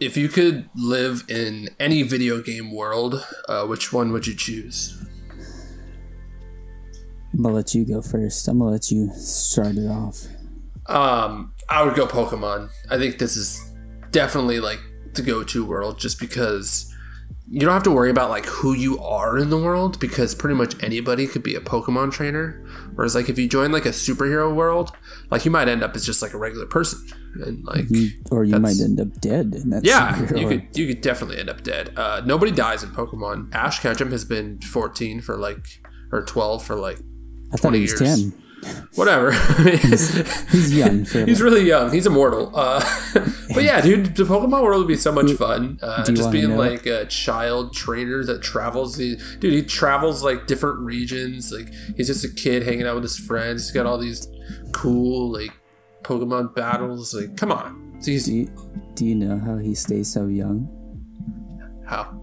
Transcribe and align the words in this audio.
if 0.00 0.16
you 0.16 0.28
could 0.28 0.68
live 0.74 1.24
in 1.28 1.68
any 1.78 2.02
video 2.02 2.40
game 2.40 2.72
world, 2.72 3.24
uh, 3.48 3.66
which 3.66 3.92
one 3.92 4.12
would 4.12 4.26
you 4.26 4.34
choose? 4.34 4.96
I'm 7.32 7.42
gonna 7.42 7.54
let 7.54 7.74
you 7.74 7.84
go 7.84 8.02
first. 8.02 8.48
I'm 8.48 8.58
gonna 8.58 8.72
let 8.72 8.90
you 8.90 9.10
start 9.14 9.76
it 9.76 9.88
off. 9.88 10.26
Um, 10.86 11.52
I 11.68 11.84
would 11.84 11.94
go 11.94 12.06
Pokemon. 12.06 12.70
I 12.90 12.96
think 12.96 13.18
this 13.18 13.36
is 13.36 13.70
definitely 14.10 14.58
like 14.58 14.80
the 15.14 15.22
go-to 15.22 15.64
world, 15.64 15.98
just 15.98 16.18
because 16.18 16.92
you 17.48 17.60
don't 17.60 17.72
have 17.72 17.82
to 17.82 17.90
worry 17.90 18.10
about 18.10 18.30
like 18.30 18.46
who 18.46 18.74
you 18.74 18.98
are 19.00 19.36
in 19.36 19.50
the 19.50 19.58
world 19.58 20.00
because 20.00 20.34
pretty 20.34 20.54
much 20.54 20.80
anybody 20.82 21.26
could 21.26 21.42
be 21.42 21.54
a 21.54 21.60
Pokemon 21.60 22.12
trainer. 22.12 22.64
Whereas 22.94 23.14
like 23.14 23.28
if 23.28 23.38
you 23.38 23.48
join 23.48 23.70
like 23.70 23.86
a 23.86 23.90
superhero 23.90 24.52
world, 24.54 24.92
like 25.30 25.44
you 25.44 25.50
might 25.50 25.68
end 25.68 25.82
up 25.82 25.94
as 25.94 26.06
just 26.06 26.22
like 26.22 26.32
a 26.32 26.38
regular 26.38 26.66
person, 26.66 27.00
and 27.34 27.64
like 27.64 27.84
You, 27.90 28.10
or 28.30 28.44
you 28.44 28.58
might 28.58 28.80
end 28.80 29.00
up 29.00 29.20
dead. 29.20 29.54
And 29.54 29.72
that's 29.72 29.86
yeah, 29.86 30.20
you 30.34 30.48
could 30.48 30.66
you 30.76 30.86
could 30.88 31.00
definitely 31.00 31.38
end 31.38 31.48
up 31.48 31.62
dead. 31.62 31.92
Uh, 31.96 32.22
nobody 32.24 32.52
dies 32.52 32.82
in 32.82 32.90
Pokemon. 32.90 33.54
Ash 33.54 33.80
Ketchum 33.80 34.10
has 34.10 34.24
been 34.24 34.60
14 34.60 35.20
for 35.20 35.36
like 35.36 35.80
or 36.12 36.22
12 36.22 36.64
for 36.64 36.76
like 36.76 36.98
I 37.52 37.56
thought 37.56 37.68
20 37.68 37.78
he 37.78 37.82
was 37.82 38.00
years. 38.00 38.32
ten. 38.32 38.42
whatever. 38.94 39.32
He's 39.62 40.76
young. 40.76 41.04
He's 41.26 41.40
really 41.40 41.62
young. 41.66 41.90
He's 41.92 42.06
immortal. 42.06 42.52
Uh, 42.54 42.80
but 43.54 43.64
yeah, 43.64 43.80
dude, 43.80 44.14
the 44.16 44.24
Pokemon 44.24 44.62
world 44.62 44.80
would 44.80 44.88
be 44.88 44.96
so 44.96 45.10
much 45.12 45.32
fun. 45.32 45.78
Uh, 45.82 46.04
just 46.04 46.30
being 46.30 46.56
like 46.56 46.84
a 46.86 47.06
child 47.06 47.72
trainer 47.72 48.22
that 48.24 48.42
travels. 48.42 48.96
The, 48.96 49.16
dude, 49.38 49.52
he 49.54 49.62
travels 49.62 50.22
like 50.22 50.46
different 50.46 50.80
regions. 50.80 51.50
Like 51.50 51.72
he's 51.96 52.08
just 52.08 52.24
a 52.24 52.28
kid 52.28 52.62
hanging 52.64 52.86
out 52.86 52.94
with 52.96 53.04
his 53.04 53.18
friends. 53.18 53.62
He's 53.64 53.72
got 53.72 53.86
all 53.86 53.98
these 53.98 54.28
cool 54.72 55.32
like 55.32 55.52
Pokemon 56.02 56.54
battles. 56.54 57.14
Like, 57.14 57.36
come 57.36 57.52
on, 57.52 57.98
he's 58.04 58.26
do, 58.26 58.34
you, 58.34 58.48
do 58.94 59.06
you 59.06 59.14
know 59.14 59.38
how 59.38 59.58
he 59.58 59.74
stays 59.74 60.12
so 60.12 60.26
young? 60.26 60.68
how. 61.90 62.22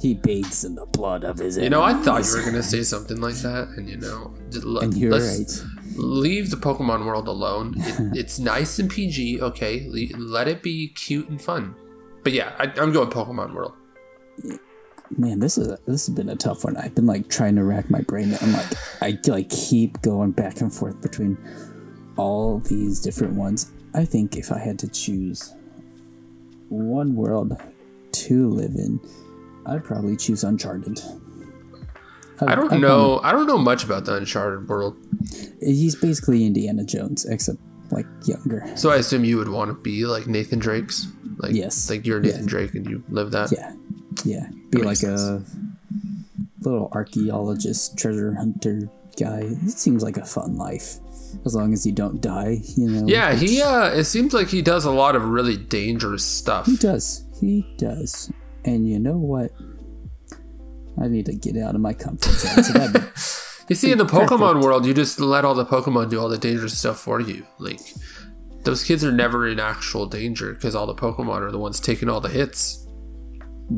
He 0.00 0.14
bathes 0.14 0.64
in 0.64 0.76
the 0.76 0.86
blood 0.86 1.24
of 1.24 1.38
his 1.38 1.58
You 1.58 1.68
know, 1.68 1.82
I 1.82 1.92
thought 1.92 2.24
you 2.24 2.34
were 2.34 2.44
gonna 2.44 2.62
say 2.62 2.82
something 2.82 3.20
like 3.20 3.34
that, 3.36 3.68
and 3.76 3.88
you 3.88 3.98
know, 3.98 4.32
just 4.50 4.64
And 4.64 4.96
you're 4.96 5.12
let's 5.12 5.62
right. 5.62 5.96
leave 5.96 6.50
the 6.50 6.56
Pokemon 6.56 7.04
world 7.04 7.28
alone. 7.28 7.74
It, 7.78 8.16
it's 8.16 8.38
nice 8.38 8.78
and 8.78 8.88
PG, 8.88 9.42
okay. 9.42 9.86
Le- 9.90 10.16
let 10.16 10.48
it 10.48 10.62
be 10.62 10.88
cute 10.88 11.28
and 11.28 11.42
fun. 11.42 11.74
But 12.22 12.32
yeah, 12.32 12.54
I, 12.58 12.72
I'm 12.80 12.92
going 12.92 13.10
Pokemon 13.10 13.52
world. 13.52 13.74
Man, 15.18 15.40
this 15.40 15.58
is 15.58 15.66
a, 15.66 15.78
this 15.86 16.06
has 16.06 16.14
been 16.14 16.28
a 16.28 16.36
tough 16.36 16.64
one. 16.64 16.76
I've 16.76 16.94
been 16.94 17.06
like 17.06 17.28
trying 17.28 17.56
to 17.56 17.64
rack 17.64 17.90
my 17.90 18.00
brain. 18.00 18.34
I'm 18.40 18.52
like, 18.52 18.72
I 19.02 19.18
like 19.26 19.50
keep 19.50 20.00
going 20.02 20.30
back 20.30 20.60
and 20.60 20.72
forth 20.72 21.02
between 21.02 21.36
all 22.16 22.58
these 22.60 23.00
different 23.00 23.34
ones. 23.34 23.70
I 23.94 24.04
think 24.04 24.36
if 24.36 24.52
I 24.52 24.58
had 24.58 24.78
to 24.80 24.88
choose 24.88 25.54
one 26.68 27.14
world 27.16 27.56
to 28.12 28.48
live 28.50 28.74
in, 28.76 29.00
I'd 29.66 29.84
probably 29.84 30.16
choose 30.16 30.44
Uncharted. 30.44 31.00
I 32.40 32.54
don't 32.54 32.72
I'd 32.72 32.80
know. 32.80 33.20
I 33.22 33.32
don't 33.32 33.46
know 33.46 33.58
much 33.58 33.84
about 33.84 34.04
the 34.06 34.14
Uncharted 34.14 34.68
world, 34.68 34.96
he's 35.60 35.94
basically 35.96 36.46
Indiana 36.46 36.84
Jones, 36.84 37.26
except 37.26 37.58
like 37.90 38.06
younger. 38.24 38.64
so 38.76 38.90
I 38.90 38.96
assume 38.96 39.24
you 39.24 39.36
would 39.36 39.48
want 39.48 39.68
to 39.70 39.74
be 39.74 40.06
like 40.06 40.26
Nathan 40.26 40.58
Drake's. 40.58 41.06
Like, 41.38 41.52
Yes. 41.54 41.88
like 41.90 42.06
you're 42.06 42.20
Nathan 42.20 42.46
Drake 42.46 42.74
and 42.74 42.86
you 42.88 43.02
live 43.08 43.30
that. 43.32 43.50
Yeah, 43.52 43.74
yeah. 44.24 44.48
Be 44.70 44.82
like 44.82 44.98
sense. 44.98 45.20
a 45.22 45.42
little 46.60 46.88
archaeologist, 46.92 47.96
treasure 47.98 48.34
hunter 48.34 48.88
guy. 49.18 49.40
It 49.44 49.70
seems 49.72 50.02
like 50.02 50.16
a 50.18 50.24
fun 50.24 50.56
life, 50.56 50.98
as 51.44 51.54
long 51.54 51.72
as 51.72 51.84
you 51.86 51.92
don't 51.92 52.20
die. 52.20 52.58
You 52.76 52.90
know. 52.90 53.06
Yeah, 53.06 53.34
he. 53.34 53.60
uh 53.62 53.90
It 53.92 54.04
seems 54.04 54.32
like 54.32 54.48
he 54.48 54.62
does 54.62 54.84
a 54.84 54.90
lot 54.90 55.16
of 55.16 55.24
really 55.24 55.56
dangerous 55.56 56.24
stuff. 56.24 56.66
He 56.66 56.76
does. 56.76 57.24
He 57.40 57.66
does. 57.78 58.32
And 58.64 58.88
you 58.88 58.98
know 58.98 59.16
what? 59.16 59.50
I 61.00 61.08
need 61.08 61.26
to 61.26 61.32
get 61.34 61.56
out 61.56 61.74
of 61.74 61.80
my 61.80 61.92
comfort 61.94 62.32
zone. 62.32 62.64
So 62.64 62.92
be- 62.92 63.00
You 63.70 63.76
see, 63.76 63.92
in 63.92 63.98
the 63.98 64.04
Perfect. 64.04 64.32
Pokemon 64.32 64.62
world, 64.64 64.84
you 64.84 64.92
just 64.92 65.20
let 65.20 65.44
all 65.44 65.54
the 65.54 65.64
Pokemon 65.64 66.10
do 66.10 66.18
all 66.20 66.28
the 66.28 66.36
dangerous 66.36 66.76
stuff 66.76 66.98
for 66.98 67.20
you. 67.20 67.46
Like, 67.60 67.78
those 68.64 68.82
kids 68.82 69.04
are 69.04 69.12
never 69.12 69.46
in 69.46 69.60
actual 69.60 70.06
danger 70.06 70.52
because 70.54 70.74
all 70.74 70.86
the 70.88 70.94
Pokemon 70.94 71.40
are 71.42 71.52
the 71.52 71.58
ones 71.58 71.78
taking 71.78 72.08
all 72.08 72.20
the 72.20 72.28
hits. 72.28 72.84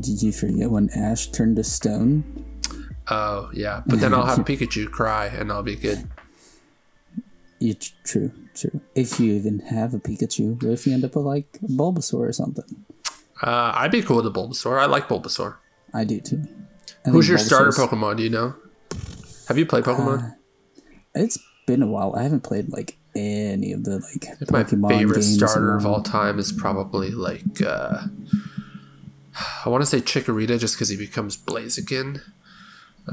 Did 0.01 0.23
you 0.23 0.33
forget 0.33 0.71
when 0.71 0.89
Ash 0.97 1.27
turned 1.27 1.57
to 1.57 1.65
stone? 1.65 2.25
Oh, 3.11 3.51
yeah. 3.53 3.83
But 3.87 4.01
then 4.01 4.15
I'll 4.15 4.25
have 4.25 4.39
Pikachu 4.47 4.91
cry 4.91 5.27
and 5.27 5.53
I'll 5.53 5.63
be 5.63 5.77
good. 5.77 6.09
You, 7.63 7.75
true, 8.03 8.33
true. 8.55 8.81
If 8.97 9.21
you 9.21 9.35
even 9.35 9.61
have 9.61 9.95
a 9.95 9.99
Pikachu, 10.01 10.61
what 10.61 10.73
if 10.73 10.85
you 10.85 10.95
end 10.95 11.05
up 11.05 11.15
with 11.15 11.25
like 11.25 11.53
Bulbasaur 11.63 12.29
or 12.29 12.33
something? 12.33 12.85
Uh, 13.41 13.73
I'd 13.77 13.93
be 13.93 14.03
cool 14.03 14.17
with 14.17 14.27
a 14.27 14.33
Bulbasaur. 14.33 14.81
I 14.81 14.87
like 14.87 15.07
Bulbasaur. 15.07 15.57
I 15.95 16.03
do 16.03 16.21
too. 16.21 16.43
I 17.07 17.11
Who's 17.11 17.29
your 17.29 17.39
starter 17.39 17.71
Pokemon? 17.71 18.17
Do 18.17 18.25
you 18.25 18.31
know? 18.31 18.55
Have 19.47 19.59
you 19.59 19.67
played 19.67 19.85
Pokemon? 19.85 20.35
It's 21.15 21.39
been 21.67 21.83
a 21.83 21.87
while. 21.87 22.17
I 22.17 22.25
haven't 22.25 22.43
played 22.43 22.71
like 22.71 22.97
any 23.15 23.73
of 23.73 23.85
the 23.85 23.99
like 24.01 24.51
My 24.51 24.65
Pokemon 24.65 24.89
favorite 24.89 25.15
games. 25.21 25.37
starter 25.37 25.77
of 25.77 25.87
all 25.87 26.03
time 26.03 26.41
is 26.41 26.51
probably 26.51 27.11
like 27.11 27.63
uh, 27.65 28.07
I 29.65 29.69
want 29.69 29.83
to 29.83 29.87
say 29.87 30.01
Chikorita 30.01 30.59
just 30.59 30.75
because 30.75 30.89
he 30.89 30.97
becomes 30.97 31.37
Blaziken. 31.37 32.23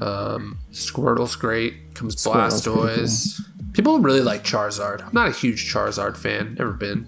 Um, 0.01 0.59
Squirtle's 0.71 1.35
great. 1.35 1.95
Comes 1.95 2.15
Squirtle's 2.21 2.61
Blastoise. 2.65 3.41
People 3.73 3.99
really 3.99 4.21
like 4.21 4.43
Charizard. 4.43 5.01
I'm 5.03 5.13
not 5.13 5.29
a 5.29 5.31
huge 5.31 5.71
Charizard 5.71 6.17
fan. 6.17 6.55
Never 6.57 6.71
been. 6.73 7.07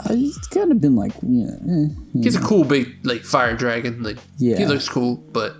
I- 0.00 0.12
It's 0.14 0.48
kind 0.48 0.70
of 0.72 0.80
been 0.80 0.96
like, 0.96 1.12
yeah, 1.22 1.46
eh, 1.46 1.88
yeah. 2.12 2.22
He's 2.22 2.36
a 2.36 2.40
cool 2.40 2.64
big 2.64 2.98
like 3.04 3.22
fire 3.22 3.54
dragon. 3.56 4.02
Like 4.02 4.18
Yeah. 4.38 4.56
he 4.58 4.66
looks 4.66 4.88
cool, 4.88 5.16
but 5.16 5.56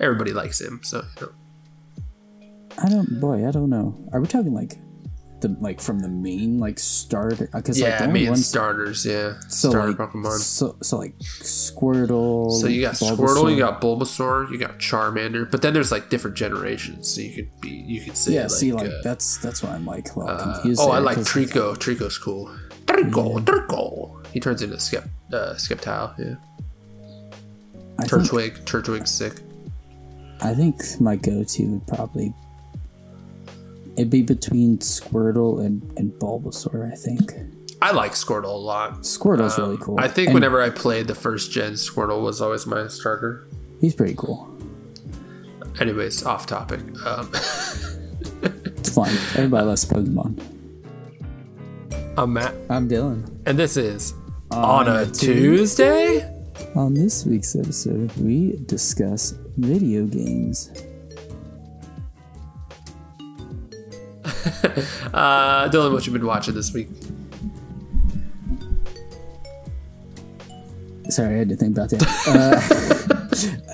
everybody 0.00 0.32
likes 0.32 0.60
him. 0.60 0.80
So 0.82 1.04
you 1.20 1.26
know. 1.26 1.32
I 2.82 2.88
don't, 2.90 3.20
boy, 3.20 3.46
I 3.48 3.50
don't 3.50 3.70
know. 3.70 3.96
Are 4.12 4.20
we 4.20 4.26
talking 4.26 4.52
like 4.52 4.74
the 5.40 5.56
like 5.60 5.80
from 5.80 6.00
the 6.00 6.08
main 6.08 6.58
like 6.58 6.78
starter? 6.78 7.48
Because 7.52 7.80
like, 7.80 7.90
yeah, 7.90 8.06
the 8.06 8.12
main 8.12 8.28
ones, 8.28 8.46
starters. 8.46 9.04
Yeah, 9.04 9.34
so 9.48 9.70
starter 9.70 9.88
like 9.88 9.96
Pokemon. 9.96 10.38
so 10.38 10.76
so 10.82 10.98
like 10.98 11.18
Squirtle. 11.18 12.52
So 12.52 12.66
you 12.66 12.82
got 12.82 12.94
Bulbasaur. 12.94 13.16
Squirtle, 13.16 13.50
you 13.50 13.58
got 13.58 13.80
Bulbasaur, 13.80 14.50
you 14.50 14.58
got 14.58 14.78
Charmander, 14.78 15.50
but 15.50 15.62
then 15.62 15.74
there's 15.74 15.92
like 15.92 16.08
different 16.08 16.36
generations. 16.36 17.08
So 17.08 17.20
you 17.20 17.34
could 17.34 17.60
be, 17.60 17.70
you 17.70 18.02
could 18.02 18.16
say 18.16 18.34
yeah. 18.34 18.42
like, 18.42 18.50
see, 18.50 18.72
like 18.72 18.88
uh, 18.88 19.02
that's 19.02 19.38
that's 19.38 19.62
why 19.62 19.70
I'm 19.70 19.86
like 19.86 20.14
a 20.14 20.18
little 20.18 20.36
confused. 20.36 20.80
oh, 20.82 20.90
I 20.90 20.98
like 20.98 21.16
like 21.16 21.26
Treecko. 21.26 21.76
Treecko's 21.76 22.18
cool. 22.18 22.50
Treecko, 22.86 23.44
Treecko. 23.44 24.26
He 24.32 24.40
turns 24.40 24.62
into 24.62 24.78
Skep, 24.78 25.04
uh, 25.32 25.54
Sceptile. 25.54 26.18
Yeah, 26.18 26.34
I 27.98 28.06
think, 28.06 28.22
Turtwig. 28.22 28.64
Turtwig's 28.64 29.10
sick. 29.10 29.40
I 30.40 30.54
think 30.54 30.82
my 31.00 31.16
go-to 31.16 31.64
would 31.66 31.86
probably 31.86 32.34
it'd 33.96 34.10
be 34.10 34.22
between 34.22 34.78
Squirtle 34.78 35.64
and 35.64 35.82
and 35.96 36.12
Bulbasaur. 36.12 36.90
I 36.92 36.96
think 36.96 37.32
I 37.82 37.92
like 37.92 38.12
Squirtle 38.12 38.44
a 38.44 38.48
lot. 38.48 39.00
Squirtle's 39.02 39.58
really 39.58 39.76
cool. 39.78 39.98
Um, 39.98 40.04
I 40.04 40.08
think 40.08 40.28
And 40.28 40.34
whenever 40.34 40.62
I 40.62 40.70
played 40.70 41.06
the 41.08 41.14
first 41.14 41.50
gen, 41.50 41.72
Squirtle 41.74 42.22
was 42.22 42.40
always 42.40 42.66
my 42.66 42.88
starter. 42.88 43.46
he's 43.80 43.94
pretty 43.94 44.14
cool. 44.16 44.48
Anyways, 45.80 46.24
off 46.24 46.46
topic. 46.46 46.80
Um, 47.04 47.30
It's 48.78 48.94
fun. 48.94 49.08
Everybody 49.34 49.66
loves 49.66 49.84
Pokemon. 49.84 50.40
I'm 52.16 52.32
Matt, 52.32 52.54
I'm 52.70 52.88
Dylan. 52.88 53.28
and 53.46 53.58
this 53.58 53.76
is 53.76 54.14
on, 54.50 54.88
a 54.88 55.04
Tuesday. 55.06 56.32
On 56.74 56.94
this 56.94 57.26
week's 57.26 57.54
episode, 57.56 58.10
we 58.16 58.58
discuss 58.66 59.34
video 59.58 60.06
games. 60.06 60.70
Uh, 65.14 65.68
Dylan, 65.70 65.92
what 65.92 66.06
you 66.06 66.12
been 66.12 66.26
watching 66.26 66.54
this 66.54 66.72
week? 66.72 66.88
Sorry, 71.08 71.34
I 71.36 71.38
had 71.38 71.48
to 71.50 71.56
think 71.56 71.76
about 71.76 71.90
that. 71.90 73.06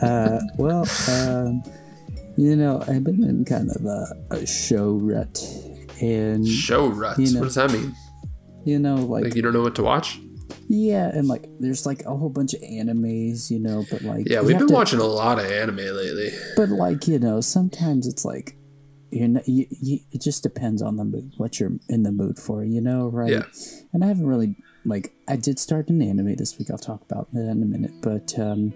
Uh, 0.03 0.07
uh, 0.07 0.41
well, 0.59 0.85
um, 1.09 1.63
you 2.37 2.57
know, 2.57 2.83
I've 2.89 3.05
been 3.05 3.23
in 3.23 3.45
kind 3.45 3.71
of 3.71 3.85
a, 3.87 4.07
a 4.33 4.45
show 4.47 4.95
rut, 4.95 5.41
and 6.01 6.45
Show 6.47 6.89
ruts. 6.89 7.21
You 7.21 7.33
know- 7.35 7.41
what 7.41 7.47
does 7.47 7.55
that 7.55 7.71
mean? 7.73 7.95
you 8.65 8.79
know, 8.81 8.97
like, 8.97 9.25
Like 9.25 9.35
you 9.37 9.43
don't 9.43 9.53
know 9.53 9.63
what 9.63 9.77
to 9.77 9.83
watch? 9.85 10.19
yeah, 10.69 11.09
and 11.15 11.29
like 11.29 11.47
there's 11.61 11.87
like 11.87 12.03
a 12.07 12.17
whole 12.17 12.29
bunch 12.29 12.55
of 12.55 12.61
animes, 12.63 13.51
you 13.51 13.61
know, 13.61 13.85
but 13.91 14.03
like 14.03 14.29
Yeah, 14.29 14.41
we've 14.41 14.59
been 14.59 14.67
to- 14.69 14.75
watching 14.75 14.99
a 14.99 15.05
lot 15.05 15.39
of 15.39 15.47
anime 15.47 15.77
lately. 15.77 16.31
but 16.57 16.69
like 16.71 17.07
you 17.07 17.21
know, 17.21 17.41
sometimes 17.41 18.07
it's 18.09 18.25
like 18.25 18.57
you're 19.13 19.29
not, 19.29 19.47
you, 19.49 19.67
you, 19.71 20.01
it 20.11 20.21
just 20.21 20.43
depends 20.43 20.83
on 20.83 20.97
the 20.97 21.05
mood, 21.05 21.33
what 21.37 21.61
you're 21.61 21.73
in 21.89 22.03
the 22.03 22.13
mood 22.13 22.39
for, 22.39 22.65
you 22.65 22.81
know, 22.81 23.09
right? 23.09 23.31
Yeah. 23.31 23.43
And 23.93 24.03
I 24.05 24.09
haven't 24.09 24.27
really 24.27 24.57
like 24.85 25.13
I 25.29 25.37
did 25.37 25.59
start 25.59 25.89
an 25.89 26.03
anime 26.03 26.35
this 26.37 26.59
week. 26.59 26.71
I'll 26.71 26.79
talk 26.79 27.03
about 27.03 27.33
that 27.33 27.41
in 27.49 27.63
a 27.63 27.67
minute, 27.67 27.93
but 28.03 28.37
um, 28.39 28.73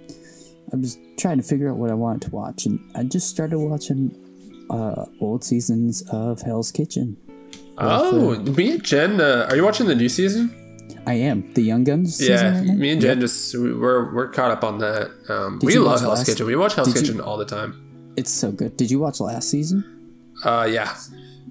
I 0.73 0.77
was 0.77 0.99
trying 1.17 1.39
to 1.39 1.43
figure 1.43 1.71
out 1.71 1.79
what 1.79 1.91
I 1.91 1.95
wanted 1.95 2.23
to 2.23 2.31
watch, 2.31 2.67
and 2.67 2.79
I 2.95 3.03
just 3.05 3.29
started 3.29 3.59
watching 3.59 4.15
uh, 4.71 5.07
old 5.21 5.43
seasons 5.45 6.03
of 6.13 6.43
Hell's 6.43 6.71
Kitchen. 6.73 7.17
Oh, 7.79 8.37
me 8.39 8.73
and 8.73 8.83
Jen, 8.85 9.21
uh, 9.21 9.47
are 9.51 9.57
you 9.57 9.65
watching 9.65 9.87
the 9.87 9.95
new 9.95 10.09
season? 10.09 10.55
I 11.07 11.15
am 11.15 11.53
the 11.55 11.63
Young 11.63 11.85
Guns. 11.85 12.17
season 12.17 12.35
Yeah, 12.35 12.59
right 12.71 12.79
me 12.79 12.91
and 12.91 13.01
Jen 13.01 13.21
just 13.21 13.55
we- 13.57 13.75
we're 13.75 14.13
we're 14.15 14.29
caught 14.29 14.51
up 14.51 14.65
on 14.65 14.79
that. 14.79 15.11
Um, 15.29 15.61
we 15.63 15.77
love 15.79 16.01
Hell's 16.01 16.19
last- 16.21 16.27
Kitchen. 16.27 16.47
We 16.47 16.57
watch 16.57 16.75
Hell's 16.75 16.89
did 16.93 16.97
you- 16.97 17.07
Kitchen 17.15 17.21
all 17.21 17.37
the 17.37 17.45
time. 17.45 17.83
It's 18.17 18.31
so 18.31 18.51
good. 18.51 18.77
Did 18.77 18.91
you 18.91 18.99
watch 18.99 19.21
last 19.21 19.51
season? 19.51 19.85
Uh, 20.47 20.65
yeah, 20.65 20.95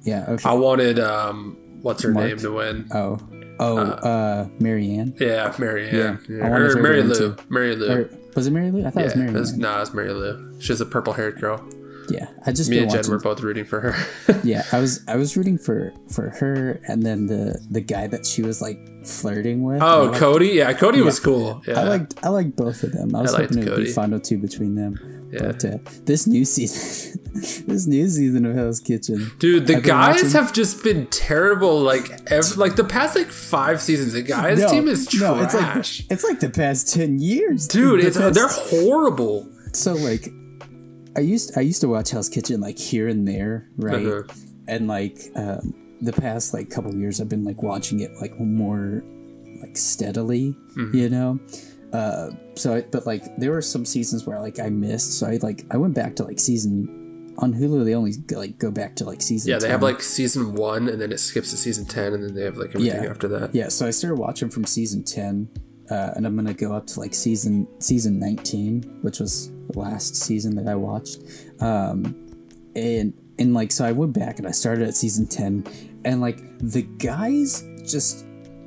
Yeah. 0.01 0.25
Okay. 0.29 0.49
I 0.49 0.53
wanted 0.53 0.99
um, 0.99 1.57
what's 1.81 2.01
her 2.03 2.11
Mark? 2.11 2.27
name 2.27 2.37
to 2.39 2.51
win? 2.51 2.87
oh. 2.93 3.19
Oh. 3.57 3.77
Uh, 3.77 4.49
Marianne. 4.59 5.15
Yeah, 5.17 5.53
Mary 5.57 5.87
Ann. 5.87 5.95
Yeah, 5.95 6.17
Yeah, 6.37 6.45
I 6.45 6.49
wanted 6.49 6.71
or 6.71 6.81
Mary 6.81 7.01
Lou. 7.03 7.37
Mary 7.49 7.73
Lou. 7.77 7.89
Or 7.89 8.09
was 8.35 8.47
it 8.47 8.51
Mary 8.51 8.69
Lou? 8.69 8.85
I 8.85 8.89
thought 8.89 8.99
it 9.01 9.05
was 9.05 9.13
yeah, 9.15 9.19
Mary 9.21 9.31
it 9.35 9.39
was, 9.39 9.53
Lou. 9.53 9.59
nah, 9.59 9.81
it's 9.81 9.93
Mary 9.93 10.11
Lou. 10.11 10.59
She's 10.59 10.81
a 10.81 10.85
purple 10.85 11.13
haired 11.13 11.39
girl. 11.39 11.65
Yeah, 12.09 12.27
I 12.45 12.51
just 12.51 12.69
Me 12.69 12.79
and 12.79 12.89
Jen 12.89 12.97
watching. 12.99 13.11
were 13.13 13.19
both 13.19 13.39
rooting 13.41 13.63
for 13.65 13.79
her. 13.79 13.95
yeah, 14.43 14.63
I 14.73 14.79
was 14.81 14.99
I 15.07 15.15
was 15.15 15.37
rooting 15.37 15.57
for 15.57 15.93
for 16.11 16.31
her 16.31 16.81
and 16.89 17.01
then 17.03 17.27
the 17.27 17.57
the 17.71 17.79
guy 17.81 18.07
that 18.07 18.25
she 18.25 18.41
was 18.43 18.61
like 18.61 18.77
flirting 19.05 19.63
with. 19.63 19.81
Oh, 19.81 20.03
liked- 20.07 20.19
Cody. 20.19 20.49
Yeah, 20.49 20.73
Cody 20.73 21.01
was 21.01 21.19
cool. 21.21 21.63
Yeah, 21.65 21.79
I 21.79 21.83
liked 21.83 22.15
I 22.23 22.27
liked 22.29 22.57
both 22.57 22.83
of 22.83 22.91
them. 22.91 23.15
I 23.15 23.21
was 23.21 23.31
liked 23.33 23.55
hoping 23.55 23.67
it 23.67 23.71
would 23.71 23.85
be 23.85 23.91
final 23.91 24.19
two 24.19 24.37
between 24.37 24.75
them. 24.75 24.99
Yeah. 25.31 25.39
But 25.47 25.63
uh, 25.65 25.77
this 26.03 26.27
new 26.27 26.43
season, 26.45 27.21
this 27.67 27.85
new 27.85 28.07
season 28.07 28.45
of 28.45 28.55
Hell's 28.55 28.79
Kitchen, 28.79 29.31
Dude, 29.39 29.67
the 29.67 29.81
guys 29.81 30.15
watching- 30.23 30.31
have 30.31 30.53
just 30.53 30.83
been 30.83 31.05
terrible. 31.07 31.81
Like, 31.81 32.09
ev- 32.31 32.57
like 32.57 32.75
the 32.77 32.83
past 32.85 33.15
like 33.15 33.27
five 33.27 33.81
seasons, 33.81 34.13
the 34.13 34.21
guys 34.21 34.59
No, 34.61 34.69
team 34.69 34.87
is 34.87 35.05
trash. 35.07 35.21
no, 35.21 35.43
it's 35.43 35.53
like 35.53 36.11
it's 36.11 36.23
like 36.23 36.39
the 36.39 36.49
past 36.49 36.93
ten 36.93 37.19
years, 37.19 37.67
Dude, 37.67 38.01
The 38.01 38.07
it's 38.07 38.17
past- 38.17 38.35
they're 38.35 38.47
horrible. 38.47 39.47
so 39.73 39.93
like. 39.93 40.29
I 41.17 41.21
used 41.21 41.57
I 41.57 41.61
used 41.61 41.79
to 41.79 41.87
watch 41.87 42.09
Hell's 42.09 42.27
Kitchen 42.27 42.59
like 42.59 42.77
here 42.77 43.07
and 43.07 43.25
there, 43.25 43.69
right? 43.77 44.05
Uh-huh. 44.05 44.23
And 44.67 44.87
like 44.89 45.17
um, 45.37 45.73
the 46.01 46.11
past 46.11 46.53
like 46.53 46.69
couple 46.69 46.93
years, 46.93 47.21
I've 47.21 47.29
been 47.29 47.45
like 47.45 47.63
watching 47.63 48.01
it 48.01 48.11
like 48.19 48.37
more 48.37 49.01
like 49.61 49.77
steadily, 49.77 50.57
Mm-hmm. 50.75 50.97
you 50.97 51.09
know. 51.09 51.39
Uh, 51.93 52.31
so, 52.55 52.75
I, 52.75 52.81
but 52.81 53.05
like 53.05 53.23
there 53.37 53.51
were 53.51 53.61
some 53.61 53.85
seasons 53.85 54.25
where 54.25 54.41
like 54.41 54.59
I 54.59 54.67
missed, 54.67 55.17
so 55.17 55.27
I 55.27 55.37
like 55.41 55.63
I 55.71 55.77
went 55.77 55.93
back 55.93 56.17
to 56.17 56.25
like 56.25 56.37
season 56.37 57.04
on 57.37 57.53
Hulu. 57.53 57.83
They 57.85 57.93
only 57.95 58.13
like 58.31 58.57
go 58.57 58.71
back 58.71 58.95
to 58.97 59.03
like 59.05 59.21
season. 59.21 59.51
Yeah, 59.51 59.59
they 59.59 59.69
have 59.69 59.81
like 59.83 60.01
season 60.01 60.53
one, 60.55 60.87
and 60.87 60.99
then 61.01 61.11
it 61.11 61.19
skips 61.19 61.51
to 61.51 61.57
season 61.57 61.85
ten, 61.85 62.13
and 62.13 62.23
then 62.23 62.33
they 62.35 62.43
have 62.43 62.57
like 62.57 62.69
everything 62.75 63.03
Yeah. 63.03 63.09
after 63.09 63.27
that. 63.29 63.53
yeah. 63.55 63.69
So 63.69 63.85
I 63.87 63.91
started 63.91 64.15
watching 64.19 64.49
from 64.49 64.65
season 64.65 65.03
ten, 65.03 65.49
uh, 65.89 66.11
and 66.15 66.25
I'm 66.25 66.35
gonna 66.35 66.53
go 66.53 66.73
up 66.73 66.87
to 66.87 66.99
like 66.99 67.13
season 67.13 67.67
season 67.79 68.19
nineteen, 68.19 68.83
which 69.01 69.19
was 69.19 69.51
the 69.71 69.79
last 69.79 70.15
season 70.15 70.55
that 70.55 70.67
I 70.67 70.75
watched. 70.75 71.19
Um, 71.59 72.15
and 72.75 73.13
and 73.39 73.53
like 73.53 73.71
so 73.71 73.85
I 73.85 73.91
went 73.91 74.13
back 74.13 74.39
and 74.39 74.47
I 74.47 74.51
started 74.51 74.87
at 74.87 74.95
season 74.95 75.27
ten, 75.27 75.65
and 76.05 76.21
like 76.21 76.41
the 76.59 76.81
guys 76.83 77.63
just 77.85 78.24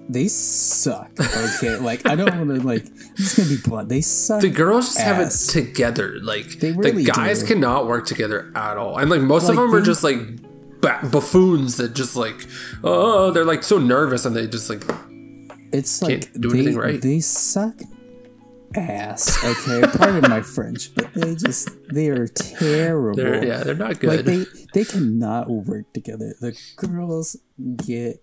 they 0.09 0.29
suck. 0.29 1.11
Okay, 1.21 1.77
like 1.77 2.07
I 2.07 2.15
don't 2.15 2.35
want 2.37 2.49
to 2.61 2.67
like 2.67 2.87
I'm 2.87 3.17
just 3.17 3.37
gonna 3.37 3.49
be 3.51 3.57
blunt. 3.63 3.89
They 3.89 4.01
suck. 4.01 4.41
The 4.41 4.49
girls 4.51 4.87
just 4.95 4.99
have 5.01 5.21
it 5.21 5.31
together. 5.31 6.19
Like 6.23 6.47
They 6.61 6.73
really 6.73 7.05
the 7.05 7.11
guys 7.11 7.41
do. 7.41 7.49
cannot 7.49 7.87
work 7.87 8.07
together 8.07 8.51
at 8.55 8.77
all, 8.77 8.99
and 8.99 9.11
like 9.11 9.21
most 9.21 9.45
of 9.49 9.57
Like, 9.57 9.67
them 9.67 9.75
are 9.75 9.81
just 9.83 10.03
like 10.05 10.19
ba- 10.81 11.01
buffoons 11.11 11.77
that 11.77 11.95
just 11.95 12.17
like 12.17 12.47
oh 12.85 13.31
they're 13.33 13.45
like 13.45 13.63
so 13.63 13.79
nervous 13.79 14.25
and 14.25 14.35
they 14.35 14.47
just 14.47 14.71
like 14.71 14.83
It's 15.73 16.01
like 16.01 16.33
do 16.33 16.49
they, 16.51 16.59
anything 16.61 16.77
right. 16.77 17.01
they 17.03 17.21
suck 17.21 17.75
ass. 18.75 19.43
Okay, 19.45 19.83
pardon 19.97 20.31
my 20.31 20.43
French, 20.43 20.95
but 20.95 21.13
they 21.15 21.35
just 21.35 21.69
they 21.93 22.09
are 22.09 22.27
terrible. 22.29 23.17
they're 23.17 23.45
yeah 23.45 23.63
they're 23.65 23.75
not 23.75 23.99
good. 24.01 24.11
like 24.11 24.25
they 24.25 24.45
they 24.75 24.85
cannot 24.85 25.51
work 25.51 25.93
together. 25.93 26.35
The 26.41 26.59
girls 26.77 27.37
get 27.77 28.23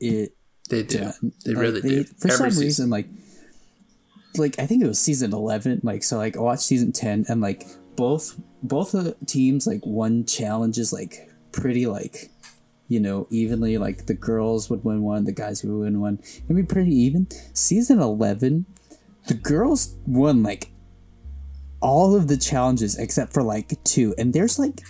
it 0.00 0.34
They 0.72 0.82
do. 0.82 0.98
done. 0.98 1.32
They 1.44 1.52
Like, 1.54 1.62
really 1.62 1.80
they- 1.80 1.88
do. 1.88 2.04
For 2.04 2.28
Every 2.28 2.36
some 2.36 2.50
season. 2.50 2.64
reason, 2.64 2.90
like 2.90 3.06
like 4.38 4.58
I 4.58 4.66
think 4.66 4.82
it 4.82 4.86
was 4.86 4.98
season 4.98 5.32
eleven. 5.32 5.80
Like 5.82 6.02
so, 6.02 6.16
like 6.18 6.36
I 6.36 6.40
watched 6.40 6.62
season 6.62 6.92
ten, 6.92 7.24
and 7.28 7.40
like 7.40 7.66
both 7.96 8.40
both 8.62 8.92
the 8.92 9.14
teams 9.26 9.66
like 9.66 9.84
won 9.84 10.24
challenges 10.24 10.92
like 10.92 11.30
pretty 11.52 11.86
like 11.86 12.30
you 12.88 12.98
know 13.00 13.26
evenly. 13.30 13.76
Like 13.78 14.06
the 14.06 14.14
girls 14.14 14.70
would 14.70 14.84
win 14.84 15.02
one, 15.02 15.24
the 15.24 15.32
guys 15.32 15.62
would 15.62 15.72
win 15.78 16.00
one. 16.00 16.18
It'd 16.44 16.56
be 16.56 16.62
pretty 16.62 16.94
even. 16.94 17.26
Season 17.52 18.00
eleven, 18.00 18.64
the 19.28 19.34
girls 19.34 19.94
won 20.06 20.42
like 20.42 20.70
all 21.82 22.14
of 22.16 22.28
the 22.28 22.36
challenges 22.38 22.96
except 22.98 23.34
for 23.34 23.42
like 23.42 23.82
two, 23.84 24.14
and 24.16 24.32
there's 24.32 24.58
like 24.58 24.80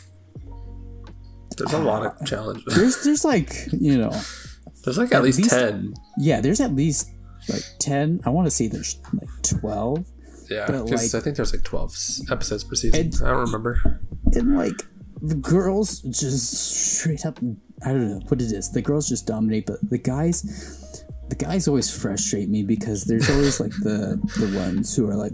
There's 1.56 1.72
a 1.72 1.78
lot 1.78 2.06
of 2.06 2.12
ah. 2.20 2.24
challenges. 2.24 2.74
there's 2.76 3.02
there's 3.04 3.24
like 3.24 3.54
you 3.72 3.98
know 3.98 4.12
There's 4.84 4.98
like 4.98 5.12
at, 5.12 5.22
least, 5.22 5.38
least- 5.38 5.50
ten. 5.50 5.94
yeah 6.18 6.40
there's 6.40 6.60
at 6.60 6.74
least 6.74 7.10
like 7.48 7.62
10 7.80 8.20
i 8.24 8.30
want 8.30 8.46
to 8.46 8.50
say 8.50 8.68
there's 8.68 8.98
like 9.14 9.28
12 9.42 10.04
Yeah, 10.50 10.66
but, 10.66 10.88
'cause 10.88 11.12
like- 11.14 11.20
I 11.20 11.24
think 11.24 11.36
there's 11.36 11.52
like 11.52 11.64
twelve 11.64 11.94
episodes 12.30 12.62
per 12.64 12.74
season. 12.74 13.00
And- 13.00 13.14
I 13.24 13.30
don't 13.30 13.40
remember. 13.46 14.00
and 14.32 14.56
like 14.56 14.80
the 15.20 15.34
girls 15.36 16.00
just 16.02 16.52
straight 16.98 17.24
up 17.26 17.38
i 17.84 17.88
don't 17.92 18.08
know 18.08 18.20
what 18.28 18.40
it 18.42 18.50
is 18.52 18.70
the 18.72 18.82
girls 18.82 19.08
just 19.08 19.26
dominate 19.26 19.66
but 19.66 19.78
the 19.90 19.98
guys 19.98 20.42
the 21.28 21.36
guys 21.36 21.66
always 21.68 21.88
frustrate 21.96 22.48
me 22.48 22.62
because 22.62 23.04
there's 23.04 23.30
always 23.30 23.58
like 23.60 23.72
the 23.82 24.18
the 24.38 24.56
ones 24.58 24.94
who 24.96 25.08
are 25.08 25.14
like 25.16 25.32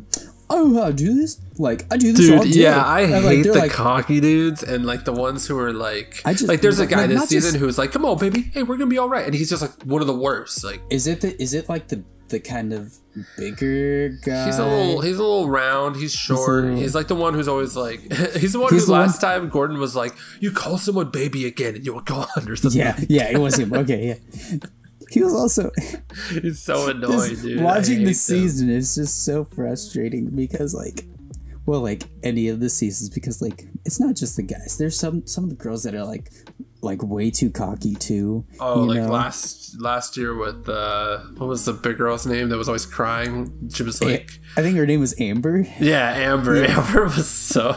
oh 0.51 0.75
how 0.81 0.87
to 0.89 0.93
do 0.93 1.15
this 1.15 1.41
like 1.59 1.85
i 1.93 1.97
do 1.97 2.13
this 2.13 2.31
all 2.31 2.43
Dude, 2.43 2.53
day 2.55 2.61
yeah, 2.61 2.83
I 2.83 3.01
And, 3.03 3.13
hate 3.13 3.25
like, 3.25 3.43
they're 3.45 3.53
the 3.53 3.59
like, 3.61 3.71
cocky 3.73 4.21
dudes 4.21 4.63
and 4.63 4.87
like 4.87 5.05
the 5.05 5.13
ones 5.13 5.47
who 5.47 5.59
are 5.59 5.73
like, 5.73 6.23
I 6.25 6.33
just- 6.33 6.49
like 6.49 6.61
there's 6.61 6.79
a 6.79 6.83
like, 6.83 6.91
guy 6.91 7.07
this 7.07 7.29
season 7.29 7.53
just- 7.53 7.63
who's 7.63 7.79
like, 7.79 7.93
"Come 7.93 8.05
on, 8.05 8.19
baby, 8.19 8.51
hey, 8.55 8.63
we're 8.63 8.77
gonna 8.77 8.91
be 8.91 8.99
all 8.99 9.09
right," 9.09 9.25
and 9.27 9.35
he's 9.35 9.51
just 9.51 9.63
like 9.63 9.83
one 9.85 10.01
of 10.01 10.07
the 10.07 10.15
worst. 10.17 10.65
Like 10.65 10.81
is 10.91 11.07
it 11.07 11.21
the 11.21 11.41
is 11.43 11.53
it 11.55 11.69
like 11.69 11.89
the 11.89 12.03
the 12.29 12.39
kind 12.41 12.73
of 12.75 12.93
bigger 13.39 14.11
guy 14.25 14.45
he's 14.47 14.59
a 14.59 14.67
little, 14.67 15.01
he's 15.01 15.17
a 15.19 15.23
little 15.23 15.49
round. 15.49 15.97
He's 15.97 16.13
short. 16.15 16.65
He's, 16.65 16.75
little- 16.95 17.01
like 17.01 17.09
the 17.09 17.15
one 17.15 17.35
who's 17.35 17.49
always 17.49 17.75
like, 17.77 18.01
he's 18.37 18.53
the 18.53 18.61
one 18.61 18.73
He's 18.73 18.83
who 18.83 18.87
the 18.87 18.93
one- 18.93 19.07
last 19.07 19.21
time 19.21 19.49
Gordon 19.49 19.79
was 19.79 19.97
like, 19.97 20.15
"You 20.41 20.51
call 20.53 20.79
someone 20.79 21.11
baby 21.11 21.47
again, 21.47 21.75
and 21.77 21.85
you'll 21.87 22.01
gone," 22.01 22.27
or 22.49 22.57
something. 22.57 22.79
yeah 22.81 22.99
yeah 23.09 23.31
it 23.31 23.39
was 23.39 23.59
him 23.59 23.73
okay 23.73 24.19
yeah 24.53 24.59
he 25.11 25.23
was 25.23 25.35
also 25.35 25.71
he's 26.31 26.61
so 26.61 26.89
annoying, 26.91 27.37
dude. 27.37 27.63
Watching 27.63 28.05
the 28.05 28.15
season 28.15 28.71
is 28.71 28.95
just 28.95 29.25
so 29.25 29.45
frustrating 29.45 30.31
because 30.31 30.75
like 30.75 31.05
well 31.67 31.81
like 31.81 32.05
any 32.23 32.49
of 32.49 32.61
the 32.61 32.69
seasons 32.71 33.11
because 33.11 33.43
like 33.43 33.65
it's 33.85 34.01
not 34.01 34.17
just 34.17 34.37
the 34.37 34.43
guys 34.43 34.77
there's 34.79 34.99
some 34.99 35.27
some 35.27 35.45
of 35.45 35.51
the 35.51 35.57
girls 35.57 35.83
that 35.83 35.95
are 35.95 36.05
like 36.05 36.31
like 36.81 37.03
way 37.03 37.29
too 37.31 37.51
cocky 37.51 37.95
too 37.95 38.45
Oh, 38.61 38.81
like 38.85 38.99
know? 38.99 39.09
last 39.09 39.81
last 39.81 40.17
year 40.17 40.35
with 40.35 40.69
uh, 40.69 41.19
what 41.37 41.49
was 41.49 41.65
the 41.65 41.73
big 41.73 41.99
girl's 41.99 42.25
name 42.25 42.49
that 42.51 42.57
was 42.57 42.69
always 42.69 42.87
crying? 42.87 43.69
She 43.75 43.83
was 43.83 44.01
like, 44.03 44.31
i 44.57 44.63
think 44.63 44.77
her 44.77 44.87
name 44.87 45.01
was 45.01 45.15
amber 45.21 45.67
yeah, 45.81 46.13
Amber. 46.13 46.65
Amber 46.69 47.05
was 47.05 47.29
so. 47.29 47.71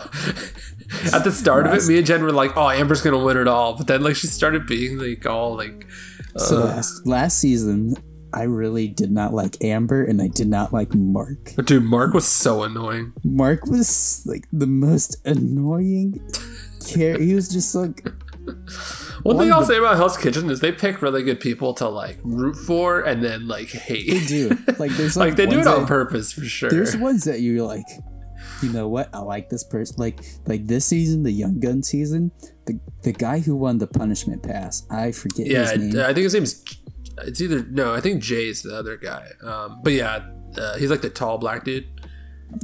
At 1.13 1.23
the 1.23 1.31
start 1.31 1.65
of 1.67 1.73
it, 1.73 1.87
me 1.87 1.97
and 1.97 2.05
Jen 2.05 2.21
were 2.21 2.31
like, 2.33 2.55
"Oh, 2.57 2.69
Amber's 2.69 3.01
gonna 3.01 3.23
win 3.23 3.37
it 3.37 3.47
all," 3.47 3.75
but 3.77 3.87
then 3.87 4.01
like 4.03 4.15
she 4.17 4.27
started 4.27 4.67
being 4.67 4.97
like 4.99 5.25
all 5.25 5.55
like, 5.55 5.87
so 6.37 6.61
uh. 6.61 6.65
last 6.65 7.05
last 7.07 7.37
season 7.39 7.95
i 8.33 8.43
really 8.43 8.87
did 8.87 9.11
not 9.11 9.33
like 9.33 9.61
amber 9.63 10.03
and 10.03 10.21
i 10.21 10.27
did 10.27 10.47
not 10.47 10.71
like 10.71 10.93
mark 10.95 11.53
dude, 11.65 11.83
Mark 11.83 12.13
was 12.13 12.27
so 12.27 12.63
annoying. 12.63 13.13
mark 13.23 13.65
was 13.65 14.23
like 14.25 14.45
the 14.53 14.67
most 14.67 15.17
annoying 15.25 16.13
character 16.87 17.23
he 17.23 17.35
was 17.35 17.49
just 17.49 17.75
like 17.75 18.07
One 19.23 19.37
thing 19.37 19.51
I'll 19.51 19.63
say 19.63 19.77
about 19.77 19.97
Hell's 19.97 20.17
Kitchen 20.17 20.49
is 20.49 20.61
they 20.61 20.71
pick 20.71 21.03
really 21.03 21.21
good 21.21 21.39
people 21.39 21.75
to 21.75 21.87
like 21.87 22.17
root 22.23 22.55
for 22.55 23.01
and 23.01 23.23
then 23.23 23.47
like 23.47 23.69
hate. 23.69 24.09
they 24.09 24.25
do 24.25 24.49
like 24.79 24.89
there's 24.93 25.15
like 25.23 25.35
they 25.35 25.45
do 25.45 25.59
it 25.59 25.67
on 25.67 25.81
that- 25.81 25.87
purpose 25.87 26.33
for 26.33 26.43
sure. 26.43 26.69
there's 26.71 26.97
ones 26.97 27.25
that 27.25 27.41
you're 27.41 27.63
like 27.63 27.85
you 28.63 28.71
know 28.71 28.87
what 28.87 29.09
i 29.13 29.19
like 29.19 29.49
this 29.49 29.63
person 29.63 29.95
like 29.99 30.21
like 30.47 30.65
this 30.65 30.85
season 30.85 31.21
the 31.21 31.31
young 31.31 31.59
gun 31.59 31.83
season 31.83 32.31
the 32.65 32.79
the 33.03 33.11
guy 33.11 33.39
who 33.39 33.55
won 33.55 33.77
the 33.79 33.87
punishment 33.87 34.43
pass 34.43 34.85
i 34.91 35.11
forget 35.11 35.47
yeah, 35.47 35.71
his 35.71 35.79
name 35.79 35.95
Yeah, 35.95 36.03
I 36.07 36.13
think 36.13 36.23
his 36.25 36.33
name's. 36.33 36.63
It's 37.23 37.41
either 37.41 37.63
no, 37.69 37.93
I 37.93 37.99
think 38.01 38.23
Jay's 38.23 38.63
the 38.63 38.75
other 38.75 38.97
guy. 38.97 39.27
Um, 39.43 39.81
but 39.83 39.93
yeah, 39.93 40.25
uh, 40.57 40.77
he's 40.77 40.89
like 40.89 41.01
the 41.01 41.09
tall 41.09 41.37
black 41.37 41.63
dude. 41.65 41.85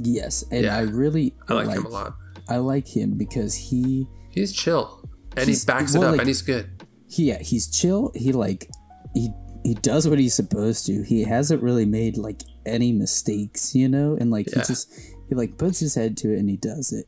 yes 0.01 0.43
and 0.51 0.63
Yeah. 0.65 0.77
i 0.77 0.81
really 0.81 1.33
I 1.47 1.53
like, 1.53 1.77
him 1.77 1.85
a 1.85 1.89
lot. 1.89 2.13
i 2.49 2.57
like 2.57 2.87
him 2.87 3.17
because 3.17 3.53
he 3.55 4.07
He's 4.31 4.53
chill 4.53 5.01
and 5.35 5.47
He's- 5.47 5.63
he 5.63 5.65
backs 5.67 5.93
well, 5.93 6.03
it 6.03 6.05
up 6.05 6.11
like- 6.13 6.19
and 6.21 6.27
he's 6.27 6.41
good. 6.41 6.69
yeah 7.09 7.39
he's 7.41 7.67
chill 7.67 8.11
he 8.15 8.31
like 8.31 8.69
he 9.13 9.29
he 9.63 9.73
does 9.75 10.07
what 10.07 10.17
he's 10.19 10.33
supposed 10.33 10.85
to 10.85 11.03
he 11.03 11.23
hasn't 11.23 11.61
really 11.61 11.85
made 11.85 12.17
like 12.17 12.41
any 12.65 12.91
mistakes 12.91 13.75
you 13.75 13.87
know 13.87 14.17
and 14.19 14.31
like 14.31 14.47
Yeah. 14.47 14.59
he 14.61 14.65
just 14.67 14.91
he 15.29 15.35
like 15.35 15.57
puts 15.57 15.79
his 15.79 15.95
head 15.95 16.15
to 16.17 16.33
it 16.33 16.39
and 16.39 16.49
he 16.49 16.57
does 16.57 16.91
it 16.93 17.05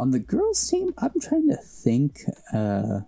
on 0.00 0.10
the 0.10 0.18
girls 0.18 0.68
team 0.68 0.92
i'm 0.98 1.12
trying 1.20 1.48
to 1.48 1.56
think 1.56 2.20
uh 2.52 3.00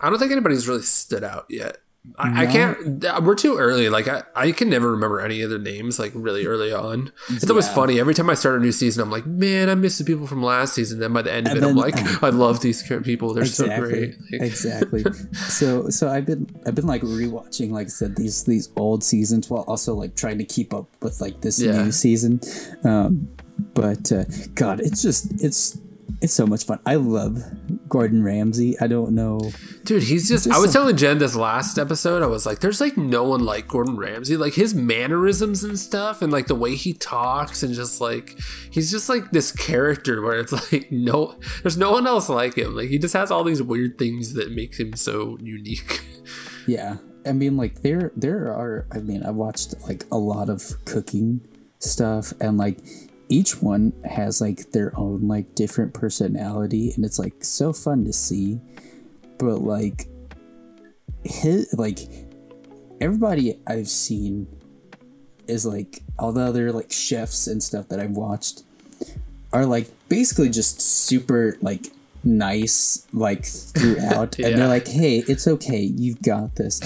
I 0.00 0.10
don't 0.10 0.18
think 0.20 0.30
anybody's 0.30 0.68
really 0.68 0.82
stood 0.82 1.24
out 1.24 1.46
yet. 1.48 1.78
I, 2.16 2.44
I 2.44 2.46
can't. 2.46 3.04
We're 3.24 3.34
too 3.34 3.56
early. 3.58 3.88
Like 3.88 4.06
I, 4.06 4.22
I 4.34 4.52
can 4.52 4.70
never 4.70 4.92
remember 4.92 5.20
any 5.20 5.42
of 5.42 5.50
their 5.50 5.58
names. 5.58 5.98
Like 5.98 6.12
really 6.14 6.46
early 6.46 6.72
on. 6.72 7.10
It's 7.30 7.50
always 7.50 7.68
funny. 7.68 7.98
Every 7.98 8.14
time 8.14 8.30
I 8.30 8.34
start 8.34 8.60
a 8.60 8.62
new 8.62 8.70
season, 8.70 9.02
I'm 9.02 9.10
like, 9.10 9.26
man, 9.26 9.68
I 9.68 9.74
miss 9.74 9.98
the 9.98 10.04
people 10.04 10.26
from 10.28 10.40
last 10.42 10.74
season. 10.74 11.00
Then 11.00 11.12
by 11.12 11.22
the 11.22 11.32
end 11.32 11.48
of 11.48 11.54
And 11.54 11.62
it, 11.64 11.66
I'm 11.68 11.74
then- 11.74 11.82
like, 11.82 12.22
I 12.22 12.28
love 12.30 12.60
these 12.60 12.80
people. 13.02 13.34
They're 13.34 13.44
so 13.44 13.66
great. 13.80 14.14
Like, 14.32 14.40
exactly. 14.42 15.04
So 15.34 15.88
so 15.90 16.08
I've 16.08 16.26
been 16.26 16.46
I've 16.64 16.76
been 16.76 16.86
like 16.86 17.02
rewatching, 17.02 17.70
like 17.72 17.86
I 17.88 17.90
said, 17.90 18.14
these 18.16 18.44
these 18.44 18.70
old 18.76 19.02
seasons 19.02 19.50
while 19.50 19.62
also 19.62 19.94
like 19.94 20.14
trying 20.14 20.38
to 20.38 20.44
keep 20.44 20.72
up 20.72 20.86
with 21.02 21.20
like 21.20 21.40
this 21.40 21.60
Yeah. 21.60 21.82
new 21.82 21.92
season. 21.92 22.40
Um, 22.84 23.28
but 23.74 24.12
uh, 24.12 24.24
God, 24.54 24.78
it's 24.80 25.02
just 25.02 25.42
it's 25.42 25.76
it's 26.20 26.32
so 26.32 26.46
much 26.46 26.64
fun. 26.64 26.80
I 26.84 26.96
love 26.96 27.42
Gordon 27.88 28.24
Ramsay. 28.24 28.78
I 28.80 28.86
don't 28.86 29.12
know. 29.12 29.52
Dude, 29.84 30.02
he's 30.02 30.28
just. 30.28 30.50
I 30.50 30.58
was 30.58 30.72
telling 30.72 30.96
Jen 30.96 31.18
this 31.18 31.36
last 31.36 31.78
episode. 31.78 32.22
I 32.22 32.26
was 32.26 32.44
like, 32.44 32.58
"There's 32.58 32.80
like 32.80 32.96
no 32.96 33.24
one 33.24 33.44
like 33.44 33.68
Gordon 33.68 33.96
Ramsay. 33.96 34.36
Like 34.36 34.54
his 34.54 34.74
mannerisms 34.74 35.62
and 35.62 35.78
stuff, 35.78 36.20
and 36.20 36.32
like 36.32 36.46
the 36.46 36.54
way 36.54 36.74
he 36.74 36.92
talks, 36.92 37.62
and 37.62 37.74
just 37.74 38.00
like 38.00 38.38
he's 38.70 38.90
just 38.90 39.08
like 39.08 39.30
this 39.30 39.52
character 39.52 40.20
where 40.22 40.40
it's 40.40 40.52
like 40.72 40.90
no, 40.90 41.38
there's 41.62 41.76
no 41.76 41.92
one 41.92 42.06
else 42.06 42.28
like 42.28 42.56
him. 42.56 42.74
Like 42.74 42.88
he 42.88 42.98
just 42.98 43.14
has 43.14 43.30
all 43.30 43.44
these 43.44 43.62
weird 43.62 43.98
things 43.98 44.34
that 44.34 44.50
make 44.50 44.78
him 44.78 44.94
so 44.94 45.38
unique. 45.40 46.02
Yeah, 46.66 46.98
I 47.24 47.32
mean, 47.32 47.56
like 47.56 47.80
there 47.80 48.12
there 48.14 48.48
are. 48.48 48.86
I 48.92 48.98
mean, 48.98 49.22
I've 49.22 49.36
watched 49.36 49.72
like 49.88 50.04
a 50.12 50.18
lot 50.18 50.50
of 50.50 50.84
cooking 50.84 51.40
stuff, 51.78 52.34
and 52.42 52.58
like 52.58 52.80
each 53.28 53.62
one 53.62 53.92
has 54.04 54.40
like 54.40 54.72
their 54.72 54.98
own 54.98 55.28
like 55.28 55.54
different 55.54 55.94
personality, 55.94 56.92
and 56.94 57.04
it's 57.04 57.18
like 57.18 57.44
so 57.44 57.72
fun 57.72 58.04
to 58.04 58.12
see. 58.12 58.60
But 59.38 59.58
like 59.58 60.08
his 61.24 61.72
like 61.74 61.98
everybody 63.00 63.58
I've 63.66 63.88
seen 63.88 64.46
is 65.46 65.64
like 65.64 66.02
all 66.18 66.32
the 66.32 66.42
other 66.42 66.72
like 66.72 66.92
chefs 66.92 67.46
and 67.46 67.62
stuff 67.62 67.88
that 67.88 68.00
I've 68.00 68.16
watched 68.16 68.62
are 69.52 69.64
like 69.64 69.88
basically 70.08 70.50
just 70.50 70.80
super 70.80 71.56
like 71.60 71.86
nice 72.24 73.06
like 73.12 73.44
throughout. 73.44 74.38
And 74.38 74.58
they're 74.58 74.68
like 74.68 74.86
hey 74.88 75.24
it's 75.28 75.46
okay 75.46 75.80
you've 75.80 76.22
got 76.22 76.56
this. 76.56 76.80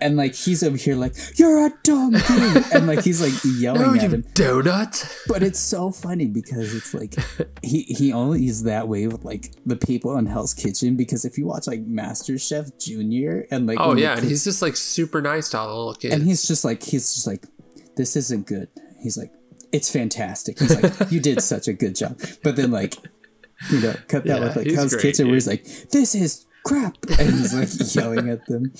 And 0.00 0.16
like 0.16 0.34
he's 0.34 0.62
over 0.62 0.76
here 0.76 0.94
like 0.96 1.14
you're 1.36 1.66
a 1.66 1.72
donkey 1.82 2.60
and 2.74 2.86
like 2.86 3.02
he's 3.04 3.20
like 3.20 3.32
yelling 3.58 3.82
Oh, 3.82 3.94
at 3.94 4.02
him. 4.12 4.22
donut! 4.34 5.04
but 5.28 5.42
it's 5.42 5.58
so 5.60 5.90
funny 5.90 6.26
because 6.26 6.74
it's 6.74 6.94
like 6.94 7.14
he 7.62 7.82
he 7.82 8.12
only 8.12 8.46
is 8.46 8.64
that 8.64 8.88
way 8.88 9.06
with 9.06 9.24
like 9.24 9.52
the 9.66 9.76
people 9.76 10.16
in 10.18 10.26
Hell's 10.26 10.54
Kitchen 10.54 10.96
because 10.96 11.24
if 11.24 11.38
you 11.38 11.46
watch 11.46 11.66
like 11.66 11.86
MasterChef 11.86 12.78
Junior 12.84 13.46
and 13.50 13.66
like 13.66 13.78
Oh 13.80 13.96
yeah, 13.96 14.16
and 14.16 14.24
he's 14.24 14.44
just 14.44 14.62
like 14.62 14.76
super 14.76 15.20
nice 15.22 15.48
to 15.50 15.58
all 15.58 15.68
the 15.68 15.74
little 15.74 15.94
kids. 15.94 16.14
and 16.14 16.24
he's 16.24 16.46
just 16.46 16.64
like 16.64 16.82
he's 16.82 17.14
just 17.14 17.26
like 17.26 17.46
this 17.96 18.16
isn't 18.16 18.46
good. 18.46 18.68
He's 19.00 19.16
like 19.18 19.32
it's 19.72 19.90
fantastic. 19.90 20.58
He's 20.58 20.80
like 20.82 21.10
you 21.10 21.20
did 21.20 21.40
such 21.40 21.68
a 21.68 21.72
good 21.72 21.94
job. 21.96 22.20
But 22.42 22.56
then 22.56 22.70
like 22.70 22.94
you 23.70 23.80
know 23.80 23.94
cut 24.08 24.24
that 24.24 24.38
Yeah, 24.40 24.44
with 24.46 24.56
like 24.56 24.70
hell's 24.70 24.92
great, 24.92 25.02
kitchen 25.02 25.26
where 25.26 25.34
he's 25.34 25.46
like 25.46 25.64
this 25.90 26.14
is 26.14 26.46
crap 26.64 26.96
and 27.18 27.30
he's 27.30 27.54
like 27.54 27.94
yelling 27.94 28.28
at 28.28 28.46
them 28.46 28.72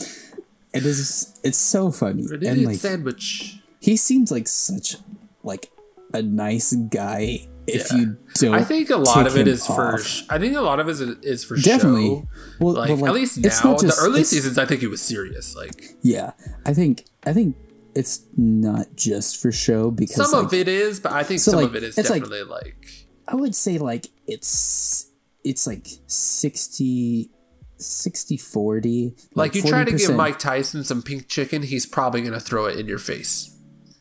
it 0.72 0.84
is 0.86 1.38
it's 1.42 1.58
so 1.58 1.90
funny 1.90 2.24
An 2.30 2.44
and 2.46 2.64
like 2.64 2.76
sandwich. 2.76 3.58
he 3.80 3.96
seems 3.96 4.30
like 4.30 4.48
such 4.48 4.96
like 5.42 5.70
a 6.14 6.22
nice 6.22 6.72
guy 6.74 7.48
if 7.66 7.90
Yeah. 7.92 7.98
you 7.98 8.16
don't 8.34 8.54
I 8.54 8.64
think 8.64 8.90
a 8.90 8.96
lot 8.96 9.26
of 9.26 9.36
it 9.36 9.46
is 9.46 9.60
is 9.60 9.66
for. 9.66 9.94
I 10.28 10.38
think 10.38 10.56
a 10.56 10.60
lot 10.60 10.80
of 10.80 10.88
it 10.88 10.92
is, 10.92 11.00
is 11.22 11.44
for 11.44 11.56
Definitely. 11.56 12.08
show. 12.08 12.28
well, 12.58 12.74
Like, 12.74 12.88
well, 12.88 12.96
like, 12.98 13.08
at 13.10 13.14
least 13.14 13.38
it's 13.38 13.62
now, 13.62 13.70
not 13.72 13.80
just- 13.80 13.98
the 14.00 14.04
early 14.04 14.24
seasons, 14.24 14.58
I 14.58 14.64
think 14.66 14.80
he 14.80 14.88
was 14.88 15.00
serious. 15.00 15.54
Like 15.54 15.96
yeah 16.02 16.32
i 16.66 16.74
think 16.74 17.04
i 17.24 17.32
think 17.32 17.54
it's 17.94 18.22
not 18.36 18.86
just 18.96 19.40
for 19.40 19.52
show 19.52 19.90
because 19.92 20.16
some 20.30 20.32
like, 20.32 20.46
of 20.46 20.54
it 20.54 20.66
is, 20.66 20.98
but 20.98 21.12
I 21.12 21.22
think 21.22 21.40
So, 21.40 21.52
some 21.52 21.60
like, 21.60 21.68
of 21.70 21.76
it 21.76 21.82
is 21.84 21.98
it's 21.98 22.08
like- 22.10 22.22
definitely 22.22 22.44
like, 22.50 23.01
I 23.28 23.34
would 23.36 23.54
say 23.54 23.78
like 23.78 24.08
it's 24.26 25.10
it's 25.44 25.66
like 25.66 25.86
60 26.06 27.30
60 27.78 28.36
40 28.36 29.14
like, 29.34 29.54
you 29.56 29.62
try 29.62 29.82
to 29.84 29.90
give 29.92 30.14
Mike 30.14 30.38
Tyson 30.38 30.84
some 30.84 31.02
pink 31.02 31.26
chicken, 31.28 31.62
he's 31.62 31.84
probably 31.84 32.22
gonna 32.22 32.38
throw 32.40 32.66
it 32.66 32.78
in 32.78 32.86
your 32.86 32.98
face, 32.98 33.56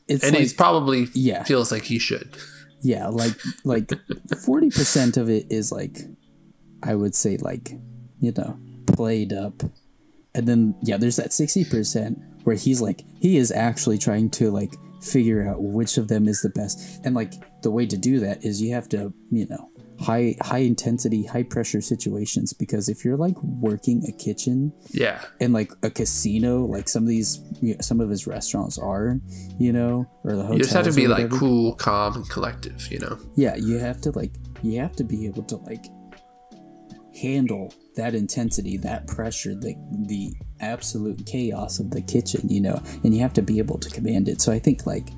it's 0.07 0.23
and 0.23 0.33
like, 0.33 0.41
he's 0.41 0.53
probably 0.53 1.07
Yeah. 1.13 1.43
feels 1.43 1.71
like 1.71 1.83
he 1.85 1.97
should. 1.97 2.37
yeah 2.81 3.07
like 3.07 3.35
like 3.63 3.87
40% 3.87 5.17
of 5.17 5.29
it 5.29 5.47
is 5.51 5.71
like 5.71 5.97
I 6.83 6.95
would 6.95 7.15
say 7.15 7.37
like 7.37 7.71
you 8.19 8.31
know 8.37 8.57
played 8.87 9.33
up 9.33 9.63
and 10.35 10.47
then 10.47 10.75
yeah 10.83 10.97
there's 10.97 11.15
that 11.15 11.29
60% 11.31 12.43
where 12.43 12.55
he's 12.55 12.81
like 12.81 13.01
he 13.19 13.37
is 13.37 13.51
actually 13.51 13.97
trying 13.97 14.29
to 14.31 14.51
like 14.51 14.73
figure 15.01 15.47
out 15.47 15.61
which 15.61 15.97
of 15.97 16.07
them 16.07 16.27
is 16.27 16.41
the 16.41 16.49
best 16.49 17.01
and 17.03 17.15
like 17.15 17.33
the 17.63 17.71
way 17.71 17.85
to 17.85 17.97
do 17.97 18.19
that 18.19 18.43
is 18.45 18.61
you 18.61 18.73
have 18.73 18.87
to 18.87 19.13
you 19.31 19.47
know 19.47 19.69
high 20.01 20.35
high 20.41 20.59
intensity 20.59 21.25
high 21.25 21.43
pressure 21.43 21.79
situations 21.81 22.53
because 22.53 22.89
if 22.89 23.05
you're 23.05 23.17
like 23.17 23.35
working 23.43 24.03
a 24.07 24.11
kitchen 24.11 24.73
Yeah, 24.89 25.23
in 25.39 25.53
like 25.53 25.71
a 25.83 25.89
casino, 25.89 26.65
like 26.65 26.89
some 26.89 27.03
of 27.03 27.09
these, 27.09 27.39
you 27.61 27.73
know, 27.73 27.81
some 27.81 28.01
of 28.01 28.09
his 28.09 28.25
restaurants 28.27 28.77
are, 28.77 29.19
you 29.59 29.71
know, 29.71 30.09
or 30.23 30.35
the 30.35 30.41
hotels. 30.41 30.57
you 30.57 30.63
just 30.63 30.73
have 30.73 30.85
to 30.85 30.93
be 30.93 31.07
like 31.07 31.29
cool, 31.29 31.75
calm, 31.75 32.15
and 32.15 32.29
collective. 32.29 32.91
You 32.91 32.99
know. 32.99 33.19
Yeah, 33.35 33.55
you 33.55 33.77
have 33.77 34.01
to 34.01 34.11
like, 34.11 34.31
you 34.63 34.79
have 34.79 34.95
to 34.95 35.03
be 35.03 35.25
able 35.27 35.43
to 35.43 35.57
like 35.57 35.85
handle 37.21 37.73
that 37.95 38.15
intensity, 38.15 38.77
that 38.77 39.07
pressure, 39.07 39.53
the 39.55 39.75
the 40.07 40.33
absolute 40.59 41.25
chaos 41.25 41.79
of 41.79 41.91
the 41.91 42.01
kitchen, 42.01 42.47
you 42.49 42.61
know, 42.61 42.81
and 43.03 43.13
you 43.13 43.21
have 43.21 43.33
to 43.33 43.41
be 43.41 43.57
able 43.59 43.77
to 43.79 43.89
command 43.89 44.29
it. 44.29 44.41
So 44.41 44.51
I 44.51 44.59
think 44.59 44.85
like. 44.85 45.09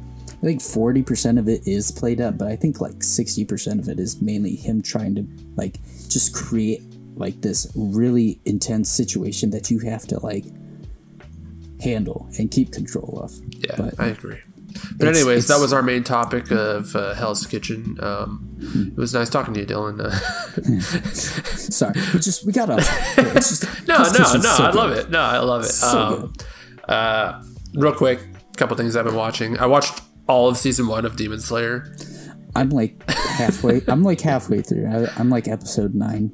I 0.42 0.46
think 0.46 0.62
forty 0.62 1.02
percent 1.04 1.40
of 1.40 1.48
it 1.48 1.66
is 1.66 1.90
played 1.90 2.20
up, 2.20 2.38
but 2.38 2.50
I 2.50 2.58
think 2.58 2.82
like 2.82 3.02
sixty 3.02 3.46
percent 3.46 3.80
of 3.80 3.88
it 3.88 3.98
is 3.98 4.22
mainly 4.22 4.58
him 4.58 4.82
trying 4.82 5.16
to 5.16 5.26
like 5.56 5.78
just 6.10 6.36
create 6.36 6.82
like 7.16 7.40
this 7.40 7.72
really 7.76 8.42
intense 8.44 8.90
situation 8.92 9.52
that 9.52 9.72
you 9.72 9.80
have 9.80 10.06
to 10.08 10.20
like 10.20 10.44
handle 11.82 12.28
and 12.38 12.52
keep 12.52 12.72
control 12.74 13.22
of. 13.24 13.32
Yeah, 13.52 13.76
But- 13.78 14.00
I 14.00 14.08
agree. 14.08 14.40
But 14.98 15.08
It's- 15.08 15.18
anyways, 15.18 15.48
that 15.48 15.60
was 15.60 15.74
our 15.74 15.82
main 15.82 16.04
topic 16.04 16.52
of 16.52 16.96
uh, 16.96 17.14
Hell's 17.14 17.46
Kitchen. 17.48 17.98
Um, 18.02 18.50
it 18.96 18.98
was 18.98 19.14
nice 19.14 19.30
talking 19.30 19.54
to 19.56 19.60
you, 19.62 19.66
Dylan. 19.66 20.00
Uh, 20.00 20.10
Sorry, 21.14 21.94
we 22.14 22.20
just 22.20 22.46
we 22.46 22.52
got 22.54 22.70
off. 22.70 22.80
Just 23.34 23.88
no, 23.88 23.98
no, 23.98 24.04
no, 24.04 24.24
so 24.24 24.64
I 24.64 24.72
good. 24.72 24.76
love 24.76 24.92
it. 24.92 25.10
No, 25.10 25.20
I 25.20 25.40
love 25.40 25.64
it. 25.64 25.68
So 25.68 25.98
um, 26.00 26.34
uh, 26.88 27.44
real 27.76 27.94
quick, 27.94 28.20
a 28.54 28.58
couple 28.58 28.76
things 28.78 28.96
I've 28.96 29.06
been 29.06 29.16
watching. 29.16 29.58
I 29.60 29.66
watched 29.66 30.02
all 30.28 30.48
of 30.48 30.58
season 30.58 30.88
one 30.88 31.06
of 31.06 31.16
Demon 31.16 31.40
Slayer. 31.40 31.96
I'm 32.56 32.70
like 32.70 33.10
halfway. 33.10 33.82
I'm 33.88 34.04
like 34.04 34.22
halfway 34.22 34.62
through. 34.62 34.88
I, 34.88 35.08
I'm 35.18 35.30
like 35.30 35.48
episode 35.48 35.96
nine. 35.96 36.32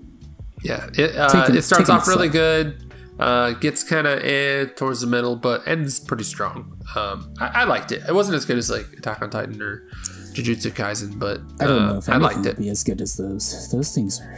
Yeah, 0.64 0.90
it 0.98 1.16
uh, 1.16 1.30
Taking- 1.30 1.56
it 1.56 1.62
starts 1.64 1.90
off 1.90 2.08
really 2.08 2.30
slow. 2.30 2.34
good. 2.34 2.84
Uh, 3.20 3.52
gets 3.52 3.84
kind 3.84 4.08
of 4.08 4.20
eh 4.24 4.66
towards 4.76 5.02
the 5.02 5.08
middle, 5.08 5.36
but 5.36 5.68
ends 5.68 6.00
pretty 6.00 6.24
strong. 6.24 6.79
Um, 6.96 7.34
I, 7.40 7.48
I 7.48 7.64
liked 7.66 7.92
it. 7.92 8.02
It 8.08 8.14
wasn't 8.16 8.36
as 8.36 8.46
good 8.46 8.58
as 8.58 8.70
like 8.70 8.88
Attack 8.98 9.22
on 9.22 9.30
Titan 9.30 9.62
or 9.62 9.88
Jujutsu 10.34 10.72
Kaisen, 10.72 11.20
but 11.20 11.40
I 11.60 11.68
don't 11.68 11.82
uh, 11.84 11.92
know 11.94 11.98
if 12.00 12.10
I 12.10 12.18
liked 12.18 12.46
it. 12.46 12.58
be 12.58 12.70
as 12.70 12.84
good 12.84 13.00
as 13.02 13.16
those. 13.18 13.72
Those 13.72 13.94
things 13.94 14.20
are. 14.22 14.36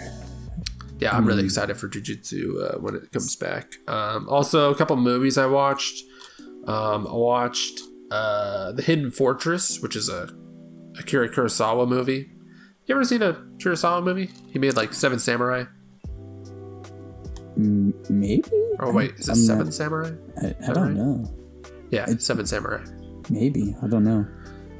Yeah, 0.99 1.15
I'm 1.15 1.23
Hmm. 1.23 1.29
really 1.29 1.43
excited 1.45 1.77
for 1.77 1.87
Jujutsu 1.87 2.75
uh, 2.75 2.79
when 2.79 2.95
it 2.95 3.11
comes 3.11 3.35
back. 3.35 3.73
Um, 3.87 4.27
also, 4.29 4.71
a 4.71 4.75
couple 4.75 4.95
movies 4.97 5.37
I 5.37 5.45
watched. 5.47 6.03
Um, 6.67 7.07
I 7.07 7.13
watched 7.13 7.79
uh, 8.11 8.71
The 8.73 8.83
Hidden 8.83 9.11
Fortress, 9.11 9.79
which 9.79 9.95
is 9.95 10.09
a 10.09 10.29
Akira 10.99 11.29
Kurosawa 11.29 11.87
movie. 11.87 12.31
You 12.85 12.95
ever 12.95 13.03
seen 13.05 13.21
a 13.21 13.33
Kurosawa 13.57 14.03
movie? 14.03 14.29
He 14.51 14.59
made 14.59 14.75
like 14.75 14.93
Seven 14.93 15.17
Samurai. 15.19 15.63
Maybe. 17.55 18.49
Oh 18.79 18.91
wait, 18.91 19.13
is 19.15 19.27
it 19.27 19.31
I'm 19.31 19.37
Seven 19.37 19.65
not- 19.65 19.73
Samurai? 19.73 20.11
I, 20.41 20.55
I 20.69 20.73
don't 20.73 20.93
know. 20.93 21.33
Yeah, 21.91 22.05
Seven 22.17 22.45
Samurai. 22.45 22.83
Maybe 23.29 23.75
I 23.83 23.87
don't 23.87 24.03
know. 24.03 24.25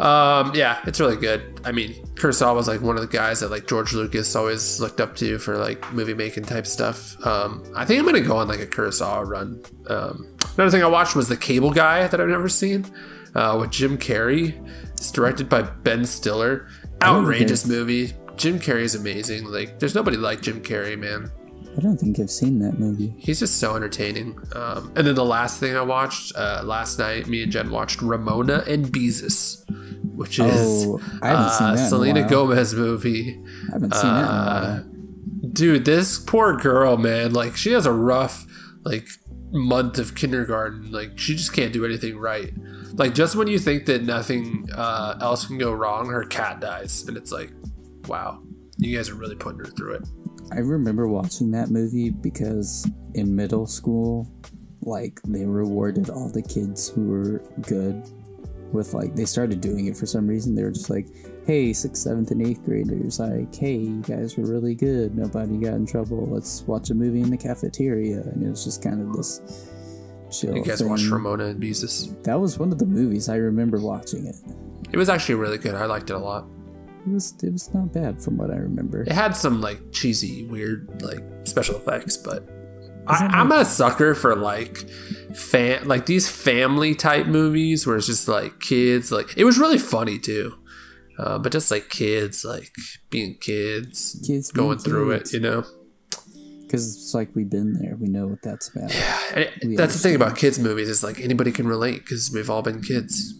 Um, 0.04 0.56
yeah, 0.56 0.80
it's 0.88 1.00
really 1.00 1.16
good. 1.16 1.62
I 1.64 1.72
mean, 1.72 1.94
Kurosawa 2.16 2.56
was 2.56 2.68
like 2.68 2.82
one 2.82 2.96
of 2.96 3.02
the 3.02 3.16
guys 3.16 3.42
that 3.42 3.52
like 3.52 3.68
George 3.68 3.94
Lucas 3.94 4.36
always 4.36 4.80
looked 4.80 5.00
up 5.00 5.16
to 5.18 5.38
for 5.38 5.58
like 5.58 5.94
movie 5.94 6.16
making 6.16 6.46
type 6.46 6.66
stuff. 6.66 7.24
Um, 7.24 7.64
I 7.76 7.86
think 7.86 8.00
I'm 8.00 8.06
gonna 8.06 8.22
go 8.22 8.38
on 8.38 8.48
like 8.48 8.62
a 8.62 8.66
Kurosawa 8.66 9.28
run. 9.28 9.62
Um, 9.88 10.36
another 10.56 10.72
thing 10.72 10.84
I 10.84 10.88
watched 10.88 11.16
was 11.16 11.28
The 11.28 11.38
Cable 11.38 11.72
Guy 11.72 12.08
that 12.08 12.20
I've 12.20 12.30
never 12.30 12.50
seen, 12.50 12.86
uh, 13.36 13.58
with 13.60 13.70
Jim 13.70 13.98
Carrey. 13.98 14.56
It's 14.94 15.12
directed 15.12 15.48
by 15.50 15.62
Ben 15.62 16.04
Stiller. 16.06 16.68
Outrageous 17.04 17.68
movie. 17.68 18.14
Jim 18.38 18.60
Carrey 18.60 18.82
is 18.82 18.96
amazing. 18.96 19.46
Like, 19.46 19.78
there's 19.78 19.94
nobody 19.96 20.18
like 20.18 20.42
Jim 20.42 20.62
Carrey, 20.62 20.98
man. 20.98 21.32
I 21.78 21.80
don't 21.82 21.98
think 21.98 22.20
I've 22.20 22.30
seen 22.32 22.60
that 22.60 22.80
movie. 22.80 23.14
He's 23.18 23.40
just 23.40 23.60
so 23.60 23.76
entertaining. 23.76 24.38
Um, 24.54 24.92
and 24.96 25.08
then 25.08 25.16
the 25.16 25.26
last 25.26 25.60
thing 25.60 25.76
I 25.76 25.82
watched 25.82 26.34
uh, 26.36 26.62
last 26.66 27.00
night, 27.00 27.28
me 27.28 27.44
and 27.44 27.52
Jen 27.52 27.72
watched 27.72 28.02
Ramona 28.02 28.64
and 28.68 28.88
Beezus, 28.88 29.64
which 30.16 30.38
is 30.40 30.86
Oh, 30.86 31.02
I 31.22 31.30
haven't 31.30 31.52
seen 31.52 31.68
uh, 31.68 31.76
that 31.76 31.90
Selena. 31.90 32.28
Gomez 32.28 32.74
movie. 32.74 33.42
I 33.70 33.74
haven't 33.74 33.94
seen 33.94 34.14
that 34.14 34.24
a 34.24 34.28
while. 34.28 34.86
Dude, 35.54 35.86
this 35.86 36.20
poor 36.20 36.56
girl, 36.58 36.98
man, 36.98 37.34
like 37.34 37.56
she 37.56 37.72
has 37.72 37.86
a 37.86 37.94
rough, 37.94 38.46
like 38.84 39.08
month 39.52 39.98
of 39.98 40.16
kindergarten, 40.16 40.92
like 40.92 41.18
she 41.18 41.36
just 41.36 41.54
can't 41.54 41.74
do 41.74 41.86
anything 41.86 42.18
right. 42.18 42.54
Like 42.94 43.14
just 43.14 43.36
when 43.36 43.48
you 43.48 43.60
think 43.60 43.86
that 43.86 44.04
nothing 44.04 44.68
uh, 44.76 45.18
else 45.22 45.48
can 45.48 45.58
go 45.58 45.72
wrong, 45.72 46.10
her 46.10 46.26
cat 46.26 46.60
dies, 46.60 47.06
and 47.08 47.16
it's 47.16 47.32
like, 47.32 47.52
wow, 48.08 48.42
you 48.78 48.96
guys 48.96 49.10
are 49.10 49.16
really 49.16 49.36
putting 49.36 49.60
her 49.60 49.66
through 49.66 49.96
it. 49.96 50.08
I 50.52 50.60
remember 50.60 51.08
watching 51.08 51.52
that 51.52 51.70
movie 51.70 52.10
because 52.10 52.90
in 53.14 53.36
middle 53.36 53.66
school, 53.66 54.28
like 54.82 55.22
they 55.24 55.46
rewarded 55.46 56.10
all 56.10 56.30
the 56.30 56.42
kids 56.42 56.90
who 56.90 57.08
were 57.08 57.40
good 57.62 58.04
with 58.74 58.94
like 58.94 59.16
they 59.16 59.26
started 59.26 59.62
doing 59.62 59.88
it 59.88 59.98
for 59.98 60.06
some 60.06 60.28
reason. 60.28 60.56
They 60.56 60.64
were 60.64 60.72
just 60.72 60.90
like, 60.90 61.08
"Hey, 61.46 61.74
sixth, 61.74 62.04
seventh, 62.04 62.32
and 62.32 62.46
eighth 62.46 62.64
graders, 62.66 63.20
like, 63.20 63.54
hey, 63.56 63.76
you 63.76 64.02
guys 64.02 64.38
were 64.38 64.46
really 64.46 64.76
good. 64.76 65.16
Nobody 65.18 65.58
got 65.58 65.74
in 65.74 65.86
trouble. 65.86 66.28
Let's 66.30 66.64
watch 66.64 66.90
a 66.90 66.94
movie 66.94 67.22
in 67.22 67.30
the 67.30 67.38
cafeteria." 67.38 68.22
And 68.22 68.44
it 68.44 68.50
was 68.50 68.64
just 68.64 68.84
kind 68.84 69.02
of 69.02 69.14
this 69.16 69.42
chill. 70.32 70.56
You 70.56 70.64
guys 70.64 70.80
thing. 70.80 70.90
watched 70.90 71.10
Ramona 71.10 71.46
and 71.46 71.62
Beezus. 71.62 72.22
That 72.24 72.40
was 72.40 72.60
one 72.60 72.72
of 72.72 72.80
the 72.80 72.86
movies 72.86 73.30
I 73.30 73.36
remember 73.36 73.80
watching 73.80 74.26
it. 74.26 74.36
It 74.92 74.98
was 74.98 75.10
actually 75.10 75.36
really 75.36 75.58
good. 75.58 75.76
I 75.76 75.86
liked 75.86 76.10
it 76.10 76.14
a 76.14 76.20
lot. 76.20 76.46
It 77.06 77.12
was 77.12 77.34
it 77.44 77.52
was 77.52 77.74
not 77.74 77.92
bad 77.94 78.22
from 78.22 78.38
what 78.38 78.52
I 78.52 78.58
remember. 78.58 79.02
It 79.04 79.12
had 79.12 79.36
some 79.36 79.60
like 79.62 79.92
cheesy, 79.92 80.46
weird 80.46 81.02
like 81.02 81.24
special 81.46 81.76
effects, 81.78 82.16
but 82.18 82.48
I, 83.08 83.26
I'm 83.32 83.52
a 83.52 83.66
sucker 83.66 84.14
for 84.14 84.36
like 84.36 84.78
fan 85.36 85.88
like 85.88 86.06
these 86.06 86.30
family 86.30 86.94
type 86.94 87.26
movies 87.26 87.88
where 87.88 87.98
it's 87.98 88.06
just 88.08 88.28
like 88.28 88.60
kids. 88.60 89.12
Like 89.12 89.36
it 89.36 89.46
was 89.46 89.58
really 89.58 89.80
funny 89.80 90.20
too, 90.20 90.54
uh, 91.18 91.40
but 91.40 91.52
just 91.52 91.72
like 91.72 91.90
kids 91.90 92.46
like 92.46 92.72
being 93.10 93.36
kids, 93.42 94.24
Kids 94.28 94.52
going 94.52 94.78
through 94.78 95.18
kids. 95.18 95.34
it, 95.34 95.38
you 95.38 95.42
know. 95.44 95.64
Because 96.62 96.96
it's 96.96 97.14
like 97.16 97.36
we've 97.36 97.50
been 97.50 97.74
there. 97.74 97.98
We 98.00 98.08
know 98.08 98.28
what 98.28 98.44
that's 98.44 98.70
about. 98.70 98.94
And 99.36 99.74
it- 99.74 99.76
that's 99.78 99.94
the 99.94 100.00
thing 100.00 100.16
about 100.16 100.38
kids 100.38 100.60
movies 100.60 100.88
is 100.88 101.04
like 101.04 101.20
anybody 101.20 101.52
can 101.52 101.68
relate 101.68 101.98
because 102.06 102.32
we've 102.32 102.50
all 102.50 102.62
been 102.62 102.82
kids. 102.82 103.34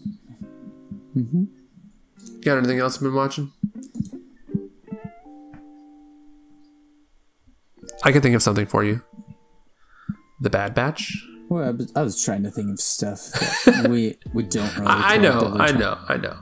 hmm 1.14 1.44
Got 2.44 2.58
anything 2.58 2.80
else 2.80 2.96
I've 2.96 3.02
been 3.02 3.14
watching? 3.14 3.52
I 8.04 8.10
can 8.10 8.20
think 8.20 8.34
of 8.34 8.42
something 8.42 8.66
for 8.66 8.82
you. 8.82 9.00
The 10.40 10.50
Bad 10.50 10.74
Batch. 10.74 11.24
Well, 11.48 11.64
I 11.68 11.70
was, 11.70 11.92
I 11.94 12.02
was 12.02 12.22
trying 12.24 12.42
to 12.42 12.50
think 12.50 12.70
of 12.72 12.80
stuff 12.80 13.30
that 13.64 13.86
we 13.90 14.16
we 14.32 14.42
don't 14.42 14.74
really. 14.76 14.88
I, 14.88 15.14
I 15.14 15.18
know, 15.18 15.54
I 15.58 15.70
know, 15.70 15.98
I 16.08 16.16
know. 16.16 16.36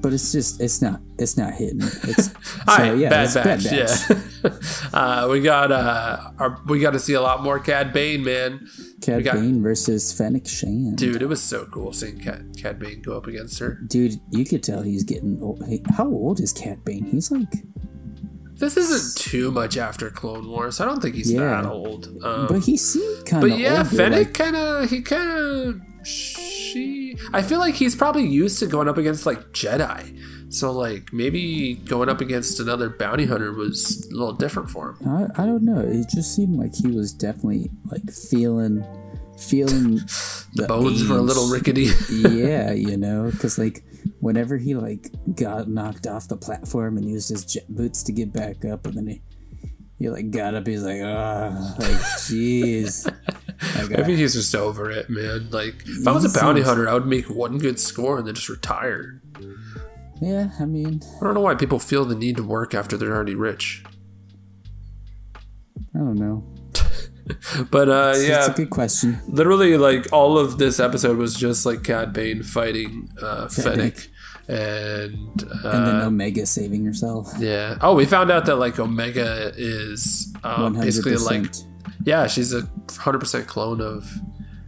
but 0.00 0.12
it's 0.12 0.32
just 0.32 0.60
it's 0.60 0.82
not 0.82 1.00
it's 1.18 1.36
not 1.36 1.52
hidden. 1.54 1.82
It's 1.82 2.26
so 2.32 2.62
right, 2.66 2.96
yeah, 2.98 3.10
Bad 3.10 3.24
it's 3.26 3.34
Batch. 3.34 3.64
Bad 3.64 4.08
Batch. 4.42 4.50
Yeah, 4.50 4.90
uh, 4.98 5.28
we 5.30 5.40
got 5.42 5.70
uh, 5.70 6.30
our, 6.38 6.60
we 6.66 6.80
got 6.80 6.92
to 6.94 6.98
see 6.98 7.12
a 7.12 7.20
lot 7.20 7.42
more 7.42 7.60
Cad 7.60 7.92
Bane, 7.92 8.24
man. 8.24 8.66
Cad 9.00 9.24
got- 9.24 9.34
Bane 9.36 9.62
versus 9.62 10.12
Fennec 10.12 10.46
Shand. 10.46 10.96
Dude, 10.96 11.22
it 11.22 11.26
was 11.26 11.42
so 11.42 11.64
cool 11.66 11.92
seeing 11.92 12.18
Cad, 12.18 12.54
Cad 12.56 12.78
Bane 12.78 13.00
go 13.02 13.16
up 13.16 13.26
against 13.26 13.58
her. 13.58 13.80
Dude, 13.86 14.20
you 14.30 14.44
could 14.44 14.62
tell 14.62 14.82
he's 14.82 15.04
getting 15.04 15.40
old. 15.40 15.62
How 15.96 16.06
old 16.06 16.40
is 16.40 16.52
Cad 16.52 16.84
Bane? 16.84 17.04
He's 17.04 17.30
like, 17.30 17.48
This 18.56 18.76
isn't 18.76 19.16
too 19.22 19.50
much 19.50 19.78
after 19.78 20.10
Clone 20.10 20.46
Wars. 20.48 20.80
I 20.80 20.84
don't 20.84 21.00
think 21.00 21.14
he's 21.14 21.32
Yeah. 21.32 21.62
that 21.62 21.66
old. 21.66 22.08
Um, 22.22 22.46
but 22.46 22.60
he 22.64 22.76
seemed 22.76 23.24
kind 23.24 23.42
of. 23.44 23.50
But 23.50 23.58
yeah, 23.58 23.78
older, 23.78 23.88
Fennec 23.96 24.18
like- 24.26 24.34
kind 24.34 24.56
of 24.56 24.90
he 24.90 25.00
kind 25.00 25.30
of 25.30 25.80
she. 26.06 27.16
I 27.32 27.40
feel 27.42 27.58
like 27.58 27.74
he's 27.76 27.96
probably 27.96 28.26
used 28.26 28.58
to 28.58 28.66
going 28.66 28.86
up 28.88 28.98
against 28.98 29.24
like 29.24 29.52
Jedi, 29.52 30.18
so 30.50 30.72
like 30.72 31.12
maybe 31.12 31.74
going 31.74 32.08
up 32.08 32.20
against 32.20 32.58
another 32.58 32.90
bounty 32.90 33.24
hunter 33.24 33.52
was 33.52 34.08
a 34.10 34.14
little 34.14 34.32
different 34.32 34.68
for 34.68 34.90
him. 34.90 35.08
I, 35.08 35.42
I 35.42 35.46
don't 35.46 35.62
know. 35.62 35.78
It 35.78 36.08
just 36.08 36.34
seemed 36.34 36.58
like 36.58 36.74
he 36.74 36.88
was 36.88 37.12
definitely 37.12 37.70
like 37.86 38.10
feeling, 38.10 38.84
feeling 39.38 39.96
the 40.54 40.66
Bones 40.66 41.06
were 41.08 41.18
a 41.18 41.22
little 41.22 41.48
rickety. 41.48 41.88
yeah, 42.10 42.72
you 42.72 42.96
know, 42.96 43.30
because 43.30 43.58
like 43.58 43.84
whenever 44.18 44.56
he 44.56 44.74
like 44.74 45.08
got 45.36 45.68
knocked 45.68 46.08
off 46.08 46.26
the 46.26 46.36
platform 46.36 46.96
and 46.96 47.08
used 47.08 47.28
his 47.28 47.44
jet 47.44 47.64
boots 47.68 48.02
to 48.02 48.12
get 48.12 48.32
back 48.32 48.64
up, 48.64 48.86
and 48.86 48.96
then 48.96 49.06
he 49.06 49.22
he 50.00 50.10
like 50.10 50.30
got 50.30 50.54
up, 50.54 50.66
he's 50.66 50.82
like, 50.82 51.00
ah, 51.04 51.76
like 51.78 51.90
jeez. 52.26 53.06
Like, 53.76 53.90
Maybe 53.90 54.16
he's 54.16 54.32
just 54.32 54.54
over 54.56 54.90
it, 54.90 55.08
man. 55.10 55.50
Like 55.50 55.84
if 55.86 56.08
I 56.08 56.12
was 56.12 56.24
a 56.24 56.40
bounty 56.40 56.62
hunter, 56.62 56.88
I 56.88 56.94
would 56.94 57.06
make 57.06 57.26
one 57.30 57.58
good 57.58 57.78
score 57.78 58.18
and 58.18 58.26
then 58.26 58.34
just 58.34 58.48
retire. 58.48 59.20
Yeah, 60.20 60.50
I 60.60 60.66
mean, 60.66 61.00
I 61.20 61.24
don't 61.24 61.34
know 61.34 61.40
why 61.40 61.54
people 61.54 61.78
feel 61.78 62.04
the 62.04 62.14
need 62.14 62.36
to 62.36 62.42
work 62.42 62.74
after 62.74 62.96
they're 62.96 63.12
already 63.14 63.34
rich. 63.34 63.82
I 65.94 65.98
don't 65.98 66.16
know. 66.16 66.44
But 67.70 67.88
uh, 67.88 68.12
It's 68.16 68.28
yeah, 68.28 68.50
a 68.50 68.54
good 68.54 68.70
question. 68.70 69.20
literally 69.28 69.76
like 69.76 70.12
all 70.12 70.36
of 70.36 70.58
this 70.58 70.80
episode 70.80 71.16
was 71.16 71.34
just 71.36 71.64
like 71.64 71.84
Cad 71.84 72.12
Bane 72.12 72.42
fighting 72.42 73.08
uh, 73.22 73.46
Fennec. 73.48 73.94
Fennec, 73.96 74.08
and 74.48 75.42
uh, 75.64 75.68
And 75.68 75.86
then 75.86 76.00
Omega 76.02 76.44
saving 76.44 76.84
herself. 76.84 77.32
yeah. 77.38 77.78
Oh, 77.82 77.94
we 77.94 78.04
found 78.04 78.32
out 78.32 78.46
that 78.46 78.56
like 78.56 78.80
Omega 78.80 79.52
is 79.56 80.34
um, 80.42 80.74
basically 80.80 81.16
like 81.16 81.46
yeah, 82.04 82.26
she's 82.26 82.52
a 82.52 82.68
hundred 82.90 83.20
percent 83.20 83.46
clone 83.46 83.80
of 83.80 84.10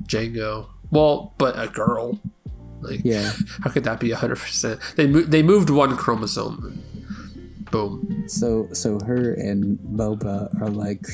Jango. 0.04 0.68
Well, 0.92 1.34
but 1.38 1.58
a 1.58 1.66
girl. 1.66 2.20
Like 2.82 3.00
Yeah. 3.04 3.32
how 3.62 3.70
could 3.70 3.84
that 3.84 4.00
be 4.00 4.10
a 4.10 4.16
hundred 4.16 4.38
percent? 4.38 4.80
They 4.96 5.06
mo- 5.06 5.22
they 5.22 5.42
moved 5.42 5.70
one 5.70 5.96
chromosome. 5.96 6.82
Boom, 7.70 8.24
So 8.28 8.68
so 8.72 8.98
her 9.06 9.32
and 9.32 9.78
Boba 9.78 10.60
are 10.60 10.68
like 10.68 11.06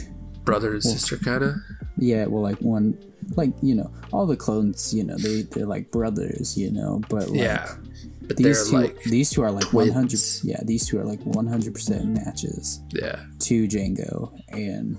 brother 0.44 0.72
and 0.72 0.82
sister 0.82 1.16
kind 1.16 1.44
of. 1.44 1.54
Yeah, 1.98 2.26
well, 2.26 2.42
like 2.42 2.58
one, 2.58 2.98
like 3.36 3.52
you 3.62 3.74
know, 3.76 3.92
all 4.12 4.26
the 4.26 4.36
clones, 4.36 4.92
you 4.92 5.04
know, 5.04 5.16
they 5.18 5.42
they're 5.42 5.66
like 5.66 5.92
brothers, 5.92 6.58
you 6.58 6.72
know, 6.72 7.00
but 7.08 7.28
like 7.28 7.38
Yeah, 7.38 7.76
but 8.22 8.36
these 8.38 8.70
two, 8.70 8.76
like 8.76 9.00
these 9.04 9.30
two 9.30 9.42
are 9.42 9.52
like 9.52 9.72
one 9.72 9.90
hundred. 9.90 10.20
Yeah, 10.42 10.60
these 10.64 10.86
two 10.86 10.98
are 10.98 11.04
like 11.04 11.20
one 11.22 11.46
hundred 11.46 11.74
percent 11.74 12.06
matches 12.06 12.80
yeah. 12.90 13.20
to 13.40 13.68
Jango, 13.68 14.32
and 14.48 14.96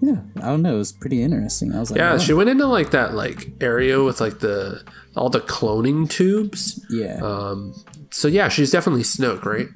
yeah, 0.00 0.20
I 0.36 0.46
don't 0.46 0.62
know, 0.62 0.74
it 0.74 0.78
was 0.78 0.92
pretty 0.92 1.22
interesting. 1.22 1.74
I 1.74 1.80
was 1.80 1.90
like, 1.90 1.98
Yeah, 1.98 2.18
she 2.18 2.34
went 2.34 2.50
into 2.50 2.66
like 2.66 2.90
that 2.92 3.14
like 3.14 3.52
area 3.60 4.02
with 4.02 4.20
like 4.20 4.38
the 4.40 4.82
all 5.16 5.28
the 5.28 5.40
cloning 5.40 6.08
tubes. 6.08 6.84
yeah, 6.90 7.20
Um, 7.22 7.74
so 8.10 8.28
yeah, 8.28 8.48
she's 8.48 8.70
definitely 8.70 9.02
Snoke, 9.02 9.44
right? 9.44 9.68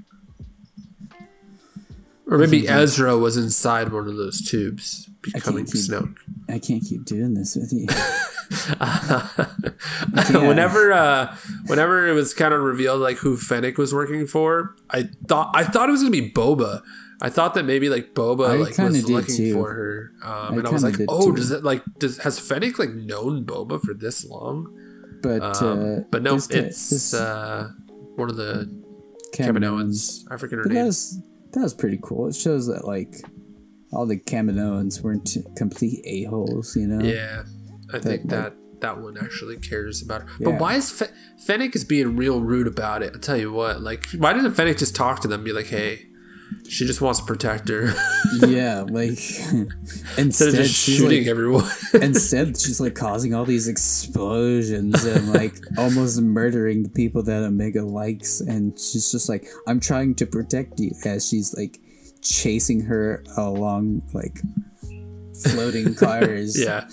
Or 2.28 2.38
maybe 2.38 2.68
Ezra 2.68 3.16
was 3.16 3.36
inside 3.36 3.92
one 3.92 4.08
of 4.08 4.16
those 4.16 4.40
tubes, 4.42 5.08
becoming 5.22 5.64
keep- 5.64 5.76
Snoke. 5.76 6.16
I 6.48 6.58
can't 6.58 6.82
keep 6.82 7.04
doing 7.04 7.34
this 7.34 7.54
with 7.56 7.72
you. 7.72 7.86
whenever, 10.40 10.92
uh, 10.92 11.36
whenever 11.66 12.06
it 12.08 12.12
was 12.12 12.34
kind 12.34 12.52
of 12.54 12.60
revealed 12.62 13.00
like 13.00 13.16
who 13.18 13.36
Fennec 13.36 13.78
was 13.78 13.92
working 13.94 14.26
for, 14.26 14.74
I 14.90 15.08
thought 15.28 15.50
I 15.54 15.64
thought 15.64 15.88
it 15.88 15.92
was 15.92 16.02
gonna 16.02 16.10
be 16.12 16.30
Boba. 16.30 16.82
I 17.20 17.30
thought 17.30 17.54
that 17.54 17.64
maybe 17.64 17.88
like 17.88 18.12
Boba 18.14 18.48
I 18.50 18.54
like 18.56 18.76
was 18.78 19.08
looking 19.08 19.34
too. 19.36 19.52
for 19.54 19.72
her, 19.72 20.12
um, 20.22 20.54
I 20.54 20.58
and 20.58 20.66
I 20.66 20.70
was 20.70 20.84
like, 20.84 20.96
oh, 21.08 21.30
too. 21.30 21.36
does 21.36 21.50
it 21.50 21.64
like 21.64 21.82
does 21.98 22.18
has 22.18 22.38
Fennec 22.38 22.78
like 22.78 22.90
known 22.90 23.44
Boba 23.44 23.80
for 23.80 23.94
this 23.94 24.24
long? 24.24 24.66
But 25.22 25.62
Um, 25.62 25.78
uh, 25.80 26.00
but 26.10 26.22
no, 26.22 26.34
this 26.34 26.50
it's 26.50 26.90
this 26.90 27.14
uh, 27.14 27.70
one 28.16 28.28
of 28.28 28.36
the 28.36 28.68
Kaminoans. 29.34 30.24
I 30.30 30.36
forget 30.36 30.58
her 30.58 30.62
But 30.64 30.68
that 30.70 30.74
name. 30.74 30.86
was 30.86 31.18
that 31.52 31.60
was 31.60 31.74
pretty 31.74 31.98
cool. 32.02 32.28
It 32.28 32.34
shows 32.34 32.66
that 32.66 32.84
like 32.86 33.14
all 33.92 34.06
the 34.06 34.18
Kaminoans 34.18 35.00
weren't 35.02 35.36
complete 35.56 36.02
a 36.04 36.24
holes, 36.24 36.76
you 36.76 36.86
know. 36.86 37.04
Yeah, 37.04 37.44
I 37.92 37.98
think 37.98 38.22
like- 38.24 38.28
that 38.30 38.54
that 38.80 39.00
one 39.00 39.16
actually 39.16 39.56
cares 39.56 40.02
about 40.02 40.20
her. 40.22 40.28
Yeah. 40.38 40.50
But 40.50 40.60
why 40.60 40.74
is 40.74 40.90
Fe- 40.90 41.08
Fennec 41.46 41.74
is 41.74 41.82
being 41.84 42.14
real 42.14 42.40
rude 42.40 42.66
about 42.66 43.02
it? 43.02 43.12
I'll 43.14 43.20
tell 43.20 43.38
you 43.38 43.50
what. 43.50 43.80
Like, 43.80 44.04
why 44.18 44.34
didn't 44.34 44.52
Fennec 44.52 44.76
just 44.76 44.94
talk 44.94 45.20
to 45.20 45.28
them? 45.28 45.40
and 45.40 45.44
Be 45.46 45.52
like, 45.54 45.68
hey, 45.68 46.08
she 46.68 46.86
just 46.86 47.00
wants 47.00 47.20
to 47.20 47.26
protect 47.26 47.68
her 47.68 47.92
yeah, 48.46 48.84
like 48.88 49.18
instead 50.18 50.48
of 50.48 50.54
just 50.54 50.74
shooting 50.74 51.20
like, 51.22 51.28
everyone. 51.28 51.70
instead 51.94 52.58
she's 52.58 52.80
like 52.80 52.94
causing 52.94 53.34
all 53.34 53.44
these 53.44 53.68
explosions 53.68 55.04
and 55.04 55.32
like 55.32 55.56
almost 55.78 56.20
murdering 56.20 56.82
the 56.82 56.88
people 56.88 57.22
that 57.22 57.42
Omega 57.42 57.82
likes, 57.82 58.40
and 58.40 58.78
she's 58.78 59.10
just 59.10 59.28
like, 59.28 59.46
"I'm 59.66 59.80
trying 59.80 60.14
to 60.16 60.26
protect 60.26 60.80
you," 60.80 60.92
as 61.04 61.28
she's 61.28 61.54
like 61.56 61.78
chasing 62.22 62.80
her 62.82 63.22
along 63.36 64.02
like 64.12 64.40
floating 65.42 65.94
cars. 65.94 66.60
yeah, 66.60 66.88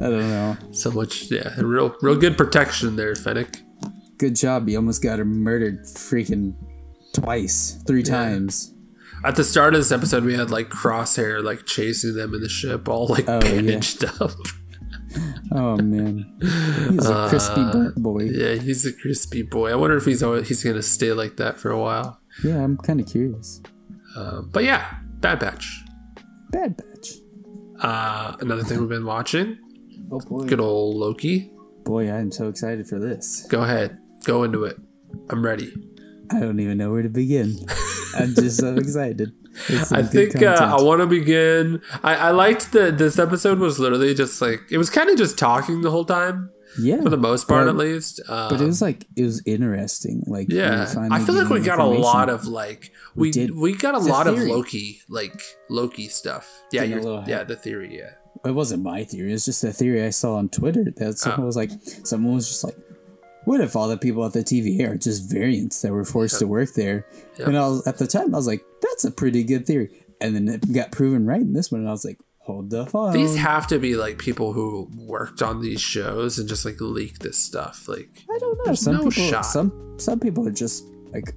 I 0.00 0.10
don't 0.10 0.30
know. 0.30 0.56
so 0.72 0.90
much. 0.90 1.30
Yeah, 1.30 1.54
real, 1.60 1.94
real 2.00 2.16
good 2.16 2.36
protection 2.36 2.96
there, 2.96 3.14
Fennec. 3.14 3.58
Good 4.18 4.36
job. 4.36 4.68
You 4.68 4.78
almost 4.78 5.02
got 5.02 5.18
her 5.18 5.24
murdered 5.26 5.84
freaking 5.84 6.54
twice, 7.20 7.82
three 7.86 8.02
times. 8.02 8.72
At 9.24 9.36
the 9.36 9.44
start 9.44 9.74
of 9.74 9.80
this 9.80 9.90
episode, 9.92 10.24
we 10.24 10.34
had 10.34 10.50
like 10.50 10.68
Crosshair 10.68 11.42
like 11.42 11.66
chasing 11.66 12.14
them 12.14 12.34
in 12.34 12.40
the 12.40 12.48
ship, 12.48 12.88
all 12.88 13.06
like 13.08 13.28
Oh, 13.28 13.34
yeah. 13.34 13.38
bandaged 13.40 14.04
up. 14.20 14.32
Oh 15.52 15.76
man, 15.78 16.36
he's 16.90 17.08
a 17.08 17.26
crispy 17.30 17.62
burnt 17.72 17.96
boy. 17.96 18.24
Yeah, 18.24 18.54
he's 18.56 18.84
a 18.84 18.92
crispy 18.92 19.42
boy. 19.42 19.72
I 19.72 19.74
wonder 19.74 19.96
if 19.96 20.04
he's 20.04 20.22
always, 20.22 20.48
he's 20.48 20.62
gonna 20.62 20.82
stay 20.82 21.12
like 21.12 21.36
that 21.38 21.56
for 21.58 21.70
a 21.70 21.78
while. 21.78 22.20
Yeah, 22.44 22.62
I'm 22.62 22.76
kind 22.76 23.00
of 23.00 23.06
curious. 23.06 23.62
Um, 24.16 24.50
but 24.52 24.64
yeah, 24.64 24.96
Bad 25.20 25.38
Batch. 25.38 25.82
Bad 26.50 26.76
Batch. 26.76 27.12
Uh, 27.80 28.36
another 28.40 28.62
thing 28.62 28.78
we've 28.80 28.88
been 28.90 29.06
watching, 29.06 29.58
Oh 30.10 30.20
boy. 30.20 30.44
Good 30.44 30.60
old 30.60 30.96
Loki. 30.96 31.50
Boy, 31.84 32.10
I'm 32.10 32.30
so 32.30 32.48
excited 32.48 32.86
for 32.86 32.98
this. 32.98 33.46
Go 33.48 33.62
ahead. 33.62 33.98
Go 34.24 34.44
into 34.44 34.64
it. 34.64 34.76
I'm 35.30 35.42
ready. 35.44 35.72
I 36.30 36.40
don't 36.40 36.58
even 36.60 36.78
know 36.78 36.90
where 36.92 37.02
to 37.02 37.08
begin. 37.08 37.56
I'm 38.16 38.34
just 38.34 38.58
so 38.58 38.74
excited. 38.76 39.32
I 39.90 40.02
think 40.02 40.42
uh, 40.42 40.76
I 40.78 40.82
want 40.82 41.00
to 41.00 41.06
begin. 41.06 41.80
I, 42.02 42.14
I 42.16 42.30
liked 42.30 42.72
that 42.72 42.98
this 42.98 43.18
episode 43.18 43.58
was 43.58 43.78
literally 43.78 44.14
just 44.14 44.40
like 44.42 44.60
it 44.70 44.78
was 44.78 44.90
kind 44.90 45.08
of 45.10 45.16
just 45.16 45.38
talking 45.38 45.80
the 45.82 45.90
whole 45.90 46.04
time 46.04 46.50
yeah, 46.78 47.00
for 47.02 47.08
the 47.08 47.16
most 47.16 47.48
part, 47.48 47.64
but- 47.66 47.70
at 47.70 47.76
least. 47.76 48.20
Um, 48.28 48.50
but 48.50 48.60
it 48.60 48.66
was 48.66 48.82
like 48.82 49.06
it 49.16 49.22
was 49.22 49.42
interesting. 49.46 50.24
Like 50.26 50.48
yeah, 50.50 50.92
I 51.10 51.20
feel 51.24 51.34
like 51.34 51.48
we 51.48 51.60
got 51.60 51.78
a 51.78 51.84
lot 51.84 52.28
of 52.28 52.46
like 52.46 52.92
we 53.14 53.30
did. 53.30 53.56
we 53.56 53.74
got 53.74 53.94
a 53.94 53.98
lot 53.98 54.26
of. 54.26 54.38
Loki 54.38 55.00
like 55.08 55.40
Loki 55.70 56.08
stuff. 56.08 56.62
Yeah, 56.72 56.82
yeah, 56.82 57.44
the 57.44 57.56
theory. 57.56 57.96
Yeah, 57.98 58.10
It 58.44 58.52
wasn't 58.52 58.82
my 58.82 59.04
theory. 59.04 59.32
It's 59.32 59.46
just 59.46 59.64
a 59.64 59.72
theory 59.72 60.04
I 60.04 60.10
saw 60.10 60.34
on 60.36 60.48
Twitter 60.50 60.84
that 60.96 61.18
someone 61.18 61.42
Oh. 61.42 61.46
was 61.46 61.56
like, 61.56 61.70
someone 62.04 62.34
was 62.34 62.48
just 62.48 62.62
like, 62.64 62.76
"What 63.46 63.62
if 63.62 63.74
all 63.74 63.88
the 63.88 63.96
people 63.96 64.24
at 64.26 64.34
the 64.34 64.40
TVA 64.40 64.90
are 64.90 64.96
just 64.96 65.30
variants 65.30 65.80
that 65.80 65.92
were 65.92 66.04
forced 66.04 66.38
to 66.40 66.46
work 66.46 66.74
there?" 66.74 67.06
Yep. 67.38 67.48
And 67.48 67.56
I 67.56 67.66
was 67.68 67.86
at 67.86 67.96
the 67.96 68.06
time, 68.06 68.34
I 68.34 68.38
was 68.38 68.46
like, 68.46 68.64
"That's 68.82 69.04
a 69.04 69.10
pretty 69.10 69.42
good 69.42 69.66
theory." 69.66 69.90
And 70.20 70.34
then 70.34 70.48
it 70.48 70.72
got 70.72 70.92
proven 70.92 71.26
right 71.26 71.40
in 71.40 71.54
this 71.54 71.72
one, 71.72 71.80
and 71.80 71.88
I 71.88 71.92
was 71.92 72.04
like, 72.04 72.18
"Hold 72.40 72.70
the 72.70 72.84
phone." 72.86 73.12
these 73.12 73.36
have 73.36 73.66
to 73.68 73.78
be 73.78 73.96
like 73.96 74.18
people 74.18 74.52
who 74.52 74.90
worked 74.94 75.40
on 75.40 75.62
these 75.62 75.80
shows 75.80 76.38
and 76.38 76.48
just 76.48 76.64
like 76.64 76.80
leak 76.80 77.20
this 77.20 77.38
stuff. 77.38 77.88
Like, 77.88 78.10
I 78.30 78.38
don't 78.38 78.66
know. 78.66 78.74
Some 78.74 78.94
no 78.94 79.08
people, 79.08 79.30
shot. 79.30 79.46
some 79.46 79.96
some 79.98 80.20
people 80.20 80.46
are 80.46 80.52
just 80.52 80.84
like 81.12 81.32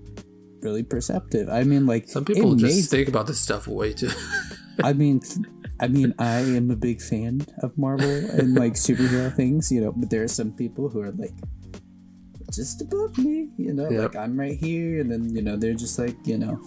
really 0.62 0.84
perceptive. 0.84 1.50
I 1.50 1.64
mean, 1.64 1.86
like 1.86 2.10
some 2.10 2.26
people 2.26 2.56
just 2.56 2.90
think 2.90 3.08
about 3.08 3.28
this 3.28 3.40
stuff 3.40 3.68
way 3.68 3.94
too. 3.94 4.12
I 4.84 4.94
mean, 4.94 5.20
th- 5.20 5.46
I 5.80 5.88
mean, 5.88 6.14
I 6.20 6.40
am 6.40 6.72
a 6.72 6.76
big 6.76 7.02
fan 7.02 7.46
of 7.60 7.78
Marvel 7.78 8.10
and 8.10 8.56
like 8.56 8.74
superhero 8.74 9.34
things, 9.34 9.72
you 9.72 9.82
know. 9.82 9.94
But 9.94 10.10
there 10.10 10.24
are 10.24 10.28
some 10.28 10.52
people 10.52 10.90
who 10.90 11.02
are 11.02 11.12
like 11.12 11.34
just 12.60 12.82
above 12.82 13.18
me, 13.18 13.48
you 13.58 13.74
know. 13.74 13.90
Yep. 13.90 14.02
Like 14.02 14.16
I'm 14.24 14.38
right 14.40 14.58
here, 14.68 15.00
and 15.02 15.10
then 15.12 15.34
you 15.36 15.42
know 15.42 15.56
they're 15.56 15.80
just 15.86 15.98
like 16.04 16.16
you 16.26 16.38
know 16.38 16.60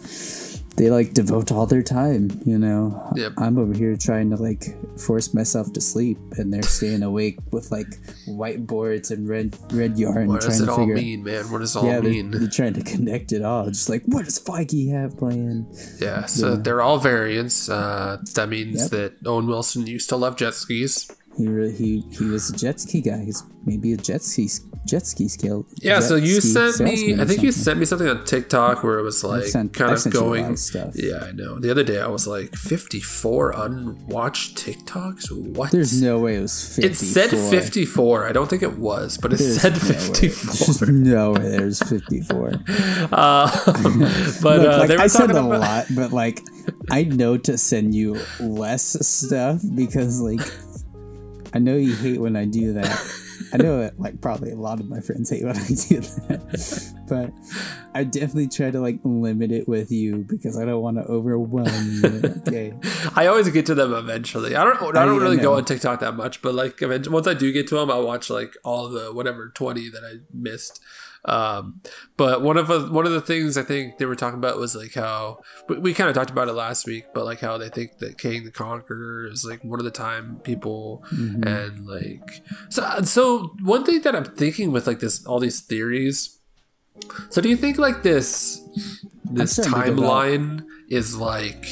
they 0.76 0.88
like 0.88 1.12
devote 1.12 1.52
all 1.52 1.66
their 1.66 1.82
time, 1.82 2.30
you 2.46 2.58
know. 2.58 2.82
Yep. 3.14 3.32
I'm 3.36 3.58
over 3.58 3.74
here 3.74 3.94
trying 3.96 4.30
to 4.30 4.36
like 4.48 4.64
force 4.98 5.34
myself 5.34 5.72
to 5.74 5.80
sleep, 5.80 6.16
and 6.38 6.52
they're 6.52 6.62
staying 6.78 7.02
awake 7.02 7.38
with 7.50 7.70
like 7.70 7.90
whiteboards 8.26 9.10
and 9.10 9.28
red 9.28 9.54
red 9.72 9.98
yarn, 9.98 10.28
what 10.28 10.40
trying 10.40 10.50
does 10.58 10.60
it 10.62 10.68
all 10.68 10.86
mean, 10.86 11.24
man? 11.24 11.50
What 11.52 11.58
does 11.60 11.76
it 11.76 11.78
all 11.80 11.84
yeah, 11.86 12.00
they're, 12.00 12.22
they're 12.22 12.48
trying 12.48 12.72
to 12.74 12.82
connect 12.82 13.32
it 13.32 13.42
all. 13.42 13.66
Just 13.66 13.88
like, 13.92 14.02
what 14.06 14.24
does 14.24 14.38
Feige 14.38 14.90
have 14.92 15.18
planned? 15.18 15.66
Yeah, 16.00 16.24
so 16.26 16.54
Yeah. 16.54 16.60
they're 16.64 16.80
all 16.80 16.98
variants. 16.98 17.68
Uh, 17.68 18.16
that 18.34 18.48
means 18.48 18.80
Yep. 18.82 18.90
that 18.96 19.10
Owen 19.28 19.46
Wilson 19.46 19.86
used 19.86 20.08
to 20.08 20.16
love 20.16 20.36
jet 20.36 20.54
skis. 20.54 21.10
He 21.36 21.48
really, 21.48 21.72
he 21.72 21.90
he 22.16 22.24
was 22.26 22.50
a 22.50 22.56
jet 22.56 22.80
ski 22.80 23.00
guy. 23.00 23.24
He's 23.24 23.42
maybe 23.64 23.92
a 23.92 23.96
jet 23.96 24.22
ski 24.22 24.48
jet 24.86 25.06
ski 25.06 25.28
skill. 25.28 25.66
Yeah, 25.80 26.00
so 26.00 26.16
you 26.16 26.40
sent 26.40 26.80
me. 26.80 27.14
I 27.20 27.24
think 27.24 27.42
you 27.42 27.52
sent 27.52 27.78
me 27.78 27.84
something 27.84 28.08
on 28.08 28.24
TikTok 28.24 28.82
where 28.82 28.98
it 28.98 29.02
was 29.02 29.22
like 29.24 29.44
sent- 29.44 29.72
kind 29.74 29.90
I've 29.90 29.96
of 29.96 30.02
sent 30.02 30.14
you 30.14 30.20
a 30.20 30.22
lot 30.24 30.34
going. 30.42 30.56
stuff. 30.56 30.92
Yeah, 30.94 31.24
I 31.28 31.32
know. 31.32 31.58
The 31.58 31.70
other 31.70 31.84
day 31.84 32.00
I 32.00 32.08
was 32.08 32.26
like 32.26 32.54
54 32.56 33.52
unwatched 33.52 34.56
TikToks. 34.56 35.30
What? 35.56 35.70
There's 35.70 36.00
no 36.02 36.18
way 36.18 36.36
it 36.36 36.40
was 36.40 36.76
54. 36.76 36.90
it 36.90 36.96
said 36.96 37.30
54. 37.30 38.26
I 38.28 38.32
don't 38.32 38.50
think 38.50 38.62
it 38.62 38.78
was, 38.78 39.18
but 39.18 39.32
it 39.32 39.38
There's 39.38 39.60
said 39.60 39.72
no 39.74 39.78
way. 39.88 39.94
54. 39.94 40.86
There's 40.86 40.88
no 40.88 41.30
way 41.32 41.48
there's 41.48 41.78
54. 41.80 42.52
Uh, 43.12 43.50
but 44.42 44.60
Look, 44.60 44.72
uh, 44.72 44.78
like 44.78 44.90
I 44.90 45.06
send 45.06 45.32
talking 45.32 45.36
a 45.52 45.58
lot, 45.58 45.86
but 45.94 46.12
like 46.12 46.40
I 46.90 47.04
know 47.04 47.36
to 47.38 47.56
send 47.58 47.94
you 47.94 48.20
less 48.40 49.06
stuff 49.06 49.60
because 49.74 50.20
like 50.20 50.40
I 51.54 51.58
know 51.58 51.76
you 51.76 51.94
hate 51.94 52.20
when 52.20 52.36
I 52.36 52.44
do 52.46 52.72
that. 52.74 53.18
I 53.52 53.56
know 53.58 53.80
that 53.80 54.00
like 54.00 54.20
probably 54.20 54.50
a 54.52 54.56
lot 54.56 54.80
of 54.80 54.88
my 54.88 55.00
friends 55.00 55.30
hate 55.30 55.44
when 55.44 55.56
I 55.56 55.66
do 55.66 56.00
that, 56.00 56.94
but 57.08 57.30
I 57.94 58.04
definitely 58.04 58.48
try 58.48 58.70
to 58.70 58.80
like 58.80 58.98
limit 59.04 59.52
it 59.52 59.68
with 59.68 59.90
you 59.92 60.18
because 60.28 60.58
I 60.58 60.64
don't 60.64 60.80
want 60.82 60.96
to 60.96 61.04
overwhelm 61.04 61.66
you. 61.90 62.22
Okay. 62.48 62.74
I 63.16 63.26
always 63.26 63.48
get 63.50 63.66
to 63.66 63.74
them 63.74 63.92
eventually. 63.92 64.56
I 64.56 64.64
don't. 64.64 64.96
I 64.96 65.02
I- 65.02 65.04
don't 65.06 65.20
really 65.20 65.36
go 65.36 65.54
on 65.54 65.64
TikTok 65.64 66.00
that 66.00 66.14
much, 66.16 66.40
but 66.42 66.54
like 66.54 66.80
eventually, 66.82 67.12
once 67.12 67.26
I 67.26 67.34
do 67.34 67.52
get 67.52 67.66
to 67.68 67.74
them, 67.76 67.90
I'll 67.90 68.06
watch 68.06 68.30
like 68.30 68.56
all 68.64 68.88
the 68.88 69.12
whatever 69.12 69.48
twenty 69.48 69.88
that 69.90 70.02
I 70.04 70.20
missed. 70.32 70.80
Um, 71.24 71.80
but 72.16 72.42
one 72.42 72.56
of 72.56 72.66
the, 72.66 72.88
one 72.90 73.06
of 73.06 73.12
the 73.12 73.20
things 73.20 73.56
I 73.56 73.62
think 73.62 73.98
they 73.98 74.06
were 74.06 74.16
talking 74.16 74.38
about 74.38 74.58
was 74.58 74.74
like 74.74 74.94
how 74.94 75.38
we, 75.68 75.78
we 75.78 75.94
kind 75.94 76.08
of 76.10 76.16
talked 76.16 76.30
about 76.30 76.48
it 76.48 76.52
last 76.54 76.84
week, 76.86 77.04
but 77.14 77.24
like 77.24 77.38
how 77.40 77.56
they 77.58 77.68
think 77.68 77.98
that 77.98 78.18
Kang 78.18 78.42
the 78.44 78.50
Conqueror 78.50 79.28
is 79.28 79.44
like 79.44 79.62
one 79.62 79.78
of 79.78 79.84
the 79.84 79.90
time 79.92 80.40
people, 80.42 81.04
Mhm. 81.12 81.46
and 81.46 81.86
like 81.86 82.42
so. 82.70 83.02
So 83.02 83.54
one 83.62 83.84
thing 83.84 84.00
that 84.02 84.16
I'm 84.16 84.24
thinking 84.24 84.72
with 84.72 84.86
like 84.88 84.98
this, 84.98 85.24
all 85.24 85.38
these 85.38 85.60
theories. 85.60 86.38
So 87.30 87.40
do 87.40 87.48
you 87.48 87.56
think 87.56 87.78
like 87.78 88.02
this 88.02 88.60
this 89.24 89.52
starting 89.52 89.96
to 89.96 90.00
go 90.02 90.02
back. 90.02 90.08
timeline 90.10 90.64
is 90.90 91.16
like 91.16 91.64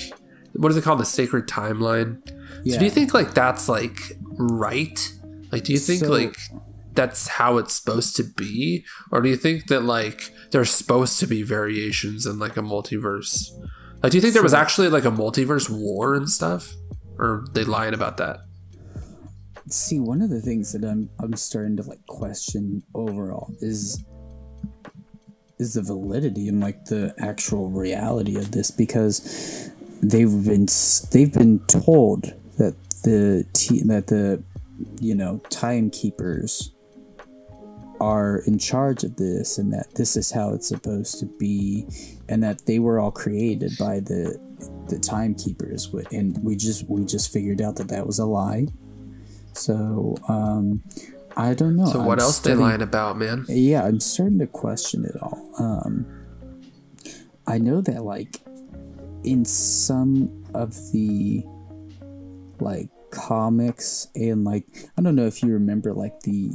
what 0.54 0.70
is 0.70 0.76
it 0.76 0.84
called 0.84 1.00
the 1.00 1.04
sacred 1.04 1.46
timeline? 1.48 2.20
Yeah. 2.64 2.74
So 2.74 2.78
do 2.78 2.84
you 2.84 2.90
think 2.90 3.12
like 3.14 3.34
that's 3.34 3.68
like 3.68 3.98
right? 4.38 5.12
Like 5.50 5.64
do 5.64 5.72
you 5.72 5.78
think 5.78 6.00
So- 6.04 6.10
like 6.10 6.36
that's 6.92 7.28
how 7.28 7.58
it's 7.58 7.74
supposed 7.74 8.16
to 8.16 8.24
be 8.24 8.84
or 9.12 9.20
do 9.20 9.28
you 9.28 9.36
think 9.36 9.68
that 9.68 9.82
like 9.84 10.32
there's 10.50 10.70
supposed 10.70 11.20
to 11.20 11.26
be 11.26 11.42
variations 11.42 12.26
in 12.26 12.38
like 12.38 12.56
a 12.56 12.62
multiverse? 12.62 13.50
Like 14.02 14.12
do 14.12 14.18
you 14.18 14.22
think 14.22 14.34
there 14.34 14.42
was 14.42 14.54
actually 14.54 14.88
like 14.88 15.04
a 15.04 15.10
multiverse 15.10 15.70
war 15.70 16.14
and 16.14 16.28
stuff 16.28 16.74
or 17.18 17.44
they 17.52 17.64
lying 17.64 17.94
about 17.94 18.16
that? 18.16 18.40
See, 19.68 20.00
one 20.00 20.20
of 20.20 20.30
the 20.30 20.40
things 20.40 20.72
that 20.72 20.84
I'm 20.84 21.10
I'm 21.20 21.34
starting 21.34 21.76
to 21.76 21.82
like 21.84 22.04
question 22.06 22.82
overall 22.94 23.54
is 23.60 24.04
is 25.60 25.74
the 25.74 25.82
validity 25.82 26.48
and 26.48 26.60
like 26.60 26.86
the 26.86 27.14
actual 27.18 27.68
reality 27.68 28.36
of 28.36 28.50
this 28.50 28.70
because 28.70 29.70
they've 30.02 30.44
been 30.44 30.66
they've 31.12 31.32
been 31.32 31.60
told 31.66 32.34
that 32.56 32.74
the 33.04 33.46
t- 33.52 33.82
that 33.84 34.06
the 34.08 34.42
you 35.00 35.14
know 35.14 35.40
timekeepers 35.50 36.72
are 38.00 38.38
in 38.46 38.58
charge 38.58 39.04
of 39.04 39.16
this 39.16 39.58
and 39.58 39.72
that 39.72 39.94
this 39.94 40.16
is 40.16 40.30
how 40.30 40.54
it's 40.54 40.66
supposed 40.68 41.20
to 41.20 41.26
be 41.26 41.86
and 42.28 42.42
that 42.42 42.64
they 42.66 42.78
were 42.78 42.98
all 42.98 43.10
created 43.10 43.72
by 43.78 44.00
the 44.00 44.38
the 44.88 44.98
timekeepers. 44.98 45.92
And 46.12 46.42
we 46.42 46.56
just 46.56 46.88
we 46.88 47.04
just 47.04 47.32
figured 47.32 47.60
out 47.60 47.76
that 47.76 47.88
that 47.88 48.06
was 48.06 48.18
a 48.18 48.26
lie. 48.26 48.66
So 49.52 50.16
um 50.28 50.82
i 51.36 51.54
don't 51.54 51.76
know. 51.76 51.86
So 51.86 52.00
what 52.02 52.18
I'm 52.18 52.24
else 52.24 52.38
they 52.40 52.50
starting- 52.50 52.62
lying 52.64 52.82
about, 52.82 53.16
man? 53.18 53.44
yeah 53.48 53.84
i'm 53.84 54.00
starting 54.00 54.38
to 54.40 54.46
question 54.46 55.04
it 55.04 55.16
all. 55.22 55.50
Um 55.58 56.06
i 57.46 57.58
know 57.58 57.80
that 57.82 58.02
like 58.04 58.40
in 59.24 59.44
some 59.44 60.44
of 60.54 60.74
the 60.92 61.44
like 62.60 62.88
comics 63.10 64.06
and 64.14 64.44
like 64.44 64.64
i 64.96 65.02
don't 65.02 65.14
know 65.16 65.26
if 65.26 65.42
you 65.42 65.52
remember 65.52 65.92
like 65.92 66.20
the 66.20 66.52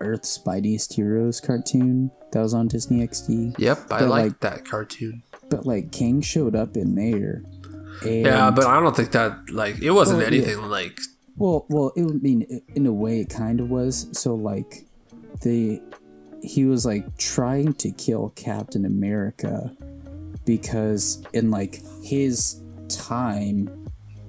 earth's 0.00 0.44
mightiest 0.44 0.94
heroes 0.94 1.40
cartoon 1.40 2.10
that 2.32 2.40
was 2.40 2.52
on 2.54 2.68
disney 2.68 3.06
xd 3.06 3.54
Yep, 3.58 3.78
I 3.90 4.00
But, 4.00 4.08
like 4.08 4.08
like- 4.24 4.40
that 4.40 4.64
cartoon. 4.64 5.22
but 5.48 5.64
like 5.66 5.92
king 5.92 6.20
showed 6.20 6.54
up 6.56 6.76
in 6.76 6.94
there 6.94 7.42
Yeah, 8.04 8.50
but 8.50 8.64
I 8.66 8.80
don't 8.80 8.94
think 8.96 9.12
that 9.12 9.50
like 9.50 9.80
it 9.80 9.92
wasn't 9.92 10.18
Well, 10.18 10.32
yeah. 10.32 10.38
anything 10.38 10.62
like 10.68 10.98
Well, 11.36 11.64
well, 11.68 11.92
it 11.96 12.02
would 12.02 12.22
mean 12.22 12.62
in 12.74 12.86
a 12.86 12.92
way 12.92 13.20
it 13.20 13.28
kind 13.30 13.60
of 13.60 13.68
was. 13.70 14.06
So 14.12 14.34
like, 14.34 14.84
the 15.42 15.80
he 16.42 16.64
was 16.64 16.84
like 16.86 17.16
trying 17.18 17.72
to 17.74 17.90
kill 17.90 18.30
Captain 18.36 18.84
America 18.84 19.72
because 20.44 21.22
in 21.32 21.50
like 21.50 21.80
his 22.02 22.60
time, 22.88 23.68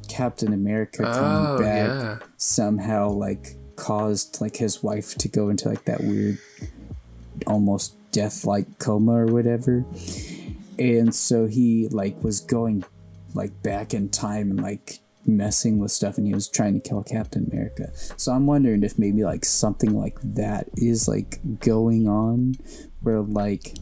Captain 0.08 0.54
America 0.54 1.04
coming 1.04 1.48
oh 1.48 1.58
back 1.60 1.88
yeah. 1.90 2.18
somehow 2.38 3.10
like 3.10 3.56
caused 3.76 4.40
like 4.42 4.58
his 4.58 4.82
wife 4.84 5.16
to 5.16 5.28
go 5.28 5.50
into 5.50 5.70
like 5.70 5.86
that 5.86 6.02
weird, 6.02 6.38
almost 7.48 7.96
death-like 8.12 8.80
coma 8.80 9.12
or 9.14 9.26
whatever, 9.28 9.86
and 10.80 11.14
so 11.14 11.46
he 11.48 11.88
like 11.90 12.24
was 12.24 12.40
going 12.40 12.84
like 13.34 13.62
back 13.64 13.94
in 13.94 14.10
time 14.10 14.52
and 14.52 14.62
like 14.62 15.00
messing 15.28 15.80
with 15.80 15.92
stuff 15.92 16.18
and 16.18 16.28
he 16.28 16.34
was 16.34 16.48
trying 16.48 16.74
to 16.80 16.80
kill 16.80 17.04
Captain 17.04 17.50
America. 17.52 17.90
So 18.16 18.32
I'm 18.32 18.46
wondering 18.46 18.84
if 18.84 19.00
maybe 19.00 19.24
like 19.24 19.44
something 19.44 19.98
like 19.98 20.18
that 20.22 20.70
is 20.76 21.08
like 21.08 21.40
going 21.60 22.08
on 22.08 22.56
where 23.02 23.22
like 23.22 23.74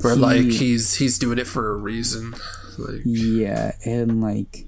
Where 0.00 0.14
he- 0.14 0.20
like 0.20 0.44
he's 0.46 0.94
he's 0.94 1.18
doing 1.18 1.38
it 1.38 1.46
for 1.46 1.70
a 1.70 1.76
reason. 1.76 2.34
Like 2.78 3.02
yeah 3.04 3.76
and 3.84 4.20
like 4.22 4.66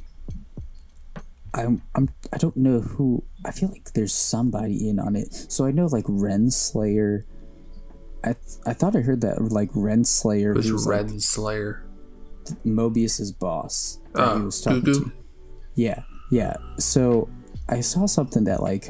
I'm 1.57 1.83
I'm 1.95 2.09
I 2.33 2.37
don't 2.37 2.57
know 2.57 2.81
who 2.81 3.25
I 3.45 3.51
feel 3.51 3.71
like 3.71 3.93
there's 3.95 4.13
somebody 4.13 4.89
in 4.89 4.99
on 4.99 5.17
it. 5.17 5.33
So 5.33 5.65
I 5.65 5.71
know 5.73 5.87
like 5.87 6.05
Renslayer 6.05 7.23
I 8.25 8.33
th- 8.35 8.59
I 8.67 8.73
thought 8.73 8.95
I 8.97 9.01
heard 9.01 9.21
that 9.23 9.41
like 9.41 9.71
Renslayer 9.73 10.51
it 10.51 10.57
was 10.57 10.69
who's 10.69 10.87
like 10.87 11.07
Renslayer. 11.07 11.83
Mobius's 12.65 13.33
boss 13.33 13.99
that 14.15 14.37
he 14.37 14.43
Oh, 14.43 14.45
was 14.47 14.61
talking 14.61 14.85
to. 14.85 15.13
Yeah, 15.75 16.03
yeah. 16.31 16.55
So 16.79 17.29
I 17.69 17.81
saw 17.81 18.07
something 18.07 18.45
that 18.45 18.63
like 18.63 18.89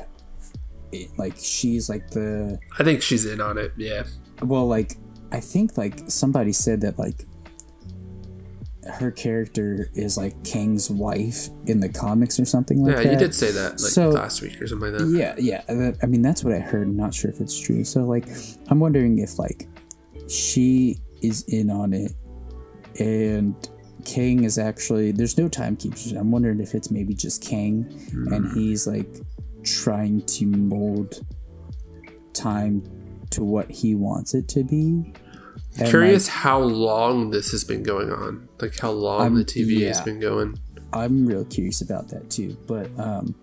it, 0.93 1.11
like 1.19 1.35
she's 1.39 1.89
like 1.89 2.11
the 2.11 2.59
I 2.79 2.85
think 2.85 3.01
she's 3.03 3.25
in 3.27 3.41
on 3.41 3.59
it. 3.59 3.73
Yeah. 3.77 4.05
well 4.43 4.67
like 4.67 4.97
I 5.33 5.41
think 5.41 5.77
like 5.79 6.01
somebody 6.09 6.53
said 6.53 6.81
that 6.83 6.99
like 6.99 7.25
her 8.89 9.11
character 9.11 9.91
is 9.95 10.17
like 10.17 10.43
Kang's 10.45 10.91
wife 10.91 11.49
in 11.67 11.81
the 11.81 11.89
comics 11.89 12.39
or 12.39 12.45
something 12.45 12.83
like 12.83 12.91
Yeah, 12.91 12.97
that. 12.97 13.05
Yeah, 13.05 13.13
you 13.13 13.19
did 13.19 13.35
say 13.35 13.51
that 13.53 13.73
like 13.73 13.79
So- 13.79 14.11
last 14.11 14.43
week 14.43 14.61
or 14.61 14.67
something 14.67 14.93
like 14.93 15.01
that. 15.01 15.09
Yeah, 15.09 15.35
yeah. 15.39 15.63
that- 15.69 15.99
I 16.03 16.07
mean, 16.07 16.23
that's 16.23 16.45
what 16.45 16.53
I 16.53 16.59
heard. 16.59 16.89
I'm 16.89 16.97
not 16.97 17.15
sure 17.15 17.31
if 17.31 17.41
it's 17.41 17.59
true. 17.59 17.85
So, 17.85 18.05
like, 18.05 18.27
I'm 18.69 18.81
wondering 18.81 19.19
if 19.19 19.39
like 19.39 19.69
she 20.29 20.99
is 21.23 21.43
in 21.49 21.71
on 21.71 21.93
it, 21.93 22.13
and 22.99 23.55
Kang 24.05 24.45
is 24.45 24.59
actually 24.59 25.13
there's 25.13 25.37
no 25.37 25.49
timekeepers. 25.49 26.13
I'm 26.13 26.31
wondering 26.31 26.61
if 26.61 26.75
it's 26.75 26.91
maybe 26.91 27.15
just 27.15 27.43
Kang, 27.43 27.87
and 28.13 28.47
hmm. 28.47 28.55
he's 28.55 28.87
like 28.87 29.21
trying 29.65 30.23
to 30.23 30.47
mold 30.47 31.21
time 32.33 32.83
to 33.31 33.43
what 33.43 33.71
he 33.71 33.95
wants 33.95 34.35
it 34.35 34.49
to 34.49 34.63
be. 34.63 35.13
And, 35.79 35.89
Curious 35.89 36.29
how 36.29 36.61
long 36.61 37.31
this 37.31 37.51
has 37.51 37.65
been 37.65 37.83
going 37.83 38.13
on. 38.13 38.46
Like 38.61 38.79
how 38.79 38.91
long 38.91 39.21
I'm- 39.23 39.35
the 39.35 39.45
TV 39.45 39.87
has 39.87 40.01
been 40.01 40.21
going. 40.21 40.59
I'm 40.93 41.27
real 41.27 41.45
curious 41.45 41.81
about 41.83 42.09
that 42.09 42.31
too. 42.31 42.57
But 42.67 42.89
um, 42.99 43.35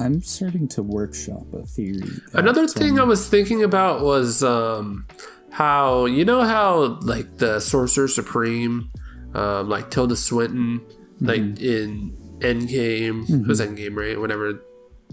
I'm 0.00 0.22
starting 0.22 0.66
to 0.68 0.82
workshop 0.82 1.44
a 1.52 1.64
theory. 1.66 2.08
Another 2.32 2.66
thing 2.66 2.98
I 2.98 3.04
was 3.04 3.28
thinking 3.28 3.62
about 3.62 4.02
was 4.02 4.42
um, 4.42 5.06
how 5.50 6.06
you 6.06 6.24
know 6.24 6.42
how 6.42 6.98
like 7.02 7.36
the 7.36 7.60
Sorcerer 7.60 8.08
Supreme, 8.08 8.90
um, 9.34 9.68
like 9.68 9.90
Tilda 9.90 10.16
Swinton, 10.16 10.80
like 11.20 11.42
Mm-hmm. 11.42 11.64
in 11.64 12.16
Endgame, 12.40 13.28
it 13.42 13.46
was 13.46 13.60
Endgame, 13.60 13.94
right? 13.96 14.18
Whenever 14.20 14.62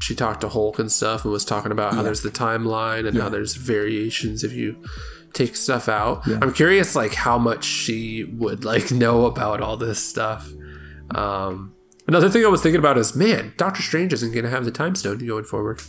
she 0.02 0.16
talked 0.16 0.42
to 0.42 0.50
Hulk 0.50 0.80
and 0.80 0.92
stuff, 0.92 1.24
and 1.24 1.32
was 1.32 1.46
talking 1.46 1.72
about 1.72 1.94
how 1.94 2.02
there's 2.02 2.22
the 2.24 2.30
timeline 2.32 3.08
and 3.08 3.18
how 3.18 3.30
there's 3.30 3.56
variations 3.56 4.44
if 4.44 4.52
you 4.54 4.84
take 5.34 5.56
stuff 5.56 5.89
out. 5.89 6.26
I'm 6.28 6.54
curious, 6.54 6.96
like 6.96 7.13
how 7.15 7.38
much 7.38 7.65
she 7.65 8.24
would 8.24 8.63
like 8.63 8.91
know 8.91 9.26
about 9.26 9.62
all 9.62 9.78
this 9.78 10.04
stuff. 10.04 10.50
Um, 11.13 11.74
another 12.08 12.30
thing 12.30 12.46
I 12.46 12.48
was 12.48 12.62
thinking 12.62 12.80
about 12.80 12.98
is, 12.98 13.15
man, 13.15 13.54
Doctor 13.58 13.82
Strange 13.82 14.13
isn't 14.13 14.32
going 14.32 14.46
to 14.46 14.50
have 14.50 14.65
the 14.65 14.72
time 14.72 14.96
stone 14.96 15.17
going 15.26 15.43
forward. 15.43 15.82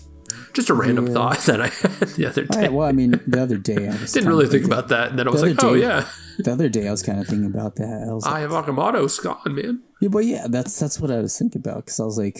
Just 0.52 0.70
a 0.70 0.74
random 0.74 1.06
thought 1.06 1.38
that 1.46 1.60
I 1.60 1.68
had 1.68 2.08
the 2.16 2.26
other 2.26 2.44
day. 2.44 2.68
Well, 2.68 2.88
I 2.88 2.92
mean, 2.92 3.20
the 3.26 3.42
other 3.42 3.58
day 3.58 3.88
I 3.88 3.96
was 4.00 4.12
Didn't 4.12 4.28
really 4.28 4.46
think 4.48 4.64
about 4.64 4.88
that, 4.88 5.10
and 5.10 5.18
then 5.18 5.28
I 5.28 5.30
was 5.30 5.40
the 5.40 5.48
like, 5.48 5.58
other 5.58 5.68
"Oh 5.68 5.74
yeah, 5.74 6.08
The 6.38 6.52
other 6.52 6.68
day 6.68 6.88
I 6.88 6.90
was 6.90 7.02
kind 7.02 7.20
of 7.20 7.26
thinking 7.26 7.46
about 7.46 7.76
that. 7.76 8.06
I 8.08 8.12
was 8.14 8.24
like, 8.24 8.34
Eye 8.34 8.40
of 8.40 8.50
Agamotto's 8.52 9.18
gone, 9.18 9.54
man." 9.54 9.82
yeah, 10.00 10.08
but 10.08 10.20
yeah, 10.24 10.46
that's 10.48 10.78
that's 10.78 11.00
what 11.00 11.10
I 11.10 11.18
was 11.20 11.38
thinking 11.38 11.60
about 11.60 11.84
because 11.84 12.00
I 12.00 12.04
was 12.04 12.18
like, 12.18 12.38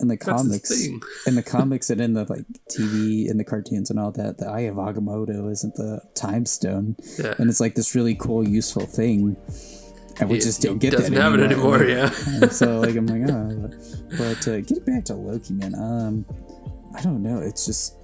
in 0.00 0.08
the 0.08 0.16
That's 0.16 0.42
comics, 0.42 0.86
in 1.26 1.34
the 1.36 1.42
comics 1.46 1.88
and 1.90 2.00
in 2.00 2.14
the 2.14 2.24
like 2.24 2.44
TV 2.70 3.30
and 3.30 3.38
the 3.38 3.44
cartoons 3.44 3.88
and 3.90 3.98
all 4.00 4.10
that, 4.12 4.38
the 4.38 4.46
Eye 4.48 4.60
of 4.62 4.76
Agamotto 4.76 5.50
isn't 5.50 5.74
the 5.76 6.00
time 6.14 6.44
stone, 6.46 6.96
Yeah. 7.18 7.34
and 7.38 7.48
it's 7.48 7.60
like 7.60 7.74
this 7.76 7.94
really 7.94 8.14
cool, 8.16 8.46
useful 8.46 8.86
thing, 8.86 9.36
and 10.18 10.28
we 10.28 10.38
just 10.40 10.60
don't 10.62 10.78
get 10.78 10.92
doesn't 10.92 11.14
that 11.14 11.22
have 11.22 11.34
it 11.34 11.40
anymore. 11.40 11.82
anymore. 11.82 12.10
Yeah, 12.40 12.48
so 12.50 12.80
like 12.80 12.96
I'm 12.96 13.06
like, 13.06 13.30
oh, 13.30 13.70
but 14.18 14.48
uh, 14.48 14.60
get 14.60 14.84
back 14.84 15.04
to 15.06 15.14
Loki, 15.14 15.54
man. 15.54 15.74
Um, 15.74 16.26
I 16.96 17.00
don't 17.02 17.22
know. 17.22 17.38
It's 17.38 17.64
just 17.64 17.94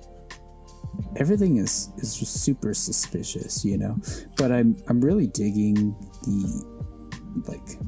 everything 1.16 1.57
is 1.59 1.90
is 1.98 2.16
just 2.16 2.42
super 2.44 2.74
suspicious, 2.74 3.64
you 3.64 3.77
know. 3.77 3.96
But 4.37 4.53
I'm 4.53 4.77
I'm 4.88 5.01
really 5.01 5.27
digging 5.27 5.96
the 6.22 6.64
like 7.48 7.79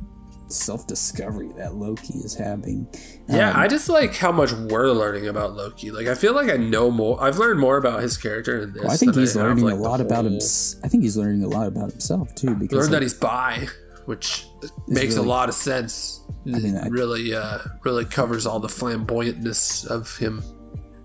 self 0.51 0.87
discovery 0.87 1.51
that 1.57 1.75
Loki 1.75 2.15
is 2.19 2.35
having. 2.35 2.89
yeah. 3.29 3.51
Um, 3.51 3.57
I 3.61 3.69
just 3.69 3.89
like 3.89 4.15
how 4.17 4.33
much 4.33 4.53
we're 4.53 4.91
learning 4.91 5.29
about 5.29 5.55
Loki. 5.55 5.91
Like, 5.91 6.07
I 6.07 6.15
feel 6.15 6.35
like 6.35 6.51
I 6.51 6.57
know 6.57 6.91
more. 6.91 7.23
I've 7.23 7.39
learned 7.39 7.61
more 7.61 7.77
about 7.77 8.03
his 8.03 8.17
character 8.17 8.63
in 8.63 8.73
this. 8.73 8.85
I 8.85 8.97
think 8.97 9.15
he's 9.15 9.37
I 9.37 9.41
have, 9.41 9.49
learning 9.51 9.65
like, 9.65 9.75
a 9.75 9.79
lot 9.79 10.01
about 10.01 10.27
him. 10.27 10.39
I 10.85 10.89
think 10.89 11.03
he's 11.03 11.17
learning 11.17 11.45
a 11.45 11.49
lot 11.49 11.67
about 11.67 11.91
himself 11.91 12.35
too. 12.35 12.55
Because 12.55 12.79
Learned 12.79 12.95
that 12.95 13.03
he's 13.03 13.15
bi, 13.15 13.67
which 14.07 14.47
makes 14.89 15.17
a 15.17 15.23
lot 15.23 15.49
of 15.49 15.55
sense. 15.55 16.21
mean, 16.45 16.77
I- 16.77 16.89
really, 16.89 17.35
uh, 17.35 17.59
really 17.85 18.05
covers 18.05 18.47
all 18.47 18.61
the 18.61 18.69
flamboyantness 18.69 19.87
of 19.87 20.17
him. 20.19 20.43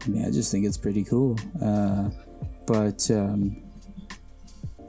I 0.05 0.07
mean, 0.09 0.25
I 0.25 0.31
just 0.31 0.51
think 0.51 0.65
it's 0.65 0.77
pretty 0.77 1.03
cool. 1.03 1.37
Uh, 1.61 2.09
but 2.67 3.09
um, 3.11 3.63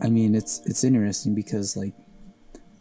I 0.02 0.08
mean, 0.08 0.34
it's 0.34 0.60
it's 0.66 0.84
interesting 0.84 1.34
because 1.34 1.76
like 1.76 1.94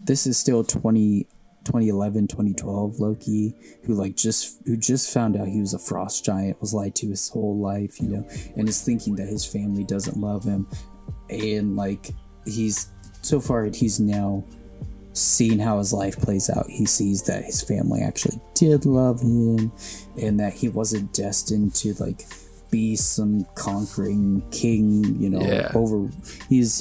this 0.04 0.28
is 0.28 0.38
still 0.38 0.64
20, 0.64 1.28
2011, 1.65 2.28
2012 2.28 2.99
Loki 2.99 3.56
who 3.84 3.93
like 3.93 4.15
just 4.15 4.60
who 4.65 4.78
just 4.78 5.13
found 5.13 5.36
out 5.36 5.47
he 5.47 5.60
was 5.60 5.73
a 5.73 5.80
frost 5.80 6.23
giant, 6.23 6.60
was 6.62 6.73
lied 6.73 6.95
to 6.95 7.08
his 7.10 7.28
whole 7.30 7.58
life, 7.58 7.99
you 7.99 8.08
know, 8.08 8.28
and 8.56 8.69
is 8.69 8.82
thinking 8.82 9.15
that 9.15 9.28
his 9.28 9.45
family 9.45 9.84
doesn't 9.84 10.17
love 10.17 10.43
him, 10.43 10.67
and 11.30 11.75
like 11.75 12.12
he's 12.45 12.89
so 13.21 13.39
far 13.39 13.65
he's 13.65 13.99
now 13.99 14.43
seeing 15.13 15.58
how 15.60 15.78
his 15.78 15.93
life 15.93 16.17
plays 16.17 16.49
out, 16.49 16.65
he 16.69 16.86
sees 16.86 17.23
that 17.23 17.43
his 17.45 17.62
family 17.62 18.01
actually 18.01 18.39
did 18.54 18.86
love 18.86 19.21
him 19.21 19.71
and 20.21 20.39
that 20.39 20.54
he 20.54 20.67
wasn't 20.67 21.12
destined 21.13 21.73
to 21.73 21.93
like 21.95 22.25
be 22.69 22.95
some 22.97 23.45
conquering 23.56 24.43
king, 24.51 25.19
you 25.21 25.30
know, 25.30 25.41
Yeah. 25.41 25.71
over 25.73 26.10
he's 26.49 26.80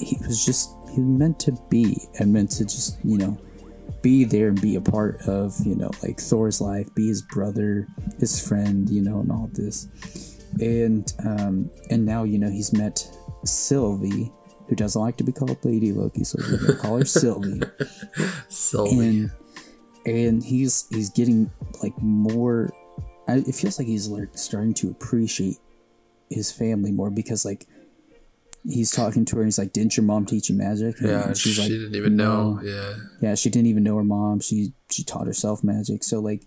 he 0.00 0.18
was 0.26 0.44
just 0.44 0.70
he 0.92 1.00
was 1.00 1.18
meant 1.18 1.38
to 1.40 1.52
be 1.70 1.96
and 2.18 2.32
meant 2.32 2.50
to 2.52 2.64
just, 2.64 2.98
you 3.04 3.18
know, 3.18 3.38
be 4.06 4.22
there 4.22 4.46
and 4.46 4.60
be 4.60 4.76
a 4.76 4.80
part 4.80 5.20
of, 5.22 5.52
you 5.66 5.74
know, 5.74 5.90
like 6.00 6.20
Thor's 6.20 6.60
life, 6.60 6.94
be 6.94 7.08
his 7.08 7.22
brother, 7.22 7.88
his 8.20 8.40
friend, 8.40 8.88
you 8.88 9.02
know, 9.02 9.18
and 9.18 9.32
all 9.32 9.50
this. 9.52 9.88
And 10.60 11.12
um 11.24 11.68
and 11.90 12.06
now, 12.06 12.22
you 12.22 12.38
know, 12.38 12.48
he's 12.48 12.72
met 12.72 13.04
Sylvie, 13.42 14.30
who 14.68 14.76
doesn't 14.76 15.02
like 15.02 15.16
to 15.16 15.24
be 15.24 15.32
called 15.32 15.58
Lady 15.64 15.90
Loki, 15.90 16.22
so 16.22 16.38
we're 16.38 16.56
gonna 16.56 16.78
call 16.78 16.98
her 16.98 17.04
Sylvie 17.04 17.62
Sylvie. 18.48 19.08
and 19.08 19.30
and 20.06 20.44
he's 20.44 20.86
he's 20.90 21.10
getting 21.10 21.50
like 21.82 22.00
more 22.00 22.72
I, 23.26 23.38
it 23.38 23.56
feels 23.56 23.76
like 23.76 23.88
he's 23.88 24.06
like 24.06 24.38
starting 24.38 24.74
to 24.74 24.90
appreciate 24.90 25.58
his 26.30 26.52
family 26.52 26.92
more 26.92 27.10
because 27.10 27.44
like 27.44 27.66
he's 28.68 28.90
talking 28.90 29.24
to 29.24 29.36
her 29.36 29.42
and 29.42 29.46
he's 29.48 29.58
like 29.58 29.72
didn't 29.72 29.96
your 29.96 30.04
mom 30.04 30.26
teach 30.26 30.48
you 30.50 30.56
magic? 30.56 30.98
And 31.00 31.08
yeah, 31.08 31.32
she 31.32 31.50
she's 31.52 31.68
didn't 31.68 31.94
even 31.94 32.16
know. 32.16 32.60
Yeah, 32.62 32.94
yeah 33.20 33.34
she 33.34 33.50
didn't 33.50 33.68
even 33.68 33.82
know 33.82 33.96
her 33.96 34.04
mom. 34.04 34.40
She 34.40 34.72
she 34.90 35.04
taught 35.04 35.26
herself 35.26 35.62
magic. 35.64 36.02
So 36.04 36.20
like 36.20 36.42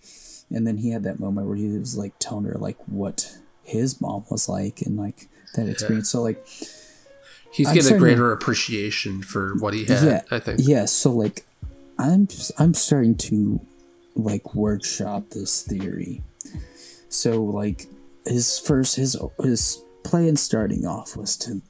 and 0.51 0.65
then 0.65 0.77
he 0.77 0.91
had 0.91 1.03
that 1.03 1.19
moment 1.19 1.47
where 1.47 1.55
he 1.55 1.67
was 1.77 1.97
like 1.97 2.13
telling 2.19 2.45
her 2.45 2.55
like 2.57 2.77
what 2.87 3.37
his 3.63 4.01
mom 4.01 4.25
was 4.29 4.49
like 4.49 4.81
and 4.81 4.97
like 4.97 5.27
that 5.55 5.67
experience. 5.69 6.09
So 6.09 6.21
like 6.21 6.45
he's 7.51 7.67
I'm 7.67 7.73
getting 7.75 7.79
a 7.79 7.81
starting 7.83 7.99
to- 7.99 7.99
greater 7.99 8.31
appreciation 8.31 9.21
for 9.21 9.55
what 9.59 9.73
he 9.73 9.85
had. 9.85 10.03
yeah 10.03 10.21
I 10.31 10.39
think. 10.39 10.59
yeah 10.63 10.85
so 10.85 11.11
like 11.11 11.45
i'm 11.97 12.27
just, 12.27 12.51
i'm 12.59 12.73
starting 12.73 13.15
to 13.15 13.59
like 14.15 14.53
workshop 14.53 15.29
this 15.31 15.61
theory. 15.63 16.21
So 17.09 17.43
like 17.43 17.87
his 18.25 18.59
first 18.59 18.95
his 18.97 19.15
his 19.41 19.81
plan 20.03 20.35
starting 20.35 20.85
off 20.85 21.15
was 21.15 21.35
to 21.37 21.61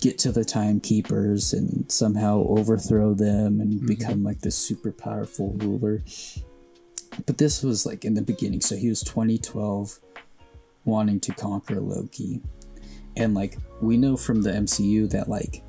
get 0.00 0.18
to 0.18 0.32
the 0.32 0.44
timekeepers 0.44 1.52
and 1.52 1.90
somehow 1.90 2.44
overthrow 2.48 3.14
them 3.14 3.60
and 3.60 3.74
mm-hmm. 3.74 3.86
become 3.86 4.24
like 4.24 4.40
this 4.40 4.56
super 4.56 4.92
powerful 4.92 5.52
ruler. 5.58 6.02
But 7.26 7.38
this 7.38 7.62
was 7.62 7.86
like 7.86 8.04
in 8.04 8.14
the 8.14 8.22
beginning. 8.22 8.60
So 8.60 8.76
he 8.76 8.88
was 8.88 9.02
2012 9.02 9.98
wanting 10.84 11.20
to 11.20 11.32
conquer 11.32 11.80
loki. 11.80 12.40
And 13.16 13.34
like 13.34 13.56
we 13.80 13.96
know 13.96 14.16
from 14.16 14.42
the 14.42 14.50
mcu 14.50 15.08
that 15.10 15.28
like 15.28 15.62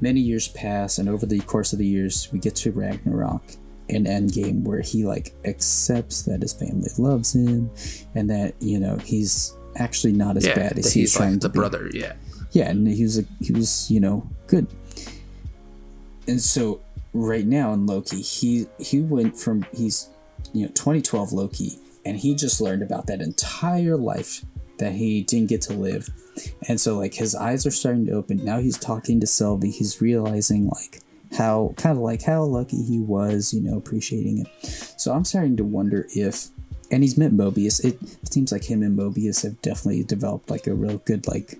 many 0.00 0.20
years 0.20 0.48
pass 0.48 0.98
and 0.98 1.08
over 1.08 1.26
the 1.26 1.40
course 1.40 1.72
of 1.72 1.78
the 1.78 1.86
years 1.86 2.28
we 2.32 2.38
get 2.38 2.54
to 2.54 2.70
ragnarok 2.70 3.42
and 3.90 4.06
endgame 4.06 4.62
where 4.62 4.80
he 4.80 5.04
like 5.04 5.34
accepts 5.44 6.22
that 6.22 6.42
his 6.42 6.52
family 6.52 6.88
loves 6.98 7.34
him 7.34 7.70
and 8.14 8.30
that 8.30 8.54
you 8.60 8.78
know 8.78 8.96
he's 8.98 9.56
actually 9.76 10.12
not 10.12 10.36
as 10.36 10.46
Yeah, 10.46 10.54
bad 10.54 10.78
as 10.78 10.92
he's 10.92 11.12
he's 11.12 11.14
trying 11.14 11.32
like 11.32 11.40
the 11.40 11.48
to 11.48 11.52
be. 11.52 11.58
brother. 11.58 11.90
Yeah, 11.92 12.14
yeah 12.52 12.68
and 12.70 12.86
he 12.88 13.02
was 13.02 13.18
a, 13.18 13.24
he 13.40 13.52
was 13.52 13.90
you 13.90 14.00
know 14.00 14.28
good. 14.46 14.66
And 16.26 16.40
so 16.40 16.80
right 17.14 17.46
now 17.46 17.72
in 17.72 17.86
loki 17.86 18.20
he 18.20 18.66
he 18.78 19.00
went 19.00 19.38
from 19.38 19.64
he's 19.72 20.08
you 20.52 20.62
know 20.62 20.68
2012 20.68 21.32
loki 21.32 21.78
and 22.04 22.18
he 22.18 22.34
just 22.34 22.60
learned 22.60 22.82
about 22.82 23.06
that 23.06 23.20
entire 23.20 23.96
life 23.96 24.44
that 24.78 24.92
he 24.92 25.22
didn't 25.22 25.48
get 25.48 25.60
to 25.60 25.72
live. 25.72 26.08
And 26.68 26.80
so 26.80 26.96
like 26.96 27.14
his 27.14 27.34
eyes 27.34 27.66
are 27.66 27.72
starting 27.72 28.06
to 28.06 28.12
open. 28.12 28.44
Now 28.44 28.58
he's 28.58 28.78
talking 28.78 29.20
to 29.20 29.26
sylvie 29.26 29.70
he's 29.70 30.00
realizing 30.00 30.68
like 30.68 31.00
how 31.36 31.74
kind 31.76 31.96
of 31.96 32.02
like 32.02 32.22
how 32.22 32.42
lucky 32.44 32.82
he 32.82 32.98
was 32.98 33.52
you 33.52 33.60
know 33.60 33.76
appreciating 33.76 34.38
it. 34.38 34.66
So 34.98 35.12
i'm 35.12 35.24
starting 35.24 35.56
to 35.58 35.64
wonder 35.64 36.06
if 36.14 36.48
and 36.90 37.02
he's 37.02 37.18
met 37.18 37.32
mobius. 37.32 37.84
It, 37.84 37.98
it 38.22 38.32
seems 38.32 38.52
like 38.52 38.64
him 38.64 38.82
and 38.82 38.98
mobius 38.98 39.42
have 39.42 39.60
definitely 39.62 40.04
developed 40.04 40.50
like 40.50 40.66
a 40.66 40.74
real 40.74 40.98
good 40.98 41.26
like 41.26 41.58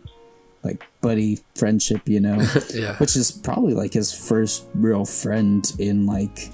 like 0.62 0.84
buddy 1.00 1.38
friendship, 1.54 2.02
you 2.08 2.20
know, 2.20 2.40
yeah. 2.74 2.96
which 2.96 3.16
is 3.16 3.30
probably 3.30 3.74
like 3.74 3.92
his 3.92 4.12
first 4.12 4.66
real 4.74 5.04
friend 5.04 5.72
in 5.78 6.06
like 6.06 6.50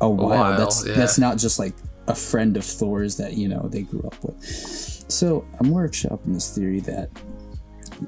a 0.00 0.08
while. 0.08 0.28
while, 0.28 0.58
that's 0.58 0.86
yeah. 0.86 0.94
that's 0.94 1.18
not 1.18 1.38
just 1.38 1.58
like 1.58 1.74
a 2.08 2.14
friend 2.14 2.56
of 2.56 2.64
Thor's 2.64 3.16
that 3.16 3.34
you 3.34 3.48
know 3.48 3.68
they 3.68 3.82
grew 3.82 4.02
up 4.02 4.22
with. 4.22 4.42
So 4.44 5.44
I'm 5.60 5.66
workshopping 5.66 6.34
this 6.34 6.54
theory 6.54 6.80
that 6.80 7.10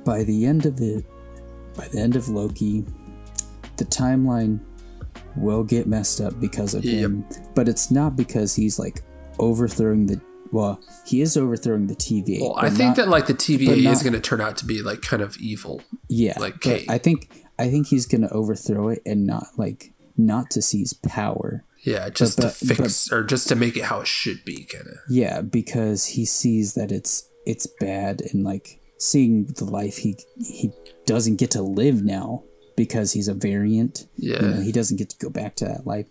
by 0.04 0.22
the 0.24 0.46
end 0.46 0.66
of 0.66 0.80
it, 0.80 1.04
by 1.76 1.88
the 1.88 1.98
end 2.00 2.16
of 2.16 2.28
Loki, 2.28 2.84
the 3.76 3.84
timeline 3.84 4.60
will 5.36 5.62
get 5.64 5.86
messed 5.86 6.20
up 6.20 6.38
because 6.40 6.74
of 6.74 6.84
Yep. 6.84 6.94
him. 6.94 7.24
But 7.54 7.68
it's 7.68 7.90
not 7.90 8.16
because 8.16 8.54
he's 8.54 8.78
like 8.78 9.02
overthrowing 9.38 10.06
the. 10.06 10.20
Well, 10.52 10.80
he 11.06 11.20
is 11.20 11.36
overthrowing 11.36 11.86
the 11.88 11.94
TVA. 11.96 12.40
Well, 12.40 12.56
I 12.56 12.68
think 12.70 12.88
not- 12.90 12.96
that 12.96 13.08
like 13.08 13.26
the 13.26 13.34
TVA 13.34 13.90
is 13.90 14.02
going 14.02 14.12
to 14.14 14.20
turn 14.20 14.40
out 14.40 14.56
to 14.58 14.64
be 14.64 14.82
like 14.82 15.02
kind 15.02 15.22
of 15.22 15.36
evil. 15.38 15.82
yeah, 16.08 16.34
like 16.38 16.60
Kate. 16.60 16.88
I 16.88 16.98
think 16.98 17.30
I 17.58 17.68
think 17.68 17.88
he's 17.88 18.06
gonna 18.06 18.28
overthrow 18.30 18.88
it 18.88 19.02
and 19.04 19.26
not 19.26 19.46
like 19.56 19.92
not 20.16 20.50
to 20.52 20.62
seize 20.62 20.92
power. 20.92 21.64
Yeah, 21.84 22.08
just 22.08 22.38
but- 22.38 22.54
to 22.54 22.66
fix 22.66 23.12
or 23.12 23.22
just 23.24 23.48
to 23.48 23.54
make 23.56 23.76
it 23.76 23.84
how 23.84 24.00
it 24.00 24.06
should 24.08 24.44
be, 24.44 24.64
kind 24.64 24.86
of. 24.88 24.94
Yeah, 25.08 25.40
because 25.42 26.06
he 26.06 26.24
sees 26.24 26.74
that 26.74 26.90
it's 26.92 27.28
it's 27.46 27.66
bad 27.80 28.20
and 28.32 28.44
like 28.44 28.80
seeing 28.98 29.46
the 29.46 29.64
life 29.64 29.98
he 29.98 30.16
he 30.40 30.72
doesn't 31.06 31.36
get 31.36 31.50
to 31.52 31.62
live 31.62 32.02
now 32.04 32.42
because 32.76 33.12
he's 33.12 33.28
a 33.28 33.34
variant. 33.34 34.06
Yeah. 34.16 34.42
You 34.42 34.48
know, 34.48 34.60
he 34.60 34.72
doesn't 34.72 34.96
get 34.98 35.10
to 35.10 35.16
go 35.18 35.30
back 35.30 35.56
to 35.56 35.64
that 35.64 35.86
life. 35.86 36.08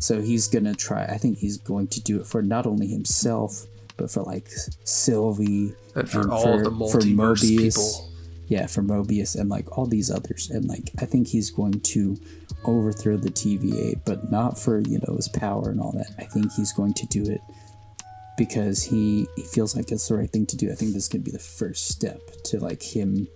So 0.00 0.20
he's 0.20 0.48
gonna 0.48 0.74
try 0.74 1.04
I 1.04 1.18
think 1.18 1.38
he's 1.38 1.56
going 1.56 1.88
to 1.88 2.00
do 2.00 2.20
it 2.20 2.26
for 2.26 2.42
not 2.42 2.66
only 2.66 2.86
himself, 2.86 3.66
but 3.96 4.10
for 4.10 4.22
like 4.22 4.48
Sylvie 4.84 5.74
And 5.94 6.08
for 6.08 6.30
all 6.30 6.58
the 6.58 6.70
multiverse 6.70 7.42
people. 7.42 8.10
Yeah, 8.48 8.66
for 8.66 8.82
Mobius 8.82 9.38
and 9.38 9.48
like 9.48 9.76
all 9.76 9.86
these 9.86 10.10
others. 10.10 10.50
And 10.50 10.66
like 10.68 10.90
I 11.00 11.04
think 11.04 11.28
he's 11.28 11.50
going 11.50 11.80
to 11.80 12.16
overthrow 12.64 13.16
the 13.16 13.30
TVA, 13.30 14.00
but 14.04 14.30
not 14.30 14.58
for, 14.58 14.80
you 14.80 15.00
know, 15.06 15.16
his 15.16 15.28
power 15.28 15.70
and 15.70 15.80
all 15.80 15.92
that. 15.92 16.12
I 16.18 16.24
think 16.24 16.52
he's 16.52 16.72
going 16.72 16.94
to 16.94 17.06
do 17.06 17.24
it 17.24 17.40
because 18.36 18.84
he 18.84 19.26
he 19.36 19.42
feels 19.42 19.74
like 19.74 19.90
it's 19.90 20.08
the 20.08 20.14
right 20.14 20.30
thing 20.30 20.46
to 20.46 20.56
do. 20.56 20.70
I 20.70 20.74
think 20.74 20.92
this 20.92 21.08
could 21.08 21.24
be 21.24 21.30
the 21.30 21.38
first 21.38 21.88
step 21.88 22.20
to 22.44 22.60
like 22.60 22.82
him 22.82 23.28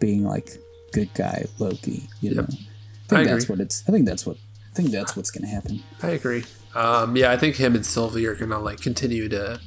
being 0.00 0.24
like 0.24 0.58
good 0.92 1.12
guy 1.14 1.46
Loki. 1.58 2.08
You 2.20 2.34
know, 2.34 2.46
I 2.48 3.08
think 3.08 3.20
I 3.20 3.24
that's 3.24 3.48
what 3.48 3.60
it's. 3.60 3.84
I 3.88 3.92
think 3.92 4.06
that's 4.06 4.26
what. 4.26 4.36
I 4.76 4.80
think 4.82 4.90
that's 4.90 5.16
what's 5.16 5.30
gonna 5.30 5.46
happen. 5.48 5.82
I 6.02 6.08
agree. 6.10 6.44
Um, 6.74 7.16
yeah, 7.16 7.32
I 7.32 7.38
think 7.38 7.56
him 7.56 7.74
and 7.74 7.86
Sylvie 7.86 8.26
are 8.26 8.34
gonna 8.34 8.58
like 8.58 8.82
continue 8.82 9.26
to 9.30 9.58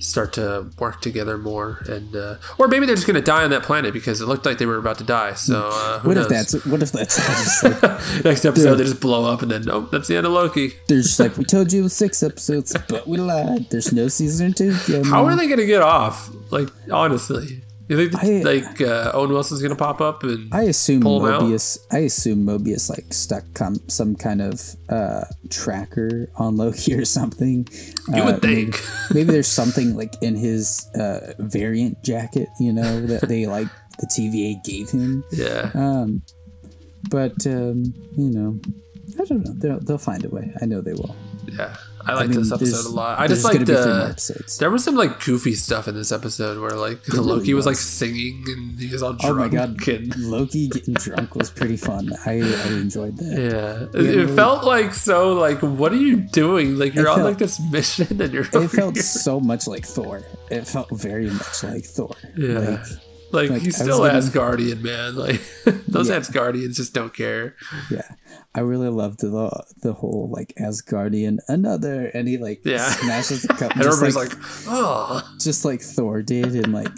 start 0.00 0.32
to 0.32 0.68
work 0.80 1.00
together 1.00 1.38
more, 1.38 1.78
and 1.88 2.16
uh, 2.16 2.34
or 2.58 2.66
maybe 2.66 2.84
they're 2.84 2.96
just 2.96 3.06
gonna 3.06 3.20
die 3.20 3.44
on 3.44 3.50
that 3.50 3.62
planet 3.62 3.92
because 3.92 4.20
it 4.20 4.26
looked 4.26 4.44
like 4.44 4.58
they 4.58 4.66
were 4.66 4.76
about 4.78 4.98
to 4.98 5.04
die. 5.04 5.34
So 5.34 5.70
uh, 5.72 6.00
What 6.00 6.16
knows? 6.16 6.24
if 6.24 6.30
that's? 6.30 6.66
What 6.66 6.82
if 6.82 6.90
that's 6.90 7.62
like 7.62 7.80
next 8.24 8.44
episode 8.44 8.74
they 8.74 8.84
just 8.84 9.00
blow 9.00 9.32
up 9.32 9.42
and 9.42 9.50
then 9.52 9.62
nope, 9.62 9.92
that's 9.92 10.08
the 10.08 10.16
end 10.16 10.26
of 10.26 10.32
Loki. 10.32 10.72
they're 10.88 11.02
just 11.02 11.20
like 11.20 11.36
we 11.36 11.44
told 11.44 11.72
you 11.72 11.88
six 11.88 12.24
episodes, 12.24 12.76
but 12.88 13.06
we 13.06 13.18
lied. 13.18 13.70
There's 13.70 13.92
no 13.92 14.08
season 14.08 14.52
two. 14.52 14.76
Yeah, 14.88 15.04
How 15.04 15.24
are 15.26 15.36
they 15.36 15.46
gonna 15.46 15.66
get 15.66 15.82
off? 15.82 16.28
Like 16.50 16.70
honestly, 16.90 17.62
you 17.88 17.96
think 18.08 18.14
I- 18.24 18.42
like 18.42 18.80
uh, 18.80 19.12
Owen 19.14 19.30
Wilson's 19.30 19.62
gonna 19.62 19.76
pop 19.76 20.00
up 20.00 20.22
and 20.24 20.52
I 20.52 20.62
assume 20.62 21.02
pull 21.02 21.24
'em 21.26 21.32
out? 21.32 21.42
Mobius. 21.42 21.78
I 21.92 21.98
assume 21.98 22.44
Mobius 22.44 22.88
like 22.90 23.12
stuck 23.14 23.44
com- 23.54 23.80
some 23.88 24.16
kind 24.16 24.42
of 24.42 24.60
uh, 24.88 25.24
tracker 25.50 26.28
on 26.36 26.56
Loki 26.56 26.94
or 26.94 27.04
something. 27.04 27.68
you 28.14 28.22
Uh, 28.22 28.26
would 28.26 28.42
think? 28.42 28.70
Maybe, 28.74 28.78
maybe 29.14 29.32
there's 29.32 29.46
something 29.48 29.96
like 29.96 30.14
in 30.20 30.34
his 30.36 30.86
uh, 30.94 31.34
variant 31.38 32.02
jacket, 32.02 32.48
you 32.60 32.72
know, 32.72 33.06
that 33.06 33.28
they 33.28 33.46
like 33.46 33.68
the 34.00 34.06
TVA 34.06 34.62
gave 34.64 34.90
him. 34.90 35.24
yeah, 35.32 35.70
Um, 35.74 36.22
but 37.08 37.46
um, 37.46 37.94
you 38.16 38.30
know, 38.30 38.58
I 39.20 39.24
don't 39.24 39.44
know. 39.44 39.52
They'll, 39.54 39.80
they'll 39.80 39.98
find 39.98 40.24
a 40.24 40.28
way. 40.28 40.52
I 40.60 40.66
know 40.66 40.80
they 40.80 40.92
will. 40.92 41.14
yeah. 41.46 41.76
I 42.06 42.14
like 42.14 42.28
mean, 42.30 42.38
this 42.40 42.52
episode 42.52 42.86
a 42.90 42.94
lot. 42.94 43.18
I 43.18 43.26
just 43.26 43.44
like 43.44 43.54
gonna 43.54 43.66
be 43.66 43.72
three 43.74 43.84
more 43.84 43.94
the. 43.94 44.08
episodes. 44.10 44.58
There 44.58 44.70
was 44.70 44.84
some 44.84 44.94
like 44.94 45.24
goofy 45.24 45.54
stuff 45.54 45.88
in 45.88 45.94
this 45.94 46.12
episode 46.12 46.60
where 46.60 46.70
like 46.70 47.06
really 47.08 47.24
Loki 47.26 47.54
was. 47.54 47.66
like 47.66 47.76
singing 47.76 48.44
and 48.48 48.78
he 48.78 48.92
was 48.92 49.02
all 49.02 49.12
drunk. 49.14 49.34
Oh 49.34 49.38
my 49.38 49.48
god, 49.48 49.88
and- 49.88 50.16
Loki 50.30 50.68
getting 50.68 50.94
drunk 50.94 51.34
was 51.34 51.50
pretty 51.50 51.76
fun. 51.76 52.12
I, 52.24 52.32
I 52.40 52.68
enjoyed 52.68 53.16
that. 53.18 53.90
Yeah, 53.94 54.00
it, 54.00 54.18
it 54.18 54.34
felt 54.34 54.64
like 54.64 54.94
so. 54.94 55.32
Like, 55.34 55.60
what 55.60 55.92
are 55.92 55.96
you 55.96 56.16
doing? 56.16 56.78
Like, 56.78 56.94
you're 56.94 57.06
It 57.06 57.10
on 57.10 57.16
felt- 57.16 57.28
like 57.28 57.38
this 57.38 57.60
mission, 57.70 58.20
and 58.20 58.32
you're. 58.32 58.44
It 58.44 58.68
felt 58.68 58.94
here. 58.94 59.02
so 59.02 59.40
much 59.40 59.66
like 59.66 59.84
Thor. 59.84 60.22
It 60.50 60.66
felt 60.66 60.90
very 60.90 61.30
much 61.30 61.62
like 61.64 61.84
Thor. 61.84 62.14
Yeah. 62.36 62.58
Like, 62.58 62.80
Like, 63.32 63.50
like, 63.50 63.62
he's 63.62 63.76
still 63.76 64.02
getting- 64.04 64.20
Asgardian, 64.20 64.82
man. 64.82 65.16
Like 65.16 65.40
those 65.88 66.08
Yeah. 66.08 66.20
Asgardians 66.20 66.76
just 66.76 66.94
don't 66.94 67.12
care. 67.14 67.56
yeah. 67.90 68.02
I 68.54 68.60
really 68.60 68.88
loved 68.88 69.20
the 69.20 69.50
the 69.82 69.92
whole 69.92 70.30
like 70.32 70.54
Asgardian 70.58 71.38
another 71.48 72.06
and 72.14 72.26
he 72.28 72.38
like 72.38 72.62
Yeah. 72.64 72.88
smashes 72.90 73.42
the 73.42 73.48
cup 73.48 73.72
And 73.72 73.82
just 73.82 74.02
everybody's 74.02 74.16
like, 74.16 74.34
like, 74.34 74.42
oh, 74.68 75.36
just 75.40 75.64
like 75.64 75.82
Thor 75.82 76.22
did 76.22 76.54
in 76.54 76.72
like 76.72 76.96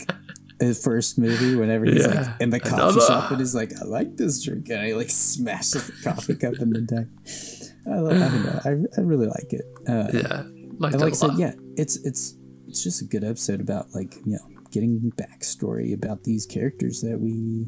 his 0.60 0.82
first 0.82 1.18
movie 1.18 1.54
whenever 1.56 1.84
he's 1.84 2.06
Yeah. 2.06 2.20
like 2.32 2.40
in 2.40 2.50
the 2.50 2.60
coffee 2.60 2.74
Another. 2.82 3.00
shop 3.00 3.30
and 3.30 3.40
he's 3.40 3.54
like, 3.54 3.72
I 3.80 3.84
like 3.84 4.16
this 4.16 4.42
drink 4.44 4.68
and 4.70 4.86
he 4.86 4.94
like 4.94 5.10
smashes 5.10 5.86
the 5.86 5.92
coffee 6.04 6.34
cup 6.36 6.54
in 6.60 6.70
the 6.70 6.80
deck. 6.82 7.06
I, 7.86 7.98
lo- 8.00 8.10
I 8.10 8.18
don't 8.28 8.44
know. 8.44 8.60
I, 8.64 9.00
I 9.00 9.04
really 9.04 9.26
like 9.28 9.52
it. 9.52 9.64
Uh, 9.88 10.08
yeah. 10.12 10.42
Like, 10.78 10.92
and 10.92 11.00
like 11.00 11.12
I 11.12 11.16
said, 11.16 11.30
yeah, 11.38 11.54
it's 11.76 11.96
it's 12.04 12.36
it's 12.68 12.84
just 12.84 13.00
a 13.02 13.04
good 13.06 13.24
episode 13.24 13.60
about 13.60 13.86
like 13.94 14.14
you 14.26 14.32
know 14.32 14.58
getting 14.70 15.12
backstory 15.16 15.94
about 15.94 16.24
these 16.24 16.46
characters 16.46 17.00
that 17.00 17.18
we 17.20 17.66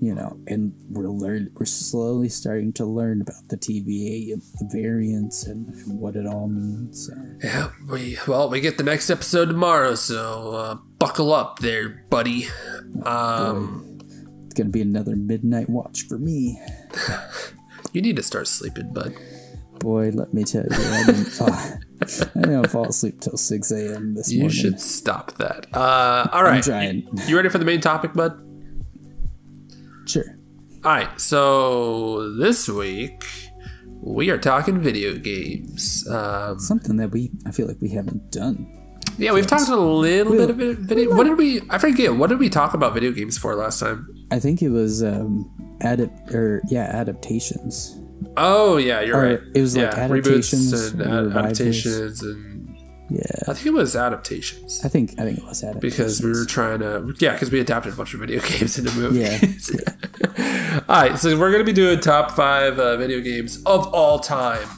you 0.00 0.14
know 0.14 0.38
and 0.46 0.72
we're 0.90 1.08
learn 1.08 1.50
we're 1.54 1.66
slowly 1.66 2.28
starting 2.28 2.72
to 2.72 2.84
learn 2.84 3.20
about 3.20 3.48
the 3.48 3.56
TVA 3.56 4.32
and 4.32 4.42
the 4.58 4.68
variants 4.72 5.44
and, 5.46 5.68
and 5.74 6.00
what 6.00 6.14
it 6.16 6.26
all 6.26 6.48
means. 6.48 7.06
So, 7.06 7.14
Yeah, 7.42 7.70
we 7.90 8.16
well, 8.26 8.48
we 8.48 8.60
get 8.60 8.78
the 8.78 8.84
next 8.84 9.10
episode 9.10 9.46
tomorrow, 9.46 9.94
so 9.94 10.52
uh, 10.52 10.74
buckle 10.98 11.32
up 11.32 11.58
there, 11.58 12.04
buddy. 12.10 12.46
Um, 13.02 13.98
it's 14.44 14.54
gonna 14.54 14.70
be 14.70 14.82
another 14.82 15.16
midnight 15.16 15.68
watch 15.68 16.02
for 16.06 16.18
me. 16.18 16.60
you 17.92 18.00
need 18.00 18.16
to 18.16 18.22
start 18.22 18.46
sleeping, 18.46 18.92
bud. 18.92 19.14
Boy, 19.80 20.10
let 20.10 20.34
me 20.34 20.44
tell 20.44 20.64
you, 20.64 20.76
I 20.76 21.04
didn't 21.06 21.24
fall, 21.26 21.48
I 22.00 22.40
didn't 22.40 22.68
fall 22.70 22.86
asleep 22.88 23.20
till 23.20 23.36
six 23.36 23.70
a.m. 23.72 24.14
this 24.14 24.30
You 24.30 24.40
morning. 24.40 24.56
You 24.56 24.62
should 24.62 24.80
stop 24.80 25.32
that. 25.38 25.66
Uh, 25.74 26.28
all 26.32 26.44
right. 26.44 26.64
You, 26.66 27.02
you 27.26 27.36
ready 27.36 27.48
for 27.48 27.58
the 27.58 27.64
main 27.64 27.80
topic, 27.80 28.14
bud? 28.14 28.40
Sure. 30.06 30.24
All 30.84 30.92
right, 30.92 31.20
so 31.20 32.34
this 32.36 32.68
week 32.68 33.24
we 34.00 34.30
are 34.30 34.38
talking 34.38 34.78
video 34.80 35.16
games. 35.18 36.06
Um, 36.08 36.58
Something 36.60 36.96
that 36.96 37.10
we 37.10 37.30
I 37.46 37.50
feel 37.50 37.66
like 37.66 37.80
we 37.80 37.90
haven't 37.90 38.30
done. 38.30 38.66
yeah, 39.18 39.32
we've 39.32 39.46
talked 39.46 39.68
a 39.68 39.76
little 39.76 40.32
We- 40.32 40.38
bit 40.38 40.50
of 40.50 40.56
video. 40.78 41.14
What 41.16 41.24
did 41.24 41.36
we? 41.36 41.60
I 41.68 41.78
forget. 41.78 42.14
What 42.16 42.30
did 42.30 42.38
we 42.38 42.48
talk 42.48 42.74
about 42.74 42.94
video 42.94 43.10
games 43.10 43.36
for 43.36 43.54
last 43.56 43.80
time? 43.80 44.06
I 44.30 44.38
think 44.38 44.62
it 44.62 44.68
was 44.70 45.02
um 45.02 45.50
adapt 45.80 46.32
or 46.32 46.62
yeah 46.68 46.84
adaptations. 46.84 47.98
Oh 48.40 48.76
yeah, 48.76 49.00
you're 49.00 49.16
Or 49.18 49.22
right. 49.24 49.40
it 49.54 49.60
was 49.60 49.76
like 49.76 49.92
yeah, 49.92 49.98
adaptations 50.04 50.72
reboots 50.72 50.92
and 50.92 51.02
ad- 51.02 51.36
adaptations, 51.36 52.22
and 52.22 52.76
Yeah, 53.10 53.20
I 53.48 53.54
think 53.54 53.66
it 53.66 53.72
was 53.72 53.96
adaptations 53.96 54.84
I 54.84 54.88
think 54.88 55.14
I 55.18 55.24
think 55.24 55.38
it 55.38 55.44
was 55.44 55.62
adaptations 55.64 55.96
because 55.96 56.22
we 56.22 56.30
were 56.30 56.44
trying 56.44 56.80
to. 56.80 57.14
Yeah, 57.18 57.32
because 57.32 57.50
we 57.50 57.58
adapted 57.60 57.92
a 57.94 57.96
bunch 57.96 58.14
of 58.14 58.20
video 58.20 58.40
games 58.50 58.78
into 58.78 58.92
movies. 58.96 59.70
Yeah, 59.74 60.80
all 60.88 61.00
right, 61.02 61.18
so 61.18 61.36
we're 61.38 61.50
gonna 61.52 61.64
be 61.64 61.72
doing 61.72 62.00
top 62.00 62.30
five 62.32 62.78
uh, 62.78 62.96
video 62.96 63.20
games 63.20 63.62
of 63.64 63.86
all 63.94 64.18
time. 64.18 64.68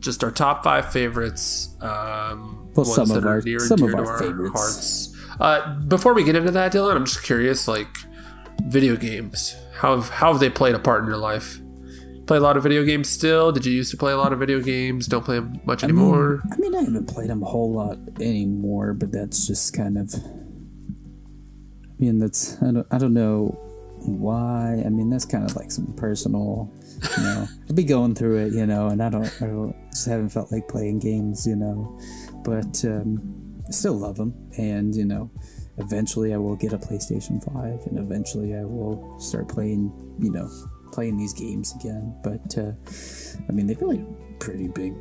Just 0.00 0.22
our 0.24 0.30
top 0.30 0.64
five 0.64 0.92
favorites. 0.92 1.74
Um, 1.80 2.70
Well, 2.74 2.86
ones 2.86 2.94
some 2.94 3.08
that 3.08 3.18
of 3.18 3.24
are 3.24 3.28
our- 3.28 3.42
near 3.42 3.58
and 3.58 3.66
some 3.66 3.78
dear 3.78 3.88
of 3.88 3.92
to 3.96 3.98
our 3.98 4.12
our 4.12 4.18
favorites. 4.18 4.54
hearts. 4.54 5.14
Uh, 5.40 5.74
before 5.80 6.14
we 6.14 6.24
get 6.24 6.34
into 6.36 6.50
that, 6.52 6.72
Dylan, 6.72 6.96
I'm 6.96 7.04
just 7.04 7.22
curious. 7.24 7.68
Like, 7.68 7.88
video 8.66 8.96
games. 8.96 9.54
How 9.74 9.94
have, 9.96 10.08
how 10.08 10.32
have 10.32 10.40
they 10.40 10.50
played 10.50 10.74
a 10.74 10.78
part 10.78 11.02
in 11.02 11.06
your 11.08 11.16
life? 11.18 11.60
Play 12.28 12.36
a 12.36 12.40
lot 12.42 12.58
of 12.58 12.62
video 12.62 12.84
games 12.84 13.08
still? 13.08 13.52
Did 13.52 13.64
you 13.64 13.72
used 13.72 13.90
to 13.90 13.96
play 13.96 14.12
a 14.12 14.18
lot 14.18 14.34
of 14.34 14.38
video 14.38 14.60
games? 14.60 15.06
Don't 15.06 15.24
play 15.24 15.36
them 15.36 15.62
much 15.64 15.82
anymore? 15.82 16.42
I 16.52 16.58
mean, 16.58 16.74
I 16.74 16.82
haven't 16.82 17.06
played 17.06 17.30
them 17.30 17.42
a 17.42 17.46
whole 17.46 17.72
lot 17.72 17.96
anymore, 18.20 18.92
but 18.92 19.10
that's 19.10 19.46
just 19.46 19.72
kind 19.72 19.96
of. 19.96 20.14
I 20.14 20.18
mean, 21.98 22.18
that's 22.18 22.62
I 22.62 22.70
don't 22.70 22.86
I 22.90 22.98
don't 22.98 23.14
know 23.14 23.58
why. 24.00 24.82
I 24.84 24.90
mean, 24.90 25.08
that's 25.08 25.24
kind 25.24 25.42
of 25.42 25.56
like 25.56 25.70
some 25.70 25.94
personal. 25.94 26.70
You 27.16 27.22
know, 27.22 27.48
I'd 27.70 27.74
be 27.74 27.84
going 27.84 28.14
through 28.14 28.44
it, 28.44 28.52
you 28.52 28.66
know, 28.66 28.88
and 28.88 29.02
I 29.02 29.08
don't, 29.08 29.24
I 29.40 29.46
don't 29.46 29.74
just 29.90 30.06
haven't 30.06 30.28
felt 30.28 30.52
like 30.52 30.68
playing 30.68 30.98
games, 30.98 31.46
you 31.46 31.56
know, 31.56 31.98
but 32.44 32.84
um, 32.84 33.58
I 33.66 33.70
still 33.70 33.94
love 33.94 34.18
them, 34.18 34.34
and 34.58 34.94
you 34.94 35.06
know, 35.06 35.30
eventually 35.78 36.34
I 36.34 36.36
will 36.36 36.56
get 36.56 36.74
a 36.74 36.78
PlayStation 36.78 37.42
Five, 37.42 37.86
and 37.86 37.98
eventually 37.98 38.54
I 38.54 38.64
will 38.64 39.18
start 39.18 39.48
playing, 39.48 39.90
you 40.18 40.30
know, 40.30 40.50
playing 40.92 41.16
these 41.16 41.32
games 41.32 41.74
again. 41.74 42.14
But 42.22 42.56
uh, 42.58 42.72
I 43.48 43.52
mean, 43.52 43.66
they've 43.66 43.80
really 43.80 44.00
a 44.00 44.38
pretty 44.38 44.68
big 44.68 44.94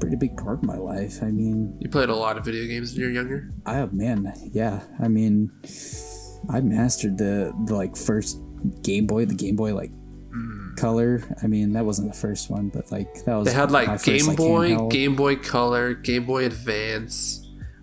pretty 0.00 0.16
big 0.16 0.36
part 0.36 0.58
of 0.58 0.64
my 0.64 0.76
life. 0.76 1.22
I 1.22 1.30
mean, 1.30 1.76
You 1.80 1.88
played 1.88 2.08
a 2.08 2.14
lot 2.16 2.36
of 2.36 2.44
video 2.44 2.66
games 2.66 2.92
when 2.92 3.00
you 3.02 3.06
were 3.06 3.12
younger? 3.12 3.50
I 3.66 3.78
oh 3.80 3.88
man, 3.92 4.32
yeah. 4.52 4.82
I 5.00 5.08
mean, 5.08 5.50
I 6.50 6.60
mastered 6.60 7.18
the 7.18 7.52
the 7.66 7.74
like 7.76 7.96
first 7.96 8.38
Game 8.82 9.06
Boy, 9.06 9.26
the 9.26 9.34
Game 9.34 9.56
Boy 9.56 9.74
like 9.74 9.90
color. 10.76 11.22
I 11.42 11.46
mean, 11.46 11.72
that 11.74 11.84
wasn't 11.84 12.12
the 12.12 12.18
first 12.18 12.50
one, 12.50 12.68
but 12.68 12.90
like 12.90 13.24
that 13.24 13.34
was 13.36 13.46
They 13.46 13.52
had 13.54 13.70
like 13.70 13.88
first, 13.88 14.04
Game 14.04 14.26
like, 14.26 14.36
Boy, 14.36 14.70
handheld. 14.70 14.90
Game 14.90 15.14
Boy 15.16 15.36
Color, 15.36 15.94
Game 15.94 16.24
Boy 16.24 16.46
Advance. 16.46 17.38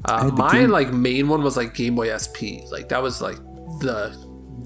Uh, 0.05 0.32
my 0.34 0.51
Game- 0.53 0.69
like 0.69 0.91
main 0.93 1.27
one 1.27 1.43
was 1.43 1.55
like 1.57 1.73
Game 1.73 1.95
Boy 1.95 2.09
SP. 2.15 2.65
Like 2.71 2.89
that 2.89 3.01
was 3.01 3.21
like 3.21 3.38
the 3.80 4.15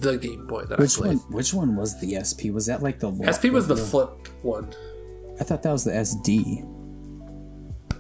the 0.04 0.18
Game 0.18 0.46
Boy 0.48 0.64
that 0.66 0.78
Which 0.80 0.98
I 0.98 1.02
played. 1.02 1.18
one? 1.18 1.32
Which 1.32 1.54
one 1.54 1.76
was 1.76 2.00
the 2.00 2.16
SP? 2.22 2.52
Was 2.54 2.66
that 2.68 2.84
like 2.84 3.00
the 3.00 3.12
SP 3.26 3.50
was 3.52 3.68
the 3.68 3.76
lo- 3.76 3.84
flip 3.86 4.28
one. 4.44 4.68
I 5.40 5.44
thought 5.44 5.64
that 5.64 5.72
was 5.72 5.84
the 5.86 5.92
SD. 5.92 6.64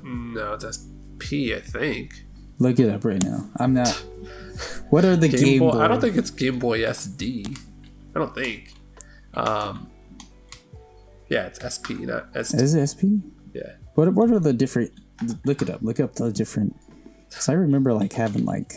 No, 0.04 0.54
it's 0.54 0.66
SP, 0.78 1.54
I 1.56 1.62
think. 1.64 2.26
Look 2.60 2.80
it 2.80 2.89
up 2.89 3.04
right 3.06 3.24
now. 3.24 3.49
I'm 3.58 3.74
not. 3.74 3.89
What 4.91 5.04
are 5.04 5.16
the 5.16 5.28
Game, 5.30 5.39
Game, 5.41 5.60
Boy, 5.60 5.72
Boy? 5.72 5.80
I 5.80 5.88
don't 5.88 5.99
think 5.99 6.16
it's 6.16 6.30
Game 6.30 6.60
Boy 6.60 6.80
SD. 6.82 7.58
I 8.16 8.20
don't 8.20 8.36
think. 8.36 8.72
Um, 9.34 9.89
yeah, 11.30 11.47
it's 11.47 11.58
SP, 11.66 11.97
not 12.06 12.32
SD. 12.34 12.62
is 12.62 12.76
it 12.76 12.86
SP. 12.86 13.01
yeah. 13.56 13.74
What 13.95 14.14
What 14.14 14.30
are 14.30 14.39
the 14.39 14.54
different? 14.54 14.91
Look 15.45 15.64
it 15.64 15.72
up. 15.72 15.82
Look 15.82 15.99
up 15.99 16.14
the 16.14 16.32
different. 16.32 16.76
Cause 17.32 17.49
I 17.49 17.54
remember 17.54 17.91
like 17.93 18.14
having 18.14 18.45
like 18.45 18.74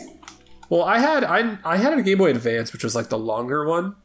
Well, 0.69 0.83
I 0.83 0.99
had 0.99 1.23
I 1.23 1.57
I 1.63 1.77
had 1.77 1.97
a 1.97 2.01
Game 2.01 2.17
Boy 2.17 2.31
Advance, 2.31 2.73
which 2.73 2.83
was 2.83 2.95
like 2.95 3.09
the 3.09 3.17
longer 3.19 3.65
one. 3.65 3.95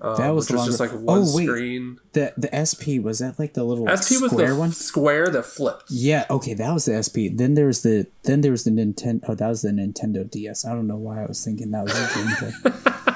Um, 0.00 0.14
That 0.16 0.30
was 0.30 0.48
which 0.48 0.56
was 0.58 0.66
just 0.66 0.78
like 0.80 0.92
one 0.92 1.24
Oh, 1.26 1.36
wait. 1.36 1.46
screen. 1.46 1.98
the 2.12 2.32
the 2.36 2.48
SP. 2.54 3.02
Was 3.02 3.18
that 3.18 3.38
like 3.38 3.54
the 3.54 3.64
little 3.64 3.84
SP 3.90 4.22
was 4.22 4.30
the 4.30 4.54
one? 4.54 4.70
square 4.70 5.26
that 5.28 5.44
flipped. 5.44 5.90
Yeah. 5.90 6.24
Okay, 6.30 6.54
that 6.54 6.72
was 6.72 6.84
the 6.84 7.02
SP. 7.02 7.30
Then 7.34 7.54
there 7.54 7.66
was 7.66 7.82
the 7.82 8.06
then 8.22 8.40
there 8.42 8.52
was 8.52 8.62
the 8.64 8.70
Nintendo. 8.70 9.20
Oh, 9.28 9.34
that 9.34 9.48
was 9.48 9.62
the 9.62 9.70
Nintendo 9.70 10.28
DS. 10.30 10.64
I 10.64 10.72
don't 10.72 10.86
know 10.86 10.96
why 10.96 11.22
I 11.22 11.26
was 11.26 11.44
thinking 11.44 11.72
that 11.72 11.84
was 11.84 11.92
the 11.94 12.14
Game 12.14 12.52
Boy. 12.72 12.92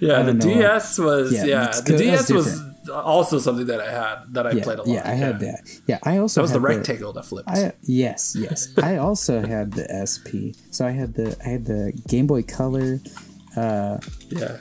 Yeah, 0.00 0.22
the 0.22 0.32
why. 0.32 0.38
DS 0.54 0.98
was 0.98 1.32
Yeah, 1.32 1.44
yeah, 1.44 1.80
the 1.84 1.96
DS 1.98 2.30
was 2.30 2.60
also 2.88 3.38
something 3.38 3.66
that 3.66 3.80
I 3.80 3.90
had 3.90 4.34
that 4.34 4.46
I 4.46 4.52
Yeah, 4.52 4.64
played 4.64 4.78
a 4.78 4.82
lot. 4.82 4.88
yeah, 4.94 5.02
I 5.08 5.14
had 5.14 5.40
that. 5.40 5.60
Yeah, 5.86 5.98
I 6.02 6.18
also 6.18 6.40
That 6.40 6.42
was 6.42 6.52
the 6.52 6.60
rectangle 6.60 7.12
that 7.14 7.24
flipped. 7.24 7.48
I 7.48 7.72
yes, 7.82 8.36
yes. 8.38 8.68
I 8.82 8.96
also 8.96 9.46
had 9.46 9.72
the 9.72 9.84
SP. 10.08 10.54
So 10.70 10.86
I 10.86 10.90
had 10.90 11.14
the 11.14 11.36
I 11.44 11.48
had 11.48 11.64
the 11.66 11.92
Game 12.08 12.26
Boy 12.26 12.42
Color, 12.42 13.00
Uh, 13.56 13.98
yeah. 14.28 14.58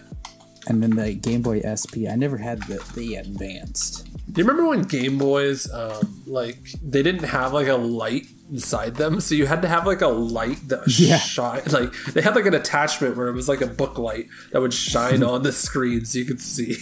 and 0.67 0.81
then 0.83 0.91
the 0.95 1.13
Game 1.13 1.41
Boy 1.41 1.61
SP. 1.63 2.07
I 2.09 2.15
never 2.15 2.37
had 2.37 2.61
the 2.63 2.83
the 2.95 3.15
advanced. 3.15 4.05
Do 4.31 4.41
you 4.41 4.47
remember 4.47 4.67
when 4.69 4.81
Game 4.83 5.17
Boys, 5.17 5.71
um, 5.71 6.21
like 6.27 6.59
they 6.83 7.01
didn't 7.01 7.23
have 7.23 7.53
like 7.53 7.67
a 7.67 7.75
light 7.75 8.25
inside 8.51 8.95
them, 8.95 9.19
so 9.21 9.35
you 9.35 9.45
had 9.45 9.61
to 9.61 9.67
have 9.69 9.85
like 9.85 10.01
a 10.01 10.07
light 10.07 10.67
that 10.67 10.81
Yeah. 10.99 11.17
shine. 11.17 11.61
Like 11.71 11.93
they 12.13 12.21
had 12.21 12.35
like 12.35 12.45
an 12.45 12.53
attachment 12.53 13.15
where 13.15 13.27
it 13.29 13.33
was 13.33 13.47
like 13.47 13.61
a 13.61 13.67
book 13.67 13.97
light 13.97 14.27
that 14.51 14.61
would 14.61 14.73
shine 14.73 15.23
on 15.31 15.43
the 15.43 15.51
screen 15.53 16.03
so 16.05 16.19
you 16.19 16.25
could 16.25 16.41
see. 16.41 16.75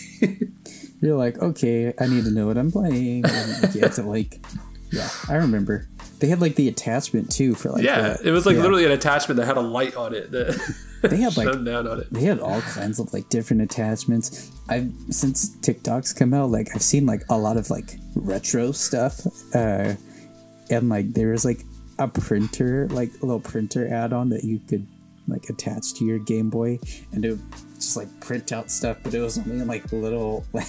You're 1.01 1.17
like, 1.17 1.37
okay, 1.39 1.93
I 1.99 2.07
need 2.07 2.23
to 2.25 2.31
know 2.31 2.47
what 2.47 2.57
I'm 2.57 2.71
playing. 2.71 3.25
And 3.25 3.75
you 3.75 3.81
had 3.81 3.93
to 3.93 4.03
like, 4.03 4.39
yeah, 4.91 5.09
I 5.29 5.35
remember. 5.35 5.87
They 6.19 6.27
had 6.27 6.39
like 6.41 6.55
the 6.55 6.67
attachment 6.69 7.31
too 7.31 7.55
for 7.55 7.69
like 7.71 7.83
yeah, 7.83 8.13
the- 8.13 8.29
it 8.29 8.31
was 8.31 8.45
like 8.45 8.55
yeah. 8.55 8.61
literally 8.61 8.85
an 8.85 8.91
attachment 8.91 9.37
that 9.37 9.45
had 9.45 9.57
a 9.57 9.61
light 9.61 9.95
on 9.95 10.13
it 10.13 10.31
that 10.31 10.55
They 11.09 11.17
had 11.17 11.37
like 11.37 11.51
down 11.63 11.87
on 11.87 12.01
it. 12.01 12.11
they 12.11 12.21
had 12.23 12.39
all 12.39 12.61
kinds 12.61 12.99
of 12.99 13.13
like 13.13 13.29
different 13.29 13.61
attachments. 13.61 14.51
I've 14.69 14.91
since 15.09 15.49
TikTok's 15.57 16.13
come 16.13 16.33
out, 16.33 16.49
like 16.49 16.69
I've 16.75 16.81
seen 16.81 17.05
like 17.05 17.23
a 17.29 17.37
lot 17.37 17.57
of 17.57 17.69
like 17.69 17.97
retro 18.15 18.71
stuff, 18.71 19.21
uh, 19.53 19.93
and 20.69 20.89
like 20.89 21.13
there 21.13 21.31
was 21.31 21.45
like 21.45 21.61
a 21.99 22.07
printer, 22.07 22.87
like 22.89 23.11
a 23.21 23.25
little 23.25 23.39
printer 23.39 23.91
add-on 23.93 24.29
that 24.29 24.43
you 24.43 24.59
could 24.67 24.87
like 25.27 25.47
attach 25.49 25.93
to 25.95 26.05
your 26.05 26.19
Game 26.19 26.49
Boy, 26.49 26.79
and 27.11 27.25
it 27.25 27.31
would 27.31 27.74
just 27.85 27.97
like 27.97 28.19
print 28.19 28.51
out 28.51 28.69
stuff, 28.71 28.97
but 29.03 29.13
it 29.13 29.21
was 29.21 29.37
only 29.37 29.59
in 29.59 29.67
like 29.67 29.91
little 29.91 30.45
like 30.53 30.67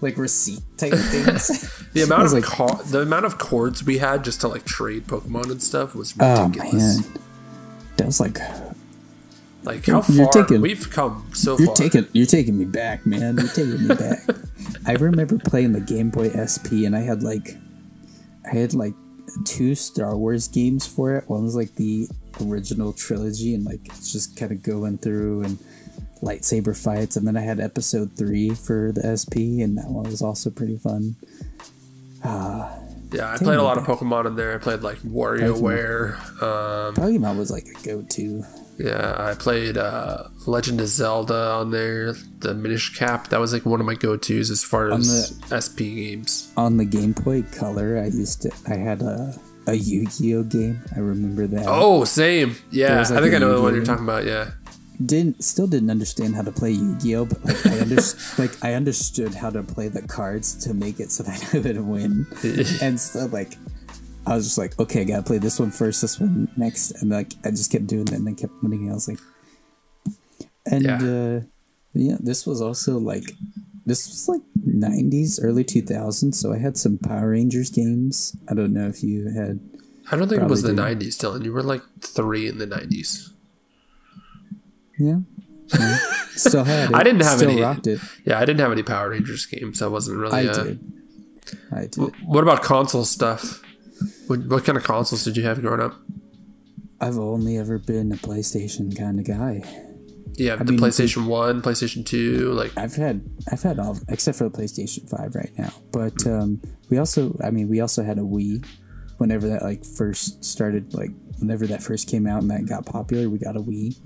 like 0.00 0.16
receipt 0.16 0.60
type 0.76 0.92
things. 0.94 1.48
The 1.92 2.02
amount 2.02 2.24
of 2.26 2.32
like- 2.32 2.44
car- 2.44 2.80
the 2.86 3.00
amount 3.02 3.24
of 3.26 3.38
cords 3.38 3.84
we 3.84 3.98
had 3.98 4.24
just 4.24 4.40
to 4.42 4.48
like 4.48 4.64
trade 4.64 5.06
Pokemon 5.06 5.50
and 5.50 5.62
stuff 5.62 5.94
was 5.94 6.14
oh 6.20 6.46
ridiculous. 6.46 7.00
man, 7.06 7.18
that 7.98 8.06
was 8.06 8.20
like 8.20 8.38
Like 9.64 9.86
how 9.86 10.00
far 10.02 10.32
taking- 10.32 10.60
we've 10.60 10.90
come 10.90 11.26
so 11.34 11.56
You're 11.58 11.66
far. 11.68 11.76
taking 11.76 12.06
you're 12.12 12.26
taking 12.26 12.58
me 12.58 12.64
back, 12.64 13.04
man. 13.06 13.36
You're 13.36 13.48
taking 13.48 13.86
me 13.88 13.94
back. 13.94 14.20
I 14.86 14.92
remember 14.94 15.38
playing 15.38 15.72
the 15.72 15.80
Game 15.80 16.10
Boy 16.10 16.30
SP, 16.34 16.82
and 16.86 16.96
I 16.96 17.00
had 17.00 17.22
like, 17.22 17.56
I 18.50 18.56
had 18.56 18.74
like 18.74 18.94
two 19.44 19.74
Star 19.76 20.16
Wars 20.16 20.48
games 20.48 20.86
for 20.86 21.14
it. 21.16 21.28
One 21.28 21.44
was 21.44 21.54
like 21.54 21.74
the 21.76 22.08
original 22.40 22.92
trilogy, 22.92 23.54
and 23.54 23.64
like 23.64 23.80
it's 23.86 24.12
just 24.12 24.36
kind 24.36 24.50
of 24.50 24.62
going 24.62 24.98
through 24.98 25.42
and 25.44 25.58
lightsaber 26.22 26.76
fights, 26.76 27.16
and 27.16 27.26
then 27.26 27.36
I 27.36 27.40
had 27.40 27.60
Episode 27.60 28.12
three 28.16 28.50
for 28.50 28.92
the 28.92 29.02
SP, 29.18 29.60
and 29.60 29.76
that 29.76 29.88
one 29.88 30.04
was 30.04 30.22
also 30.22 30.50
pretty 30.50 30.76
fun. 30.78 31.16
yeah, 32.24 33.32
I 33.32 33.36
played 33.38 33.58
a 33.58 33.62
lot 33.62 33.76
of 33.78 33.84
Pokemon 33.84 34.26
in 34.26 34.36
there. 34.36 34.54
I 34.54 34.58
played 34.58 34.80
like 34.82 34.98
WarioWare. 34.98 36.18
Um, 36.42 36.94
Pokemon 36.94 37.36
was 37.38 37.50
like 37.50 37.66
a 37.66 37.86
go-to. 37.86 38.44
yeah, 38.78 39.16
I 39.18 39.34
played 39.34 39.76
uh, 39.76 40.24
Legend 40.46 40.80
of 40.80 40.86
Zelda 40.88 41.50
on 41.52 41.70
there. 41.70 42.14
The 42.38 42.54
Minish 42.54 42.96
Cap 42.96 43.28
that 43.28 43.38
was 43.40 43.52
like 43.52 43.66
one 43.66 43.80
of 43.80 43.86
my 43.86 43.94
go 43.94 44.16
tos 44.16 44.50
as 44.50 44.64
far 44.64 44.90
as 44.92 45.38
SP 45.50 45.78
games. 45.78 46.52
On 46.56 46.76
the 46.78 46.84
Game 46.84 47.12
Boy 47.12 47.42
Color, 47.42 47.98
I 47.98 48.06
used 48.06 48.42
to. 48.42 48.52
I 48.68 48.76
had 48.76 49.02
a 49.02 49.38
a 49.66 49.74
Yu-Gi-Oh 49.74 50.42
game. 50.44 50.82
I 50.96 50.98
remember 50.98 51.46
that. 51.46 51.66
Oh, 51.68 52.02
same. 52.04 52.56
Yeah, 52.70 52.98
like, 52.98 53.10
I 53.12 53.20
think 53.20 53.34
I 53.34 53.38
know 53.38 53.54
the 53.54 53.62
one 53.62 53.74
you're 53.76 53.84
talking 53.84 54.02
about. 54.04 54.24
Yeah. 54.24 54.50
Didn't 55.06 55.42
still 55.44 55.66
didn't 55.66 55.90
understand 55.90 56.34
how 56.34 56.42
to 56.42 56.52
play 56.52 56.72
Yu-Gi-Oh, 56.72 57.26
but 57.26 57.44
like 57.44 57.66
I 57.66 57.80
under, 57.80 57.96
like 58.38 58.64
I 58.64 58.74
understood 58.74 59.34
how 59.34 59.50
to 59.50 59.62
play 59.62 59.88
the 59.88 60.02
cards 60.02 60.54
to 60.64 60.74
make 60.74 61.00
it 61.00 61.10
so 61.10 61.22
that 61.24 61.50
I 61.54 61.58
would 61.58 61.80
win. 61.80 62.26
and 62.82 62.98
so 63.00 63.26
like 63.26 63.54
I 64.26 64.34
was 64.36 64.44
just 64.46 64.58
like, 64.58 64.78
okay, 64.78 65.00
I 65.00 65.04
gotta 65.04 65.22
play 65.22 65.38
this 65.38 65.58
one 65.58 65.70
first, 65.70 66.02
this 66.02 66.20
one 66.20 66.48
next, 66.56 66.92
and 67.02 67.10
like 67.10 67.32
I 67.44 67.50
just 67.50 67.70
kept 67.72 67.86
doing 67.86 68.04
that 68.06 68.14
and 68.14 68.26
then 68.26 68.36
kept 68.36 68.62
winning. 68.62 68.90
I 68.90 68.94
was 68.94 69.08
like, 69.08 69.18
and 70.70 70.84
Yeah. 70.84 71.02
uh, 71.02 71.40
yeah, 71.94 72.16
this 72.20 72.46
was 72.46 72.60
also 72.62 72.98
like 72.98 73.32
this 73.84 74.06
was 74.08 74.28
like 74.28 74.42
'90s, 74.66 75.40
early 75.42 75.64
2000s, 75.64 76.34
so 76.36 76.52
I 76.52 76.58
had 76.58 76.76
some 76.78 76.98
Power 76.98 77.30
Rangers 77.30 77.68
games. 77.70 78.36
I 78.48 78.54
don't 78.54 78.72
know 78.72 78.86
if 78.88 79.02
you 79.02 79.28
had. 79.36 79.58
I 80.10 80.16
don't 80.16 80.28
think 80.28 80.42
it 80.42 80.48
was 80.48 80.62
the 80.62 80.72
Probably 80.74 81.06
90s, 81.06 81.16
Dylan. 81.18 81.44
You 81.44 81.52
were 81.52 81.62
like 81.62 81.82
three 82.00 82.46
in 82.48 82.58
the 82.58 82.66
90s. 82.66 83.31
Yeah. 84.98 85.18
Yeah. 85.78 85.98
Still 86.36 86.64
had 86.64 86.90
it. 86.90 86.96
I 86.96 87.02
didn't 87.02 87.22
have 87.22 87.38
Still 87.38 87.50
any. 87.50 87.60
rocked 87.60 87.86
it. 87.86 88.00
Yeah, 88.24 88.38
I 88.38 88.44
didn't 88.44 88.60
have 88.60 88.72
any 88.72 88.82
Power 88.82 89.10
Rangers 89.10 89.46
games. 89.46 89.82
I 89.82 89.86
wasn't 89.86 90.18
really. 90.18 90.48
I 90.48 90.50
uh, 90.50 90.64
did. 90.64 90.92
I 91.70 91.80
did. 91.86 91.96
What 92.24 92.42
about 92.42 92.62
console 92.62 93.04
stuff? 93.04 93.62
What, 94.26 94.46
what 94.46 94.64
kind 94.64 94.78
of 94.78 94.84
consoles 94.84 95.24
did 95.24 95.36
you 95.36 95.44
have 95.44 95.60
growing 95.60 95.80
up? 95.80 95.94
I've 97.00 97.18
only 97.18 97.58
ever 97.58 97.78
been 97.78 98.12
a 98.12 98.16
PlayStation 98.16 98.96
kind 98.96 99.18
of 99.18 99.26
guy. 99.26 99.62
Yeah, 100.34 100.54
I 100.54 100.62
the 100.62 100.72
mean, 100.72 100.80
PlayStation 100.80 101.26
One, 101.26 101.60
PlayStation 101.60 102.06
Two. 102.06 102.52
Like, 102.52 102.72
I've 102.76 102.94
had 102.96 103.22
I've 103.50 103.62
had 103.62 103.78
all 103.78 103.98
except 104.08 104.38
for 104.38 104.44
the 104.48 104.50
PlayStation 104.50 105.08
Five 105.10 105.34
right 105.34 105.52
now. 105.58 105.72
But 105.92 106.26
um, 106.26 106.62
we 106.88 106.98
also 106.98 107.36
I 107.44 107.50
mean 107.50 107.68
we 107.68 107.80
also 107.80 108.02
had 108.02 108.18
a 108.18 108.22
Wii. 108.22 108.64
Whenever 109.18 109.48
that 109.48 109.62
like 109.62 109.84
first 109.84 110.44
started, 110.44 110.94
like 110.94 111.10
whenever 111.42 111.66
that 111.66 111.82
first 111.82 112.08
came 112.08 112.26
out 112.26 112.40
and 112.40 112.50
that 112.50 112.66
got 112.66 112.86
popular, 112.86 113.28
we 113.28 113.38
got 113.38 113.56
a 113.56 113.60
Wii. 113.60 113.96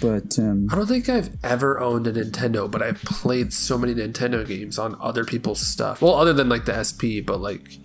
But 0.00 0.38
um, 0.38 0.68
I 0.70 0.74
don't 0.74 0.86
think 0.86 1.08
I've 1.08 1.36
ever 1.42 1.80
owned 1.80 2.06
a 2.06 2.12
Nintendo, 2.12 2.70
but 2.70 2.82
I've 2.82 3.00
played 3.02 3.52
so 3.52 3.78
many 3.78 3.94
Nintendo 3.94 4.46
games 4.46 4.78
on 4.78 4.96
other 5.00 5.24
people's 5.24 5.60
stuff. 5.60 6.02
Well, 6.02 6.14
other 6.14 6.32
than 6.32 6.48
like 6.48 6.64
the 6.64 6.82
SP, 6.84 7.24
but 7.24 7.40
like 7.40 7.78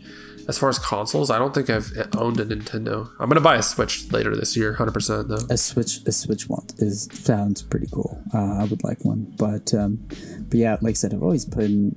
as 0.48 0.58
far 0.58 0.70
as 0.70 0.80
consoles, 0.80 1.30
I 1.30 1.38
don't 1.38 1.54
think 1.54 1.70
I've 1.70 1.92
owned 2.18 2.40
a 2.40 2.46
Nintendo. 2.46 3.10
I'm 3.20 3.30
gonna 3.30 3.40
buy 3.40 3.56
a 3.56 3.62
Switch 3.62 4.12
later 4.12 4.36
this 4.36 4.58
year, 4.58 4.74
hundred 4.74 4.94
percent 4.94 5.28
though. 5.30 5.46
a 5.50 5.58
Switch 5.58 6.00
a 6.08 6.12
Switch 6.12 6.50
one 6.50 6.66
is 6.80 7.08
sounds 7.14 7.62
pretty 7.62 7.88
cool. 7.94 8.22
Uh, 8.34 8.58
I 8.62 8.64
would 8.66 8.84
like 8.84 9.06
one, 9.06 9.34
but 9.38 9.74
um, 9.76 10.08
but 10.50 10.58
yeah, 10.58 10.78
like 10.82 10.92
I 10.92 10.94
said, 10.94 11.14
I've 11.14 11.24
always 11.24 11.46
been 11.46 11.96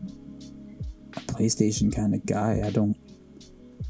a 1.16 1.20
PlayStation 1.20 1.95
kind 1.95 2.14
of 2.14 2.24
guy. 2.26 2.61
I 2.62 2.70
don't 2.70 2.97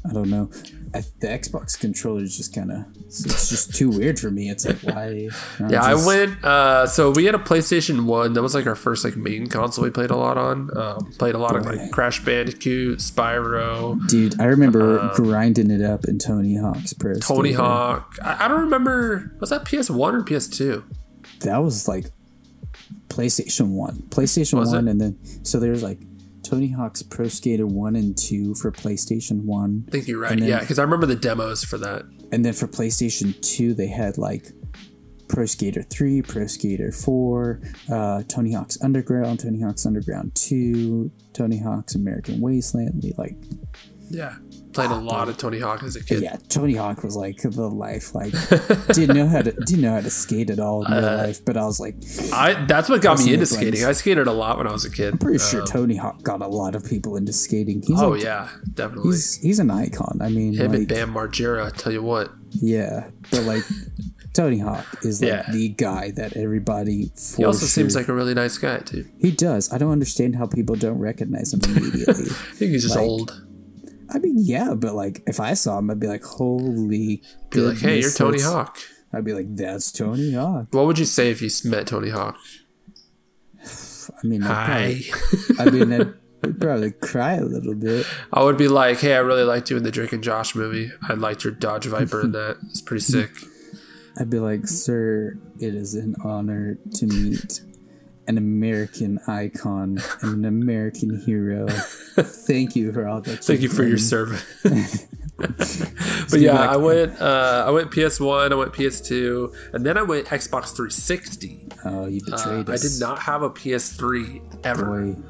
I 0.09 0.13
don't 0.13 0.29
know. 0.29 0.49
I, 0.95 1.01
the 1.19 1.27
Xbox 1.27 1.79
controller 1.79 2.21
is 2.21 2.37
just 2.37 2.53
kind 2.53 2.71
of 2.71 2.85
it's, 3.05 3.49
just 3.49 3.73
too 3.75 3.89
weird 3.89 4.19
for 4.19 4.29
me. 4.29 4.49
It's 4.49 4.65
like 4.65 4.79
why? 4.81 5.29
Yeah, 5.69 5.81
I 5.81 5.95
went. 5.95 6.43
Uh, 6.43 6.85
so 6.87 7.11
we 7.11 7.25
had 7.25 7.35
a 7.35 7.39
PlayStation 7.39 8.05
One. 8.05 8.33
That 8.33 8.41
was 8.41 8.53
like 8.53 8.67
our 8.67 8.75
first 8.75 9.03
like 9.03 9.15
main 9.15 9.47
console 9.47 9.83
we 9.85 9.89
played 9.89 10.11
a 10.11 10.15
lot 10.15 10.37
on. 10.37 10.69
Um, 10.77 11.11
played 11.17 11.35
a 11.35 11.39
lot 11.39 11.55
of 11.55 11.65
like 11.65 11.91
Crash 11.91 12.23
Bandicoot, 12.23 12.99
Spyro, 12.99 14.05
Dude, 14.07 14.39
I 14.39 14.45
remember 14.45 15.11
grinding 15.15 15.71
it 15.71 15.81
up 15.81 16.05
in 16.05 16.19
Tony 16.19 16.57
Hawk's 16.57 16.93
Pro. 16.93 17.13
Uh, 17.13 17.19
Tony 17.19 17.53
Skater. 17.53 17.63
Hawk. 17.63 18.15
I, 18.21 18.45
I 18.45 18.47
don't 18.47 18.61
remember. 18.61 19.35
Was 19.39 19.49
that 19.49 19.65
PS 19.65 19.89
One 19.89 20.15
or 20.15 20.23
PS 20.23 20.47
Two? 20.47 20.83
That 21.39 21.57
was 21.57 21.87
like 21.87 22.05
PlayStation 23.07 23.69
One, 23.69 24.03
PlayStation 24.09 24.59
Was 24.59 24.71
One, 24.71 24.87
it? 24.87 24.91
and 24.91 25.01
then 25.01 25.43
so 25.45 25.59
there's 25.59 25.83
like 25.83 25.99
Tony 26.43 26.69
Hawk's 26.71 27.01
Pro 27.01 27.27
Skater 27.27 27.65
One 27.65 27.95
and 27.95 28.17
Two 28.17 28.53
for 28.55 28.71
PlayStation 28.71 29.43
One. 29.43 29.85
I 29.87 29.91
think 29.91 30.07
you're 30.07 30.19
right. 30.19 30.37
Then- 30.37 30.47
yeah, 30.47 30.59
because 30.59 30.77
I 30.79 30.83
remember 30.83 31.05
the 31.05 31.15
demos 31.15 31.63
for 31.63 31.77
that. 31.79 32.03
And 32.31 32.43
then 32.43 32.53
for 32.53 32.67
PlayStation 32.67 33.39
2, 33.41 33.73
they 33.73 33.87
had 33.87 34.17
like 34.17 34.51
Pro 35.27 35.45
Skater 35.45 35.83
3, 35.83 36.21
Pro 36.23 36.47
Skater 36.47 36.91
4, 36.91 37.61
uh, 37.91 38.23
Tony 38.27 38.53
Hawk's 38.53 38.81
Underground, 38.81 39.39
Tony 39.39 39.61
Hawk's 39.61 39.85
Underground 39.85 40.33
2, 40.35 41.11
Tony 41.33 41.59
Hawk's 41.59 41.95
American 41.95 42.41
Wasteland. 42.41 43.01
They 43.01 43.13
like 43.17 43.37
Yeah, 44.09 44.35
played 44.73 44.91
a 44.91 44.95
lot 44.95 45.29
of 45.29 45.37
Tony 45.37 45.59
Hawk 45.59 45.83
as 45.83 45.95
a 45.95 46.03
kid. 46.03 46.21
Yeah, 46.23 46.37
Tony 46.49 46.73
Hawk 46.75 47.03
was 47.03 47.15
like 47.15 47.41
the 47.41 47.69
life. 47.69 48.13
Like, 48.15 48.31
didn't 48.93 49.15
know 49.15 49.27
how 49.27 49.41
to 49.41 49.51
didn't 49.51 49.81
know 49.81 49.93
how 49.93 50.01
to 50.01 50.09
skate 50.09 50.49
at 50.49 50.59
all 50.59 50.85
in 50.85 50.91
real 50.91 51.05
Uh, 51.05 51.17
life. 51.17 51.43
But 51.45 51.57
I 51.57 51.65
was 51.65 51.79
like, 51.79 51.95
I 52.33 52.65
that's 52.65 52.89
what 52.89 53.01
got 53.01 53.19
me 53.19 53.33
into 53.33 53.45
friends. 53.45 53.51
skating. 53.51 53.85
I 53.85 53.91
skated 53.93 54.27
a 54.27 54.33
lot 54.33 54.57
when 54.57 54.67
I 54.67 54.71
was 54.71 54.85
a 54.85 54.91
kid. 54.91 55.13
I'm 55.13 55.17
pretty 55.19 55.39
sure 55.39 55.61
Um, 55.61 55.67
Tony 55.67 55.95
Hawk 55.95 56.21
got 56.23 56.41
a 56.41 56.47
lot 56.47 56.75
of 56.75 56.85
people 56.85 57.15
into 57.17 57.33
skating. 57.33 57.81
He's 57.85 58.01
oh 58.01 58.09
like, 58.09 58.23
yeah, 58.23 58.49
definitely. 58.73 59.11
he's 59.11 59.35
he's 59.35 59.59
an 59.59 59.71
icon. 59.71 60.19
I 60.21 60.29
mean, 60.29 60.53
Him 60.53 60.71
and 60.73 60.79
like, 60.79 60.87
Bam 60.87 61.13
Margera. 61.13 61.67
I 61.67 61.69
tell 61.71 61.91
you 61.93 62.03
what. 62.03 62.31
yeah, 62.51 63.09
but 63.31 63.43
like 63.43 63.63
Tony 64.33 64.59
Hawk 64.59 64.85
is 65.03 65.21
like 65.21 65.27
Yeah. 65.29 65.51
the 65.51 65.69
guy 65.69 66.11
that 66.11 66.35
everybody. 66.35 67.11
For 67.15 67.37
He 67.37 67.45
also 67.45 67.59
sure, 67.61 67.67
seems 67.67 67.95
like 67.95 68.07
a 68.07 68.13
really 68.13 68.33
nice 68.33 68.57
guy 68.57 68.77
too. 68.79 69.05
he 69.19 69.29
does. 69.31 69.71
I 69.71 69.77
don't 69.77 69.91
understand 69.91 70.35
how 70.35 70.47
people 70.47 70.75
don't 70.75 70.97
recognize 70.99 71.53
him 71.53 71.61
immediately. 71.65 72.25
I 72.31 72.55
think 72.55 72.71
he's 72.71 72.83
just 72.83 72.95
Like, 72.95 73.05
old. 73.05 73.45
I 74.13 74.19
mean, 74.19 74.35
yeah, 74.37 74.73
but 74.75 74.93
like 74.93 75.23
if 75.25 75.39
I 75.39 75.55
saw 75.55 75.79
him, 75.79 75.89
I'd 75.89 75.99
be 75.99 76.07
like, 76.07 76.23
holy. 76.23 77.23
Be 77.49 77.59
like, 77.59 77.79
hey, 77.79 77.99
you're 77.99 78.11
Tony 78.11 78.41
Hawk. 78.41 78.77
I'd 79.11 79.23
be 79.25 79.33
like, 79.33 79.55
that's 79.55 79.91
Tony 79.91 80.33
Hawk. 80.33 80.67
What 80.71 80.85
would 80.85 80.99
you 80.99 81.05
say 81.05 81.31
if 81.31 81.41
you 81.41 81.49
met 81.69 81.87
Tony 81.87 82.09
Hawk? 82.09 82.37
I 83.63 84.27
mean, 84.27 84.43
I'd 84.43 84.47
Hi. 84.47 85.01
probably, 85.09 85.59
I 85.59 85.85
mean, 85.85 85.93
I'd, 86.43 86.59
probably 86.59 86.91
cry 86.91 87.33
a 87.35 87.43
little 87.43 87.75
bit. 87.75 88.05
I 88.31 88.43
would 88.43 88.57
be 88.57 88.67
like, 88.67 88.99
hey, 88.99 89.15
I 89.15 89.19
really 89.19 89.43
liked 89.43 89.69
you 89.69 89.77
in 89.77 89.83
the 89.83 89.91
Drake 89.91 90.13
and 90.13 90.23
Josh 90.23 90.55
movie. 90.55 90.91
I 91.07 91.13
liked 91.13 91.43
your 91.43 91.53
Dodge 91.53 91.85
Viper 91.85 92.21
in 92.21 92.33
that. 92.33 92.57
It's 92.69 92.81
pretty 92.81 93.01
sick. 93.03 93.31
I'd 94.19 94.29
be 94.29 94.39
like, 94.39 94.67
sir, 94.67 95.39
it 95.59 95.73
is 95.73 95.95
an 95.95 96.15
honor 96.23 96.77
to 96.95 97.07
meet 97.07 97.61
an 98.27 98.37
American 98.37 99.19
icon 99.27 99.99
and 100.21 100.33
an 100.33 100.45
American 100.45 101.19
hero. 101.25 101.67
Thank 101.69 102.75
you 102.75 102.91
for 102.93 103.07
all 103.07 103.21
that. 103.21 103.43
Thank 103.43 103.61
you 103.61 103.69
for 103.69 103.83
your 103.83 103.97
service. 103.97 104.43
but 105.37 106.39
yeah, 106.39 106.59
I 106.59 106.77
went. 106.77 107.19
Uh, 107.19 107.65
I 107.67 107.71
went 107.71 107.91
PS1. 107.91 108.51
I 108.51 108.55
went 108.55 108.71
PS2, 108.71 109.73
and 109.73 109.85
then 109.85 109.97
I 109.97 110.03
went 110.03 110.27
Xbox 110.27 110.75
360. 110.75 111.67
Oh, 111.85 112.05
you 112.05 112.21
Uh, 112.27 112.35
betrayed 112.35 112.69
I 112.69 112.77
did 112.77 112.99
not 112.99 113.19
have 113.19 113.41
a 113.41 113.49
PS3 113.49 114.59
ever. 114.63 114.99
Um, 114.99 115.25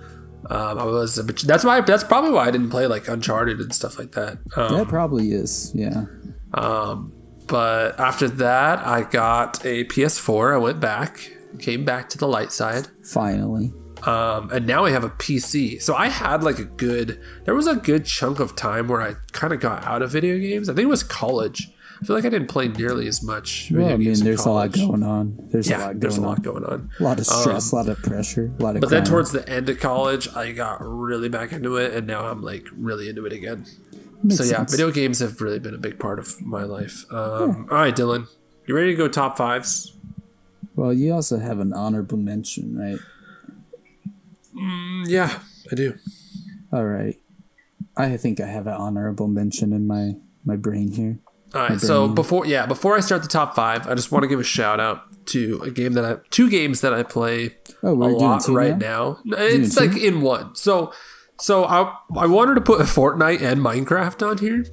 I 0.49 0.83
was. 0.83 1.17
A, 1.17 1.23
that's 1.23 1.63
why. 1.63 1.79
That's 1.81 2.03
probably 2.03 2.31
why 2.31 2.47
I 2.47 2.51
didn't 2.51 2.69
play 2.69 2.85
like 2.85 3.07
Uncharted 3.07 3.59
and 3.59 3.73
stuff 3.73 3.97
like 3.97 4.11
that. 4.11 4.39
Um, 4.57 4.77
that 4.77 4.87
probably 4.89 5.31
is. 5.31 5.71
Yeah. 5.73 6.05
Um, 6.53 7.13
but 7.47 7.97
after 7.99 8.27
that, 8.27 8.79
I 8.79 9.03
got 9.03 9.65
a 9.65 9.85
PS4. 9.85 10.53
I 10.53 10.57
went 10.57 10.79
back, 10.81 11.31
came 11.59 11.85
back 11.85 12.09
to 12.09 12.17
the 12.17 12.27
light 12.27 12.51
side. 12.51 12.87
Finally. 13.03 13.73
Um, 14.03 14.49
and 14.51 14.67
now 14.67 14.85
I 14.85 14.91
have 14.91 15.03
a 15.03 15.09
PC. 15.09 15.81
So 15.81 15.95
I 15.95 16.09
had 16.09 16.43
like 16.43 16.59
a 16.59 16.65
good, 16.65 17.21
there 17.45 17.55
was 17.55 17.67
a 17.67 17.75
good 17.75 18.05
chunk 18.05 18.39
of 18.39 18.55
time 18.55 18.87
where 18.87 19.01
I 19.01 19.15
kind 19.31 19.53
of 19.53 19.59
got 19.59 19.83
out 19.85 20.01
of 20.01 20.11
video 20.11 20.37
games. 20.37 20.69
I 20.69 20.73
think 20.73 20.85
it 20.85 20.89
was 20.89 21.03
college. 21.03 21.69
I 22.01 22.05
feel 22.05 22.15
like 22.17 22.25
I 22.25 22.29
didn't 22.29 22.49
play 22.49 22.67
nearly 22.67 23.07
as 23.07 23.23
much 23.23 23.69
video 23.69 23.85
Well, 23.85 23.93
I 23.93 23.97
mean, 23.97 24.23
there's 24.25 24.45
a 24.45 24.51
lot 24.51 24.73
going 24.73 25.03
on. 25.03 25.37
There's 25.51 25.69
a 25.69 25.77
lot 25.77 25.79
going 25.79 25.99
there's 25.99 26.17
a 26.17 26.21
lot 26.21 26.37
on. 26.39 26.43
going 26.43 26.65
on. 26.65 26.89
A 26.99 27.03
lot 27.03 27.17
of 27.17 27.25
stress, 27.25 27.71
a 27.71 27.75
lot 27.75 27.87
of 27.87 27.97
pressure, 27.99 28.53
a 28.59 28.61
lot 28.61 28.75
of. 28.75 28.81
But 28.81 28.89
then 28.89 29.05
towards 29.05 29.31
the 29.31 29.47
end 29.47 29.69
of 29.69 29.79
college, 29.79 30.27
I 30.35 30.51
got 30.51 30.79
really 30.81 31.29
back 31.29 31.53
into 31.53 31.77
it, 31.77 31.93
and 31.93 32.05
now 32.05 32.25
I'm 32.25 32.41
like 32.41 32.67
really 32.75 33.07
into 33.07 33.25
it 33.25 33.31
again. 33.31 33.65
Makes 34.21 34.37
so 34.37 34.43
yeah, 34.43 34.57
sense. 34.57 34.71
video 34.71 34.91
games 34.91 35.19
have 35.19 35.39
really 35.39 35.59
been 35.59 35.75
a 35.75 35.77
big 35.77 35.97
part 35.97 36.19
of 36.19 36.41
my 36.41 36.63
life. 36.63 37.05
Um, 37.09 37.67
All 37.71 37.77
right, 37.77 37.95
Dylan, 37.95 38.27
you 38.65 38.75
ready 38.75 38.91
to 38.91 38.97
go 38.97 39.07
top 39.07 39.37
fives? 39.37 39.92
Well, 40.75 40.93
you 40.93 41.13
also 41.13 41.37
have 41.39 41.59
an 41.59 41.73
honorable 41.73 42.17
mention, 42.17 42.75
right? 42.77 42.99
Mm, 44.55 45.07
yeah, 45.07 45.39
I 45.71 45.75
do. 45.75 45.95
All 46.71 46.85
right. 46.85 47.19
I 47.95 48.17
think 48.17 48.39
I 48.39 48.47
have 48.47 48.67
an 48.67 48.73
honorable 48.73 49.27
mention 49.27 49.73
in 49.73 49.85
my 49.87 50.13
my 50.45 50.55
brain 50.55 50.91
here. 50.91 51.19
All 51.53 51.61
right, 51.61 51.79
so 51.79 52.07
before 52.07 52.47
yeah, 52.47 52.65
before 52.65 52.97
I 52.97 52.99
start 52.99 53.21
the 53.21 53.27
top 53.27 53.55
five, 53.55 53.87
I 53.87 53.93
just 53.93 54.11
want 54.11 54.23
to 54.23 54.27
give 54.27 54.39
a 54.39 54.43
shout 54.43 54.79
out 54.79 55.03
to 55.27 55.61
a 55.63 55.69
game 55.69 55.93
that 55.93 56.03
I 56.03 56.17
two 56.31 56.49
games 56.49 56.81
that 56.81 56.93
I 56.93 57.03
play 57.03 57.55
Oh, 57.83 57.91
a 57.91 57.93
lot 57.93 58.47
right 58.47 58.77
now? 58.77 59.19
now. 59.23 59.37
It's 59.37 59.77
like 59.77 59.95
in 59.95 60.21
one. 60.21 60.55
So 60.55 60.91
so 61.39 61.65
I 61.65 61.93
I 62.17 62.25
wanted 62.25 62.55
to 62.55 62.61
put 62.61 62.79
Fortnite 62.81 63.41
and 63.43 63.61
Minecraft 63.61 64.27
on 64.27 64.37
here. 64.39 64.65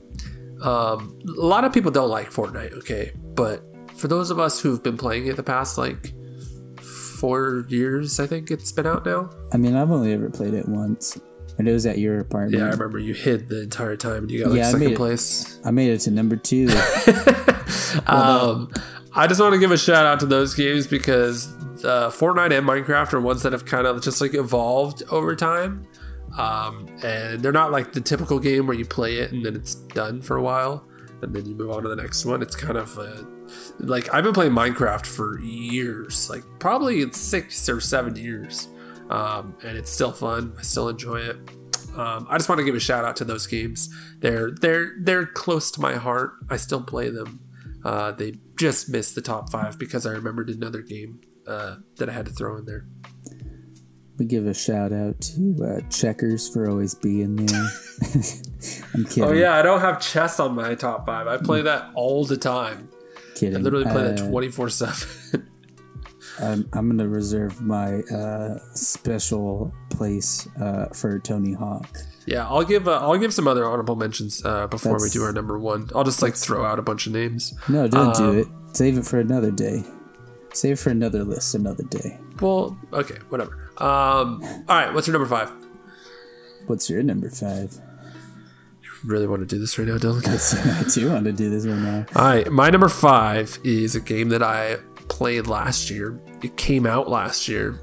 Um, 0.63 1.19
a 1.27 1.41
lot 1.41 1.65
of 1.65 1.73
people 1.75 1.91
don't 1.91 2.09
like 2.11 2.31
Fortnite, 2.31 2.73
okay, 2.79 3.13
but 3.35 3.63
for 4.01 4.09
those 4.09 4.31
of 4.31 4.39
us 4.39 4.61
who've 4.61 4.83
been 4.83 4.97
playing 4.97 5.27
it 5.27 5.37
the 5.37 5.43
past 5.43 5.77
like 5.79 6.13
four 7.19 7.65
years, 7.69 8.19
I 8.19 8.27
think 8.27 8.51
it's 8.51 8.73
been 8.73 8.87
out 8.87 9.05
now. 9.05 9.31
I 9.53 9.57
mean, 9.59 9.77
I've 9.77 9.91
only 9.91 10.13
ever 10.13 10.31
played 10.31 10.55
it 10.55 10.67
once, 10.69 11.21
and 11.59 11.69
it 11.69 11.73
was 11.73 11.85
at 11.87 11.99
your 11.99 12.19
apartment. 12.21 12.59
Yeah, 12.61 12.69
I 12.69 12.71
remember 12.71 12.99
you 12.99 13.15
hid 13.15 13.49
the 13.49 13.63
entire 13.63 13.97
time 13.97 14.23
and 14.25 14.31
you 14.31 14.41
got 14.43 14.51
like 14.51 14.59
Yeah, 14.59 14.69
I 14.69 14.73
made 14.73 14.79
second 14.79 14.93
it. 14.93 14.97
place. 14.97 15.61
I 15.65 15.71
made 15.71 15.91
it 15.91 15.99
to 16.01 16.11
number 16.11 16.37
two. 16.37 16.69
Um, 18.07 18.71
I 19.15 19.27
just 19.27 19.41
want 19.41 19.53
to 19.55 19.59
give 19.59 19.73
a 19.73 19.77
shout 19.79 20.07
out 20.07 20.21
to 20.21 20.27
those 20.27 20.55
games 20.55 20.87
because 20.87 21.49
uh, 21.85 22.09
Fortnite 22.11 22.57
and 22.57 22.67
Minecraft 22.67 23.13
are 23.15 23.21
ones 23.21 23.43
that 23.43 23.53
have 23.53 23.65
kind 23.65 23.87
of 23.87 24.01
just 24.03 24.21
like 24.21 24.35
evolved 24.35 25.03
over 25.11 25.35
time. 25.35 25.87
Um, 26.39 26.87
and 27.03 27.43
they're 27.43 27.51
not 27.53 27.73
like 27.73 27.93
the 27.93 28.01
typical 28.01 28.39
game 28.39 28.67
where 28.69 28.77
you 28.77 28.85
play 28.85 29.17
it 29.17 29.33
and 29.33 29.45
then 29.45 29.57
it's 29.57 29.75
done 29.75 30.23
for 30.23 30.37
a 30.37 30.43
while 30.43 30.87
and 31.23 31.35
then 31.35 31.47
you 31.47 31.55
move 31.57 31.71
on 31.71 31.83
to 31.83 31.89
the 31.89 31.97
next 31.97 32.25
one. 32.25 32.43
It's 32.43 32.55
kind 32.55 32.77
of 32.79 32.97
uh, 32.97 33.25
like 33.79 34.13
I've 34.13 34.25
been 34.25 34.33
playing 34.33 34.53
Minecraft 34.53 35.07
for 35.07 35.41
years, 35.41 36.29
like 36.31 36.45
probably 36.59 37.11
six 37.13 37.69
or 37.69 37.81
seven 37.81 38.17
years. 38.17 38.69
Um, 39.09 39.57
and 39.65 39.77
it's 39.77 39.91
still 39.91 40.13
fun. 40.13 40.55
I 40.59 40.63
still 40.63 40.89
enjoy 40.89 41.17
it. 41.17 41.37
Um, 41.97 42.27
I 42.31 42.37
just 42.39 42.49
want 42.49 42.61
to 42.61 42.65
give 42.65 42.77
a 42.77 42.81
shout 42.81 43.05
out 43.05 43.17
to 43.17 43.25
those 43.25 43.47
games. 43.47 43.93
They're 44.21 44.51
they're 44.53 44.93
they're 45.01 45.27
close 45.27 45.71
to 45.73 45.81
my 45.81 45.95
heart. 45.95 46.35
I 46.49 46.57
still 46.57 46.83
play 46.83 47.11
them. 47.11 47.41
Uh, 47.85 48.13
they 48.13 48.35
just 48.57 48.89
missed 48.89 49.15
the 49.15 49.23
top 49.23 49.51
five 49.51 49.79
because 49.79 50.07
I 50.07 50.11
remembered 50.11 50.51
another 50.51 50.83
game 50.83 51.21
uh, 51.47 51.77
that 51.97 52.09
I 52.09 52.13
had 52.13 52.27
to 52.27 52.33
throw 52.33 52.59
in 52.59 52.67
there. 52.67 52.87
we 54.19 54.27
give 54.27 54.47
a 54.47 54.55
shout 54.55 54.93
out 54.93 55.21
to 55.23 55.57
uh, 55.65 55.89
Checkers 55.89 56.49
for 56.49 56.69
always 56.71 56.95
being 56.95 57.37
there. 57.37 57.69
I'm 58.95 59.05
kidding. 59.07 59.25
Oh 59.25 59.33
yeah, 59.33 59.55
I 59.55 59.63
don't 59.63 59.81
have 59.81 60.01
chess 60.01 60.39
on 60.39 60.55
my 60.55 60.75
top 60.75 61.07
five. 61.07 61.27
I 61.27 61.39
play 61.39 61.63
that 61.63 61.91
all 61.95 62.25
the 62.25 62.37
time. 62.37 62.89
Kidding. 63.35 63.57
I 63.57 63.61
literally 63.61 63.85
play 63.85 64.03
that 64.03 64.21
Uh, 64.21 64.29
twenty 64.31 64.49
four 64.51 64.69
seven. 64.69 65.49
I'm, 66.41 66.69
I'm 66.73 66.89
gonna 66.89 67.09
reserve 67.09 67.61
my 67.61 68.01
uh, 68.03 68.59
special 68.75 69.73
place 69.91 70.49
uh, 70.61 70.87
for 70.87 71.19
Tony 71.19 71.53
Hawk. 71.53 71.99
Yeah, 72.27 72.47
I'll 72.49 72.65
give 72.65 72.89
uh, 72.89 72.99
I'll 73.01 73.19
give 73.19 73.35
some 73.35 73.47
other 73.49 73.65
honorable 73.67 73.97
mentions 73.97 74.43
uh, 74.45 74.67
before 74.69 75.01
we 75.03 75.11
do 75.11 75.23
our 75.23 75.33
number 75.33 75.59
one. 75.59 75.91
I'll 75.95 76.05
just 76.05 76.23
like 76.23 76.35
throw 76.37 76.65
out 76.65 76.79
a 76.79 76.83
bunch 76.83 77.07
of 77.07 77.13
names. 77.13 77.53
No, 77.69 77.89
don't 77.89 78.17
Um, 78.21 78.33
do 78.33 78.39
it. 78.41 78.47
Save 78.77 78.99
it 78.99 79.05
for 79.07 79.19
another 79.19 79.51
day. 79.51 79.83
Save 80.55 80.73
it 80.75 80.79
for 80.79 80.91
another 80.91 81.25
list 81.25 81.55
another 81.55 81.85
day. 81.85 82.19
Well, 82.41 82.79
okay, 82.93 83.17
whatever. 83.29 83.53
Um, 83.77 84.43
all 84.69 84.77
right, 84.77 84.95
what's 84.95 85.07
your 85.07 85.13
number 85.19 85.29
five? 85.29 85.53
What's 86.67 86.89
your 86.89 87.03
number 87.03 87.29
five? 87.29 87.77
Really 89.05 89.27
want 89.27 89.41
to 89.41 89.47
do 89.47 89.59
this 89.59 89.79
right 89.79 89.89
now, 89.89 89.97
Dylan? 89.97 90.27
I 90.87 90.89
do 90.95 91.11
want 91.11 91.25
to 91.25 91.33
do 91.33 91.49
this 91.49 91.67
right 91.67 91.79
now. 91.79 92.07
All 92.15 92.25
right, 92.25 92.51
my 92.51 92.69
number 92.71 92.89
five 92.89 93.59
is 93.65 93.95
a 93.95 94.01
game 94.01 94.29
that 94.31 94.43
I 94.43 94.77
played 95.09 95.47
last 95.47 95.91
year. 95.91 96.21
It 96.43 96.57
came 96.57 96.87
out 96.87 97.09
last 97.09 97.49
year. 97.49 97.81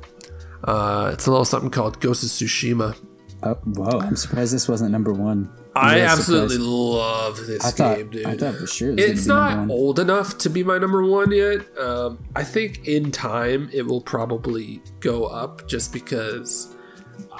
Uh, 0.63 1.11
it's 1.13 1.25
a 1.27 1.31
little 1.31 1.45
something 1.45 1.71
called 1.71 1.99
Ghost 1.99 2.23
of 2.23 2.29
Tsushima. 2.29 2.95
Oh, 3.43 3.53
whoa! 3.53 3.99
I'm 3.99 4.15
surprised 4.15 4.53
this 4.53 4.67
wasn't 4.67 4.91
number 4.91 5.13
one. 5.13 5.51
I 5.75 6.01
absolutely 6.01 6.55
surprised. 6.55 6.69
love 6.69 7.37
this 7.45 7.65
I 7.65 7.71
thought. 7.71 7.97
game, 7.97 8.09
dude. 8.09 8.25
I 8.25 8.35
thought 8.35 8.55
for 8.55 8.65
sure 8.67 8.95
it's 8.97 9.27
not 9.27 9.69
old 9.69 9.99
enough 9.99 10.37
to 10.39 10.49
be 10.49 10.63
my 10.63 10.77
number 10.79 11.05
one 11.05 11.31
yet. 11.31 11.61
Um, 11.77 12.23
I 12.35 12.43
think 12.43 12.87
in 12.87 13.11
time 13.11 13.69
it 13.71 13.83
will 13.83 14.01
probably 14.01 14.81
go 14.99 15.25
up 15.25 15.67
just 15.67 15.93
because 15.93 16.75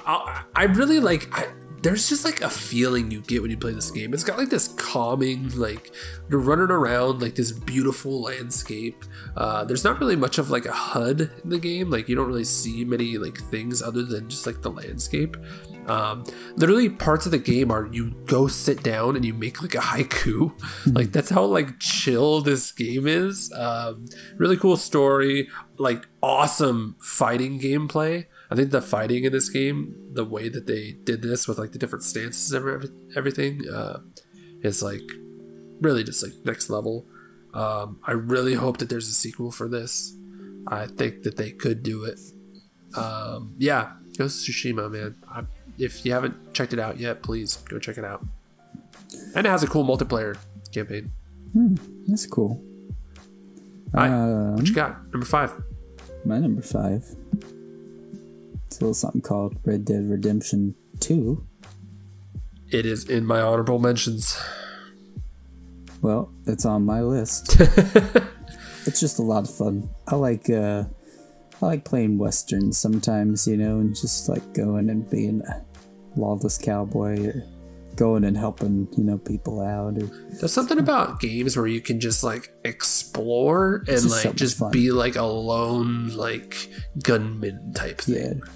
I, 0.05 0.43
I 0.55 0.63
really 0.65 0.99
like. 0.99 1.28
I, 1.38 1.47
there's 1.82 2.09
just 2.09 2.25
like 2.25 2.41
a 2.41 2.49
feeling 2.49 3.11
you 3.11 3.21
get 3.21 3.41
when 3.41 3.51
you 3.51 3.57
play 3.57 3.71
this 3.71 3.91
game. 3.91 4.13
It's 4.13 4.23
got 4.23 4.38
like 4.38 4.49
this 4.49 4.69
calming, 4.69 5.49
like 5.57 5.91
you're 6.30 6.39
running 6.39 6.71
around 6.71 7.21
like 7.21 7.36
this 7.36 7.51
beautiful 7.51 8.21
landscape. 8.21 9.05
Uh, 9.36 9.63
there's 9.63 9.84
not 9.84 9.99
really 9.99 10.15
much 10.15 10.38
of 10.38 10.49
like 10.49 10.65
a 10.65 10.71
HUD 10.71 11.21
in 11.43 11.49
the 11.49 11.59
game. 11.59 11.89
Like 11.89 12.09
you 12.09 12.15
don't 12.15 12.28
really 12.28 12.43
see 12.43 12.84
many 12.84 13.17
like 13.17 13.38
things 13.38 13.82
other 13.82 14.03
than 14.03 14.28
just 14.30 14.47
like 14.47 14.61
the 14.61 14.71
landscape. 14.71 15.38
Um, 15.88 16.25
literally 16.57 16.89
parts 16.89 17.25
of 17.25 17.32
the 17.32 17.38
game 17.38 17.71
are 17.71 17.88
you 17.88 18.11
go 18.25 18.47
sit 18.47 18.84
down 18.84 19.15
and 19.15 19.23
you 19.23 19.34
make 19.34 19.61
like 19.61 19.73
a 19.73 19.78
haiku 19.78 20.51
like 20.93 21.13
that's 21.13 21.30
how 21.30 21.45
like 21.45 21.80
chill 21.80 22.41
this 22.41 22.73
game 22.73 23.07
is 23.07 23.53
um, 23.53 24.03
really 24.36 24.57
cool 24.57 24.75
story 24.75 25.47
like 25.78 26.05
awesome 26.21 26.97
fighting 26.99 27.57
gameplay 27.57 28.25
i 28.52 28.56
think 28.56 28.72
the 28.72 28.82
fighting 28.82 29.24
in 29.24 29.32
this 29.32 29.50
game 29.50 29.95
the 30.14 30.26
way 30.26 30.50
that 30.50 30.66
they 30.68 30.95
did 31.04 31.22
this 31.22 31.48
with 31.48 31.58
like 31.58 31.72
the 31.72 31.78
different 31.80 32.04
stances 32.04 32.52
and 32.52 32.89
everything 33.16 33.62
uh, 33.70 34.00
is 34.64 34.82
like 34.82 35.02
really 35.82 36.04
just 36.04 36.24
like 36.24 36.34
next 36.45 36.70
level 36.70 37.06
um, 37.54 38.00
i 38.06 38.12
really 38.12 38.56
hope 38.56 38.78
that 38.78 38.89
there's 38.89 39.08
a 39.08 39.14
sequel 39.14 39.52
for 39.52 39.68
this 39.68 40.16
i 40.68 40.86
think 40.86 41.24
that 41.24 41.38
they 41.38 41.52
could 41.52 41.84
do 41.84 42.04
it 42.04 42.20
um, 42.95 43.54
yeah 43.58 43.91
Ghost 44.18 44.50
of 44.50 44.56
Tsushima, 44.56 44.89
man. 44.91 45.16
I, 45.30 45.43
if 45.78 46.04
you 46.04 46.12
haven't 46.12 46.52
checked 46.54 46.74
it 46.74 46.80
out 46.80 46.98
yet, 47.00 47.22
please 47.22 47.58
go 47.70 47.78
check 47.78 48.00
it 48.00 48.04
out. 48.04 48.26
and 49.36 49.45
it 49.45 49.50
has 49.50 49.62
a 49.62 49.68
cool 49.68 49.86
multiplayer 49.86 50.36
campaign. 50.74 51.12
That's 52.08 52.26
cool. 52.26 52.60
Alright, 53.93 54.12
Um, 54.12 54.56
what 54.56 54.68
you 54.68 54.74
got? 54.74 55.04
Number 55.14 55.26
five. 55.28 55.54
My 56.26 56.39
number 56.39 56.64
five. 56.64 57.06
It's 58.68 58.80
a 58.80 58.82
little 58.82 58.93
something 58.93 59.22
called 59.22 59.57
Red 59.65 59.86
Dead 59.86 60.09
Redemption 60.09 60.76
2. 60.99 61.41
It 62.70 62.86
is 62.86 63.09
in 63.09 63.26
my 63.26 63.39
honorable 63.39 63.80
mentions. 63.80 64.38
Well, 66.01 66.32
it's 66.45 66.65
on 66.65 66.86
my 66.86 67.01
list. 67.01 67.55
it's 68.86 68.99
just 68.99 69.20
a 69.20 69.24
lot 69.24 69.47
of 69.47 69.53
fun. 69.55 69.89
I 70.07 70.15
like 70.15 70.49
uh 70.49 70.84
I 71.61 71.65
like 71.65 71.86
playing 71.86 72.18
westerns 72.18 72.78
sometimes, 72.78 73.47
you 73.47 73.57
know, 73.57 73.80
and 73.80 73.95
just 73.95 74.28
like 74.30 74.53
going 74.53 74.89
and 74.89 75.09
being 75.09 75.41
a 75.41 75.65
lawless 76.18 76.57
cowboy 76.57 77.28
or 77.28 77.43
going 77.95 78.24
and 78.24 78.38
helping, 78.38 78.88
you 78.95 79.03
know, 79.03 79.18
people 79.18 79.61
out 79.61 79.97
or 79.97 80.05
There's 80.39 80.53
something 80.53 80.78
about 80.78 81.20
games 81.20 81.57
where 81.57 81.68
you 81.68 81.82
can 81.82 81.99
just 81.99 82.24
like 82.24 82.53
explore 82.63 83.78
and 83.88 83.88
just 83.88 84.26
like 84.26 84.36
just 84.36 84.57
fun. 84.57 84.72
be 84.72 84.91
like 84.91 85.15
a 85.15 85.24
lone 85.24 86.09
like 86.15 86.70
gunman 87.03 87.74
type 87.74 88.01
thing. 88.01 88.41
yeah. 88.43 88.51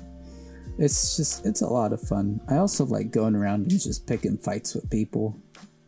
It's 0.82 1.16
just 1.16 1.46
it's 1.46 1.62
a 1.62 1.68
lot 1.68 1.94
of 1.94 2.02
fun. 2.02 2.42
I 2.50 2.58
also 2.58 2.86
like 2.86 3.12
going 3.12 3.36
around 3.36 3.62
and 3.62 3.70
just 3.70 4.08
picking 4.08 4.40
fights 4.40 4.74
with 4.74 4.90
people 4.90 5.38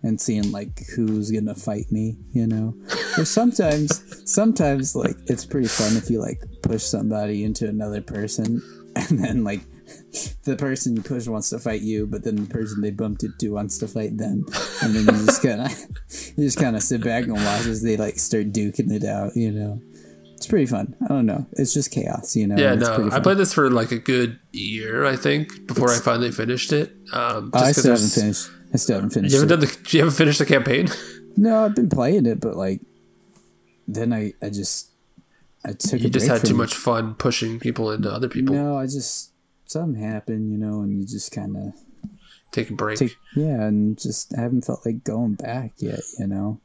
and 0.04 0.22
seeing 0.22 0.52
like 0.52 0.86
who's 0.96 1.32
gonna 1.32 1.56
fight 1.56 1.92
me, 1.92 2.16
you 2.32 2.46
know. 2.46 2.76
Or 3.18 3.26
sometimes 3.26 4.04
sometimes 4.32 4.96
like 4.96 5.16
it's 5.26 5.46
pretty 5.46 5.68
fun 5.68 5.98
if 5.98 6.12
you 6.12 6.20
like 6.20 6.44
push 6.62 6.84
somebody 6.84 7.44
into 7.44 7.68
another 7.68 8.02
person 8.02 8.62
and 8.96 9.18
then 9.18 9.44
like 9.44 9.62
the 10.44 10.56
person 10.56 10.96
you 10.96 11.02
push 11.02 11.28
wants 11.28 11.50
to 11.50 11.58
fight 11.58 11.82
you, 11.82 12.06
but 12.06 12.24
then 12.24 12.36
the 12.36 12.46
person 12.46 12.82
they 12.82 12.92
bumped 12.92 13.24
into 13.24 13.54
wants 13.54 13.80
to 13.80 13.88
fight 13.88 14.16
them. 14.18 14.46
And 14.84 14.94
then 14.94 15.16
you 15.16 15.26
just 15.26 15.42
kinda 15.42 15.72
you 16.38 16.46
just 16.46 16.60
kinda 16.60 16.80
sit 16.80 17.04
back 17.04 17.24
and 17.24 17.34
watch 17.34 17.66
as 17.66 17.82
they 17.82 17.98
like 17.98 18.20
start 18.20 18.52
duking 18.52 18.92
it 18.92 19.06
out, 19.06 19.36
you 19.36 19.52
know. 19.52 19.82
It's 20.44 20.50
pretty 20.50 20.66
fun. 20.66 20.94
I 21.02 21.08
don't 21.08 21.26
know. 21.26 21.46
It's 21.54 21.74
just 21.74 21.90
chaos, 21.90 22.36
you 22.36 22.48
know. 22.48 22.58
Yeah, 22.58 22.74
it's 22.74 22.82
no, 22.82 23.10
I 23.14 23.22
played 23.22 23.38
this 23.38 23.54
for 23.54 23.70
like 23.70 23.94
a 23.94 23.98
good 23.98 24.40
year, 24.52 25.06
I 25.06 25.16
think, 25.16 25.68
before 25.68 25.90
I 25.90 26.00
finally 26.00 26.32
finished 26.34 26.74
it. 26.74 26.92
Um, 27.14 27.50
Oh, 27.54 27.60
I 27.64 27.72
still 27.72 27.94
haven't 27.94 28.10
finished. 28.10 28.50
I 28.74 28.78
still 28.78 28.96
haven't 28.96 29.12
finished. 29.12 29.34
You 29.34 29.40
haven't 29.40 29.64
it. 29.64 29.66
done 29.68 29.82
the. 29.84 29.90
You 29.92 30.00
haven't 30.02 30.16
finished 30.16 30.40
the 30.40 30.46
campaign. 30.46 30.88
No, 31.36 31.66
I've 31.66 31.74
been 31.74 31.90
playing 31.90 32.28
it, 32.28 32.40
but 32.40 32.56
like, 32.56 32.80
then 33.88 34.14
I 34.14 34.34
I 34.40 34.50
just 34.52 34.92
I 35.66 35.72
took. 35.74 36.00
You 36.02 36.08
a 36.08 36.12
just 36.12 36.28
had 36.28 36.46
too 36.46 36.54
much 36.54 36.76
fun 36.76 37.16
pushing 37.16 37.60
people 37.60 37.90
into 37.90 38.12
other 38.12 38.30
people. 38.30 38.54
No, 38.54 38.78
I 38.78 38.84
just 38.84 39.32
something 39.66 40.00
happened, 40.00 40.52
you 40.52 40.60
know, 40.60 40.82
and 40.82 41.00
you 41.00 41.08
just 41.08 41.32
kind 41.32 41.58
of 41.58 41.74
Take 42.52 42.70
a 42.70 42.74
break. 42.74 43.00
take 43.00 43.16
yeah, 43.36 43.64
and 43.64 43.98
just 43.98 44.36
haven't 44.36 44.64
felt 44.66 44.86
like 44.86 45.04
going 45.04 45.34
back 45.34 45.72
yet, 45.78 46.02
you 46.20 46.28
know. 46.28 46.60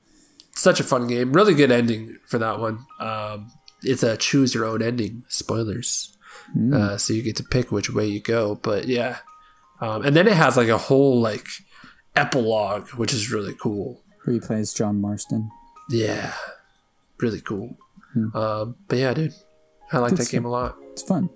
Such 0.55 0.81
a 0.81 0.85
fun 0.85 1.07
game. 1.07 1.33
Really 1.33 1.55
good 1.55 1.71
ending 1.71 2.19
for 2.27 2.37
that 2.37 2.59
one. 2.61 2.85
Um, 3.01 3.51
it's 3.83 4.03
a 4.03 4.17
choose 4.17 4.55
your 4.55 4.65
own 4.65 4.83
ending. 4.83 5.25
Spoilers. 5.29 6.17
Hmm. 6.53 6.73
Uh, 6.75 6.97
so 6.97 7.13
you 7.13 7.23
get 7.23 7.37
to 7.37 7.45
pick 7.45 7.71
which 7.71 7.91
way 7.91 8.07
you 8.07 8.21
go. 8.21 8.55
But 8.57 8.87
yeah, 8.87 9.19
um, 9.81 10.05
and 10.05 10.15
then 10.17 10.27
it 10.27 10.35
has 10.35 10.57
like 10.57 10.69
a 10.69 10.79
whole 10.79 11.21
like 11.21 11.47
epilogue, 12.17 12.89
which 12.91 13.13
is 13.13 13.31
really 13.31 13.55
cool. 13.55 14.03
Where 14.25 14.35
he 14.35 14.41
plays 14.41 14.75
John 14.75 15.01
Marston. 15.01 15.51
Yeah, 15.91 16.35
really 17.21 17.41
cool. 17.41 17.77
Um, 18.35 18.77
but 18.89 18.99
yeah, 18.99 19.15
dude, 19.15 19.35
I 19.93 19.99
like. 19.99 20.11
Good 20.11 20.19
that 20.19 20.31
game 20.31 20.45
a 20.45 20.51
lot. 20.51 20.77
It's 20.93 21.03
fun. 21.03 21.31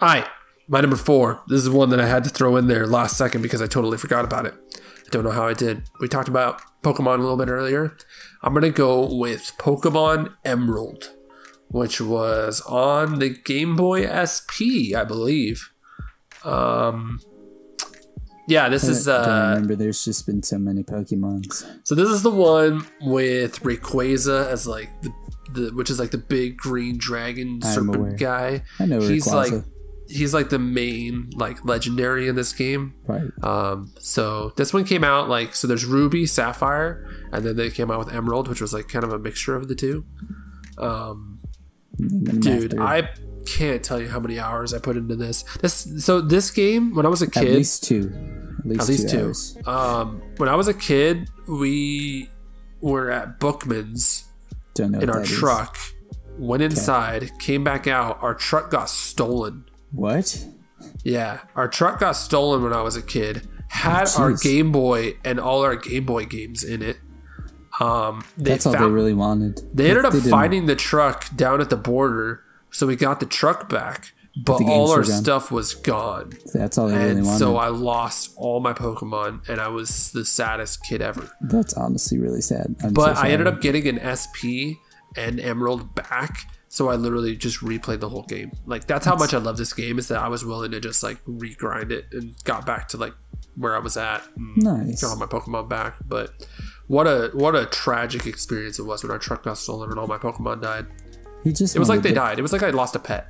All 0.00 0.08
right, 0.08 0.26
my 0.68 0.80
number 0.80 0.96
four. 0.96 1.42
This 1.48 1.60
is 1.60 1.70
one 1.70 1.90
that 1.90 2.00
I 2.00 2.06
had 2.06 2.24
to 2.24 2.30
throw 2.30 2.56
in 2.56 2.68
there 2.68 2.86
last 2.86 3.16
second 3.16 3.42
because 3.42 3.60
I 3.60 3.66
totally 3.66 3.98
forgot 3.98 4.24
about 4.24 4.46
it. 4.46 4.54
I 4.76 5.10
don't 5.10 5.24
know 5.24 5.30
how 5.30 5.46
I 5.46 5.54
did. 5.54 5.82
We 6.00 6.08
talked 6.08 6.28
about 6.28 6.60
Pokemon 6.82 7.18
a 7.18 7.22
little 7.22 7.36
bit 7.36 7.48
earlier. 7.48 7.96
I'm 8.42 8.54
gonna 8.54 8.70
go 8.70 9.12
with 9.14 9.52
Pokemon 9.58 10.34
Emerald, 10.44 11.14
which 11.68 12.00
was 12.00 12.60
on 12.62 13.18
the 13.18 13.30
Game 13.30 13.76
Boy 13.76 14.06
SP, 14.06 14.94
I 14.96 15.04
believe. 15.04 15.72
Um, 16.44 17.20
yeah, 18.46 18.68
this 18.68 18.84
is 18.84 19.06
I 19.08 19.24
don't 19.24 19.28
uh, 19.28 19.48
remember. 19.50 19.76
There's 19.76 20.04
just 20.04 20.24
been 20.24 20.42
so 20.42 20.58
many 20.58 20.82
Pokemons. 20.82 21.64
so 21.84 21.94
this 21.94 22.08
is 22.08 22.22
the 22.22 22.30
one 22.30 22.86
with 23.02 23.60
Rayquaza 23.60 24.46
as 24.46 24.66
like 24.66 24.88
the, 25.02 25.12
the 25.52 25.70
which 25.74 25.90
is 25.90 25.98
like 25.98 26.12
the 26.12 26.18
big 26.18 26.56
green 26.56 26.96
dragon 26.96 27.60
serpent 27.60 28.18
guy. 28.18 28.62
I 28.78 28.86
know 28.86 29.00
He's 29.00 29.26
Rayquaza. 29.26 29.52
like 29.52 29.64
he's 30.08 30.32
like 30.34 30.48
the 30.48 30.58
main 30.58 31.30
like 31.36 31.64
legendary 31.64 32.28
in 32.28 32.34
this 32.34 32.52
game. 32.52 32.94
Right. 33.06 33.30
Um, 33.42 33.92
so 33.98 34.52
this 34.56 34.72
one 34.72 34.84
came 34.84 35.04
out 35.04 35.28
like 35.28 35.54
so. 35.54 35.66
There's 35.66 35.84
Ruby, 35.84 36.26
Sapphire, 36.26 37.06
and 37.32 37.44
then 37.44 37.56
they 37.56 37.70
came 37.70 37.90
out 37.90 37.98
with 37.98 38.12
Emerald, 38.12 38.48
which 38.48 38.60
was 38.60 38.72
like 38.72 38.88
kind 38.88 39.04
of 39.04 39.12
a 39.12 39.18
mixture 39.18 39.54
of 39.54 39.68
the 39.68 39.74
two. 39.74 40.04
Um, 40.78 41.40
dude, 41.98 42.78
I 42.78 43.10
can't 43.46 43.82
tell 43.82 44.00
you 44.00 44.08
how 44.08 44.20
many 44.20 44.38
hours 44.38 44.74
I 44.74 44.78
put 44.78 44.96
into 44.96 45.16
this. 45.16 45.42
This 45.60 46.04
so 46.04 46.20
this 46.20 46.50
game 46.50 46.94
when 46.94 47.06
I 47.06 47.08
was 47.08 47.22
a 47.22 47.30
kid, 47.30 47.48
at 47.48 47.54
least 47.54 47.84
two. 47.84 48.12
At 48.60 48.66
least, 48.66 48.82
at 48.82 48.88
least 48.88 49.08
two. 49.08 49.32
two. 49.62 49.70
Um, 49.70 50.22
when 50.36 50.48
I 50.48 50.54
was 50.54 50.68
a 50.68 50.74
kid, 50.74 51.28
we 51.46 52.28
were 52.80 53.10
at 53.10 53.38
Bookman's 53.38 54.24
in 54.78 54.94
our 54.94 55.20
that 55.20 55.22
is. 55.22 55.30
truck. 55.30 55.78
Went 56.38 56.62
inside, 56.62 57.32
came 57.40 57.64
back 57.64 57.88
out. 57.88 58.22
Our 58.22 58.32
truck 58.32 58.70
got 58.70 58.88
stolen. 58.88 59.67
What? 59.92 60.46
Yeah, 61.02 61.40
our 61.56 61.68
truck 61.68 62.00
got 62.00 62.12
stolen 62.12 62.62
when 62.62 62.72
I 62.72 62.82
was 62.82 62.96
a 62.96 63.02
kid. 63.02 63.48
Had 63.68 64.08
Oh, 64.16 64.22
our. 64.22 64.32
Game 64.32 64.72
Boy 64.72 65.16
and 65.24 65.38
all 65.40 65.62
our 65.62 65.76
Game 65.76 66.04
Boy 66.06 66.24
games 66.24 66.62
in 66.64 66.82
it. 66.82 66.98
Um, 67.80 68.24
they 68.36 68.50
That's 68.52 68.66
all 68.66 68.72
they 68.72 68.78
really 68.86 69.14
wanted. 69.14 69.60
they 69.72 69.88
ended 69.90 70.04
up 70.04 70.12
didn't- 70.12 70.30
finding 70.30 70.66
the 70.66 70.74
truck 70.76 71.34
down 71.36 71.60
at 71.60 71.70
the 71.70 71.76
border, 71.76 72.42
so 72.70 72.86
we 72.86 72.96
got 72.96 73.20
the 73.20 73.26
truck 73.26 73.68
back. 73.68 74.12
But 74.44 74.62
all 74.62 74.92
our 74.92 75.02
gone. 75.02 75.10
stuff 75.10 75.50
was 75.50 75.74
gone, 75.74 76.32
That's 76.54 76.78
all 76.78 76.86
they 76.88 76.94
really 76.96 77.10
and 77.10 77.24
wanted. 77.26 77.38
so 77.40 77.56
I 77.56 77.68
lost 77.68 78.30
all 78.36 78.60
my 78.60 78.72
Pokemon, 78.72 79.48
and 79.48 79.60
I 79.60 79.66
was 79.66 80.12
the 80.12 80.24
saddest 80.24 80.84
kid 80.84 81.02
ever. 81.02 81.28
That's 81.40 81.74
honestly 81.74 82.18
really 82.18 82.40
sad. 82.40 82.76
I'm 82.84 82.92
But 82.94 83.16
so 83.16 83.22
I 83.22 83.30
ended 83.30 83.48
up 83.48 83.60
getting 83.60 83.88
an 83.88 83.98
SP 83.98 84.78
and 85.16 85.40
Emerald 85.40 85.92
back, 85.96 86.46
so 86.68 86.88
I 86.90 86.96
literally 86.96 87.36
just 87.36 87.60
replayed 87.60 88.00
the 88.00 88.08
whole 88.08 88.22
game. 88.24 88.52
Like 88.66 88.86
that's 88.86 89.06
how 89.06 89.16
much 89.16 89.32
I 89.34 89.38
love 89.38 89.56
this 89.56 89.72
game 89.72 89.98
is 89.98 90.08
that 90.08 90.20
I 90.20 90.28
was 90.28 90.44
willing 90.44 90.70
to 90.72 90.80
just 90.80 91.02
like 91.02 91.24
regrind 91.24 91.90
it 91.90 92.06
and 92.12 92.34
got 92.44 92.66
back 92.66 92.88
to 92.88 92.96
like 92.96 93.14
where 93.56 93.74
I 93.74 93.78
was 93.78 93.96
at. 93.96 94.22
Nice. 94.36 95.02
Got 95.02 95.18
my 95.18 95.26
Pokemon 95.26 95.68
back, 95.68 95.96
but 96.06 96.46
what 96.86 97.06
a 97.06 97.30
what 97.34 97.54
a 97.54 97.66
tragic 97.66 98.26
experience 98.26 98.78
it 98.78 98.82
was 98.84 99.02
when 99.02 99.10
our 99.12 99.18
truck 99.18 99.42
got 99.44 99.58
stolen 99.58 99.90
and 99.90 99.98
all 99.98 100.06
my 100.06 100.18
Pokemon 100.18 100.62
died. 100.62 100.86
He 101.44 101.52
just 101.52 101.74
It 101.76 101.78
was 101.78 101.88
like 101.88 102.02
they 102.02 102.10
the, 102.10 102.14
died. 102.16 102.38
It 102.38 102.42
was 102.42 102.52
like 102.52 102.62
I 102.62 102.70
lost 102.70 102.96
a 102.96 102.98
pet. 102.98 103.28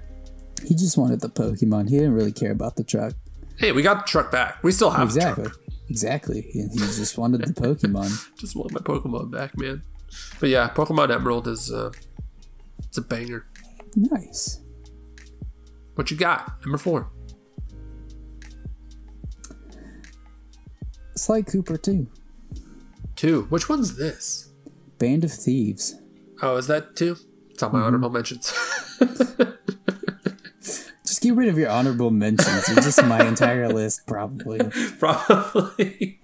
He 0.65 0.75
just 0.75 0.97
wanted 0.99 1.21
the 1.21 1.29
Pokemon. 1.29 1.89
He 1.89 1.97
didn't 1.99 2.15
really 2.15 2.33
care 2.33 2.51
about 2.51 2.77
the 2.77 2.83
truck. 2.85 3.15
Hey, 3.59 3.73
we 3.73 3.83
got 3.83 4.07
the 4.07 4.11
truck 4.11 4.31
back. 4.33 4.63
We 4.65 4.73
still 4.73 4.91
have 4.91 5.13
the 5.13 5.19
Exactly. 5.21 5.45
truck. 5.45 5.57
Exactly. 5.89 6.41
He, 6.53 6.63
he 6.73 6.79
just 6.79 7.17
wanted 7.19 7.43
the 7.45 7.53
Pokemon. 7.61 8.11
Just 8.39 8.57
want 8.57 8.73
my 8.73 8.81
Pokemon 8.81 9.31
back, 9.31 9.57
man. 9.59 9.83
But 10.41 10.49
yeah, 10.49 10.69
Pokemon 10.71 11.11
Emerald 11.11 11.47
is 11.49 11.71
uh, 11.73 11.91
it's 12.79 12.99
a 12.99 13.03
banger. 13.03 13.47
Nice. 13.97 14.61
What 15.95 16.11
you 16.11 16.17
got? 16.17 16.61
Number 16.65 16.79
four. 16.79 17.11
Sly 21.17 21.43
Cooper 21.43 21.77
2. 21.77 22.07
Two. 23.17 23.43
Which 23.51 23.69
one's 23.69 23.97
this? 23.97 24.53
Band 24.99 25.25
of 25.25 25.33
Thieves. 25.33 25.97
Oh, 26.41 26.57
is 26.57 26.69
that 26.69 26.95
two? 26.95 27.17
It's 27.51 27.63
on 27.63 27.73
my 27.73 27.79
mm-hmm. 27.79 27.87
honorable 27.87 28.11
mentions. 28.11 28.53
Just 31.19 31.23
get 31.23 31.35
rid 31.35 31.49
of 31.49 31.59
your 31.59 31.71
honorable 31.71 32.13
mentions. 32.13 32.69
It's 32.69 32.85
just 32.85 33.05
my 33.05 33.27
entire 33.27 33.69
list, 33.73 34.07
probably. 34.07 34.61
Probably. 35.01 36.21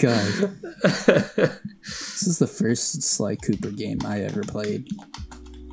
God. 0.00 0.32
this 0.82 2.22
is 2.22 2.38
the 2.38 2.46
first 2.46 3.02
Sly 3.02 3.36
Cooper 3.36 3.70
game 3.70 3.98
I 4.06 4.22
ever 4.22 4.42
played. 4.42 4.88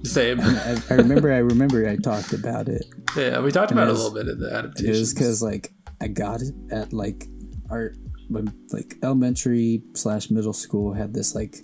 Same. 0.03 0.39
I, 0.41 0.77
I 0.89 0.93
remember. 0.95 1.31
I 1.31 1.37
remember. 1.37 1.87
I 1.87 1.95
talked 1.95 2.33
about 2.33 2.67
it. 2.67 2.85
Yeah, 3.15 3.39
we 3.39 3.51
talked 3.51 3.71
about 3.71 3.87
it 3.87 3.91
a 3.91 3.93
little 3.93 4.13
bit 4.13 4.27
in 4.27 4.39
the 4.39 4.73
It 4.77 4.89
was 4.89 5.13
because 5.13 5.41
like 5.41 5.73
I 6.01 6.07
got 6.07 6.41
it 6.41 6.53
at 6.71 6.91
like 6.91 7.25
our 7.69 7.93
when 8.27 8.53
like 8.71 8.95
elementary 9.01 9.81
slash 9.93 10.29
middle 10.29 10.53
school 10.53 10.93
had 10.93 11.13
this 11.13 11.35
like 11.35 11.57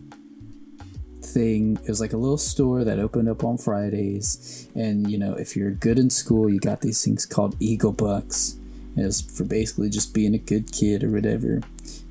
thing. 1.21 1.77
It 1.83 1.89
was 1.89 1.99
like 1.99 2.13
a 2.13 2.17
little 2.17 2.37
store 2.37 2.83
that 2.83 2.99
opened 2.99 3.27
up 3.29 3.43
on 3.43 3.57
Fridays, 3.57 4.69
and 4.73 5.09
you 5.11 5.17
know 5.17 5.33
if 5.33 5.55
you're 5.55 5.71
good 5.71 5.99
in 5.99 6.09
school, 6.09 6.49
you 6.49 6.59
got 6.59 6.81
these 6.81 7.03
things 7.03 7.25
called 7.25 7.55
Eagle 7.59 7.91
Bucks. 7.91 8.55
And 8.95 9.03
it 9.03 9.07
was 9.07 9.21
for 9.21 9.43
basically 9.43 9.89
just 9.89 10.13
being 10.13 10.33
a 10.33 10.39
good 10.39 10.71
kid 10.71 11.03
or 11.03 11.11
whatever. 11.11 11.61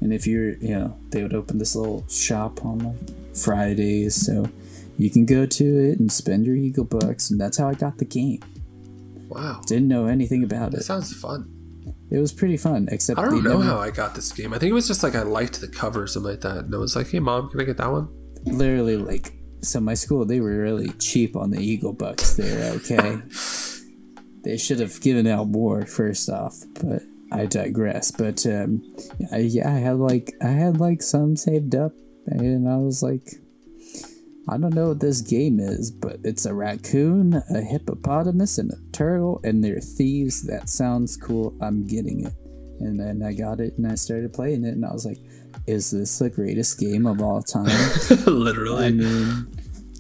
And 0.01 0.12
if 0.12 0.26
you're, 0.26 0.53
you 0.59 0.79
know, 0.79 0.97
they 1.11 1.22
would 1.22 1.35
open 1.35 1.59
this 1.59 1.74
little 1.74 2.07
shop 2.09 2.64
on 2.64 2.79
like 2.79 3.37
Fridays, 3.37 4.14
so 4.14 4.49
you 4.99 5.09
can 5.11 5.24
go 5.24 5.46
to 5.46 5.64
it 5.64 5.99
and 5.99 6.12
spend 6.12 6.44
your 6.44 6.57
Eagle 6.57 6.84
Bucks, 6.84 7.30
and 7.30 7.40
that's 7.40 7.57
how 7.57 7.68
I 7.68 7.74
got 7.74 7.96
the 7.99 8.05
game. 8.05 8.40
wow. 9.28 9.61
Didn't 9.66 9.88
know 9.88 10.07
anything 10.07 10.42
about 10.44 10.72
That 10.72 10.80
it. 10.80 10.84
sounds 10.84 11.12
fun. 11.18 11.55
It 12.11 12.18
was 12.18 12.32
pretty 12.32 12.57
fun, 12.57 12.88
except 12.90 13.18
I 13.18 13.24
don't 13.26 13.36
you 13.36 13.42
know 13.42 13.61
how 13.61 13.78
I 13.78 13.90
got 13.90 14.14
this 14.14 14.32
game. 14.32 14.53
I 14.53 14.59
think 14.59 14.70
it 14.70 14.74
was 14.74 14.86
just 14.88 15.03
like 15.03 15.14
I 15.14 15.22
liked 15.22 15.61
the 15.61 15.68
cover 15.68 16.03
or 16.03 16.07
something 16.07 16.32
like 16.32 16.40
that. 16.42 16.64
And 16.64 16.74
I 16.74 16.78
was 16.78 16.94
like, 16.96 17.11
hey, 17.11 17.18
mom, 17.20 17.49
can 17.51 17.61
I 17.61 17.64
get 17.64 17.76
that 17.78 17.90
one? 17.90 18.09
literally 18.44 18.96
like 18.96 19.32
so 19.62 19.80
my 19.80 19.92
school 19.94 20.24
they 20.24 20.38
were 20.40 20.57
really 20.59 20.90
cheap 21.01 21.34
on 21.36 21.51
the 21.51 21.61
eagle 21.61 21.92
bucks 21.92 22.34
there 22.34 22.72
okay 22.74 23.16
they 24.44 24.57
should 24.57 24.78
have 24.78 24.99
given 25.01 25.26
out 25.26 25.49
more 25.49 25.84
first 25.84 26.30
off 26.30 26.55
but 26.80 27.03
i 27.32 27.44
digress 27.44 28.12
but 28.12 28.46
um 28.46 28.80
I, 29.32 29.38
yeah 29.38 29.68
i 29.68 29.78
had 29.78 29.96
like 29.96 30.32
i 30.40 30.46
had 30.49 30.78
like 30.78 31.03
some 31.03 31.34
saved 31.36 31.74
up 31.74 31.92
and 32.26 32.68
i 32.68 32.76
was 32.76 33.03
like 33.03 33.34
i 34.49 34.57
don't 34.57 34.74
know 34.74 34.88
what 34.88 35.01
this 35.01 35.20
game 35.20 35.59
is 35.61 35.90
but 35.90 36.16
it's 36.24 36.44
a 36.46 36.55
raccoon 36.55 37.42
a 37.55 37.61
hippopotamus 37.61 38.59
and 38.59 38.70
a 38.72 38.76
turtle 38.92 39.40
and 39.44 39.62
they're 39.64 39.80
thieves 39.80 40.42
that 40.46 40.68
sounds 40.68 41.16
cool 41.16 41.57
i'm 41.61 41.86
getting 41.86 42.24
it 42.24 42.32
and 42.80 42.99
then 42.99 43.22
i 43.22 43.32
got 43.32 43.61
it 43.61 43.74
and 43.78 43.86
i 43.86 43.94
started 43.94 44.32
playing 44.32 44.64
it 44.64 44.70
and 44.74 44.84
i 44.84 44.92
was 44.92 45.05
like 45.07 45.18
is 45.66 45.90
this 45.90 46.18
the 46.18 46.30
greatest 46.30 46.78
game 46.78 47.05
of 47.07 47.20
all 47.20 47.42
time 47.42 47.66
Literally. 48.26 48.86
I 48.86 48.90
mean, 48.90 49.46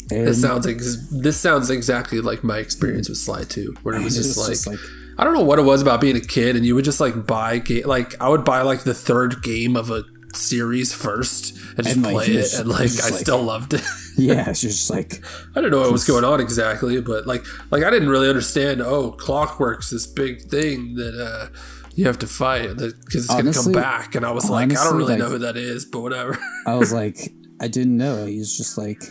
this 0.08 0.40
sounds 0.40 0.66
ex- 0.66 1.06
this 1.10 1.38
sounds 1.38 1.68
exactly 1.68 2.20
like 2.22 2.42
my 2.42 2.56
experience 2.58 3.08
with 3.10 3.18
Sly 3.18 3.44
2, 3.44 3.74
where 3.82 3.94
it 3.94 4.02
was 4.04 4.16
just, 4.16 4.38
like, 4.38 4.48
just 4.48 4.66
like- 4.66 4.78
I 5.18 5.24
don't 5.24 5.34
know 5.34 5.42
what 5.44 5.58
it 5.58 5.62
was 5.62 5.82
about 5.82 6.00
being 6.00 6.16
a 6.16 6.20
kid, 6.20 6.56
and 6.56 6.64
you 6.64 6.74
would 6.74 6.84
just 6.86 7.00
like 7.00 7.26
buy 7.26 7.58
game 7.58 7.82
like 7.86 8.18
I 8.20 8.28
would 8.30 8.44
buy 8.44 8.62
like 8.62 8.84
the 8.84 8.94
third 8.94 9.42
game 9.42 9.76
of 9.76 9.90
a 9.90 10.04
series 10.32 10.94
first 10.94 11.54
and 11.76 11.84
just 11.84 11.96
And, 11.96 12.04
like, 12.04 12.14
play 12.14 12.26
it, 12.36 12.54
and 12.54 12.68
like 12.68 12.78
I 13.02 13.10
like- 13.10 13.20
still 13.20 13.42
loved 13.42 13.74
it. 13.74 13.82
yeah, 14.18 14.50
it's 14.50 14.60
just 14.60 14.90
like 14.90 15.22
I 15.54 15.60
don't 15.60 15.70
know 15.70 15.80
what 15.80 15.92
was 15.92 16.04
going 16.04 16.24
on 16.24 16.40
exactly, 16.40 17.00
but 17.00 17.26
like 17.26 17.44
like 17.70 17.84
I 17.84 17.90
didn't 17.90 18.08
really 18.08 18.28
understand. 18.28 18.80
Oh, 18.80 19.12
Clockwerk's 19.12 19.90
this 19.90 20.06
big 20.06 20.42
thing 20.42 20.94
that 20.94 21.14
uh 21.14 21.48
you 21.94 22.06
have 22.06 22.18
to 22.20 22.28
fight 22.28 22.76
because 22.76 23.24
it's 23.24 23.26
gonna 23.26 23.52
come 23.52 23.72
back, 23.72 24.14
and 24.14 24.24
I 24.24 24.30
was 24.30 24.48
like, 24.48 24.70
I 24.70 24.84
don't 24.84 24.96
really 24.96 25.14
like- 25.14 25.18
know 25.18 25.30
who 25.30 25.38
that 25.38 25.56
is, 25.56 25.84
but 25.84 26.00
whatever. 26.00 26.38
I 26.66 26.76
was 26.76 26.92
like, 26.92 27.32
I 27.60 27.66
didn't 27.66 27.96
know. 27.96 28.24
He's 28.24 28.56
just 28.56 28.78
like, 28.78 29.02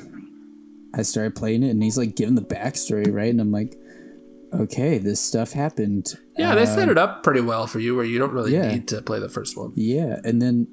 I 0.95 1.01
started 1.01 1.36
playing 1.36 1.64
it, 1.64 1.70
and 1.70 1.84
he's 1.84 1.97
like 1.97 2.16
giving 2.16 2.36
the 2.36 2.41
backstory, 2.41 3.14
right? 3.14 3.30
And 3.30 3.41
I'm 3.41 3.51
like, 3.51 3.76
okay, 4.53 4.97
this 4.99 5.20
stuff 5.20 5.51
happened. 5.51 6.14
yeah, 6.38 6.55
they 6.55 6.66
set 6.66 6.88
it 6.88 6.97
up 6.97 7.24
pretty 7.24 7.41
well 7.41 7.68
for 7.68 7.80
you, 7.80 7.93
where 7.93 8.05
you 8.05 8.20
don't 8.20 8.32
really 8.32 8.53
yeah. 8.53 8.72
need 8.72 8.88
to 8.88 9.01
play 9.01 9.20
the 9.20 9.28
first 9.30 9.58
one. 9.58 9.74
Yeah, 9.76 10.22
and 10.24 10.41
then, 10.41 10.68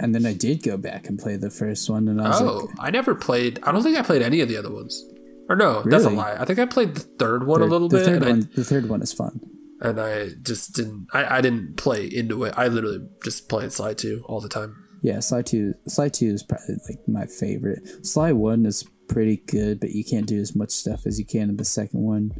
and 0.00 0.14
then 0.14 0.24
I 0.26 0.32
did 0.32 0.62
go 0.62 0.76
back 0.76 1.08
and 1.08 1.18
play 1.18 1.36
the 1.36 1.50
first 1.50 1.88
one, 1.90 2.08
and 2.08 2.20
I 2.20 2.28
was 2.28 2.40
Oh, 2.42 2.56
like, 2.66 2.76
I 2.78 2.90
never 2.90 3.14
played. 3.14 3.58
I 3.62 3.72
don't 3.72 3.82
think 3.82 3.96
I 3.96 4.02
played 4.02 4.22
any 4.22 4.40
of 4.40 4.48
the 4.48 4.56
other 4.56 4.70
ones. 4.72 5.04
Or 5.48 5.54
no, 5.56 5.82
that's 5.82 6.04
a 6.04 6.10
lie. 6.10 6.36
I 6.38 6.44
think 6.44 6.58
I 6.58 6.66
played 6.66 6.94
the 6.96 7.00
third 7.00 7.46
one 7.46 7.62
a 7.62 7.66
little 7.66 7.88
the 7.88 7.98
bit, 7.98 8.06
third 8.06 8.22
and 8.24 8.44
I, 8.44 8.48
the 8.56 8.64
third 8.64 8.88
one 8.88 9.00
is 9.02 9.12
fun. 9.12 9.40
and 9.80 10.00
I 10.00 10.30
just 10.42 10.74
didn't. 10.74 11.06
I, 11.12 11.38
I 11.38 11.40
didn't 11.40 11.76
play 11.76 12.04
into 12.06 12.42
it. 12.44 12.54
I 12.56 12.66
literally 12.68 13.06
just 13.22 13.48
played 13.48 13.72
Sly 13.72 13.94
two 13.94 14.24
all 14.26 14.40
the 14.40 14.48
time. 14.48 14.76
Yeah, 15.02 15.20
Sly 15.20 15.42
two, 15.42 15.74
Sly 15.86 16.08
two 16.08 16.26
is 16.26 16.42
probably 16.42 16.76
like 16.88 17.06
my 17.06 17.26
favorite. 17.26 18.04
Sly 18.04 18.32
one 18.32 18.66
is 18.66 18.82
pretty 19.08 19.36
good, 19.36 19.78
but 19.78 19.90
you 19.90 20.02
can't 20.04 20.26
do 20.26 20.40
as 20.40 20.56
much 20.56 20.70
stuff 20.72 21.06
as 21.06 21.20
you 21.20 21.24
can 21.24 21.48
in 21.48 21.56
the 21.58 21.64
second 21.64 22.00
one. 22.00 22.32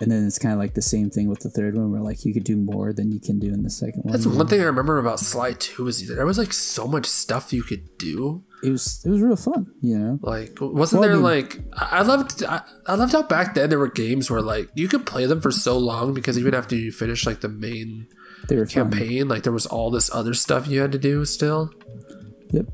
And 0.00 0.10
then 0.10 0.26
it's 0.26 0.38
kind 0.38 0.54
of 0.54 0.58
like 0.58 0.72
the 0.74 0.80
same 0.82 1.10
thing 1.10 1.28
with 1.28 1.40
the 1.40 1.50
third 1.50 1.74
one, 1.76 1.92
where 1.92 2.00
like 2.00 2.24
you 2.24 2.32
could 2.32 2.44
do 2.44 2.56
more 2.56 2.92
than 2.92 3.12
you 3.12 3.20
can 3.20 3.38
do 3.38 3.48
in 3.52 3.62
the 3.62 3.70
second 3.70 4.02
one. 4.04 4.12
That's 4.12 4.26
one 4.26 4.46
thing 4.46 4.60
I 4.60 4.64
remember 4.64 4.98
about 4.98 5.20
Sly 5.20 5.52
two 5.52 5.88
is 5.88 6.08
there 6.08 6.24
was 6.24 6.38
like 6.38 6.52
so 6.54 6.86
much 6.86 7.04
stuff 7.06 7.52
you 7.52 7.62
could 7.62 7.98
do. 7.98 8.42
It 8.62 8.70
was 8.70 9.02
it 9.04 9.10
was 9.10 9.20
real 9.20 9.36
fun, 9.36 9.66
you 9.82 9.98
know. 9.98 10.18
Like, 10.22 10.56
wasn't 10.60 11.00
Well, 11.00 11.08
I 11.10 11.12
there 11.12 11.16
mean- 11.16 11.24
like 11.24 11.60
I 11.74 11.98
I 11.98 12.02
loved 12.02 12.42
I, 12.44 12.62
I 12.86 12.94
loved 12.94 13.12
how 13.12 13.22
back 13.22 13.54
then 13.54 13.68
there 13.68 13.78
were 13.78 13.90
games 13.90 14.30
where 14.30 14.40
like 14.42 14.70
you 14.74 14.88
could 14.88 15.04
play 15.06 15.26
them 15.26 15.40
for 15.42 15.50
so 15.50 15.76
long 15.76 16.14
because 16.14 16.38
even 16.38 16.54
after 16.54 16.74
you 16.76 16.92
finish 16.92 17.26
like 17.26 17.42
the 17.42 17.48
main 17.48 18.06
were 18.50 18.66
fun. 18.66 18.90
campaign, 18.90 19.28
like 19.28 19.42
there 19.42 19.52
was 19.52 19.66
all 19.66 19.90
this 19.90 20.10
other 20.14 20.32
stuff 20.34 20.66
you 20.66 20.80
had 20.80 20.92
to 20.92 20.98
do 20.98 21.24
still. 21.26 21.70
Yep. 22.52 22.66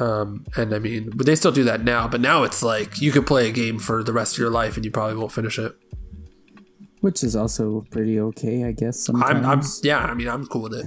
Um, 0.00 0.44
and 0.56 0.72
I 0.74 0.78
mean, 0.78 1.10
but 1.14 1.26
they 1.26 1.34
still 1.34 1.50
do 1.52 1.64
that 1.64 1.82
now. 1.82 2.06
But 2.08 2.20
now 2.20 2.44
it's 2.44 2.62
like 2.62 3.00
you 3.00 3.10
could 3.10 3.26
play 3.26 3.48
a 3.48 3.52
game 3.52 3.78
for 3.78 4.02
the 4.04 4.12
rest 4.12 4.34
of 4.34 4.38
your 4.38 4.50
life 4.50 4.76
and 4.76 4.84
you 4.84 4.90
probably 4.90 5.16
won't 5.16 5.32
finish 5.32 5.58
it. 5.58 5.74
Which 7.00 7.22
is 7.22 7.36
also 7.36 7.84
pretty 7.90 8.18
okay, 8.20 8.64
I 8.64 8.72
guess. 8.72 8.98
Sometimes, 9.00 9.44
I'm, 9.46 9.60
I'm, 9.60 9.62
yeah. 9.82 9.98
I 9.98 10.14
mean, 10.14 10.28
I'm 10.28 10.46
cool 10.46 10.62
with 10.62 10.74
it. 10.74 10.86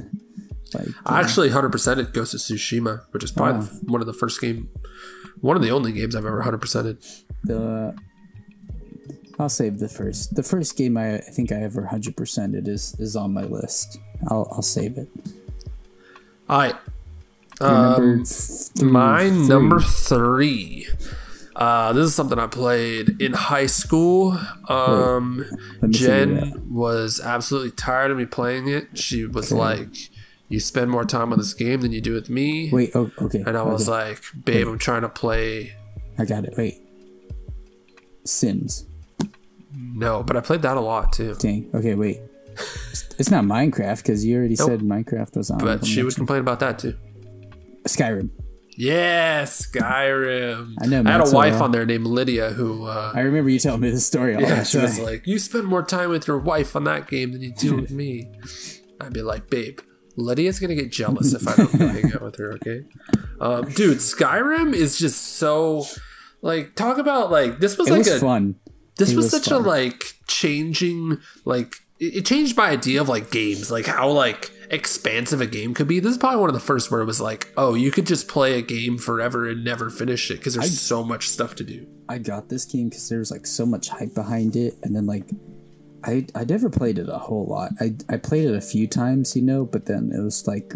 like, 0.73 0.87
I 1.05 1.19
actually 1.21 1.49
100%ed 1.49 2.13
Ghost 2.13 2.33
of 2.33 2.39
Tsushima, 2.41 3.03
which 3.11 3.23
is 3.23 3.31
probably 3.31 3.65
the, 3.65 3.73
one 3.91 4.01
of 4.01 4.07
the 4.07 4.13
first 4.13 4.41
game, 4.41 4.69
one 5.39 5.55
of 5.55 5.61
the 5.63 5.71
only 5.71 5.91
games 5.93 6.15
I've 6.15 6.25
ever 6.25 6.41
100%ed. 6.43 6.97
the. 7.43 7.95
I'll 9.39 9.49
save 9.49 9.79
the 9.79 9.87
first. 9.89 10.35
The 10.35 10.43
first 10.43 10.77
game 10.77 10.97
I, 10.97 11.15
I 11.15 11.21
think 11.21 11.51
I 11.51 11.55
ever 11.63 11.87
hundred 11.87 12.15
percented 12.15 12.67
is 12.67 12.95
is 12.99 13.15
on 13.15 13.33
my 13.33 13.43
list. 13.43 13.97
I'll 14.27 14.47
I'll 14.51 14.61
save 14.61 14.97
it. 14.99 15.09
All 16.47 16.59
right. 16.59 16.75
Number 17.59 18.13
Um, 18.13 18.23
th- 18.23 18.83
my 18.83 19.29
three. 19.29 19.47
number 19.47 19.79
three. 19.79 20.87
Uh, 21.55 21.91
this 21.93 22.05
is 22.05 22.15
something 22.15 22.39
I 22.39 22.47
played 22.47 23.21
in 23.21 23.33
high 23.33 23.65
school. 23.65 24.39
Um, 24.69 25.45
Let 25.81 25.91
me 25.91 25.97
figure 25.97 26.13
it 26.13 26.37
out. 26.37 26.43
Jen 26.43 26.73
was 26.73 27.19
absolutely 27.19 27.71
tired 27.71 28.11
of 28.11 28.17
me 28.17 28.25
playing 28.25 28.67
it. 28.67 28.97
She 28.97 29.25
was 29.25 29.51
like, 29.51 29.89
"You 30.47 30.59
spend 30.59 30.89
more 30.89 31.03
time 31.05 31.31
on 31.33 31.39
this 31.39 31.53
game 31.53 31.81
than 31.81 31.91
you 31.91 32.01
do 32.01 32.13
with 32.13 32.29
me." 32.29 32.69
Wait. 32.71 32.91
Oh, 32.95 33.11
okay. 33.21 33.43
and 33.45 33.57
I 33.57 33.63
was 33.63 33.89
okay. 33.89 34.09
like, 34.09 34.23
"Babe, 34.45 34.67
I'm 34.67 34.77
trying 34.77 35.01
to 35.01 35.09
play." 35.09 35.75
I 36.17 36.25
got 36.25 36.45
it. 36.45 36.53
Wait. 36.57 36.81
Sims. 38.23 38.85
No, 39.73 40.23
but 40.23 40.37
I 40.37 40.41
played 40.41 40.61
that 40.61 40.77
a 40.77 40.81
lot 40.81 41.11
too. 41.13 41.35
Dang. 41.35 41.69
Okay. 41.73 41.95
Wait. 41.95 42.21
It's 43.17 43.29
not 43.29 43.43
Minecraft 43.43 43.97
because 43.97 44.25
you 44.25 44.37
already 44.37 44.55
said 44.55 44.79
Minecraft 44.81 45.37
was 45.37 45.51
on. 45.51 45.59
But 45.59 45.85
she 45.85 46.01
would 46.03 46.15
complain 46.15 46.39
about 46.39 46.59
that 46.61 46.79
too. 46.79 46.95
Skyrim. 47.83 48.29
Yes, 48.81 49.67
Skyrim. 49.67 50.73
I 50.81 50.87
know, 50.87 51.03
I 51.05 51.11
had 51.11 51.21
a 51.27 51.31
wife 51.31 51.53
lot. 51.53 51.61
on 51.65 51.71
there 51.71 51.85
named 51.85 52.07
Lydia 52.07 52.49
who. 52.49 52.85
Uh, 52.85 53.11
I 53.13 53.19
remember 53.21 53.51
you 53.51 53.59
telling 53.59 53.81
me 53.81 53.91
this 53.91 54.07
story 54.07 54.33
all 54.33 54.41
Yeah, 54.41 54.63
she 54.71 54.79
was 54.79 54.97
like, 54.99 55.27
"You 55.27 55.37
spend 55.37 55.65
more 55.65 55.83
time 55.83 56.09
with 56.09 56.25
your 56.27 56.39
wife 56.39 56.75
on 56.75 56.85
that 56.85 57.07
game 57.07 57.31
than 57.31 57.43
you 57.43 57.53
do 57.53 57.75
with 57.75 57.91
me." 57.91 58.31
I'd 58.99 59.13
be 59.13 59.21
like, 59.21 59.51
"Babe, 59.51 59.79
Lydia's 60.15 60.59
gonna 60.59 60.73
get 60.73 60.91
jealous 60.91 61.31
if 61.33 61.47
I 61.47 61.55
don't 61.57 61.71
hang 61.73 62.11
out 62.13 62.23
with 62.23 62.37
her." 62.37 62.53
Okay, 62.53 62.85
um, 63.39 63.69
dude, 63.71 63.99
Skyrim 63.99 64.73
is 64.73 64.97
just 64.97 65.21
so 65.37 65.85
like 66.41 66.73
talk 66.73 66.97
about 66.97 67.29
like 67.29 67.59
this 67.59 67.77
was 67.77 67.87
It 67.87 67.91
like 67.91 67.99
was 67.99 68.07
a 68.07 68.19
fun. 68.19 68.55
this 68.97 69.09
was, 69.13 69.25
was 69.25 69.31
such 69.31 69.49
fun. 69.49 69.63
a 69.63 69.67
like 69.67 70.03
changing 70.25 71.19
like 71.45 71.75
it, 71.99 72.15
it 72.15 72.25
changed 72.25 72.57
my 72.57 72.69
idea 72.71 72.99
of 72.99 73.09
like 73.09 73.29
games 73.29 73.69
like 73.71 73.85
how 73.85 74.09
like 74.09 74.49
expansive 74.71 75.41
a 75.41 75.47
game 75.47 75.73
could 75.73 75.87
be 75.87 75.99
this 75.99 76.13
is 76.13 76.17
probably 76.17 76.39
one 76.39 76.49
of 76.49 76.53
the 76.53 76.59
first 76.59 76.89
where 76.89 77.01
it 77.01 77.05
was 77.05 77.19
like 77.19 77.51
oh 77.57 77.73
you 77.73 77.91
could 77.91 78.05
just 78.05 78.27
play 78.27 78.57
a 78.57 78.61
game 78.61 78.97
forever 78.97 79.47
and 79.47 79.63
never 79.63 79.89
finish 79.89 80.31
it 80.31 80.37
because 80.37 80.55
there's 80.55 80.79
so 80.79 81.03
much 81.03 81.27
stuff 81.27 81.53
to 81.55 81.63
do 81.63 81.85
I 82.11 82.17
got 82.17 82.49
this 82.49 82.65
game 82.65 82.89
because 82.89 83.07
there 83.07 83.19
was 83.19 83.31
like 83.31 83.47
so 83.47 83.65
much 83.65 83.87
hype 83.87 84.13
behind 84.13 84.57
it, 84.57 84.75
and 84.83 84.93
then 84.93 85.05
like 85.05 85.23
I 86.03 86.27
I 86.35 86.43
never 86.43 86.69
played 86.69 86.99
it 86.99 87.07
a 87.07 87.17
whole 87.17 87.45
lot. 87.45 87.71
I 87.79 87.95
I 88.09 88.17
played 88.17 88.49
it 88.49 88.53
a 88.53 88.59
few 88.59 88.85
times, 88.85 89.33
you 89.33 89.41
know, 89.41 89.63
but 89.63 89.85
then 89.85 90.11
it 90.13 90.21
was 90.21 90.45
like 90.45 90.73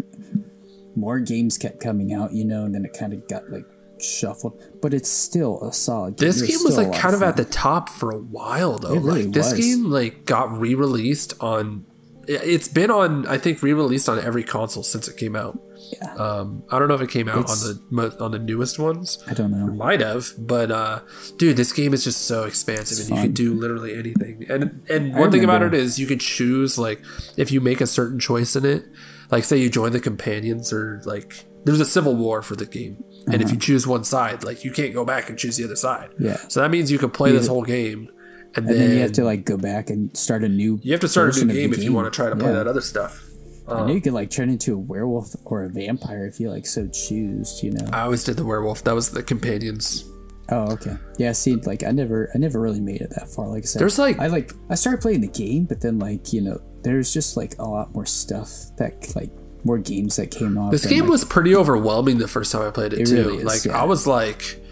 more 0.94 1.20
games 1.20 1.58
kept 1.58 1.78
coming 1.80 2.14
out, 2.14 2.32
you 2.32 2.46
know, 2.46 2.64
and 2.64 2.74
then 2.74 2.86
it 2.86 2.96
kind 2.98 3.12
of 3.12 3.28
got 3.28 3.50
like 3.50 3.66
shuffled. 4.00 4.62
But 4.80 4.94
it's 4.94 5.10
still 5.10 5.62
a 5.62 5.74
solid. 5.74 6.16
game. 6.16 6.26
this 6.26 6.40
game 6.40 6.60
was 6.64 6.78
like 6.78 6.94
kind 6.94 7.12
of 7.12 7.20
fun. 7.20 7.28
at 7.28 7.36
the 7.36 7.44
top 7.44 7.90
for 7.90 8.10
a 8.10 8.18
while 8.18 8.78
though 8.78 8.94
It 8.94 9.00
really 9.00 9.24
like 9.24 9.34
this 9.34 9.52
game 9.52 9.90
like 9.90 10.24
got 10.24 10.58
re-released 10.58 11.34
on 11.38 11.84
it's 12.28 12.68
been 12.68 12.90
on 12.90 13.26
i 13.26 13.38
think 13.38 13.62
re-released 13.62 14.08
on 14.08 14.18
every 14.18 14.42
console 14.42 14.82
since 14.82 15.06
it 15.08 15.16
came 15.16 15.36
out 15.36 15.58
Yeah. 15.92 16.14
um 16.14 16.62
i 16.70 16.78
don't 16.78 16.88
know 16.88 16.94
if 16.94 17.00
it 17.00 17.10
came 17.10 17.28
out 17.28 17.38
It's- 17.38 17.64
on 17.64 17.78
the 17.90 18.24
on 18.24 18.30
the 18.32 18.38
newest 18.38 18.78
ones 18.78 19.18
I 19.28 19.34
don't 19.34 19.50
know. 19.52 19.66
might 19.72 20.00
have 20.00 20.26
but 20.38 20.70
uh 20.70 21.00
dude 21.38 21.56
this 21.56 21.72
game 21.72 21.94
is 21.94 22.02
just 22.04 22.22
so 22.22 22.44
expansive 22.44 22.98
and 23.06 23.16
you 23.16 23.22
can 23.26 23.32
do 23.32 23.54
literally 23.54 23.94
anything 23.96 24.44
and 24.48 24.82
and 24.88 25.14
one 25.14 25.30
thing 25.30 25.44
about 25.44 25.62
it 25.62 25.74
is 25.74 25.98
you 25.98 26.06
could 26.06 26.20
choose 26.20 26.76
like 26.78 27.02
if 27.36 27.52
you 27.52 27.60
make 27.60 27.80
a 27.80 27.86
certain 27.86 28.18
choice 28.18 28.56
in 28.56 28.64
it 28.64 28.84
like 29.30 29.44
say 29.44 29.56
you 29.56 29.68
join 29.70 29.92
the 29.92 30.00
companions 30.00 30.72
or 30.72 31.00
like 31.04 31.44
there's 31.64 31.80
a 31.80 31.84
civil 31.84 32.14
war 32.14 32.42
for 32.42 32.56
the 32.56 32.66
game 32.66 33.02
and 33.32 33.42
if 33.42 33.50
you 33.52 33.58
choose 33.58 33.86
one 33.86 34.04
side 34.04 34.44
like 34.44 34.64
you 34.64 34.70
can't 34.72 34.94
go 34.94 35.04
back 35.04 35.28
and 35.28 35.38
choose 35.38 35.56
the 35.56 35.64
other 35.64 35.76
side 35.76 36.10
Uh-huh. 36.10 36.28
Yeah. 36.30 36.36
so 36.48 36.60
that 36.60 36.70
means 36.70 36.90
you 36.90 36.98
can 36.98 37.10
play 37.10 37.30
this 37.32 37.46
whole 37.48 37.64
game 37.64 38.08
and, 38.56 38.66
And 38.66 38.68
then, 38.68 38.78
then 38.88 38.96
you 38.96 39.02
have 39.02 39.12
to 39.12 39.24
like 39.24 39.44
go 39.44 39.56
back 39.56 39.90
and 39.90 40.16
start 40.16 40.42
a 40.44 40.48
new. 40.48 40.78
you 40.82 40.92
have 40.92 41.00
to 41.00 41.08
start 41.08 41.36
a 41.36 41.44
new 41.44 41.52
game 41.54 41.72
if 41.72 41.82
you 41.82 41.92
want 41.92 42.12
to 42.12 42.16
try 42.16 42.28
to 42.30 42.36
play 42.36 42.46
Yeah. 42.48 42.52
that 42.58 42.66
other 42.66 42.80
stuff 42.80 43.22
I 43.68 43.74
know 43.74 43.78
um, 43.80 43.88
you 43.88 44.00
could 44.00 44.12
like 44.12 44.30
turn 44.30 44.48
into 44.48 44.74
a 44.74 44.78
werewolf 44.78 45.34
or 45.44 45.64
a 45.64 45.68
vampire 45.68 46.26
if 46.26 46.38
you 46.38 46.50
like 46.50 46.66
so 46.66 46.86
choose. 46.88 47.60
You 47.64 47.72
know. 47.72 47.86
i 47.92 48.02
always 48.02 48.22
did 48.24 48.36
the 48.36 48.44
werewolf 48.44 48.84
that 48.84 48.94
was 48.94 49.10
the 49.10 49.22
companions 49.22 50.04
Oh, 50.48 50.70
okay. 50.74 50.96
Yeah, 51.18 51.32
see, 51.32 51.56
like 51.56 51.82
I 51.82 51.90
never, 51.90 52.30
I 52.32 52.38
never 52.38 52.60
really 52.60 52.78
made 52.80 53.00
it 53.00 53.10
that 53.18 53.28
far. 53.28 53.48
Like 53.48 53.64
I 53.64 53.66
said, 53.66 53.80
There's, 53.80 53.98
like- 53.98 54.20
I 54.20 54.28
like, 54.28 54.52
I 54.70 54.76
started 54.76 55.00
playing 55.02 55.22
the 55.22 55.26
game, 55.26 55.64
but 55.64 55.80
then 55.80 55.98
like 55.98 56.32
you 56.32 56.40
know, 56.40 56.60
there's 56.82 57.12
just 57.12 57.36
like 57.36 57.58
a 57.58 57.64
lot 57.64 57.92
more 57.92 58.06
stuff 58.06 58.48
that 58.78 59.12
like 59.16 59.32
more 59.64 59.78
games 59.78 60.14
that 60.14 60.30
came 60.30 60.56
out. 60.56 60.70
This 60.70 60.86
game 60.86 61.00
like, 61.00 61.10
was 61.10 61.24
pretty 61.24 61.56
overwhelming 61.56 62.18
the 62.18 62.28
first 62.28 62.52
time 62.52 62.62
I 62.62 62.70
played 62.70 62.92
it, 62.92 63.00
It 63.00 63.06
too. 63.06 63.16
really 63.16 63.36
is, 63.38 63.44
like 63.44 63.64
yeah. 63.64 63.80
I 63.82 63.84
was 63.86 64.06
like, 64.06 64.62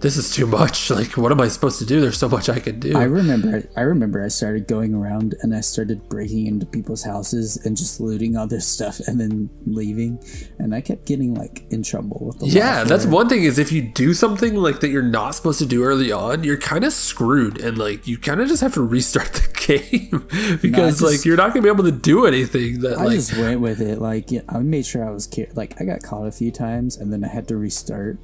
this 0.00 0.16
is 0.16 0.34
too 0.34 0.46
much. 0.46 0.90
Like, 1.00 1.16
what 1.16 1.30
am 1.32 1.40
I 1.40 1.48
supposed 1.48 1.78
to 1.78 1.86
do? 1.86 2.00
There's 2.00 2.18
so 2.18 2.28
much 2.28 2.48
I 2.48 2.58
can 2.58 2.80
do. 2.80 2.96
I 2.98 3.04
remember. 3.04 3.62
I 3.76 3.82
remember. 3.82 4.22
I 4.24 4.28
started 4.28 4.66
going 4.66 4.94
around 4.94 5.34
and 5.42 5.54
I 5.54 5.60
started 5.60 6.08
breaking 6.08 6.46
into 6.46 6.66
people's 6.66 7.04
houses 7.04 7.56
and 7.64 7.76
just 7.76 8.00
looting 8.00 8.36
all 8.36 8.46
their 8.46 8.60
stuff 8.60 8.98
and 9.06 9.20
then 9.20 9.48
leaving. 9.66 10.22
And 10.58 10.74
I 10.74 10.80
kept 10.80 11.06
getting 11.06 11.34
like 11.34 11.64
in 11.70 11.82
trouble 11.82 12.26
with 12.26 12.38
the 12.40 12.46
yeah, 12.48 12.84
that's 12.84 13.06
one 13.06 13.28
thing 13.28 13.44
is 13.44 13.58
if 13.58 13.70
you 13.72 13.82
do 13.82 14.12
something 14.12 14.56
like 14.56 14.80
that 14.80 14.88
you're 14.88 15.00
not 15.02 15.30
supposed 15.36 15.58
to 15.60 15.66
do 15.66 15.84
early 15.84 16.10
on, 16.12 16.42
you're 16.44 16.58
kind 16.58 16.84
of 16.84 16.92
screwed 16.92 17.60
and 17.60 17.78
like 17.78 18.06
you 18.06 18.18
kind 18.18 18.40
of 18.40 18.48
just 18.48 18.60
have 18.62 18.74
to 18.74 18.82
restart 18.82 19.32
the 19.32 19.48
game 19.54 20.58
because 20.60 20.98
just- 21.00 21.02
like 21.02 21.24
you're 21.24 21.36
not 21.36 21.54
going 21.54 21.62
to 21.62 21.66
be 21.66 21.72
able 21.72 21.84
to 21.84 21.92
do 21.96 22.26
anything 22.26 22.80
that 22.80 22.98
I 22.98 23.04
like 23.04 23.14
just 23.16 23.36
went 23.36 23.60
with 23.60 23.80
it. 23.80 24.00
Like 24.00 24.30
yeah, 24.30 24.40
I 24.48 24.58
made 24.58 24.84
sure 24.86 25.06
I 25.06 25.10
was 25.10 25.26
care- 25.26 25.50
like 25.54 25.80
I 25.80 25.84
got 25.84 26.02
caught 26.02 26.26
a 26.26 26.32
few 26.32 26.50
times 26.50 26.96
and 26.96 27.12
then 27.12 27.24
I 27.24 27.28
had 27.28 27.46
to 27.48 27.56
restart. 27.56 28.18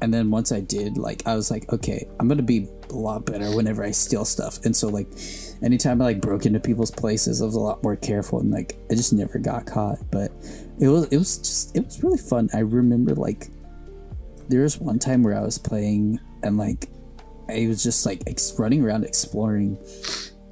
And 0.00 0.12
then 0.12 0.30
once 0.30 0.52
I 0.52 0.60
did, 0.60 0.98
like 0.98 1.26
I 1.26 1.34
was 1.34 1.50
like, 1.50 1.72
okay, 1.72 2.06
I'm 2.20 2.28
gonna 2.28 2.42
be 2.42 2.68
a 2.90 2.94
lot 2.94 3.26
better 3.26 3.54
whenever 3.54 3.82
I 3.82 3.90
steal 3.90 4.24
stuff. 4.24 4.64
And 4.64 4.74
so 4.74 4.88
like, 4.88 5.08
anytime 5.62 6.00
I 6.00 6.06
like 6.06 6.20
broke 6.20 6.46
into 6.46 6.60
people's 6.60 6.90
places, 6.90 7.40
I 7.40 7.46
was 7.46 7.54
a 7.54 7.60
lot 7.60 7.82
more 7.82 7.96
careful 7.96 8.40
and 8.40 8.50
like 8.50 8.76
I 8.90 8.94
just 8.94 9.12
never 9.12 9.38
got 9.38 9.66
caught. 9.66 9.98
But 10.10 10.32
it 10.78 10.88
was 10.88 11.06
it 11.06 11.16
was 11.16 11.38
just 11.38 11.76
it 11.76 11.84
was 11.84 12.02
really 12.02 12.18
fun. 12.18 12.50
I 12.54 12.60
remember 12.60 13.14
like 13.14 13.48
there 14.48 14.62
was 14.62 14.78
one 14.78 14.98
time 14.98 15.22
where 15.22 15.36
I 15.36 15.42
was 15.42 15.58
playing 15.58 16.20
and 16.42 16.56
like 16.56 16.88
I 17.48 17.66
was 17.68 17.82
just 17.82 18.04
like 18.04 18.22
ex- 18.26 18.54
running 18.58 18.82
around 18.82 19.04
exploring, 19.04 19.78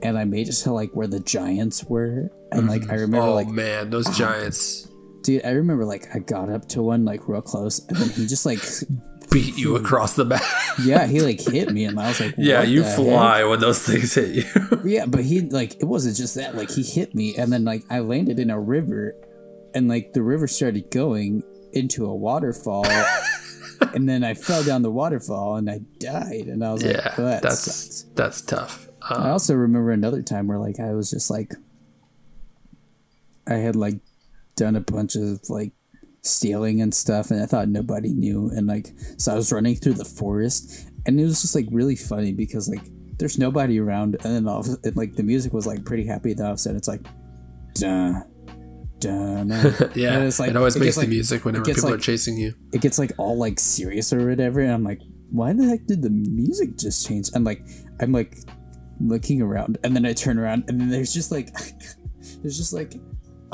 and 0.03 0.17
I 0.17 0.25
made 0.25 0.49
it 0.49 0.53
to 0.53 0.73
like 0.73 0.95
where 0.95 1.09
the 1.09 1.21
giants 1.21 1.85
were, 1.85 2.31
and 2.53 2.69
like 2.69 2.83
I 2.83 2.85
mm-hmm. 2.85 2.93
remember 2.93 3.27
oh 3.27 3.35
like 3.35 3.49
man, 3.49 3.91
those 3.91 4.09
giants 4.17 4.89
dude, 5.25 5.45
I 5.45 5.51
remember 5.51 5.85
like 5.85 6.15
I 6.15 6.21
got 6.21 6.51
up 6.51 6.69
to 6.71 6.83
one 6.83 7.05
like 7.05 7.27
real 7.27 7.43
close, 7.43 7.81
and 7.89 7.97
then 7.97 8.09
he 8.11 8.27
just 8.27 8.47
like 8.47 8.61
beat 9.35 9.59
you 9.59 9.77
across 9.77 10.15
the 10.15 10.25
back. 10.25 10.43
yeah 10.85 11.07
he 11.07 11.21
like 11.21 11.41
hit 11.41 11.71
me, 11.71 11.85
and 11.85 11.99
I 12.01 12.09
was 12.09 12.21
like 12.21 12.35
yeah, 12.39 12.63
you 12.63 12.81
the 12.83 12.87
heck?" 12.89 12.97
fly 12.97 13.45
when 13.45 13.61
those 13.61 13.83
things 13.83 14.15
hit 14.15 14.31
you. 14.35 14.45
Yeah, 14.85 15.07
but 15.07 15.25
he 15.25 15.41
like 15.43 15.75
it 15.81 15.85
wasn't 15.85 16.17
just 16.17 16.35
that. 16.37 16.55
Like 16.57 16.71
he 16.71 16.83
hit 16.83 17.15
me, 17.15 17.35
and 17.37 17.53
then 17.53 17.65
like 17.65 17.83
I 17.91 17.99
landed 17.99 18.39
in 18.39 18.49
a 18.51 18.59
river, 18.61 19.15
and 19.75 19.89
like 19.89 20.13
the 20.15 20.23
river 20.23 20.47
started 20.47 20.91
going 20.91 21.43
into 21.73 22.07
a 22.07 22.15
waterfall, 22.15 22.87
and 23.95 24.09
then 24.09 24.23
I 24.25 24.35
fell 24.35 24.63
down 24.63 24.83
the 24.83 24.91
waterfall 24.91 25.57
and 25.57 25.69
I 25.69 25.81
died, 25.99 26.47
and 26.47 26.65
I 26.65 26.73
was 26.73 26.85
like, 26.85 26.97
yeah, 26.97 27.15
that 27.17 27.43
that's 27.43 27.61
sucks. 27.61 28.03
that's 28.15 28.41
tough. 28.43 28.89
I 29.03 29.15
Um, 29.17 29.27
also 29.33 29.55
remember 29.55 29.91
another 29.91 30.23
time 30.23 30.47
where 30.47 30.59
like 30.59 30.79
I 30.81 30.93
was 30.95 31.11
just 31.11 31.31
like 31.31 31.53
I 33.47 33.55
had 33.55 33.77
like 33.77 34.01
done 34.57 34.77
a 34.77 34.81
bunch 34.81 35.17
of 35.17 35.41
like 35.51 35.73
stealing 36.27 36.81
and 36.81 36.93
stuff 36.95 37.31
and 37.31 37.43
I 37.43 37.47
thought 37.47 37.69
nobody 37.69 38.13
knew 38.15 38.51
and 38.57 38.67
like 38.67 38.93
so 39.19 39.33
I 39.33 39.35
was 39.37 39.53
running 39.53 39.77
through 39.77 39.95
the 39.95 40.07
forest 40.07 40.89
and 41.07 41.21
it 41.21 41.25
was 41.25 41.43
just 41.43 41.55
like 41.55 41.67
really 41.71 41.97
funny 41.97 42.33
because 42.33 42.67
like 42.69 42.81
there's 43.19 43.39
nobody 43.39 43.79
around 43.79 44.17
and 44.25 44.35
then 44.35 44.49
all 44.49 44.61
of, 44.61 44.69
and, 44.85 44.97
like 44.97 45.15
the 45.17 45.23
music 45.23 45.53
was 45.53 45.67
like 45.67 45.85
pretty 45.85 46.07
happy 46.07 46.33
then 46.33 46.47
all 46.47 46.53
of 46.55 46.61
a 46.67 46.75
it's 46.75 46.89
like 46.89 47.03
duh 47.75 48.21
duh 49.01 49.45
duh. 49.45 49.89
yeah, 49.95 50.15
And 50.15 50.25
it's 50.25 50.41
like- 50.41 50.51
it 50.51 50.57
always 50.57 50.77
it 50.77 50.81
makes 50.81 50.87
gets, 50.89 50.97
the 50.97 51.01
like- 51.03 51.09
music 51.11 51.45
whenever 51.45 51.65
gets, 51.65 51.79
people 51.79 51.91
like- 51.91 51.99
are 51.99 52.03
chasing 52.03 52.39
you. 52.39 52.55
it 52.73 52.81
gets 52.81 52.99
like 52.99 53.13
all 53.19 53.37
like 53.37 53.61
serious 53.61 54.11
or 54.13 54.27
whatever 54.27 54.61
and 54.61 54.73
i'm 54.73 54.83
like 54.85 55.01
why 55.31 55.53
the 55.53 55.65
heck 55.67 55.85
did 55.87 56.01
the 56.01 56.11
music 56.11 56.77
just 56.79 57.07
change 57.07 57.29
i'm 57.35 57.45
like 57.45 57.61
i'm 58.01 58.13
like 58.13 58.39
looking 59.01 59.43
around 59.43 59.77
and 59.85 59.95
then 59.95 60.07
i 60.07 60.13
turn 60.15 60.39
around 60.39 60.65
and 60.69 60.81
then 60.81 60.89
there's 60.89 61.13
just 61.13 61.31
like 61.31 61.53
there's 62.43 62.57
just 62.57 62.73
like 62.73 62.95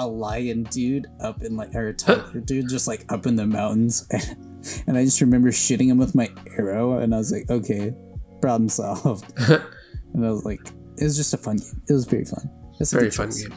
a 0.01 0.07
lion 0.07 0.64
dude 0.64 1.07
up 1.20 1.42
in 1.42 1.57
like 1.57 1.74
or 1.74 1.88
a 1.88 1.94
tiger 1.94 2.40
dude 2.44 2.68
just 2.68 2.88
like 2.88 3.05
up 3.12 3.26
in 3.26 3.36
the 3.36 3.46
mountains 3.46 4.09
and 4.86 4.96
i 4.98 5.05
just 5.05 5.20
remember 5.20 5.53
shooting 5.53 5.88
him 5.88 5.98
with 5.98 6.14
my 6.14 6.28
arrow 6.59 6.98
and 6.98 7.14
i 7.14 7.18
was 7.18 7.30
like 7.32 7.48
okay 7.51 7.92
problem 8.40 8.68
solved 8.68 9.32
and 9.48 10.26
i 10.26 10.30
was 10.30 10.44
like 10.44 10.61
it 10.98 11.05
was 11.05 11.16
just 11.16 11.32
a 11.34 11.38
fun 11.38 11.57
game 11.57 11.82
it 11.88 11.92
was 11.92 12.07
very 12.07 12.24
fun 12.24 12.51
That's 12.78 12.92
a 12.92 12.96
Very 12.96 13.11
fun 13.11 13.28
choice. 13.28 13.46
game. 13.46 13.57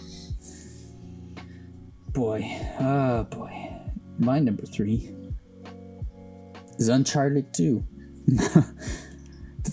Boy, 2.11 2.43
oh 2.79 3.23
boy. 3.23 3.69
My 4.19 4.39
number 4.39 4.63
three 4.65 5.15
is 6.77 6.89
Uncharted 6.89 7.53
2. 7.53 7.83
the 8.27 8.73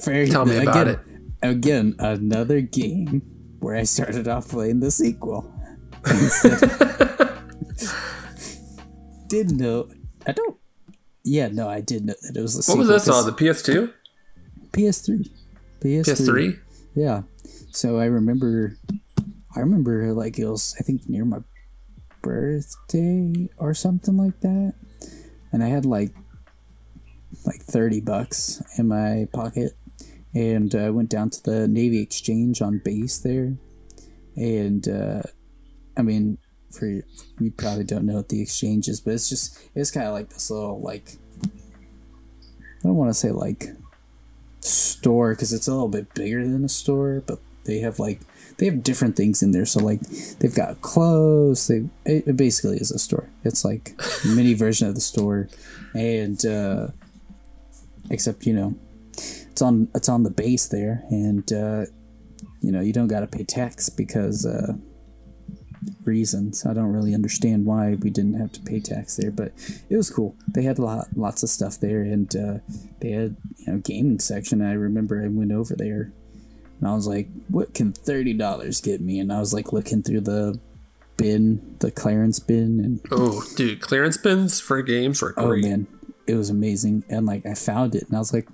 very, 0.04 0.28
Tell 0.28 0.46
me 0.46 0.56
about 0.62 0.88
it. 0.88 0.98
Again, 1.42 1.94
another 1.98 2.60
game 2.60 3.22
where 3.60 3.76
I 3.76 3.82
started 3.82 4.28
off 4.28 4.48
playing 4.48 4.80
the 4.80 4.90
sequel. 4.90 5.52
Instead- 6.06 6.60
did 9.28 9.50
know. 9.52 9.88
I 10.26 10.32
don't. 10.32 10.56
Yeah, 11.24 11.48
no, 11.48 11.68
I 11.68 11.80
did 11.80 12.04
know 12.06 12.14
that 12.22 12.36
it 12.36 12.40
was 12.42 12.54
the 12.54 12.72
What 12.72 12.78
was 12.78 12.88
this 12.88 13.04
'cause 13.06 13.26
on 13.26 13.26
the 13.26 13.32
PS2, 13.36 13.92
PS3. 14.72 15.30
PS3. 15.82 16.16
PS3? 16.16 16.58
Yeah. 16.94 17.22
So 17.72 17.98
I 17.98 18.06
remember, 18.06 18.76
I 19.54 19.60
remember 19.60 20.12
like 20.12 20.38
it 20.38 20.46
was 20.48 20.74
I 20.80 20.82
think 20.82 21.08
near 21.08 21.24
my 21.24 21.38
birthday 22.22 23.48
or 23.58 23.74
something 23.74 24.16
like 24.16 24.40
that, 24.40 24.74
and 25.52 25.62
I 25.62 25.68
had 25.68 25.86
like 25.86 26.12
like 27.46 27.62
thirty 27.62 28.00
bucks 28.00 28.62
in 28.78 28.88
my 28.88 29.28
pocket, 29.32 29.72
and 30.34 30.74
I 30.74 30.90
went 30.90 31.10
down 31.10 31.30
to 31.30 31.42
the 31.42 31.68
Navy 31.68 32.02
Exchange 32.02 32.60
on 32.60 32.80
base 32.84 33.18
there, 33.18 33.56
and 34.36 34.88
uh, 34.88 35.22
I 35.96 36.02
mean 36.02 36.38
for 36.70 36.86
you 36.86 37.50
probably 37.56 37.84
don't 37.84 38.06
know 38.06 38.14
what 38.14 38.28
the 38.28 38.40
exchange 38.40 38.88
is, 38.88 39.00
but 39.00 39.14
it's 39.14 39.28
just 39.28 39.58
it's 39.74 39.90
kind 39.90 40.06
of 40.06 40.12
like 40.12 40.30
this 40.30 40.50
little 40.50 40.80
like 40.80 41.16
I 41.44 42.88
don't 42.88 42.96
want 42.96 43.10
to 43.10 43.14
say 43.14 43.30
like 43.30 43.66
store 44.60 45.34
because 45.34 45.52
it's 45.52 45.68
a 45.68 45.72
little 45.72 45.88
bit 45.88 46.14
bigger 46.14 46.46
than 46.46 46.64
a 46.64 46.68
store, 46.68 47.22
but 47.26 47.40
they 47.64 47.80
have 47.80 47.98
like 47.98 48.20
they 48.58 48.66
have 48.66 48.82
different 48.82 49.16
things 49.16 49.42
in 49.42 49.52
there. 49.52 49.66
So 49.66 49.80
like 49.80 50.00
they've 50.38 50.54
got 50.54 50.80
clothes. 50.80 51.66
They 51.66 51.88
it, 52.04 52.36
basically 52.36 52.76
is 52.76 52.90
a 52.90 52.98
store. 52.98 53.28
It's 53.44 53.64
like 53.64 53.94
mini 54.24 54.54
version 54.54 54.88
of 54.88 54.94
the 54.94 55.00
store, 55.00 55.48
and 55.94 56.44
uh, 56.46 56.88
except 58.10 58.46
you 58.46 58.54
know 58.54 58.74
it's 59.50 59.62
on 59.62 59.88
it's 59.94 60.08
on 60.08 60.22
the 60.22 60.30
base 60.30 60.68
there, 60.68 61.02
and 61.10 61.52
uh, 61.52 61.86
you 62.60 62.70
know 62.70 62.80
you 62.80 62.92
don't 62.92 63.08
got 63.08 63.20
to 63.20 63.26
pay 63.26 63.44
tax 63.44 63.88
because. 63.88 64.46
Uh, 64.46 64.74
reasons. 66.04 66.64
I 66.66 66.72
don't 66.74 66.92
really 66.92 67.14
understand 67.14 67.66
why 67.66 67.94
we 67.94 68.10
didn't 68.10 68.34
have 68.34 68.52
to 68.52 68.60
pay 68.60 68.80
tax 68.80 69.16
there 69.16 69.30
but 69.30 69.52
it 69.88 69.96
was 69.96 70.10
cool. 70.10 70.34
They 70.48 70.62
had 70.62 70.78
a 70.78 70.82
lot, 70.82 71.08
lots 71.16 71.42
of 71.42 71.48
stuff 71.48 71.78
there 71.80 72.02
and 72.02 72.34
uh, 72.36 72.58
they 73.00 73.10
had 73.10 73.36
you 73.56 73.72
know 73.72 73.78
gaming 73.78 74.18
section. 74.20 74.62
I 74.62 74.72
remember 74.72 75.22
i 75.22 75.28
went 75.28 75.52
over 75.52 75.74
there 75.76 76.12
and 76.78 76.88
i 76.88 76.94
was 76.94 77.06
like 77.06 77.28
what 77.48 77.74
can 77.74 77.92
$30 77.92 78.82
get 78.82 79.00
me? 79.00 79.18
And 79.20 79.32
i 79.32 79.38
was 79.40 79.52
like 79.54 79.72
looking 79.72 80.02
through 80.02 80.22
the 80.22 80.58
bin 81.16 81.76
the 81.80 81.90
clearance 81.90 82.38
bin 82.38 82.80
and 82.80 83.00
Oh, 83.10 83.44
dude, 83.56 83.80
clearance 83.82 84.16
bins 84.16 84.58
for 84.60 84.80
games 84.82 85.20
were 85.20 85.34
oh 85.36 85.48
great. 85.48 85.64
man. 85.64 85.86
It 86.26 86.34
was 86.36 86.48
amazing 86.50 87.04
and 87.08 87.26
like 87.26 87.44
i 87.44 87.54
found 87.54 87.94
it 87.94 88.04
and 88.06 88.16
i 88.16 88.18
was 88.18 88.32
like 88.32 88.48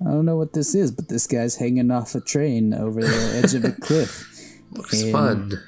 i 0.00 0.10
don't 0.10 0.24
know 0.26 0.36
what 0.36 0.52
this 0.52 0.74
is 0.74 0.90
but 0.92 1.08
this 1.08 1.26
guy's 1.26 1.56
hanging 1.56 1.90
off 1.90 2.14
a 2.14 2.20
train 2.20 2.74
over 2.74 3.00
the 3.00 3.40
edge 3.42 3.54
of 3.54 3.64
a 3.64 3.72
cliff. 3.72 4.28
Looks 4.72 5.02
and- 5.02 5.12
fun. 5.12 5.62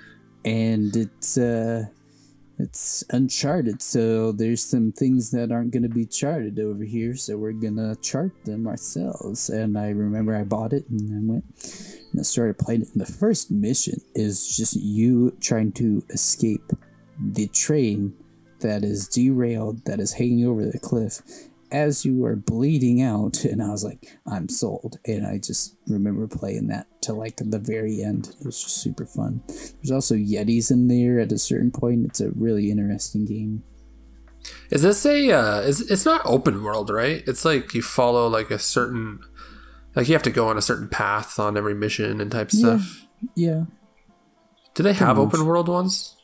And 0.47 0.97
it's 0.97 1.36
uh 1.36 1.84
it's 2.59 3.05
uncharted. 3.11 3.82
So 3.82 4.32
there's 4.32 4.64
some 4.64 4.90
things 4.90 5.30
that 5.32 5.53
aren't 5.53 5.72
going 5.72 5.82
to 5.82 5.90
be 5.90 6.07
charted 6.07 6.59
over 6.59 6.84
here 6.84 7.14
so 7.14 7.36
we're 7.36 7.53
gonna 7.53 7.97
chart 7.97 8.32
them 8.47 8.66
ourselves. 8.66 9.51
And 9.51 9.76
i 9.76 9.90
remember 9.90 10.34
i 10.34 10.44
bought 10.44 10.72
it 10.72 10.88
and 10.88 11.11
i 11.11 11.32
went 11.32 11.44
and 12.12 12.20
i 12.20 12.22
started 12.22 12.57
playing 12.59 12.82
it. 12.82 12.88
And 12.92 13.03
the 13.03 13.12
first 13.12 13.51
mission 13.51 14.01
is 14.14 14.57
just 14.57 14.74
you 14.76 15.36
trying 15.40 15.72
to 15.72 16.03
escape 16.11 16.72
the 17.20 17.49
train 17.49 18.14
that 18.61 18.84
is 18.84 19.07
derailed 19.09 19.84
that 19.84 20.01
is 20.01 20.14
hanging 20.14 20.47
over 20.47 20.64
the 20.64 20.78
cliff 20.78 21.20
as 21.84 22.04
you 22.04 22.24
are 22.24 22.36
bleeding 22.36 23.02
out 23.02 23.44
and 23.44 23.62
i 23.62 23.68
was 23.70 23.84
like 23.84 24.18
i'm 24.26 24.48
sold 24.48 24.98
and 25.06 25.26
i 25.26 25.36
just 25.38 25.76
remember 25.86 26.26
playing 26.26 26.66
that 26.68 26.86
to 27.02 27.12
like 27.12 27.36
the 27.36 27.58
very 27.58 28.02
end 28.02 28.34
it 28.40 28.46
was 28.46 28.62
just 28.62 28.78
super 28.78 29.04
fun 29.06 29.42
there's 29.48 29.90
also 29.90 30.14
yetis 30.14 30.70
in 30.70 30.88
there 30.88 31.18
at 31.20 31.32
a 31.32 31.38
certain 31.38 31.70
point 31.70 32.04
it's 32.06 32.20
a 32.20 32.30
really 32.30 32.70
interesting 32.70 33.24
game 33.26 33.62
Is 34.70 34.82
this 34.82 35.04
a? 35.04 35.18
Uh, 35.32 35.60
is 35.70 35.80
it's 35.90 36.04
not 36.04 36.22
open 36.24 36.62
world, 36.62 36.88
right? 36.90 37.22
It's 37.26 37.44
like 37.44 37.74
you 37.74 37.82
follow 37.82 38.28
like 38.28 38.50
a 38.52 38.60
certain, 38.60 39.18
like 39.96 40.06
you 40.08 40.14
have 40.14 40.22
to 40.22 40.30
go 40.30 40.46
on 40.48 40.56
a 40.56 40.62
certain 40.62 40.88
path 40.88 41.38
on 41.40 41.56
every 41.56 41.74
mission 41.74 42.20
and 42.20 42.30
type 42.30 42.50
Yeah. 42.52 42.60
stuff. 42.78 43.06
yeah 43.34 43.64
Do 44.74 44.82
they 44.84 44.92
have 44.94 45.18
open 45.18 45.44
world 45.46 45.68
ones? 45.68 46.14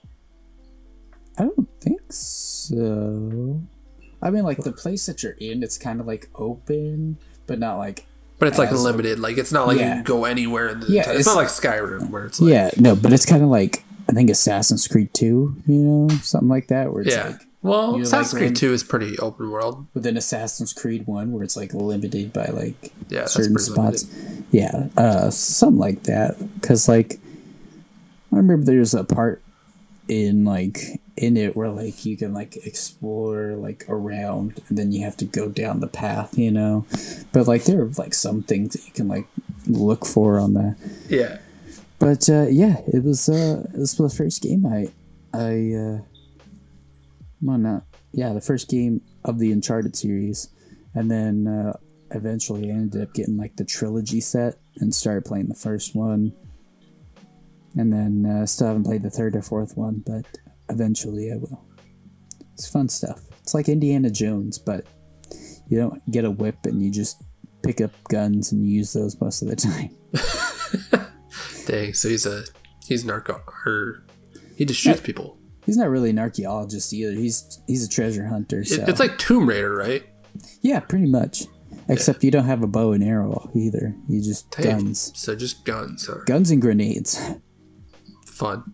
i 1.39 1.43
don't 1.49 1.69
think 1.81 2.01
so 2.13 3.61
i 4.23 4.31
mean 4.31 4.45
like 4.45 4.59
the 4.59 4.73
place 4.73 5.07
that 5.07 5.23
you're 5.23 5.33
in 5.41 5.63
it's 5.63 5.77
kind 5.79 6.01
of 6.01 6.07
like 6.07 6.29
open 6.37 7.19
but 7.47 7.59
not 7.59 7.77
like 7.79 8.07
But 8.39 8.49
it's 8.49 8.59
like 8.59 8.73
limited. 8.73 9.19
Like 9.21 9.37
it's 9.39 9.53
not 9.53 9.67
like 9.69 9.77
you 9.79 9.85
can 9.85 10.03
go 10.05 10.25
anywhere. 10.25 10.69
In 10.69 10.81
the 10.81 10.87
Yeah, 10.89 11.01
it's, 11.03 11.09
it's- 11.11 11.27
not 11.27 11.37
like 11.37 11.49
Skyrim 11.49 12.11
where 12.11 12.25
it's 12.27 12.41
like 12.41 12.51
yeah 12.53 12.71
no 12.79 12.97
but 12.97 13.13
it's 13.13 13.27
kind 13.27 13.43
of 13.43 13.49
like 13.49 13.85
i 14.09 14.13
think 14.13 14.31
assassin's 14.31 14.89
creed 14.89 15.13
2 15.15 15.63
you 15.67 15.75
know 15.75 16.09
something 16.23 16.49
like 16.49 16.67
that 16.69 16.93
where 16.93 17.03
it's 17.03 17.15
Yeah. 17.15 17.29
like 17.29 17.41
Well, 17.63 17.95
Assassin's 18.03 18.33
like 18.35 18.41
Creed 18.43 18.57
Two 18.57 18.73
is 18.73 18.83
pretty 18.83 19.17
open 19.21 19.49
world. 19.51 19.87
within 19.95 20.17
Assassin's 20.17 20.73
Creed 20.73 21.07
One, 21.07 21.31
where 21.31 21.45
it's 21.45 21.55
like 21.57 21.73
limited 21.73 22.33
by 22.33 22.47
like 22.47 22.91
Yeah, 23.09 23.27
certain 23.27 23.57
spots. 23.59 24.05
Yeah, 24.51 24.89
uh, 24.97 25.31
something 25.31 25.79
like 25.79 26.03
that. 26.11 26.35
Because 26.59 26.89
like, 26.89 27.21
I 28.33 28.37
remember 28.43 28.65
there's 28.67 28.95
a 28.95 29.05
part 29.05 29.43
in 30.09 30.45
like 30.45 31.01
in 31.17 31.37
it 31.37 31.57
where 31.57 31.71
like 31.71 32.05
you 32.05 32.17
can 32.17 32.35
like 32.35 32.57
explore 32.65 33.55
like 33.55 33.85
around, 33.89 34.61
and 34.69 34.79
then 34.79 34.93
you 34.93 35.05
have 35.05 35.17
to 35.19 35.25
go 35.25 35.49
down 35.49 35.81
the 35.81 35.87
path, 35.87 36.39
you 36.39 36.51
know. 36.51 36.87
But 37.33 37.47
like 37.47 37.65
there 37.65 37.83
are 37.83 37.91
like 37.99 38.15
some 38.15 38.43
things 38.43 38.75
that 38.75 38.87
you 38.87 38.93
can 38.93 39.09
like 39.09 39.27
look 39.67 40.05
for 40.05 40.39
on 40.39 40.55
that. 40.55 40.77
Yeah. 41.09 41.39
But 41.99 42.29
uh, 42.29 42.47
yeah, 42.49 42.81
it 42.93 43.05
was 43.05 43.29
uh, 43.29 43.65
this 43.73 43.99
was 43.99 44.13
the 44.13 44.17
first 44.17 44.43
game 44.43 44.67
I 44.67 44.89
I 45.33 45.73
uh, 45.75 45.99
well 47.41 47.59
not 47.59 47.85
yeah 48.13 48.33
the 48.33 48.41
first 48.41 48.69
game 48.69 49.03
of 49.25 49.39
the 49.39 49.53
Uncharted 49.53 49.97
series, 49.97 50.49
and 50.95 51.11
then 51.11 51.47
uh, 51.47 51.77
eventually 52.11 52.71
I 52.71 52.75
ended 52.75 53.03
up 53.03 53.15
getting 53.15 53.37
like 53.37 53.57
the 53.57 53.65
trilogy 53.65 54.21
set 54.21 54.59
and 54.77 54.95
started 54.95 55.25
playing 55.25 55.49
the 55.49 55.55
first 55.55 55.95
one, 55.95 56.33
and 57.77 57.93
then 57.93 58.27
uh, 58.27 58.47
still 58.47 58.67
haven't 58.69 58.85
played 58.85 59.03
the 59.03 59.11
third 59.11 59.35
or 59.37 59.43
fourth 59.43 59.77
one, 59.77 60.03
but 60.07 60.27
eventually 60.69 61.31
I 61.33 61.37
will. 61.37 61.65
It's 62.55 62.69
fun 62.69 62.89
stuff. 62.89 63.21
It's 63.41 63.55
like 63.55 63.69
Indiana 63.69 64.11
Jones, 64.11 64.59
but 64.59 64.85
you 65.69 65.79
don't 65.79 66.09
get 66.11 66.25
a 66.25 66.31
whip 66.31 66.65
and 66.65 66.83
you 66.83 66.91
just 66.91 67.23
pick 67.63 67.81
up 67.81 67.91
guns 68.09 68.53
and 68.53 68.67
use 68.67 68.93
those 68.93 69.19
most 69.21 69.43
of 69.43 69.49
the 69.49 69.57
time. 70.93 71.09
Dang. 71.67 71.95
So 71.95 72.09
he's 72.09 72.27
a 72.27 72.45
he's 72.87 73.05
narco 73.05 73.41
or 73.67 74.05
he 74.57 74.65
just 74.65 74.81
shoots 74.81 75.01
people. 75.01 75.39
He's 75.65 75.77
not 75.77 75.89
really 75.89 76.11
an 76.11 76.19
archaeologist 76.19 76.93
either. 76.93 77.13
He's 77.13 77.61
he's 77.67 77.85
a 77.87 77.89
treasure 77.89 78.27
hunter. 78.27 78.65
So 78.65 78.85
It's 78.87 79.01
like 79.01 79.17
Tomb 79.19 79.49
Raider, 79.49 79.75
right? 79.75 80.05
yeah, 80.61 80.81
pretty 80.81 81.07
much. 81.07 81.45
Except 81.89 82.23
you 82.23 82.31
don't 82.31 82.45
have 82.45 82.63
a 82.63 82.67
bow 82.67 82.93
and 82.93 83.03
arrow 83.03 83.51
either. 83.55 83.95
You 84.09 84.23
just 84.23 84.51
Damn. 84.53 84.79
guns, 84.85 85.13
So 85.15 85.35
just 85.35 85.65
guns. 85.65 86.09
Guns 86.27 86.51
and 86.51 86.61
grenades. 86.63 87.21
Fun. 88.33 88.65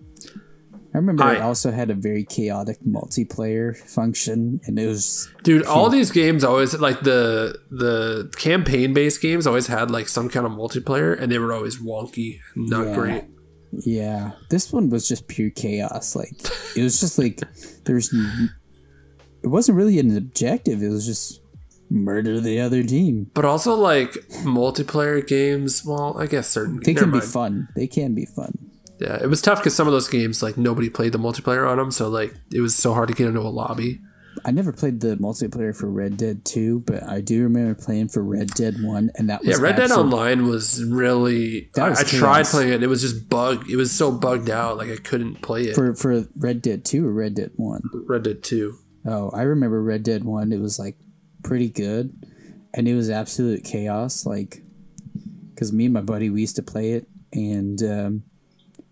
I 0.95 0.99
remember 0.99 1.23
it 1.35 1.39
I- 1.39 1.41
also 1.41 1.71
had 1.71 1.91
a 1.91 1.95
very 1.95 2.25
chaotic 2.25 2.79
multiplayer 2.87 3.77
function, 3.77 4.61
and 4.65 4.79
it 4.79 4.87
was 4.87 5.29
Dude, 5.45 5.67
all 5.67 5.91
these 5.91 6.11
games 6.11 6.43
always 6.45 6.75
like 6.79 7.01
the 7.03 7.59
the 7.71 8.31
campaign 8.37 8.95
based 8.95 9.21
games 9.21 9.47
always 9.47 9.67
had 9.67 9.91
like 9.91 10.09
some 10.09 10.29
kind 10.31 10.47
of 10.47 10.53
multiplayer 10.53 11.19
and 11.21 11.31
they 11.31 11.39
were 11.39 11.53
always 11.53 11.77
wonky, 11.79 12.39
not 12.57 12.87
Yeah. 12.87 12.95
great. 12.95 13.25
yeah. 13.73 14.31
This 14.49 14.73
one 14.73 14.89
was 14.89 15.07
just 15.07 15.29
pure 15.29 15.51
chaos. 15.51 16.17
Like 16.17 16.33
it 16.75 16.83
was 16.83 16.99
just 17.01 17.19
like 17.19 17.41
there's 17.85 18.13
it 19.43 19.49
wasn't 19.49 19.77
really 19.77 19.99
an 19.99 20.17
objective. 20.17 20.83
It 20.83 20.89
was 20.89 21.05
just 21.07 21.41
murder 21.91 22.41
the 22.41 22.61
other 22.61 22.83
team. 22.83 23.31
But 23.35 23.45
also 23.45 23.75
like 23.75 24.13
multiplayer 24.43 25.25
games, 25.27 25.85
well, 25.85 26.17
I 26.19 26.27
guess 26.27 26.49
certain 26.49 26.81
They 26.83 26.95
can 26.95 27.11
be 27.11 27.21
fun. 27.21 27.69
They 27.77 27.87
can 27.87 28.15
be 28.15 28.25
fun. 28.27 28.68
Yeah, 29.01 29.23
it 29.23 29.29
was 29.29 29.41
tough 29.41 29.59
because 29.59 29.75
some 29.75 29.87
of 29.87 29.93
those 29.93 30.09
games 30.09 30.43
like 30.43 30.57
nobody 30.57 30.91
played 30.91 31.13
the 31.13 31.19
multiplayer 31.19 31.69
on 31.69 31.79
them, 31.79 31.91
so 31.91 32.09
like 32.09 32.35
it 32.53 32.61
was 32.61 32.75
so 32.75 32.95
hard 32.95 33.09
to 33.09 33.15
get 33.15 33.29
into 33.29 33.41
a 33.41 33.49
lobby. 33.49 34.01
I 34.45 34.51
never 34.51 34.73
played 34.73 35.01
the 35.01 35.17
multiplayer 35.17 35.75
for 35.75 35.91
Red 35.91 36.17
Dead 36.17 36.45
2, 36.45 36.81
but 36.81 37.03
I 37.03 37.21
do 37.21 37.43
remember 37.43 37.75
playing 37.75 38.09
for 38.09 38.23
Red 38.23 38.49
Dead 38.49 38.77
1, 38.81 39.11
and 39.17 39.31
that 39.31 39.41
was 39.41 39.49
Yeah, 39.49 39.63
Red 39.63 39.77
Dead 39.77 39.91
Online 39.91 40.47
was 40.47 40.85
really. 40.85 41.71
That 41.75 41.87
I, 41.87 41.89
was 41.91 42.01
I 42.01 42.05
tried 42.05 42.47
playing 42.47 42.73
it. 42.73 42.83
It 42.83 42.89
was 42.89 43.03
just 43.03 43.29
bugged. 43.29 43.71
It 43.71 43.77
was 43.77 43.91
so 43.91 44.13
bugged 44.13 44.51
out, 44.51 44.77
like 44.77 44.91
I 44.91 44.97
couldn't 44.97 45.43
play 45.43 45.65
it. 45.65 45.75
for 45.75 45.95
for 45.95 46.25
Red 46.37 46.63
Dead 46.63 46.85
2 46.85 47.07
or 47.07 47.13
Red 47.13 47.35
Dead 47.35 47.53
1. 47.57 47.83
Red 48.07 48.23
Dead 48.23 48.43
Two. 48.43 48.79
Oh, 49.07 49.31
I 49.31 49.43
remember 49.43 49.83
Red 49.83 50.03
Dead 50.03 50.25
1. 50.25 50.53
It 50.53 50.61
was 50.61 50.79
like 50.79 50.97
pretty 51.43 51.69
good, 51.69 52.13
and 52.75 52.89
it 52.89 52.95
was 52.95 53.11
absolute 53.11 53.65
chaos. 53.65 54.27
Like, 54.27 54.63
because 55.55 55.73
me 55.73 55.87
and 55.87 55.95
my 55.95 56.03
buddy 56.03 56.31
we 56.31 56.41
used 56.41 56.57
to 56.57 56.63
play 56.63 56.93
it, 56.93 57.09
and 57.33 57.83
um, 57.83 58.23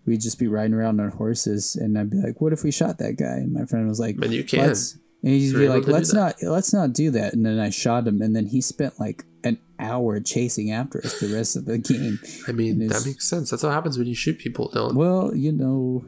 we'd 0.07 0.21
just 0.21 0.39
be 0.39 0.47
riding 0.47 0.73
around 0.73 0.99
on 0.99 1.09
horses, 1.11 1.75
and 1.75 1.97
I'd 1.99 2.09
be 2.09 2.17
like, 2.17 2.41
"What 2.41 2.53
if 2.53 2.63
we 2.63 2.71
shot 2.71 2.97
that 2.97 3.17
guy?" 3.17 3.35
And 3.37 3.53
my 3.53 3.65
friend 3.65 3.87
was 3.87 3.99
like, 3.99 4.15
And 4.21 4.33
you 4.33 4.43
can. 4.43 4.65
Let's, 4.67 4.97
and 5.23 5.33
he'd 5.33 5.51
You're 5.51 5.59
be 5.59 5.69
like, 5.69 5.87
"Let's 5.87 6.13
not, 6.13 6.35
let's 6.41 6.73
not 6.73 6.93
do 6.93 7.11
that." 7.11 7.33
And 7.33 7.45
then 7.45 7.59
I 7.59 7.69
shot 7.69 8.07
him, 8.07 8.21
and 8.21 8.35
then 8.35 8.47
he 8.47 8.61
spent 8.61 8.99
like 8.99 9.25
an 9.43 9.59
hour 9.79 10.19
chasing 10.19 10.71
after 10.71 10.99
us 11.05 11.19
the 11.19 11.27
rest 11.33 11.55
of 11.55 11.65
the 11.65 11.77
game. 11.77 12.19
I 12.47 12.51
mean, 12.51 12.81
And 12.81 12.89
that 12.89 13.05
makes 13.05 13.27
sense. 13.27 13.49
That's 13.51 13.63
what 13.63 13.71
happens 13.73 13.97
when 13.97 14.07
you 14.07 14.15
shoot 14.15 14.39
people, 14.39 14.69
Dylan. 14.73 14.95
Well, 14.95 15.35
you 15.35 15.51
know, 15.51 16.05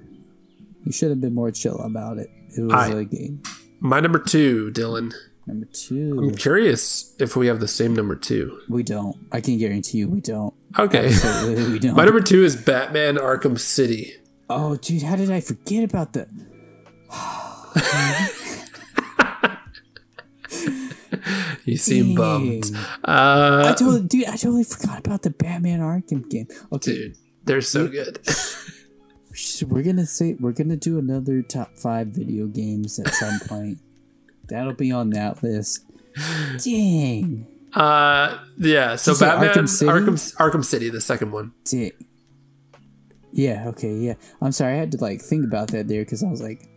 you 0.86 0.92
should 0.92 1.10
have 1.10 1.22
been 1.22 1.36
more 1.36 1.52
chill 1.52 1.78
about 1.80 2.18
it. 2.18 2.30
It 2.58 2.62
was 2.62 2.74
I- 2.74 2.88
a 2.90 3.04
game. 3.04 3.44
My 3.82 4.00
number 4.02 4.20
two, 4.20 4.72
Dylan. 4.74 5.14
Number 5.50 5.66
two, 5.66 6.16
I'm 6.20 6.36
curious 6.36 7.16
if 7.18 7.36
we 7.36 7.48
have 7.48 7.60
the 7.60 7.68
same 7.68 7.96
number 7.96 8.16
two. 8.16 8.62
we 8.70 8.84
don't. 8.84 9.18
I 9.32 9.42
can 9.42 9.58
guarantee 9.58 9.98
you, 9.98 10.08
we 10.08 10.22
don't. 10.22 10.54
Okay. 10.78 11.08
Absolutely, 11.08 11.72
we 11.72 11.80
don't. 11.84 11.96
My 11.96 12.06
number 12.06 12.22
two 12.22 12.44
is 12.44 12.56
Batman 12.56 13.16
Arkham 13.16 13.60
City. 13.60 14.14
oh, 14.48 14.76
dude, 14.76 15.02
how 15.02 15.16
did 15.16 15.32
I 15.32 15.42
forget 15.42 15.84
about 15.84 16.14
the? 16.14 16.28
You 21.66 21.78
seem 21.78 22.16
bummed. 22.16 22.72
Uh, 23.04 23.66
I 23.68 23.76
totally, 23.78 24.02
dude, 24.02 24.26
I 24.26 24.38
totally 24.38 24.64
forgot 24.64 25.00
about 25.06 25.22
the 25.22 25.30
Batman 25.30 25.82
Arkham 25.82 26.28
game. 26.28 26.48
Okay, 26.72 26.94
dude, 26.94 27.18
they're 27.44 27.62
so 27.62 27.88
good. 27.88 28.20
we're 29.68 29.84
gonna 29.84 30.06
say 30.08 30.36
we're 30.40 30.52
gonna 30.52 30.76
do 30.76 30.98
another 30.98 31.44
top 31.44 31.78
five 31.78 32.08
video 32.08 32.48
games 32.48 33.00
at 33.00 33.14
some 33.14 33.40
point. 33.42 33.78
That'll 34.50 34.74
be 34.74 34.92
on 34.92 35.12
that 35.12 35.42
list. 35.44 35.86
Dang. 36.64 37.48
Uh, 37.74 38.38
yeah. 38.58 38.96
So 38.96 39.14
say 39.14 39.26
Batman 39.28 39.50
Arkham 39.50 39.70
City? 39.70 39.92
Arkham 39.92 40.36
Arkham 40.38 40.66
City, 40.66 40.90
the 40.90 41.02
second 41.02 41.32
one. 41.32 41.54
Dang. 41.66 41.92
Yeah, 43.32 43.68
okay, 43.70 43.94
yeah. 43.94 44.16
I'm 44.42 44.52
sorry, 44.52 44.74
I 44.74 44.78
had 44.78 44.92
to 44.94 44.98
like 44.98 45.22
think 45.22 45.46
about 45.46 45.70
that 45.70 45.88
there 45.88 46.04
because 46.04 46.24
I 46.24 46.30
was 46.30 46.42
like, 46.42 46.68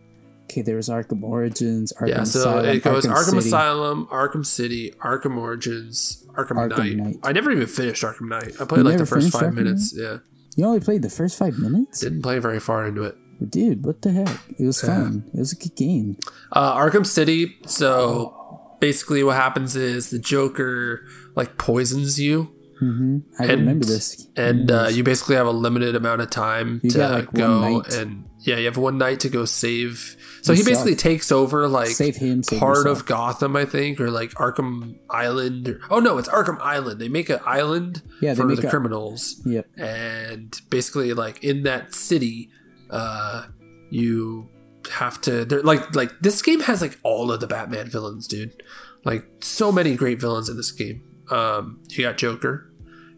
okay, 0.43 0.61
there 0.61 0.75
was 0.75 0.87
Arkham 0.87 1.23
Origins, 1.23 1.91
Arkham 1.93 2.09
Yeah. 2.09 2.23
So 2.23 2.39
Asylum, 2.41 2.65
it 2.65 2.83
goes 2.83 3.05
Arkham, 3.05 3.25
City. 3.25 3.37
Asylum, 3.39 4.07
Arkham 4.11 4.45
City, 4.45 4.91
Arkham 5.03 5.37
Origins, 5.37 6.23
Arkham, 6.33 6.57
Arkham 6.57 6.77
Knight. 6.77 6.97
Knight. 6.97 7.15
I 7.23 7.31
never 7.31 7.51
even 7.51 7.65
finished 7.65 8.03
Arkham 8.03 8.29
Knight. 8.29 8.53
I 8.61 8.65
played 8.65 8.79
You 8.79 8.83
like 8.83 8.97
the 8.97 9.05
first 9.07 9.31
five 9.31 9.43
Arkham 9.43 9.55
minutes. 9.55 9.93
Yeah. 9.97 10.17
You 10.55 10.65
only 10.65 10.79
played 10.79 11.01
the 11.01 11.09
first 11.09 11.39
five 11.39 11.57
minutes, 11.57 12.01
Didn't 12.01 12.21
play 12.21 12.37
very 12.37 12.59
far 12.59 12.85
into 12.85 13.03
it. 13.03 13.17
Dude. 13.45 13.85
What 13.85 14.01
the 14.01 14.11
heck? 14.11 14.39
It 14.59 14.65
was 14.65 14.81
fun. 14.81 15.29
It 15.33 15.39
was 15.39 15.51
a 15.53 15.55
good 15.55 15.75
game. 15.75 16.17
Uh, 16.51 16.75
Arkham 16.75 17.05
City. 17.05 17.57
So 17.65 18.75
basically, 18.79 19.23
what 19.23 19.35
happens 19.35 19.75
is 19.75 20.09
the 20.09 20.19
Joker 20.19 21.05
like 21.35 21.57
poisons 21.57 22.19
you, 22.19 22.51
I 22.81 22.85
And- 22.85 23.21
remember 23.39 23.85
this. 23.85 24.27
and 24.35 24.69
uh, 24.69 24.89
you 24.91 25.03
basically 25.03 25.35
have 25.37 25.47
a 25.47 25.51
limited 25.51 25.95
amount 25.95 26.19
of 26.21 26.29
time 26.29 26.81
You 26.83 26.89
to 26.91 26.97
got, 26.97 27.11
like, 27.11 27.33
go 27.33 27.81
and 27.93 28.25
yeah, 28.41 28.57
you 28.57 28.65
have 28.65 28.75
one 28.75 28.97
night 28.97 29.21
to 29.21 29.29
go 29.29 29.45
save. 29.45 30.17
So 30.41 30.51
he 30.53 30.63
basically 30.63 30.95
takes 30.95 31.31
over 31.31 31.65
like 31.69 31.87
Save 31.87 32.17
him, 32.17 32.43
save 32.43 32.59
part 32.59 32.75
yourself. 32.79 32.99
of 32.99 33.05
Gotham, 33.05 33.55
I 33.55 33.63
think, 33.63 34.01
or 34.01 34.11
like 34.11 34.31
Arkham 34.31 34.95
Island. 35.09 35.69
Or, 35.69 35.79
oh 35.89 35.99
no, 36.01 36.17
it's 36.17 36.27
Arkham 36.27 36.59
Island. 36.59 36.99
They 36.99 37.07
make 37.07 37.29
an 37.29 37.39
island 37.45 38.01
Yeah, 38.21 38.33
for 38.33 38.53
the 38.53 38.67
a- 38.67 38.69
criminals. 38.69 39.41
Yep. 39.45 39.65
and 39.77 40.59
basically 40.69 41.13
like 41.13 41.41
in 41.41 41.63
that 41.63 41.93
city 41.95 42.49
uh 42.93 43.45
you 43.89 44.49
have 44.91 45.19
to 45.21 45.45
they're 45.45 45.61
like 45.63 45.95
like 45.95 46.11
this 46.21 46.41
game 46.41 46.59
has 46.61 46.81
like 46.81 46.99
all 47.03 47.31
of 47.31 47.39
the 47.39 47.47
batman 47.47 47.89
villains 47.89 48.27
dude 48.27 48.61
like 49.05 49.25
so 49.41 49.71
many 49.71 49.95
great 49.95 50.19
villains 50.19 50.49
in 50.49 50.57
this 50.57 50.71
game 50.71 51.01
um 51.31 51.79
you 51.89 52.03
got 52.03 52.17
joker 52.17 52.69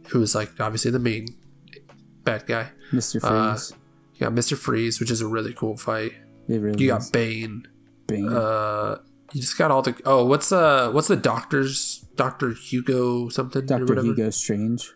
who 0.09 0.21
is 0.21 0.35
like 0.35 0.59
obviously 0.59 0.91
the 0.91 0.99
main 0.99 1.25
bad 2.23 2.45
guy 2.45 2.69
Mr. 2.91 3.19
Uh, 3.23 3.53
Freeze. 3.55 3.73
you 4.13 4.19
got 4.21 4.33
mr 4.33 4.55
freeze 4.57 4.99
which 4.99 5.09
is 5.11 5.21
a 5.21 5.27
really 5.27 5.53
cool 5.53 5.75
fight 5.77 6.13
really 6.47 6.83
you 6.83 6.93
is. 6.95 7.03
got 7.05 7.11
bane 7.11 7.67
Bane. 8.07 8.29
uh 8.31 8.97
you 9.33 9.41
just 9.41 9.57
got 9.57 9.71
all 9.71 9.81
the 9.81 9.99
oh 10.05 10.23
what's 10.25 10.51
uh 10.51 10.91
what's 10.91 11.07
the 11.07 11.15
doctor's 11.15 12.05
dr 12.15 12.51
hugo 12.53 13.27
something 13.29 13.65
Doctor? 13.65 14.01
Hugo 14.01 14.29
Strange. 14.29 14.93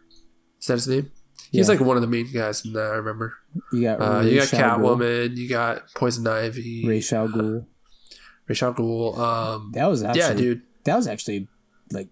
is 0.60 0.68
that 0.68 0.74
his 0.76 0.88
name 0.88 1.12
he's 1.52 1.68
Yeah. 1.68 1.74
like 1.76 1.80
one 1.86 1.96
of 1.98 2.02
the 2.02 2.08
main 2.08 2.32
guys 2.32 2.64
in 2.66 2.74
that 2.74 2.92
i 2.92 2.96
remember 2.96 3.34
You 3.72 3.82
got 3.84 4.02
Uh, 4.02 4.22
you 4.22 4.36
got 4.40 4.52
Ra's 4.52 4.54
al 4.54 4.80
Ghul. 4.80 4.98
Catwoman, 4.98 5.38
you 5.38 5.50
got 5.50 5.94
Poison 5.96 6.28
Ivy, 6.28 6.88
Ra's 6.88 7.12
al 7.14 7.28
Ghul. 7.30 7.66
Ra's 8.48 8.62
al 8.64 8.74
Ghul. 8.74 9.18
Um, 9.18 9.72
That 9.74 9.88
was 9.88 10.04
actually 10.04 10.20
yeah, 10.22 10.34
dude. 10.34 10.62
that 10.86 10.96
was 10.96 11.08
actually 11.08 11.48
like 11.92 12.10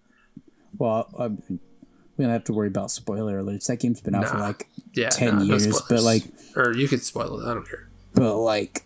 well 0.78 1.10
I, 1.18 1.28
we 1.28 2.24
don't 2.24 2.30
have 2.34 2.44
to 2.46 2.54
worry 2.54 2.68
about 2.68 2.90
spoiler 2.90 3.42
alerts. 3.44 3.68
That 3.68 3.80
game's 3.80 4.02
been 4.02 4.16
out 4.16 4.28
for 4.30 4.38
like 4.40 4.68
Yeah, 4.94 5.10
10 5.10 5.28
nah, 5.36 5.44
no 5.44 5.56
years, 5.58 5.82
but, 5.88 6.02
like- 6.02 6.24
or 6.56 6.74
you 6.76 6.88
could 6.88 7.04
spoil 7.04 7.40
it. 7.40 7.46
I 7.50 7.54
don't 7.54 7.68
care. 7.68 7.88
but 8.16 8.36
like 8.38 8.86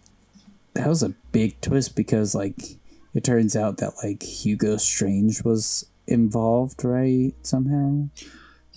that 0.74 0.88
was 0.88 1.02
a 1.04 1.10
big 1.32 1.60
twist 1.62 1.96
because 1.96 2.36
like 2.36 2.78
it 3.14 3.24
turns 3.24 3.56
out 3.56 3.78
that 3.78 3.94
like 4.04 4.24
Hugo 4.24 4.78
Strange 4.78 5.44
was 5.44 5.86
involved, 6.08 6.84
right? 6.84 7.34
Somehow. 7.44 8.08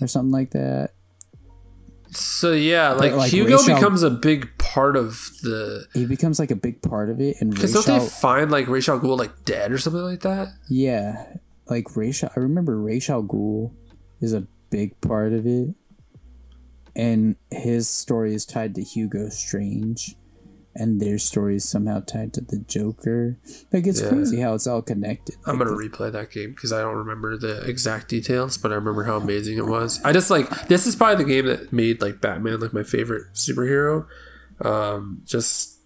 Or 0.01 0.07
something 0.09 0.33
like 0.33 0.51
that. 0.51 0.91
So 2.16 2.52
yeah, 2.52 2.92
like, 2.92 3.12
like, 3.12 3.30
Hugo 3.30 3.52
Ra's 3.56 3.68
al- 3.68 3.76
becomes 3.76 4.02
a 4.02 4.10
big 4.10 4.56
part 4.58 4.96
of 4.96 5.30
the 5.42 5.86
he 5.94 6.06
becomes 6.06 6.38
like 6.38 6.50
a 6.50 6.56
big 6.56 6.82
part 6.82 7.10
of 7.10 7.20
it, 7.20 7.36
and 7.40 7.52
because 7.52 7.72
don't 7.72 7.86
they 7.86 8.06
find 8.06 8.50
like 8.50 8.68
Rachel 8.68 8.96
al 8.96 9.00
Ghul 9.00 9.18
like 9.18 9.44
dead 9.44 9.72
or 9.72 9.78
something 9.78 10.02
like 10.02 10.20
that? 10.20 10.48
yeah, 10.68 11.36
like 11.68 11.96
Rachel. 11.96 12.30
I 12.36 12.40
remember 12.40 12.80
Ra's 12.80 13.08
al 13.08 13.22
Ghul 13.22 13.72
is 14.20 14.32
a 14.32 14.46
big 14.70 15.00
part 15.00 15.32
of 15.32 15.46
it, 15.46 15.74
and 16.96 17.36
his 17.50 17.88
story 17.88 18.34
is 18.34 18.44
tied 18.46 18.74
to 18.76 18.82
Hugo 18.82 19.28
Strange, 19.28 20.16
and 20.75 21.01
their 21.01 21.18
story 21.18 21.57
is 21.57 21.68
somehow 21.68 22.01
tied 22.01 22.33
to 22.35 22.41
the 22.41 22.59
Joker. 22.59 23.39
Like 23.72 23.87
it's 23.87 24.01
Yeah. 24.01 24.09
crazy 24.09 24.41
how 24.41 24.55
it's 24.55 24.66
all 24.66 24.83
connected. 24.83 25.37
I'm 25.47 25.59
gonna 25.59 25.70
replay 25.70 26.11
that 26.12 26.31
game 26.31 26.51
because 26.51 26.72
I 26.72 26.81
don't 26.81 26.97
remember 26.97 27.37
the 27.37 27.61
exact 27.62 28.09
details, 28.09 28.57
but 28.59 28.72
I 28.72 28.75
remember 28.77 29.05
how 29.05 29.16
amazing 29.16 29.59
it 29.59 29.66
was. 29.66 30.01
I 30.05 30.12
just 30.12 30.31
like 30.31 30.68
this 30.68 30.87
is 30.87 30.97
probably 30.97 31.25
the 31.25 31.31
game 31.31 31.47
that 31.47 31.72
made 31.72 32.01
like 32.03 32.20
Batman 32.20 32.61
like 32.61 32.72
my 32.72 32.83
favorite 32.83 33.25
superhero, 33.35 34.07
um, 34.61 35.22
just 35.25 35.79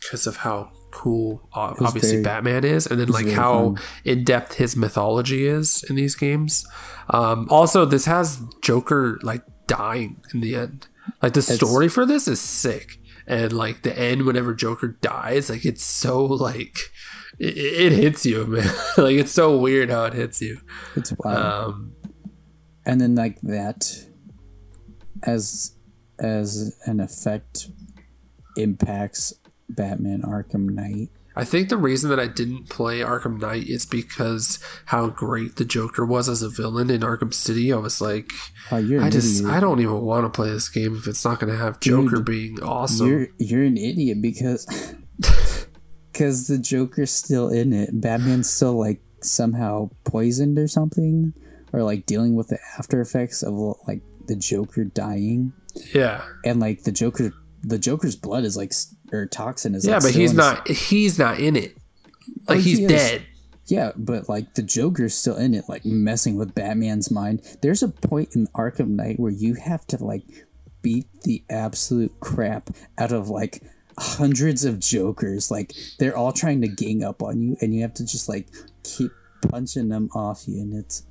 because 0.00 0.26
of 0.26 0.36
how 0.38 0.70
cool 0.92 1.48
uh, 1.54 1.74
obviously 1.80 2.10
very- 2.12 2.22
Batman 2.22 2.64
is, 2.64 2.86
and 2.86 3.00
then 3.00 3.08
like 3.08 3.28
how 3.30 3.74
in 4.04 4.22
depth 4.24 4.54
his 4.54 4.76
mythology 4.76 5.46
is 5.46 5.82
in 5.88 5.96
these 5.96 6.14
games. 6.14 6.64
Um, 7.10 7.46
also, 7.50 7.84
this 7.84 8.04
has 8.06 8.40
Joker 8.62 9.18
like 9.22 9.42
dying 9.66 10.20
in 10.32 10.40
the 10.40 10.54
end. 10.54 10.86
Like 11.22 11.32
the 11.34 11.42
story 11.42 11.88
for 11.88 12.06
this 12.06 12.26
is 12.28 12.40
sick, 12.40 12.98
and 13.26 13.52
like 13.52 13.82
the 13.82 13.98
end 13.98 14.22
whenever 14.22 14.54
Joker 14.54 14.88
dies, 14.88 15.50
like 15.50 15.64
it's 15.64 15.84
so 15.84 16.24
like 16.24 16.76
it, 17.38 17.56
it 17.56 17.92
hits 17.92 18.24
you, 18.26 18.46
man. 18.46 18.66
like 18.96 19.16
it's 19.16 19.32
so 19.32 19.56
weird 19.56 19.90
how 19.90 20.04
it 20.04 20.14
hits 20.14 20.40
you. 20.40 20.60
it's 20.96 21.12
wild. 21.18 21.44
Um, 21.44 21.92
and 22.86 23.00
then 23.00 23.14
like 23.14 23.40
that 23.42 24.06
as 25.22 25.76
as 26.18 26.78
an 26.84 27.00
effect 27.00 27.68
impacts 28.56 29.32
Batman 29.68 30.22
Arkham 30.22 30.70
Knight. 30.70 31.10
I 31.36 31.44
think 31.44 31.68
the 31.68 31.76
reason 31.76 32.10
that 32.10 32.20
I 32.20 32.28
didn't 32.28 32.68
play 32.68 33.00
Arkham 33.00 33.40
Knight 33.40 33.66
is 33.66 33.84
because 33.84 34.58
how 34.86 35.08
great 35.08 35.56
the 35.56 35.64
Joker 35.64 36.04
was 36.06 36.28
as 36.28 36.42
a 36.42 36.48
villain 36.48 36.90
in 36.90 37.00
Arkham 37.00 37.34
City. 37.34 37.72
I 37.72 37.76
was 37.76 38.00
like, 38.00 38.30
Oh, 38.70 38.76
I 38.76 39.10
just 39.10 39.40
idiot. 39.40 39.52
I 39.52 39.60
don't 39.60 39.80
even 39.80 40.00
want 40.02 40.24
to 40.24 40.30
play 40.30 40.50
this 40.50 40.68
game 40.68 40.94
if 40.96 41.08
it's 41.08 41.24
not 41.24 41.40
going 41.40 41.52
to 41.52 41.58
have 41.58 41.80
Joker 41.80 42.16
Dude, 42.16 42.24
being 42.24 42.62
awesome. 42.62 43.08
You're 43.08 43.28
you're 43.38 43.64
an 43.64 43.76
idiot 43.76 44.22
because 44.22 44.66
because 46.12 46.46
the 46.46 46.58
Joker's 46.58 47.10
still 47.10 47.48
in 47.48 47.72
it. 47.72 48.00
Batman's 48.00 48.48
still 48.48 48.78
like 48.78 49.00
somehow 49.20 49.90
poisoned 50.04 50.58
or 50.58 50.68
something, 50.68 51.34
or 51.72 51.82
like 51.82 52.06
dealing 52.06 52.36
with 52.36 52.48
the 52.48 52.58
after 52.78 53.00
effects 53.00 53.42
of 53.42 53.54
like 53.88 54.02
the 54.26 54.36
Joker 54.36 54.84
dying, 54.84 55.52
yeah, 55.92 56.24
and 56.44 56.60
like 56.60 56.84
the 56.84 56.92
Joker 56.92 57.32
the 57.64 57.78
Joker's 57.78 58.16
blood 58.16 58.44
is 58.44 58.56
like 58.56 58.72
or 59.12 59.26
toxin 59.26 59.74
is 59.74 59.86
yeah, 59.86 59.94
like, 59.94 60.02
but 60.04 60.10
he's 60.14 60.30
in 60.32 60.36
his- 60.36 60.46
not. 60.46 60.68
He's 60.68 61.18
not 61.18 61.38
in 61.40 61.56
it. 61.56 61.76
Like 62.48 62.58
Oh, 62.58 62.60
he's 62.60 62.78
he 62.78 62.86
dead. 62.86 63.22
Yeah, 63.66 63.92
but 63.96 64.28
like 64.28 64.54
the 64.54 64.62
Joker's 64.62 65.14
still 65.14 65.36
in 65.36 65.54
it, 65.54 65.64
like 65.68 65.84
messing 65.86 66.36
with 66.36 66.54
Batman's 66.54 67.10
mind. 67.10 67.40
There's 67.62 67.82
a 67.82 67.88
point 67.88 68.36
in 68.36 68.46
Arkham 68.48 68.90
Knight 68.90 69.18
where 69.18 69.32
you 69.32 69.54
have 69.54 69.86
to 69.88 70.04
like 70.04 70.24
beat 70.82 71.06
the 71.22 71.42
absolute 71.48 72.20
crap 72.20 72.68
out 72.98 73.10
of 73.12 73.30
like 73.30 73.62
hundreds 73.98 74.64
of 74.66 74.80
Jokers. 74.80 75.50
Like 75.50 75.72
they're 75.98 76.16
all 76.16 76.32
trying 76.32 76.60
to 76.60 76.68
gang 76.68 77.02
up 77.02 77.22
on 77.22 77.40
you, 77.40 77.56
and 77.62 77.74
you 77.74 77.80
have 77.82 77.94
to 77.94 78.04
just 78.04 78.28
like 78.28 78.48
keep 78.82 79.10
punching 79.48 79.88
them 79.88 80.10
off 80.14 80.46
you. 80.46 80.60
And 80.60 80.74
it's 80.74 81.04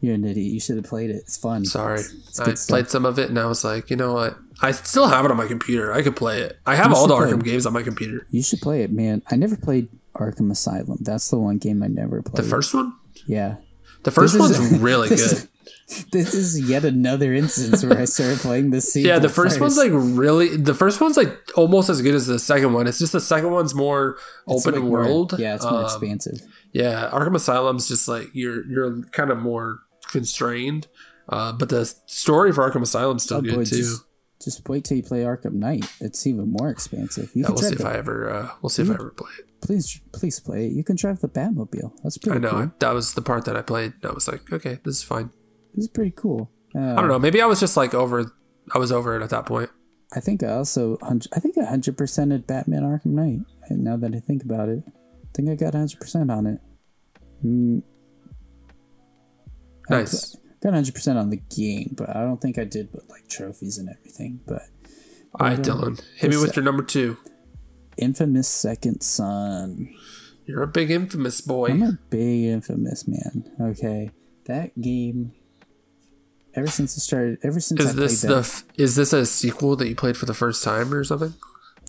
you're 0.00 0.14
an 0.14 0.24
idiot. 0.24 0.52
You 0.52 0.60
should 0.60 0.76
have 0.76 0.84
played 0.84 1.10
it. 1.10 1.16
It's 1.16 1.36
fun. 1.36 1.64
Sorry, 1.64 2.00
It's 2.00 2.38
I 2.40 2.54
stuff. 2.54 2.68
played 2.68 2.88
some 2.88 3.06
of 3.06 3.18
it 3.18 3.28
and 3.28 3.38
I 3.38 3.46
was 3.46 3.64
like, 3.64 3.90
you 3.90 3.96
know 3.96 4.12
what? 4.14 4.36
I 4.60 4.72
still 4.72 5.08
have 5.08 5.24
it 5.24 5.30
on 5.30 5.36
my 5.36 5.46
computer. 5.46 5.92
I 5.92 6.02
could 6.02 6.16
play 6.16 6.40
it. 6.40 6.58
I 6.66 6.74
have 6.76 6.90
You 6.90 6.96
all 6.96 7.06
the 7.06 7.14
Arkham 7.14 7.40
it. 7.40 7.44
games 7.44 7.66
on 7.66 7.72
my 7.72 7.82
computer. 7.82 8.26
You 8.30 8.42
should 8.42 8.60
play 8.60 8.82
it, 8.82 8.92
man. 8.92 9.22
I 9.30 9.36
never 9.36 9.56
played 9.56 9.88
Arkham 10.14 10.50
Asylum. 10.50 10.98
That's 11.00 11.28
the 11.30 11.38
one 11.38 11.58
game 11.58 11.82
I 11.82 11.88
never 11.88 12.22
played. 12.22 12.36
The 12.44 12.48
first 12.48 12.74
one. 12.74 12.94
yeah. 13.26 13.56
The 14.04 14.10
first 14.10 14.34
This 14.34 14.40
one's 14.40 14.58
is- 14.58 14.78
really 14.80 15.08
this 15.08 15.22
good. 15.32 15.38
is- 15.38 15.48
This 16.12 16.34
is 16.34 16.60
yet 16.68 16.84
another 16.84 17.32
instance 17.34 17.84
where 17.84 17.98
I 17.98 18.04
started 18.06 18.38
playing 18.38 18.70
the 18.70 18.80
sequel. 18.80 19.08
Yeah, 19.10 19.18
the 19.18 19.28
first 19.28 19.60
one's 19.60 19.76
first. 19.76 19.90
like 19.92 20.16
really. 20.16 20.56
The 20.56 20.72
first 20.74 21.00
one's 21.00 21.16
like 21.16 21.38
almost 21.56 21.88
as 21.90 22.00
good 22.02 22.14
as 22.14 22.26
the 22.26 22.38
second 22.38 22.72
one. 22.74 22.86
It's 22.86 22.98
just 22.98 23.12
the 23.12 23.20
second 23.20 23.50
one's 23.50 23.74
more 23.74 24.16
It's 24.48 24.66
open 24.66 24.80
like 24.80 24.88
more- 24.90 25.00
world. 25.02 25.34
yeah, 25.38 25.54
it's 25.54 25.64
more 25.64 25.78
Um, 25.80 25.84
expansive. 25.84 26.40
Yeah, 26.72 27.10
Arkham 27.12 27.34
Asylum's 27.34 27.86
just 27.88 28.08
like 28.08 28.28
you're 28.34 28.66
you're 28.66 29.02
kind 29.12 29.30
of 29.30 29.38
more 29.38 29.80
constrained, 30.14 30.86
uh, 31.28 31.52
but 31.52 31.68
the 31.68 31.84
story 32.06 32.52
for 32.52 32.68
Arkham 32.68 32.82
Asylum's 32.82 33.22
still 33.24 33.38
Oh, 33.38 33.42
good 33.42 33.54
boy, 33.54 33.64
too. 33.64 33.76
just, 33.76 34.02
just 34.42 34.68
wait 34.68 34.84
till 34.84 34.96
you 34.96 35.02
play 35.02 35.22
Arkham 35.22 35.54
Knight. 35.54 35.84
It's 36.00 36.26
even 36.26 36.50
more 36.50 36.70
expansive. 36.70 37.30
You 37.34 37.42
Yeah, 37.42 37.46
can 37.46 37.54
we'll 37.54 37.62
see 37.64 37.74
if 37.74 37.84
I 37.84 37.94
ever 37.96 38.30
uh, 38.30 38.48
we'll 38.62 38.70
see 38.70 38.82
if 38.82 38.90
I 38.90 38.94
ever 38.94 39.10
play 39.16 39.30
it. 39.40 39.46
please 39.60 40.00
please 40.12 40.40
play 40.40 40.66
it. 40.66 40.72
You 40.72 40.84
can 40.84 40.96
drive 40.96 41.20
the 41.20 41.28
Batmobile. 41.28 41.92
That's 42.02 42.18
pretty 42.18 42.36
I 42.36 42.40
know 42.40 42.50
cool. 42.50 42.58
I, 42.60 42.70
that 42.80 42.92
was 42.92 43.14
the 43.14 43.22
part 43.22 43.44
that 43.46 43.56
I 43.56 43.62
played. 43.62 43.92
I 44.04 44.12
was 44.12 44.26
like, 44.28 44.52
okay, 44.52 44.78
this 44.84 44.96
is 44.98 45.02
fine. 45.02 45.30
This 45.74 45.84
is 45.86 45.88
pretty 45.90 46.12
cool. 46.16 46.50
Uh, 46.74 46.94
I 46.94 46.96
don't 47.00 47.08
know. 47.08 47.18
Maybe 47.18 47.40
I 47.42 47.46
was 47.46 47.60
just 47.60 47.76
like 47.76 47.94
over. 47.94 48.32
I 48.74 48.78
was 48.78 48.90
over 48.92 49.16
it 49.16 49.22
at 49.22 49.30
that 49.30 49.46
point. 49.46 49.70
I 50.16 50.20
think 50.20 50.42
I 50.42 50.50
also 50.52 50.98
I 51.02 51.40
think 51.40 51.56
I 51.58 51.64
hundred 51.64 51.96
percented 51.96 52.46
Batman 52.46 52.82
Arkham 52.82 53.12
Knight. 53.18 53.40
And 53.68 53.82
now 53.82 53.96
that 53.96 54.14
I 54.14 54.20
think 54.20 54.42
about 54.44 54.68
it, 54.68 54.82
I 54.86 55.28
think 55.34 55.48
I 55.48 55.54
got 55.54 55.74
hundred 55.74 55.98
percent 56.00 56.30
on 56.30 56.46
it. 56.46 56.60
Mm, 57.44 57.82
Nice. 59.90 60.34
pl- 60.36 60.40
got 60.62 60.72
hundred 60.74 60.94
percent 60.94 61.18
on 61.18 61.30
the 61.30 61.36
game, 61.54 61.94
but 61.96 62.08
I 62.14 62.20
don't 62.22 62.40
think 62.40 62.58
I 62.58 62.64
did 62.64 62.88
with 62.92 63.08
like 63.10 63.28
trophies 63.28 63.78
and 63.78 63.88
everything. 63.88 64.40
But 64.46 64.62
All 65.38 65.46
right, 65.48 65.58
Dylan, 65.58 66.02
hit 66.16 66.30
me 66.30 66.36
with 66.36 66.56
your 66.56 66.64
number 66.64 66.82
two. 66.82 67.16
Infamous 67.96 68.48
Second 68.48 69.02
Son. 69.02 69.94
You're 70.46 70.62
a 70.62 70.66
big 70.68 70.90
infamous 70.90 71.40
boy. 71.40 71.68
I'm 71.68 71.82
a 71.82 71.98
big 72.10 72.44
Infamous 72.44 73.06
man. 73.08 73.50
Okay, 73.60 74.10
that 74.46 74.78
game. 74.80 75.32
Ever 76.56 76.66
since 76.68 76.96
it 76.96 77.00
started, 77.00 77.38
ever 77.42 77.58
since 77.60 77.80
I 77.84 77.92
this 77.92 78.20
played 78.22 78.30
the? 78.30 78.40
that, 78.42 78.62
Is 78.80 78.94
this 78.96 79.12
a 79.12 79.26
sequel 79.26 79.74
that 79.76 79.88
you 79.88 79.96
played 79.96 80.16
for 80.16 80.26
the 80.26 80.34
first 80.34 80.62
time 80.62 80.92
or 80.94 81.02
something? 81.04 81.34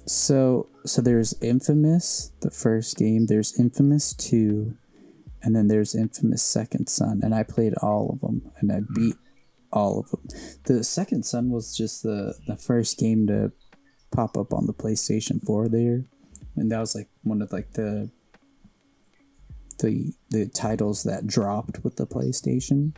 so 0.08 0.68
so 0.86 1.02
there's 1.02 1.34
Infamous, 1.42 2.32
the 2.42 2.52
first 2.52 2.98
game. 2.98 3.26
There's 3.28 3.60
Infamous 3.60 4.14
Two, 4.14 4.76
and 5.46 5.56
then 5.56 5.68
there's 5.70 5.96
Infamous 5.96 6.44
Second 6.44 6.88
Son, 6.90 7.22
and 7.24 7.34
I 7.34 7.44
played 7.44 7.74
all 7.82 8.10
of 8.12 8.20
them, 8.20 8.52
and 8.60 8.70
I 8.72 8.82
beat 8.94 9.16
all 9.72 10.00
of 10.00 10.10
them. 10.12 10.28
The 10.66 10.84
Second 10.84 11.24
Son 11.26 11.50
was 11.52 11.76
just 11.78 12.04
the 12.04 12.34
the 12.48 12.58
first 12.58 12.98
game 12.98 13.28
to 13.28 13.54
pop 14.12 14.36
up 14.38 14.52
on 14.54 14.66
the 14.66 14.74
PlayStation 14.74 15.42
Four 15.46 15.70
there, 15.70 16.04
and 16.58 16.70
that 16.72 16.80
was 16.80 16.96
like 16.96 17.08
one 17.24 17.42
of 17.42 17.54
like 17.54 17.74
the 17.74 18.10
the 19.80 20.14
the 20.30 20.48
titles 20.48 21.04
that 21.04 21.28
dropped 21.28 21.84
with 21.84 21.98
the 21.98 22.08
PlayStation. 22.08 22.94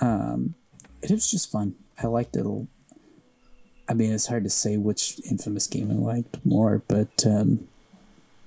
Um, 0.00 0.54
it 1.02 1.10
was 1.10 1.30
just 1.30 1.50
fun. 1.50 1.74
I 2.02 2.06
liked 2.06 2.36
it. 2.36 2.46
a- 2.46 2.66
I 3.88 3.94
mean, 3.94 4.12
it's 4.12 4.26
hard 4.26 4.44
to 4.44 4.50
say 4.50 4.76
which 4.76 5.20
Infamous 5.28 5.66
game 5.66 5.90
I 5.90 5.94
liked 5.94 6.38
more, 6.46 6.82
but 6.86 7.26
um, 7.26 7.66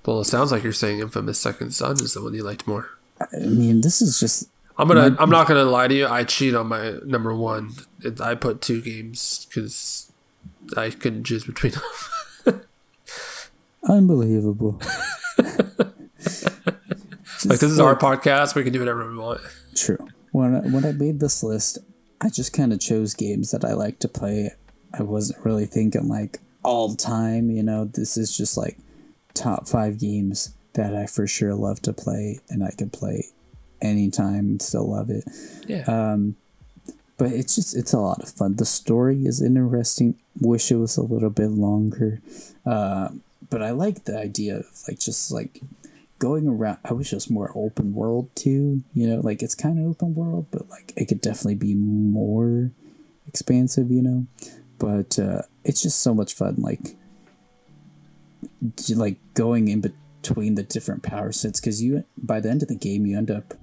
Well, 0.06 0.22
it 0.22 0.26
sounds 0.26 0.52
like 0.54 0.64
you're 0.64 0.72
saying 0.72 1.00
Infamous 1.00 1.40
Second 1.40 1.72
Son 1.74 1.94
is 2.02 2.14
the 2.14 2.22
one 2.22 2.34
you 2.34 2.44
liked 2.44 2.66
more. 2.66 2.90
I 3.32 3.46
mean, 3.46 3.82
this 3.82 4.02
is 4.02 4.20
just 4.20 4.50
I'm 4.78 4.88
gonna. 4.88 5.16
I'm 5.20 5.30
not 5.30 5.48
gonna 5.48 5.66
lie 5.66 5.88
to 5.88 5.94
you. 5.94 6.08
I 6.08 6.24
cheat 6.24 6.56
on 6.56 6.68
my 6.68 6.96
number 7.06 7.36
one. 7.36 7.74
I 8.20 8.36
put 8.36 8.62
two 8.62 8.82
games 8.82 9.48
because 9.48 10.12
I 10.76 10.90
couldn't 10.90 11.26
choose 11.26 11.46
between 11.46 11.74
them. 12.46 12.62
unbelievable. 13.84 14.82
like 15.38 15.50
this 17.60 17.64
is 17.64 17.80
our 17.80 17.96
podcast. 17.96 18.56
We 18.56 18.64
can 18.64 18.74
do 18.74 18.80
whatever 18.80 19.10
we 19.10 19.18
want. 19.18 19.42
True. 19.76 20.08
When 20.32 20.56
I, 20.56 20.60
when 20.62 20.86
I 20.86 20.92
made 20.92 21.20
this 21.20 21.44
list, 21.44 21.78
I 22.20 22.30
just 22.30 22.54
kind 22.54 22.74
of 22.74 22.80
chose 22.80 23.14
games 23.14 23.52
that 23.52 23.64
I 23.64 23.74
like 23.74 24.00
to 24.00 24.08
play. 24.08 24.54
I 24.92 25.04
wasn't 25.04 25.46
really 25.46 25.68
thinking 25.68 26.08
like 26.08 26.40
all 26.64 26.96
time. 26.96 27.52
You 27.52 27.62
know, 27.62 27.86
this 27.86 28.18
is 28.18 28.36
just 28.36 28.58
like 28.58 28.80
top 29.36 29.68
five 29.68 30.00
games 30.00 30.56
that 30.74 30.96
I 30.96 31.06
for 31.06 31.28
sure 31.28 31.54
love 31.54 31.82
to 31.84 31.94
play, 31.94 32.40
and 32.50 32.64
I 32.64 32.72
can 32.72 32.90
play 32.90 33.28
anytime 33.82 34.46
and 34.50 34.62
still 34.62 34.90
love 34.90 35.10
it. 35.10 35.26
Yeah. 35.68 35.84
Um, 35.84 36.36
but 37.18 37.32
it's 37.32 37.56
just 37.56 37.76
it's 37.76 37.94
a 37.94 38.00
lot 38.00 38.24
of 38.24 38.30
fun. 38.30 38.56
The 38.56 38.66
story 38.66 39.26
is 39.26 39.42
interesting. 39.42 40.16
Wish 40.40 40.72
it 40.72 40.78
was 40.78 40.98
a 40.98 41.04
little 41.04 41.30
bit 41.30 41.50
longer, 41.50 42.22
uh, 42.66 43.10
but 43.50 43.62
I 43.62 43.72
like 43.72 44.06
the 44.06 44.18
idea 44.18 44.58
of 44.58 44.66
like 44.88 45.00
just 45.00 45.32
like 45.32 45.62
going 46.18 46.48
around. 46.48 46.80
I 46.84 46.94
wish 46.94 47.14
it 47.14 47.18
was 47.18 47.30
more 47.30 47.52
open 47.54 47.94
world 47.94 48.36
too. 48.36 48.84
You 48.94 49.08
know, 49.08 49.20
like 49.22 49.44
it's 49.44 49.56
kind 49.56 49.78
of 49.80 49.86
open 49.86 50.16
world, 50.16 50.48
but 50.52 50.70
like 50.70 50.92
it 50.96 51.06
could 51.06 51.22
definitely 51.22 51.56
be 51.56 51.76
more 51.76 52.72
expansive. 53.28 53.92
You 53.92 54.02
know, 54.02 54.28
but 54.80 55.20
uh, 55.20 55.44
it's 55.64 55.84
just 55.84 56.00
so 56.02 56.14
much 56.14 56.34
fun. 56.34 56.56
Like 56.58 56.96
like 58.96 59.18
going 59.34 59.68
in 59.68 59.82
between 60.24 60.56
the 60.56 60.64
different 60.64 61.04
power 61.04 61.32
sets 61.32 61.60
because 61.60 61.84
you 61.84 62.06
by 62.18 62.40
the 62.40 62.50
end 62.50 62.64
of 62.64 62.70
the 62.70 62.76
game 62.76 63.06
you 63.06 63.18
end 63.18 63.30
up 63.30 63.54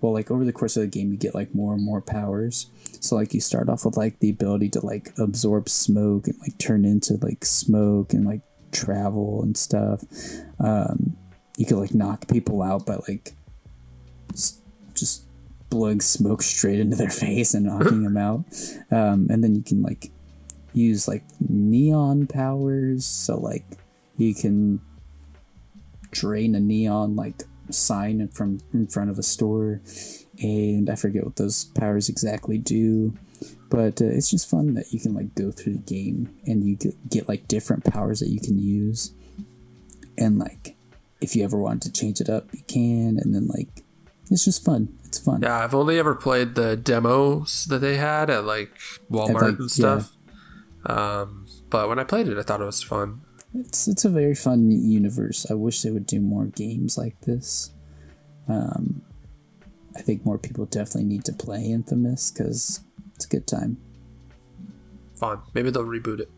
well, 0.00 0.12
like 0.12 0.30
over 0.30 0.44
the 0.44 0.52
course 0.52 0.76
of 0.76 0.82
the 0.82 0.88
game, 0.88 1.10
you 1.10 1.18
get 1.18 1.34
like 1.34 1.54
more 1.54 1.74
and 1.74 1.84
more 1.84 2.00
powers. 2.00 2.70
So 3.00 3.16
like 3.16 3.34
you 3.34 3.40
start 3.40 3.68
off 3.68 3.84
with 3.84 3.96
like 3.96 4.20
the 4.20 4.30
ability 4.30 4.68
to 4.70 4.86
like 4.86 5.12
absorb 5.18 5.68
smoke 5.68 6.28
and 6.28 6.38
like 6.40 6.56
turn 6.58 6.84
into 6.84 7.18
like 7.20 7.44
smoke 7.44 8.12
and 8.12 8.24
like 8.24 8.42
travel 8.70 9.42
and 9.42 9.56
stuff. 9.56 10.04
Um, 10.60 11.16
you 11.56 11.66
could 11.66 11.78
like 11.78 11.94
knock 11.94 12.28
people 12.28 12.62
out 12.62 12.86
by 12.86 12.96
like 13.08 13.32
just 14.94 15.24
blowing 15.68 16.00
smoke 16.00 16.42
straight 16.42 16.78
into 16.78 16.96
their 16.96 17.10
face 17.26 17.54
and 17.54 17.66
knocking 17.66 18.04
them 18.04 18.16
out. 18.16 18.44
Um, 18.90 19.26
and 19.30 19.42
then 19.42 19.56
you 19.56 19.62
can 19.62 19.82
like 19.82 20.12
use 20.72 21.08
like 21.08 21.24
neon 21.40 22.28
powers. 22.28 23.04
So 23.04 23.36
like 23.36 23.64
you 24.16 24.32
can 24.32 24.80
drain 26.10 26.54
a 26.54 26.60
neon 26.60 27.16
like 27.16 27.42
sign 27.70 28.26
from 28.28 28.60
in 28.72 28.86
front 28.86 29.10
of 29.10 29.18
a 29.18 29.22
store. 29.22 29.80
And 30.40 30.88
i 30.88 30.94
forget 30.94 31.24
what 31.24 31.36
those 31.36 31.64
powers 31.64 32.08
exactly 32.08 32.58
do 32.58 33.12
but 33.70 34.00
uh, 34.00 34.06
it's 34.06 34.30
just 34.30 34.48
fun 34.48 34.74
that 34.74 34.92
you 34.92 35.00
can 35.00 35.14
like 35.14 35.34
go 35.34 35.50
through 35.50 35.74
the 35.74 35.78
game 35.78 36.34
and 36.46 36.64
you 36.64 36.76
get, 36.76 37.08
get 37.08 37.28
like 37.28 37.48
different 37.48 37.84
powers 37.84 38.20
that 38.20 38.28
you 38.28 38.40
can 38.40 38.58
use. 38.58 39.12
And 40.16 40.38
like 40.38 40.76
if 41.20 41.36
you 41.36 41.44
ever 41.44 41.58
want 41.58 41.82
to 41.82 41.92
change 41.92 42.20
it 42.20 42.30
up 42.30 42.46
you 42.52 42.62
can 42.66 43.18
and 43.18 43.34
then 43.34 43.46
like 43.46 43.84
it's 44.30 44.44
just 44.44 44.64
fun. 44.64 44.98
It's 45.04 45.18
fun. 45.18 45.40
Yeah, 45.42 45.64
I've 45.64 45.74
only 45.74 45.98
ever 45.98 46.14
played 46.14 46.54
the 46.54 46.76
demos 46.76 47.64
that 47.66 47.78
they 47.78 47.96
had 47.96 48.28
at 48.28 48.44
like 48.44 48.76
Walmart 49.10 49.42
like, 49.42 49.58
and 49.58 49.70
stuff. 49.70 50.14
Um, 50.84 51.46
but 51.70 51.88
when 51.88 51.98
I 51.98 52.04
played 52.04 52.28
it, 52.28 52.36
I 52.36 52.42
thought 52.42 52.60
it 52.60 52.66
was 52.66 52.82
fun. 52.82 53.22
It's 53.54 53.88
it's 53.88 54.04
a 54.04 54.10
very 54.10 54.34
fun 54.34 54.70
universe. 54.70 55.46
I 55.50 55.54
wish 55.54 55.82
they 55.82 55.90
would 55.90 56.06
do 56.06 56.20
more 56.20 56.46
games 56.46 56.96
like 56.98 57.20
this. 57.22 57.72
Um, 58.48 59.02
I 59.96 60.00
think 60.00 60.24
more 60.24 60.38
people 60.38 60.64
definitely 60.66 61.04
need 61.04 61.24
to 61.26 61.32
play 61.32 61.64
Infamous 61.66 62.30
because 62.30 62.80
it's 63.14 63.24
a 63.24 63.28
good 63.28 63.46
time. 63.46 63.78
Fun. 65.16 65.40
Maybe 65.54 65.70
they'll 65.70 65.84
reboot 65.84 66.20
it. 66.20 66.30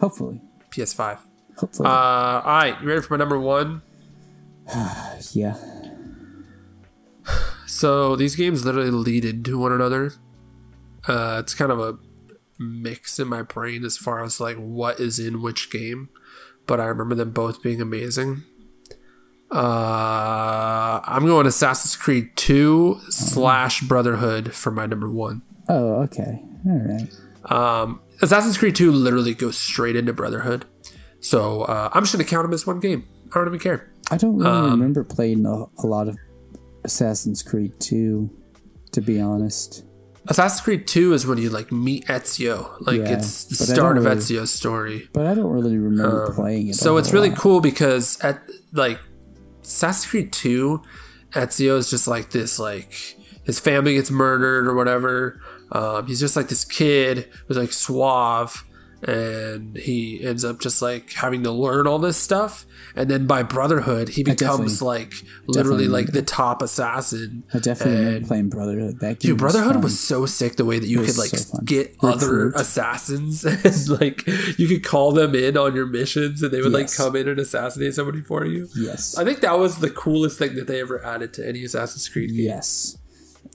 Hopefully, 0.00 0.40
PS5. 0.70 1.18
hopefully, 1.56 1.88
Uh, 1.88 1.90
all 1.90 2.42
right, 2.44 2.80
you 2.82 2.86
ready 2.88 3.00
for 3.00 3.14
my 3.14 3.18
number 3.18 3.38
one? 3.38 3.82
yeah. 5.32 5.56
So 7.68 8.16
these 8.16 8.36
games 8.36 8.64
literally 8.64 8.90
lead 8.90 9.24
into 9.24 9.58
one 9.58 9.72
another. 9.72 10.12
Uh, 11.06 11.38
it's 11.42 11.52
kind 11.52 11.70
of 11.70 11.78
a 11.80 11.98
mix 12.58 13.18
in 13.18 13.28
my 13.28 13.42
brain 13.42 13.84
as 13.84 13.98
far 13.98 14.24
as 14.24 14.40
like 14.40 14.56
what 14.56 14.98
is 14.98 15.18
in 15.18 15.42
which 15.42 15.70
game, 15.70 16.08
but 16.66 16.80
I 16.80 16.84
remember 16.86 17.14
them 17.14 17.30
both 17.30 17.62
being 17.62 17.80
amazing. 17.80 18.42
Uh, 19.50 21.00
I'm 21.04 21.24
going 21.26 21.46
Assassin's 21.46 21.96
Creed 21.96 22.30
2 22.36 23.00
slash 23.10 23.80
Brotherhood 23.82 24.52
for 24.52 24.70
my 24.70 24.86
number 24.86 25.10
one. 25.10 25.42
Oh, 25.68 26.02
okay, 26.02 26.42
all 26.66 26.80
right. 26.84 27.08
Um, 27.50 28.00
Assassin's 28.22 28.58
Creed 28.58 28.74
2 28.74 28.90
literally 28.90 29.34
goes 29.34 29.56
straight 29.56 29.96
into 29.96 30.12
Brotherhood. 30.12 30.64
So 31.20 31.62
uh, 31.62 31.90
I'm 31.92 32.02
just 32.02 32.12
going 32.14 32.24
to 32.24 32.30
count 32.30 32.44
them 32.44 32.52
as 32.52 32.66
one 32.66 32.80
game. 32.80 33.08
I 33.32 33.38
don't 33.38 33.48
even 33.48 33.60
care. 33.60 33.90
I 34.10 34.16
don't 34.16 34.36
really 34.36 34.50
Um, 34.50 34.70
remember 34.72 35.02
playing 35.04 35.46
a, 35.46 35.64
a 35.82 35.86
lot 35.86 36.08
of 36.08 36.16
Assassin's 36.84 37.42
Creed 37.42 37.72
2, 37.80 38.28
to 38.92 39.00
be 39.00 39.20
honest. 39.20 39.84
Assassin's 40.28 40.60
Creed 40.60 40.86
2 40.86 41.12
is 41.12 41.26
when 41.26 41.38
you 41.38 41.50
like 41.50 41.70
meet 41.70 42.06
Ezio. 42.06 42.74
Like 42.80 42.98
Yeah, 43.00 43.16
it's 43.18 43.44
the 43.44 43.54
start 43.54 43.96
of 43.98 44.04
really- 44.04 44.16
Ezio's 44.16 44.50
story. 44.52 45.08
But 45.12 45.26
I 45.26 45.34
don't 45.34 45.50
really 45.52 45.78
remember 45.78 46.32
playing 46.34 46.66
it. 46.68 46.70
Um, 46.70 46.74
So 46.74 46.96
it's 46.96 47.12
really 47.12 47.30
lot. 47.30 47.38
cool 47.38 47.60
because 47.60 48.18
at 48.22 48.42
like 48.72 48.98
Assassin's 49.62 50.10
Creed 50.10 50.32
2, 50.32 50.82
Ezio 51.32 51.76
is 51.78 51.90
just 51.90 52.06
like 52.08 52.30
this 52.30 52.58
like 52.58 52.92
his 53.44 53.60
family 53.60 53.94
gets 53.94 54.10
murdered 54.10 54.66
or 54.66 54.74
whatever. 54.74 55.40
Um, 55.72 56.06
he's 56.06 56.20
just 56.20 56.36
like 56.36 56.48
this 56.48 56.64
kid 56.64 57.28
who's 57.46 57.56
like 57.56 57.72
suave 57.72 58.64
and 59.06 59.76
he 59.76 60.22
ends 60.24 60.44
up 60.44 60.60
just 60.60 60.82
like 60.82 61.12
having 61.12 61.42
to 61.42 61.50
learn 61.50 61.86
all 61.86 61.98
this 61.98 62.16
stuff 62.16 62.66
and 62.94 63.08
then 63.10 63.26
by 63.26 63.42
brotherhood 63.42 64.08
he 64.10 64.22
becomes 64.24 64.82
like 64.82 65.12
literally 65.46 65.86
like 65.86 66.12
the 66.12 66.22
top 66.22 66.60
assassin 66.62 67.44
I 67.54 67.58
definitely 67.58 68.16
and- 68.16 68.26
playing 68.26 68.48
Brotherhood. 68.48 69.00
That 69.00 69.18
Dude, 69.20 69.38
Brotherhood 69.38 69.74
fun. 69.74 69.82
was 69.82 69.98
so 70.00 70.26
sick 70.26 70.56
the 70.56 70.64
way 70.64 70.78
that 70.78 70.86
you 70.86 71.02
could 71.04 71.16
like 71.18 71.30
so 71.30 71.58
get 71.64 71.94
other 72.02 72.50
assassins 72.50 73.44
and 73.44 73.88
like 74.00 74.26
you 74.58 74.66
could 74.68 74.84
call 74.84 75.12
them 75.12 75.34
in 75.34 75.56
on 75.56 75.74
your 75.74 75.86
missions 75.86 76.42
and 76.42 76.52
they 76.52 76.60
would 76.60 76.72
Yes. 76.72 76.98
like 76.98 77.06
come 77.06 77.16
in 77.16 77.28
and 77.28 77.38
assassinate 77.38 77.94
somebody 77.94 78.22
for 78.22 78.44
you. 78.44 78.68
yes, 78.76 79.16
I 79.16 79.24
think 79.24 79.40
that 79.40 79.58
was 79.58 79.78
the 79.78 79.90
coolest 79.90 80.38
thing 80.38 80.54
that 80.56 80.66
they 80.66 80.80
ever 80.80 81.04
added 81.04 81.32
to 81.34 81.46
any 81.48 81.64
Assassin's 81.64 82.08
Creed 82.08 82.30
game. 82.30 82.46
yes. 82.46 82.96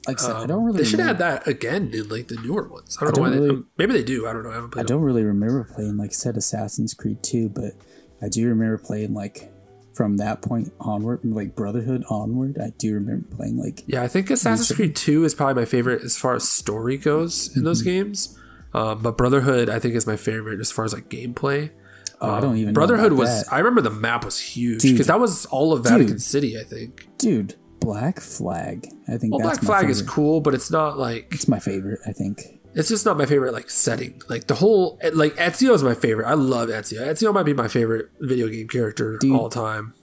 Like 0.07 0.19
I 0.22 0.26
said, 0.26 0.35
I 0.35 0.45
don't 0.45 0.63
really. 0.63 0.80
They 0.80 0.84
should 0.85 0.99
remember- 0.99 1.23
add 1.23 1.43
that 1.43 1.47
again 1.47 1.91
in 1.93 2.09
like 2.09 2.27
the 2.27 2.35
newer 2.38 2.68
ones. 2.68 2.97
I 2.99 3.05
don't, 3.05 3.15
don't 3.15 3.23
know 3.26 3.31
why 3.31 3.38
really- 3.38 3.55
they 3.55 3.63
maybe 3.77 3.93
they 3.93 4.03
do. 4.03 4.27
I 4.27 4.34
don't 4.34 4.43
know. 4.43 4.51
I 4.51 4.55
haven't 4.55 4.72
played 4.72 4.88
them. 4.88 4.97
don't 4.97 5.03
really 5.05 5.23
remember 5.23 5.63
playing 5.73 5.97
like 5.97 6.09
I 6.11 6.13
said 6.13 6.38
Assassin's 6.38 6.93
Creed 6.93 7.22
2, 7.23 7.49
but 7.49 7.73
I 8.22 8.30
do 8.30 8.47
remember 8.47 8.77
playing 8.77 9.13
like 9.13 9.51
from 9.93 10.18
that 10.18 10.41
point 10.41 10.72
onward, 10.80 11.19
like 11.23 11.55
Brotherhood 11.55 12.03
onward. 12.09 12.57
I 12.57 12.72
do 12.77 12.93
remember 12.93 13.27
playing 13.35 13.57
like 13.57 13.84
Yeah, 13.88 14.03
I 14.03 14.07
think 14.07 14.30
Assassin's 14.30 14.72
Creed 14.76 14.95
2 14.95 15.23
is 15.26 15.35
probably 15.35 15.61
my 15.61 15.65
favorite 15.65 16.01
as 16.03 16.18
far 16.18 16.35
as 16.35 16.47
story 16.47 16.97
goes 16.97 17.47
in 17.49 17.53
Mm-hmm. 17.55 17.63
those 17.65 17.81
games. 17.81 18.38
Um, 18.73 19.01
but 19.01 19.18
Brotherhood, 19.18 19.69
I 19.69 19.80
think, 19.80 19.95
is 19.95 20.07
my 20.07 20.15
favorite 20.15 20.61
as 20.61 20.72
far 20.72 20.85
as 20.85 20.93
like 20.93 21.09
gameplay. 21.09 21.72
oh, 22.22 22.31
I 22.31 22.39
don't 22.39 22.55
even 22.55 22.73
Brotherhood 22.73 23.11
was. 23.13 23.43
that. 23.43 23.51
I 23.53 23.57
remember 23.57 23.81
the 23.81 23.89
map 23.89 24.23
was 24.23 24.39
huge 24.39 24.81
because 24.81 25.07
that 25.07 25.19
was 25.19 25.45
all 25.47 25.73
of 25.73 25.84
Vatican 25.84 26.19
City. 26.19 26.57
I 26.57 26.63
think. 26.63 27.07
dude 27.18 27.55
Black 27.81 28.19
Flag. 28.21 28.87
I 29.09 29.17
think 29.17 29.33
Well, 29.35 29.45
that's 29.45 29.59
Black 29.59 29.81
Flag 29.81 29.89
is 29.89 30.01
cool, 30.01 30.39
but 30.39 30.53
it's 30.53 30.71
not 30.71 30.97
like 30.97 31.27
It's 31.33 31.47
my 31.49 31.59
favorite. 31.59 31.99
I 32.07 32.13
think. 32.13 32.59
it's 32.73 32.87
just 32.87 33.05
not 33.05 33.17
my 33.17 33.25
favorite 33.25 33.51
like 33.53 33.69
setting. 33.69 34.21
Like 34.29 34.47
the 34.47 34.55
whole 34.55 34.97
like 35.13 35.35
Ezio 35.35 35.73
is 35.73 35.83
my 35.83 35.93
favorite. 35.95 36.27
I 36.27 36.35
love 36.35 36.69
Ezio. 36.69 37.01
Ezio 37.01 37.33
might 37.33 37.43
be 37.43 37.53
my 37.53 37.67
favorite 37.67 38.09
video 38.21 38.47
game 38.47 38.67
character 38.69 39.17
Dude. 39.19 39.35
all 39.35 39.49
time. 39.49 39.93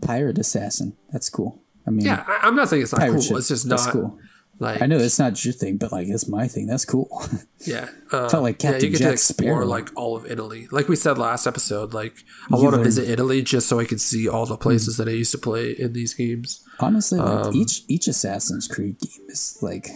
Pirate 0.00 0.38
Assassin. 0.38 0.96
That's 1.12 1.28
cool. 1.28 1.60
I 1.86 1.90
mean, 1.90 2.06
Yeah, 2.06 2.24
I, 2.26 2.40
I'm 2.46 2.56
not 2.56 2.68
saying 2.70 2.82
it's 2.82 2.92
not 2.92 3.10
cool. 3.10 3.20
ship. 3.20 3.36
It's 3.36 3.48
just 3.48 3.68
That's 3.68 3.84
not 3.86 3.92
cool. 3.92 4.18
Like 4.58 4.80
I 4.82 4.86
know 4.86 4.96
it's 4.98 5.18
not 5.18 5.44
your 5.44 5.52
thing, 5.54 5.76
but 5.78 5.90
like 5.92 6.06
it's 6.08 6.28
my 6.28 6.46
thing. 6.48 6.66
That's 6.66 6.84
cool. 6.84 7.08
Yeah, 7.66 7.88
uh, 8.12 8.28
Felt 8.28 8.42
like 8.42 8.62
yeah, 8.62 8.72
Captain 8.72 8.84
you 8.84 8.90
get 8.92 8.98
Jack 8.98 9.08
to 9.08 9.12
explore 9.14 9.52
Sparrow. 9.54 9.64
like 9.66 9.88
all 9.96 10.16
of 10.18 10.30
Italy. 10.30 10.68
Like 10.70 10.86
we 10.86 10.96
said 10.96 11.16
last 11.16 11.46
episode, 11.46 11.94
like 11.94 12.14
I 12.52 12.56
want 12.56 12.74
to 12.76 12.82
visit 12.82 13.08
Italy 13.08 13.40
just 13.40 13.66
so 13.68 13.80
I 13.80 13.86
can 13.86 13.98
see 13.98 14.28
all 14.28 14.44
the 14.44 14.58
places 14.58 14.98
that 14.98 15.08
I 15.08 15.12
used 15.12 15.32
to 15.32 15.38
play 15.38 15.70
in 15.70 15.94
these 15.94 16.12
games. 16.12 16.62
Honestly, 16.78 17.18
like 17.18 17.46
Um, 17.46 17.54
each 17.56 17.84
each 17.88 18.06
Assassin's 18.06 18.68
Creed 18.68 18.98
game 18.98 19.26
is 19.30 19.56
like 19.62 19.88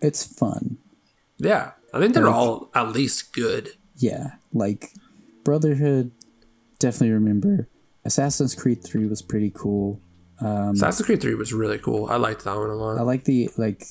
it's 0.00 0.24
fun. 0.24 0.78
Yeah, 1.36 1.72
I 1.92 2.00
think 2.00 2.14
they're 2.14 2.24
Like- 2.24 2.34
all 2.34 2.70
at 2.74 2.92
least 2.92 3.34
good. 3.34 3.72
Yeah, 3.96 4.36
like 4.54 4.92
Brotherhood. 5.44 6.12
Definitely 6.78 7.12
remember 7.12 7.68
Assassin's 8.06 8.54
Creed 8.54 8.82
Three 8.82 9.06
was 9.06 9.20
pretty 9.20 9.50
cool. 9.54 10.00
Assassin's 10.40 11.06
Creed 11.06 11.20
Three 11.20 11.34
was 11.34 11.52
really 11.52 11.78
cool. 11.78 12.06
I 12.06 12.16
liked 12.16 12.44
that 12.44 12.56
one 12.56 12.70
a 12.70 12.74
lot. 12.74 12.98
I 12.98 13.02
like 13.02 13.24
the 13.24 13.48
like 13.56 13.84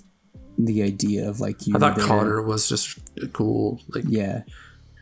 the 0.57 0.83
idea 0.83 1.27
of 1.27 1.39
like 1.39 1.65
you. 1.67 1.75
I 1.75 1.79
thought 1.79 1.95
there- 1.95 2.05
Connor 2.05 2.41
was 2.41 2.69
just 2.69 2.99
cool. 3.33 3.81
Like 3.89 4.05
Yeah, 4.07 4.43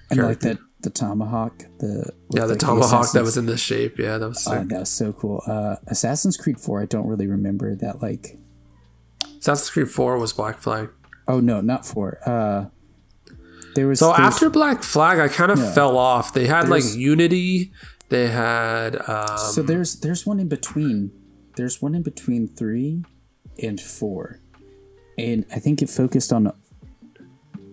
and 0.10 0.22
like 0.24 0.40
that 0.42 0.58
the 0.82 0.90
tomahawk. 0.90 1.58
The 1.80 2.12
yeah, 2.32 2.42
the 2.46 2.54
like, 2.54 2.60
tomahawk 2.60 3.12
that 3.14 3.24
was 3.24 3.38
in 3.38 3.46
the 3.46 3.58
shape. 3.58 3.98
Yeah, 4.00 4.18
that 4.18 4.28
was 4.30 4.44
sick. 4.44 4.54
Oh, 4.54 4.64
that 4.66 4.80
was 4.82 4.90
so 4.90 5.14
cool. 5.14 5.42
Uh, 5.48 5.76
Assassin's 5.88 6.38
Creed 6.38 6.60
Four. 6.60 6.82
I 6.82 6.86
don't 6.86 7.08
really 7.08 7.28
remember 7.28 7.76
that. 7.76 8.02
Like, 8.02 8.38
Assassin's 9.40 9.70
Creed 9.70 9.90
Four 9.90 10.18
was 10.18 10.34
Black 10.34 10.58
Flag. 10.60 10.90
oh 11.28 11.40
no, 11.40 11.62
not 11.62 11.86
four. 11.86 12.20
Uh, 12.26 12.66
there 13.76 13.88
was 13.88 14.00
So 14.00 14.08
there's- 14.08 14.20
after 14.34 14.50
Black 14.50 14.84
Flag, 14.84 15.20
I 15.20 15.28
kind 15.28 15.52
of 15.52 15.60
Yeah. 15.60 15.74
fell 15.74 15.98
off. 15.98 16.34
They 16.34 16.48
had 16.48 16.70
like 16.70 16.84
Unity. 16.96 17.72
They 18.10 18.28
had 18.28 18.98
um, 19.10 19.38
So 19.38 19.62
there's 19.64 19.96
there's 20.02 20.26
one 20.26 20.40
in 20.40 20.48
between. 20.48 21.12
There's 21.56 21.82
one 21.82 21.96
in 21.96 22.02
between 22.04 22.48
three 22.48 23.04
and 23.62 23.80
four, 23.80 24.40
and 25.18 25.46
I 25.52 25.60
think 25.60 25.82
it 25.82 25.90
focused 25.90 26.34
on 26.34 26.52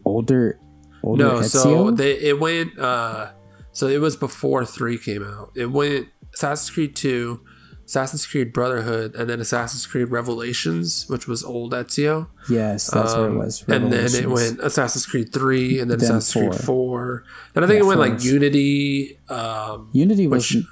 older 0.04 0.58
older 1.02 1.24
No, 1.24 1.30
Ezio. 1.40 1.46
so 1.48 1.90
they 1.90 2.12
it 2.18 2.38
went 2.40 2.78
uh 2.78 3.30
so 3.72 3.86
it 3.86 3.98
was 3.98 4.16
before 4.16 4.64
3 4.66 4.98
came 4.98 5.22
out. 5.22 5.52
It 5.54 5.66
went 5.70 6.08
Assassin's 6.34 6.70
Creed 6.70 6.96
2, 6.96 7.40
Assassin's 7.86 8.26
Creed 8.26 8.52
Brotherhood, 8.52 9.14
and 9.14 9.30
then 9.30 9.38
Assassin's 9.40 9.86
Creed 9.86 10.08
Revelations, 10.10 11.06
which 11.08 11.28
was 11.28 11.44
old 11.44 11.72
Ezio. 11.72 12.26
yes, 12.48 12.90
that's 12.90 13.14
what 13.14 13.30
it 13.30 13.34
was. 13.34 13.62
Um, 13.68 13.74
And 13.84 13.92
then 13.92 14.12
it 14.12 14.28
went 14.28 14.58
Assassin's 14.60 15.06
Creed 15.06 15.32
3 15.32 15.78
and 15.78 15.88
then, 15.90 15.98
Then 15.98 16.16
Assassin's 16.16 16.50
Creed 16.50 16.64
four. 16.64 17.24
And 17.54 17.64
I 17.64 17.68
think 17.68 17.78
Yeah, 17.78 17.84
it 17.84 17.86
went 17.86 17.98
four 18.00 18.08
like 18.08 18.24
Unity 18.24 19.18
um 19.28 19.88
Unity 19.92 20.26
which 20.26 20.52
was. 20.54 20.64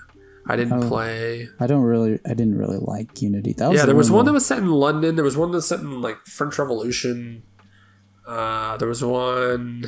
I 0.48 0.56
didn't 0.56 0.82
Oh. 0.84 0.88
play. 0.88 1.48
I 1.60 1.66
don't 1.66 1.82
really. 1.82 2.18
I 2.24 2.30
didn't 2.34 2.56
really 2.58 2.78
like 2.80 3.20
Unity. 3.20 3.52
That 3.52 3.68
was 3.68 3.76
Yeah, 3.76 3.82
the 3.82 3.86
there 3.88 3.96
was 3.96 4.10
one 4.10 4.24
that 4.24 4.30
that 4.30 4.34
was 4.34 4.46
set 4.46 4.58
in 4.58 4.68
London. 4.70 5.14
There 5.14 5.24
was 5.24 5.36
one 5.36 5.50
that 5.50 5.58
was 5.58 5.68
set 5.68 5.80
in 5.80 6.00
like 6.00 6.24
French 6.26 6.58
Revolution. 6.58 7.42
Uh, 8.26 8.76
there 8.78 8.88
was 8.88 9.04
one. 9.04 9.84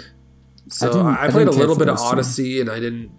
So 0.68 1.00
I, 1.02 1.14
I 1.14 1.26
I 1.26 1.30
played 1.30 1.48
a 1.48 1.50
little 1.50 1.76
bit 1.76 1.88
of. 1.88 1.98
Odyssey, 1.98 2.60
and 2.60 2.70
I 2.70 2.78
didn't. 2.80 3.10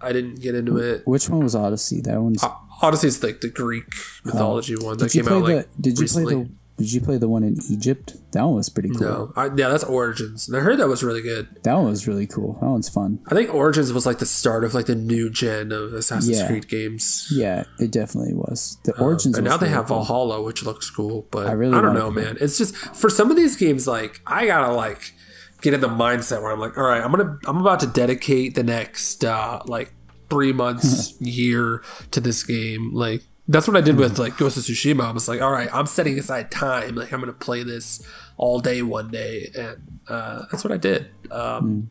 I 0.00 0.12
didn't 0.12 0.40
get 0.40 0.54
into 0.54 0.76
it. 0.76 1.02
Which 1.06 1.28
one 1.28 1.42
was 1.42 1.54
Odyssey? 1.56 2.00
That 2.02 2.20
one's. 2.20 2.42
O- 2.44 2.56
Odyssey's 2.82 3.22
like 3.22 3.40
the 3.40 3.48
Greek 3.48 3.86
mythology 4.24 4.76
one 4.76 4.96
that 4.98 5.10
came 5.10 5.26
out 5.26 5.44
the? 5.46 5.56
like 5.56 5.68
Did 5.80 5.98
you 5.98 6.02
recently. 6.02 6.34
play 6.34 6.44
the 6.44 6.50
Did 6.78 6.92
you 6.92 7.00
play 7.00 7.18
the 7.18 7.28
one 7.28 7.42
in 7.42 7.56
Egypt? 7.68 8.16
That 8.32 8.44
one 8.44 8.54
was 8.54 8.68
pretty 8.68 8.90
cool. 8.90 9.00
No, 9.00 9.32
I, 9.36 9.46
yeah, 9.46 9.68
that's 9.68 9.82
Origins, 9.82 10.46
and 10.48 10.56
I 10.56 10.60
heard 10.60 10.78
that 10.78 10.86
was 10.88 11.02
really 11.02 11.22
good. 11.22 11.48
That 11.64 11.74
one 11.74 11.86
was 11.86 12.06
really 12.06 12.26
cool. 12.26 12.54
That 12.60 12.68
one's 12.68 12.88
fun. 12.88 13.18
I 13.26 13.34
think 13.34 13.52
Origins 13.52 13.92
was 13.92 14.06
like 14.06 14.18
the 14.20 14.26
start 14.26 14.62
of 14.62 14.74
like 14.74 14.86
the 14.86 14.94
new 14.94 15.28
gen 15.28 15.72
of 15.72 15.92
Assassin's 15.92 16.38
Yeah. 16.38 16.46
Creed 16.46 16.68
games. 16.68 17.28
Yeah, 17.34 17.64
it 17.80 17.90
definitely 17.90 18.34
was. 18.34 18.78
The 18.84 18.96
Origins. 19.00 19.36
And 19.36 19.44
now 19.44 19.56
they 19.56 19.68
have 19.68 19.86
cool. 19.86 19.96
Valhalla, 19.98 20.40
which 20.40 20.62
looks 20.64 20.88
cool, 20.88 21.26
but 21.32 21.48
I, 21.48 21.52
really 21.52 21.76
I 21.76 21.82
don't 21.82 21.94
know, 21.94 22.10
man. 22.12 22.38
It's 22.40 22.56
just 22.56 22.76
for 22.76 23.10
some 23.10 23.30
of 23.30 23.36
these 23.36 23.56
games, 23.56 23.88
like 23.88 24.20
I 24.24 24.46
gotta 24.46 24.72
like 24.72 25.12
get 25.60 25.74
in 25.74 25.80
the 25.80 25.88
mindset 25.88 26.42
where 26.42 26.52
I'm 26.52 26.60
like, 26.60 26.78
all 26.78 26.84
right, 26.84 27.02
I'm 27.02 27.10
gonna 27.10 27.38
I'm 27.46 27.58
about 27.60 27.80
to 27.80 27.88
dedicate 27.88 28.54
the 28.54 28.62
next 28.62 29.24
uh 29.24 29.60
like 29.66 29.92
three 30.30 30.52
months, 30.52 31.14
year 31.20 31.82
to 32.12 32.20
this 32.20 32.44
game. 32.44 32.94
Like 32.94 33.22
that's 33.48 33.66
what 33.66 33.76
I 33.76 33.80
did 33.80 33.96
with 33.96 34.18
like 34.18 34.36
Ghost 34.36 34.56
of 34.58 34.62
Tsushima. 34.62 35.04
I 35.06 35.10
was 35.10 35.26
like, 35.28 35.40
all 35.40 35.50
right, 35.50 35.68
I'm 35.72 35.86
setting 35.86 36.18
aside 36.18 36.50
time. 36.50 36.94
Like 36.94 37.12
I'm 37.12 37.20
gonna 37.20 37.32
play 37.32 37.62
this 37.62 38.06
all 38.36 38.60
day 38.60 38.82
one 38.82 39.10
day, 39.10 39.50
and 39.58 40.00
uh, 40.08 40.44
that's 40.50 40.62
what 40.64 40.72
I 40.72 40.76
did. 40.76 41.10
Um, 41.30 41.90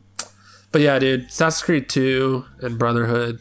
But 0.70 0.82
yeah, 0.82 0.98
dude, 0.98 1.24
Assassin's 1.26 1.64
Creed 1.64 1.88
2 1.88 2.44
and 2.60 2.78
Brotherhood. 2.78 3.40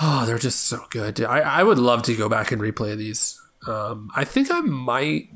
Oh, 0.00 0.24
they're 0.26 0.38
just 0.38 0.60
so 0.62 0.84
good. 0.90 1.14
Dude. 1.14 1.26
I, 1.26 1.40
I 1.40 1.62
would 1.62 1.78
love 1.78 2.02
to 2.04 2.14
go 2.14 2.28
back 2.28 2.52
and 2.52 2.60
replay 2.60 2.96
these. 2.96 3.40
Um, 3.66 4.10
I 4.14 4.24
think 4.24 4.48
I 4.50 4.60
might. 4.60 5.30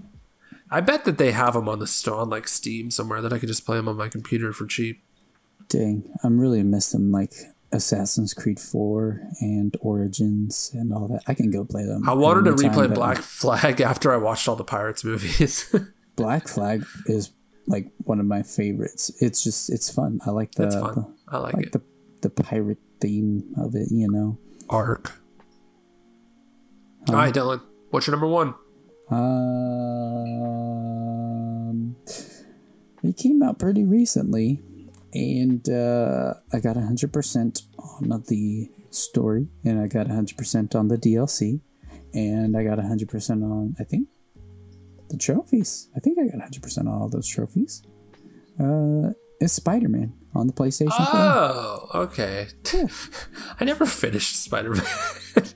I 0.71 0.81
bet 0.81 1.05
that 1.05 1.19
they 1.19 1.33
have 1.33 1.55
them 1.55 1.69
on 1.69 1.79
the 1.79 1.87
store 1.87 2.21
on 2.21 2.31
like 2.31 2.49
Steam 2.49 2.91
somewhere 2.91 3.21
that 3.21 3.33
I 3.33 3.39
could 3.39 3.49
just 3.49 3.65
play 3.67 3.77
them 3.77 3.89
on 3.89 3.97
my 3.97 4.09
computer 4.09 4.53
for 4.53 4.67
cheap. 4.67 5.03
Dang, 5.69 6.11
I'm 6.23 6.39
really 6.39 6.63
missing 6.63 7.11
like 7.11 7.33
Assassin's 7.75 8.33
Creed 8.33 8.61
4 8.61 9.21
and 9.41 9.77
Origins 9.81 10.71
and 10.75 10.93
all 10.93 11.09
that. 11.09 11.23
I 11.27 11.35
can 11.35 11.51
go 11.51 11.65
play 11.65 11.85
them. 11.85 12.09
I 12.09 12.15
wanted 12.15 12.45
to 12.45 12.53
replay 12.53 12.89
but 12.89 12.95
Black 12.95 13.19
Flag 13.19 13.81
after 13.91 14.13
I 14.13 14.17
watched 14.17 14.49
all 14.49 14.57
the 14.57 14.65
Pirates 14.65 15.05
movies. 15.05 15.75
Black 16.17 16.47
Flag 16.47 16.87
is 17.07 17.33
like 17.67 17.91
one 18.05 18.21
of 18.21 18.27
my 18.27 18.43
favorites. 18.43 19.11
It's 19.21 19.43
just 19.43 19.71
it's 19.71 19.93
fun. 19.93 20.21
I 20.25 20.31
like 20.31 20.53
the, 20.53 20.67
it's 20.67 20.77
fun. 20.77 20.95
the 20.95 21.13
I 21.29 21.39
like, 21.39 21.55
like 21.55 21.67
it. 21.67 21.73
the 21.73 21.83
the 22.21 22.31
pirate 22.31 22.79
theme 23.01 23.53
of 23.59 23.75
it. 23.75 23.89
You 23.91 24.09
know. 24.11 24.39
Arc. 24.71 25.13
All 27.09 27.17
right, 27.17 27.35
Dylan. 27.35 27.61
What's 27.91 28.07
your 28.07 28.13
number 28.13 28.29
one? 28.29 28.55
Um, 29.11 29.25
it 33.03 33.17
came 33.19 33.43
out 33.43 33.59
pretty 33.59 33.85
recently, 33.85 34.63
and 35.15 35.69
uh, 35.69 36.35
I 36.53 36.61
got 36.61 36.77
hundred 36.77 37.13
percent 37.13 37.63
on 37.79 38.23
the 38.29 38.71
story, 38.91 39.49
and 39.65 39.81
I 39.81 39.87
got 39.87 40.09
hundred 40.09 40.37
percent 40.37 40.75
on 40.75 40.89
the 40.89 40.99
DLC, 40.99 41.61
and 42.13 42.57
I 42.57 42.65
got 42.65 42.79
hundred 42.79 43.09
percent 43.09 43.43
on 43.43 43.77
I 43.79 43.85
think 43.85 44.09
the 45.09 45.17
trophies. 45.17 45.89
I 45.97 46.01
think 46.01 46.19
I 46.19 46.27
got 46.27 46.41
hundred 46.41 46.63
percent 46.63 46.89
on 46.89 46.95
all 46.95 47.09
those 47.09 47.29
trophies. 47.29 47.83
Uh, 48.59 49.11
it's 49.41 49.53
Spider 49.53 49.89
Man 49.89 50.13
on 50.35 50.47
the 50.47 50.53
PlayStation. 50.53 50.97
4. 50.97 51.07
Oh, 51.13 51.91
okay. 51.95 52.47
I 53.61 53.65
never 53.65 53.87
finished 53.87 54.43
Spider 54.43 54.71
Man. 54.75 54.87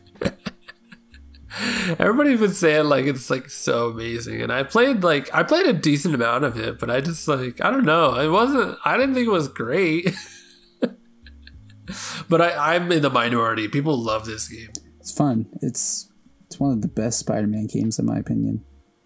Everybody's 1.98 2.40
been 2.40 2.52
saying 2.52 2.84
like 2.86 3.06
it's 3.06 3.30
like 3.30 3.50
so 3.50 3.88
amazing, 3.88 4.40
and 4.40 4.52
I 4.52 4.62
played 4.62 5.02
like 5.02 5.32
I 5.34 5.42
played 5.42 5.66
a 5.66 5.72
decent 5.72 6.14
amount 6.14 6.44
of 6.44 6.58
it, 6.58 6.78
but 6.78 6.90
I 6.90 7.00
just 7.00 7.26
like 7.26 7.62
I 7.64 7.70
don't 7.70 7.84
know. 7.84 8.14
It 8.18 8.28
wasn't. 8.28 8.78
I 8.84 8.96
didn't 8.96 9.14
think 9.14 9.26
it 9.26 9.32
was 9.32 9.48
great. 9.48 10.14
but 12.28 12.40
I, 12.40 12.74
I'm 12.74 12.90
in 12.92 13.02
the 13.02 13.10
minority. 13.10 13.68
People 13.68 13.96
love 13.96 14.26
this 14.26 14.48
game. 14.48 14.70
It's 15.00 15.12
fun. 15.12 15.46
It's 15.62 16.10
it's 16.46 16.60
one 16.60 16.72
of 16.72 16.82
the 16.82 16.88
best 16.88 17.18
Spider 17.18 17.46
Man 17.46 17.66
games 17.66 17.98
in 17.98 18.06
my 18.06 18.18
opinion 18.18 18.64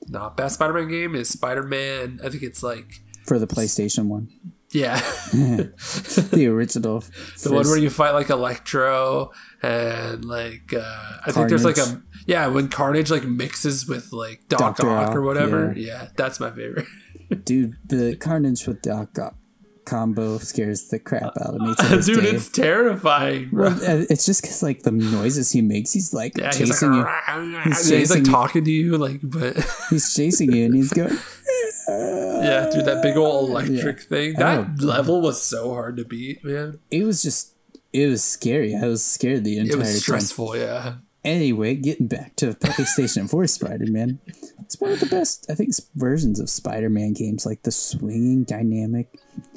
Not 0.09 0.37
best 0.37 0.57
Spider-Man 0.57 0.89
game 0.89 1.15
is 1.15 1.29
Spider-Man. 1.29 2.21
I 2.25 2.29
think 2.29 2.43
it's 2.43 2.63
like 2.63 3.03
for 3.25 3.39
the 3.39 3.47
PlayStation 3.47 4.07
one, 4.07 4.29
yeah, 4.73 4.97
the 5.33 6.47
original. 6.51 7.05
the 7.43 7.53
one 7.53 7.67
where 7.67 7.79
you 7.79 7.91
fight 7.91 8.13
like 8.13 8.31
Electro 8.31 9.31
and 9.63 10.25
like 10.25 10.73
uh, 10.75 11.17
I 11.27 11.33
think 11.33 11.49
there's 11.49 11.65
like 11.65 11.79
a 11.79 12.03
yeah 12.27 12.47
when 12.47 12.69
Carnage 12.69 13.11
like 13.11 13.25
mixes 13.25 13.87
with 13.87 14.13
like 14.13 14.49
Doc 14.49 14.77
Dr. 14.77 14.91
Ock 14.91 15.15
or 15.15 15.23
whatever. 15.23 15.75
Yeah. 15.77 16.09
that's 16.17 16.41
my 16.41 16.51
favorite. 16.51 16.87
Dude, 17.45 17.77
the 17.85 18.17
Carnage 18.17 18.67
with 18.67 18.83
Doc 18.83 19.19
Ock 19.19 19.37
combo 19.85 20.39
scares 20.39 20.89
the 20.89 20.99
crap 20.99 21.33
out 21.41 21.55
of 21.55 21.61
me. 21.61 21.75
Dude, 22.05 22.23
day. 22.23 22.31
it's 22.31 22.49
terrifying. 22.49 23.51
Bro. 23.51 23.71
Well, 23.71 24.01
uh, 24.01 24.05
it's 24.11 24.25
just 24.27 24.43
because 24.43 24.63
like 24.63 24.83
the 24.83 24.91
noises 24.93 25.53
he 25.53 25.61
makes, 25.63 25.93
he's 25.93 26.13
like 26.15 26.37
Yeah, 26.37 26.47
he's 26.55 26.69
chasing 26.71 26.93
like, 26.93 27.13
you. 27.29 27.61
he's, 27.65 27.89
he's 27.89 28.11
like 28.11 28.21
you. 28.27 28.33
talking 28.33 28.65
to 28.65 28.71
you, 28.71 28.97
like, 28.99 29.21
but 29.23 29.57
He's 29.91 30.15
chasing 30.15 30.53
you, 30.53 30.65
and 30.67 30.75
he's 30.75 30.93
going. 30.93 31.11
yeah, 31.89 32.69
dude, 32.73 32.85
that 32.87 33.01
big 33.03 33.17
old 33.17 33.51
electric 33.51 34.01
thing. 34.03 34.35
That 34.35 34.59
Oh. 34.81 34.85
level 34.87 35.21
was 35.21 35.43
so 35.43 35.73
hard 35.75 35.97
to 35.99 36.05
beat, 36.05 36.45
man. 36.45 36.79
It 36.91 37.05
was 37.05 37.23
just, 37.23 37.53
it 37.93 38.07
was 38.07 38.23
scary. 38.25 38.75
I 38.77 38.87
was 38.87 39.05
scared 39.05 39.45
the 39.45 39.59
entire 39.59 39.71
time. 39.73 39.81
It 39.81 39.83
was 39.85 39.93
time. 39.93 40.01
stressful, 40.01 40.57
yeah. 40.57 40.95
Anyway, 41.25 41.77
getting 41.77 42.09
back 42.09 42.35
to 42.37 42.53
PlayStation 42.53 43.31
4 43.31 43.47
Spider 43.47 43.87
Man, 43.89 44.19
it's 44.61 44.81
one 44.81 44.91
of 44.93 44.99
the 45.01 45.07
best, 45.07 45.47
I 45.49 45.55
think, 45.55 45.71
versions 45.95 46.41
of 46.41 46.51
Spider 46.51 46.91
Man 46.91 47.13
games. 47.13 47.47
Like 47.47 47.63
the 47.63 47.71
swinging 47.71 48.43
dynamic 48.45 49.09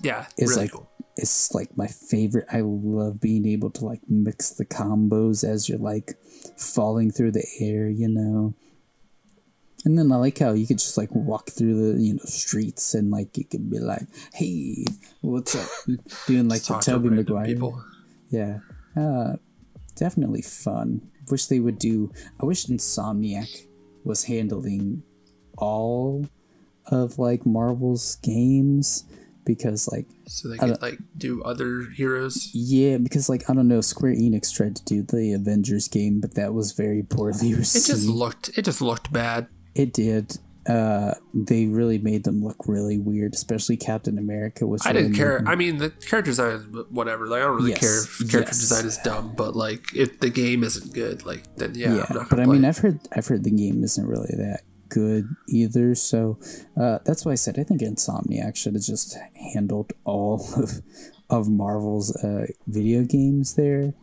Yeah, 0.04 0.28
is 0.38 0.52
really 0.52 0.64
like 0.64 0.72
cool. 0.74 0.88
it's 1.18 1.54
like 1.56 1.76
my 1.76 1.88
favorite. 1.88 2.46
I 2.52 2.62
love 2.62 3.20
being 3.20 3.48
able 3.48 3.72
to 3.72 3.86
like 3.86 4.02
mix 4.08 4.52
the 4.52 4.66
combos 4.66 5.44
as 5.44 5.68
you're 5.68 5.80
like 5.80 6.14
falling 6.56 7.10
through 7.10 7.32
the 7.32 7.46
air, 7.60 7.90
you 7.90 8.10
know. 8.10 8.54
And 9.86 9.98
then 10.00 10.12
I 10.12 10.16
like 10.18 10.38
how 10.40 10.54
you 10.54 10.66
could 10.68 10.80
just 10.80 10.98
like 10.98 11.14
walk 11.14 11.50
through 11.52 11.94
the 11.94 12.02
you 12.02 12.14
know 12.14 12.24
streets 12.26 12.94
and 12.94 13.10
like 13.12 13.36
you 13.38 13.46
could 13.46 13.70
be 13.72 13.80
like, 13.80 14.04
"Hey, 14.34 14.86
what's 15.22 15.56
up?" 15.56 15.68
Doing 16.28 16.48
like 16.48 16.62
the 16.62 16.68
Talk 16.68 16.82
to 16.84 16.92
Tobey 16.92 17.10
random 17.10 17.26
Maguire. 17.26 17.46
people. 17.46 17.84
Yeah, 18.30 18.60
uh, 18.96 19.38
definitely 19.96 20.42
fun. 20.44 21.10
Wish 21.30 21.48
they 21.48 21.60
would 21.60 21.80
do. 21.80 22.12
I 22.42 22.46
wish 22.46 22.66
Insomniac 22.68 23.68
was 24.04 24.26
handling 24.26 25.04
all 25.58 26.28
of 26.88 27.18
like 27.18 27.46
Marvel's 27.46 28.18
games 28.18 29.06
because 29.46 29.88
like 29.92 30.08
So 30.28 30.50
they 30.50 30.58
could 30.58 30.82
like 30.82 31.00
do 31.18 31.42
other 31.44 31.88
heroes. 31.96 32.50
yeah 32.54 32.98
because 32.98 33.30
like 33.30 33.50
I 33.50 33.54
don't 33.54 33.68
know 33.68 33.82
Square 33.82 34.16
Enix 34.16 34.54
tried 34.54 34.76
to 34.76 34.84
do 34.86 35.02
the 35.04 35.34
Avengers 35.34 35.88
game 35.88 36.20
but 36.20 36.36
that 36.36 36.54
was 36.54 36.72
very 36.74 37.04
poorly 37.04 37.54
received. 37.54 37.86
It 37.90 37.94
just 37.94 38.08
looked 38.08 38.50
it 38.58 38.64
just 38.66 38.82
looked 38.82 39.12
bad. 39.12 39.48
It 39.74 39.94
did. 39.94 40.38
Uh, 40.68 41.14
they 41.34 41.68
really 41.68 42.00
made 42.00 42.24
them 42.24 42.44
look 42.44 42.68
really 42.68 42.98
weird, 42.98 43.34
especially 43.36 43.78
Captain 43.78 44.18
America. 44.18 44.66
Was 44.66 44.86
I 44.86 44.94
didn't 44.94 45.14
care. 45.14 45.40
made- 45.42 45.48
I 45.52 45.56
mean, 45.56 45.78
the 45.78 45.92
character 45.92 46.32
design 46.32 46.60
whatever. 46.90 47.28
Like, 47.28 47.42
I 47.42 47.46
don't 47.46 47.56
really 47.58 47.70
Yes, 47.72 47.80
care 47.80 48.00
if 48.00 48.32
character 48.32 48.50
yes. 48.52 48.60
design 48.62 48.86
is 48.86 48.98
dumb, 49.04 49.34
but 49.38 49.56
like, 49.56 49.96
if 49.96 50.20
the 50.20 50.30
game 50.32 50.64
isn't 50.64 50.94
good, 50.94 51.24
like, 51.26 51.44
then 51.58 51.76
yeah, 51.76 51.96
yeah, 51.98 52.06
but 52.10 52.30
gonna 52.30 52.42
I 52.44 52.46
mean, 52.46 52.66
I've 52.66 52.80
heard 52.80 53.00
I've 53.16 53.28
heard 53.28 53.44
the 53.44 53.52
game 53.52 53.84
isn't 53.84 54.08
really 54.08 54.34
that 54.38 54.62
good 54.90 55.36
either. 55.50 55.94
So 55.96 56.40
uh, 56.76 57.00
that's 57.06 57.26
why 57.26 57.34
I 57.34 57.36
said 57.36 57.60
I 57.60 57.64
think 57.64 57.82
Insomniac 57.82 58.56
should 58.56 58.74
have 58.74 58.84
just 58.84 59.18
handled 59.54 59.94
all 60.04 60.48
of 60.58 60.82
of 61.30 61.50
Marvel's 61.50 62.16
uh, 62.24 62.48
video 62.68 63.04
games 63.04 63.54
there. 63.56 63.94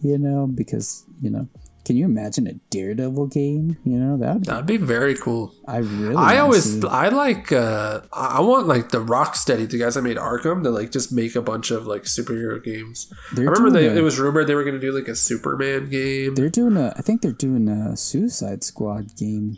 You 0.00 0.18
know, 0.18 0.46
because 0.46 1.04
you 1.22 1.30
know, 1.30 1.48
can 1.88 1.96
you 1.96 2.04
imagine 2.04 2.46
a 2.46 2.52
Daredevil 2.68 3.28
game? 3.28 3.78
You 3.82 3.98
know 3.98 4.18
that 4.18 4.44
That'd 4.44 4.66
be 4.66 4.76
very 4.76 5.14
cool. 5.16 5.54
I 5.66 5.78
really. 5.78 6.16
I 6.16 6.36
always, 6.38 6.84
I 6.84 7.08
like, 7.08 7.50
uh, 7.50 8.02
I 8.12 8.40
want 8.42 8.68
like 8.68 8.90
the 8.90 8.98
Rocksteady, 9.02 9.68
the 9.70 9.78
guys 9.78 9.94
that 9.94 10.02
made 10.02 10.18
Arkham, 10.18 10.62
to 10.64 10.70
like 10.70 10.92
just 10.92 11.10
make 11.12 11.34
a 11.34 11.40
bunch 11.40 11.70
of 11.70 11.86
like 11.86 12.02
superhero 12.02 12.62
games. 12.62 13.10
They're 13.32 13.48
I 13.48 13.52
remember 13.52 13.70
they, 13.80 13.86
a- 13.88 13.96
it 13.96 14.02
was 14.02 14.18
rumored 14.18 14.46
they 14.46 14.54
were 14.54 14.64
going 14.64 14.74
to 14.74 14.80
do 14.80 14.92
like 14.92 15.08
a 15.08 15.16
Superman 15.16 15.88
game. 15.88 16.34
they're 16.34 16.50
doing 16.50 16.76
a. 16.76 16.92
I 16.98 17.00
think 17.00 17.22
they're 17.22 17.32
doing 17.32 17.66
a 17.68 17.96
Suicide 17.96 18.62
Squad 18.62 19.16
game. 19.16 19.56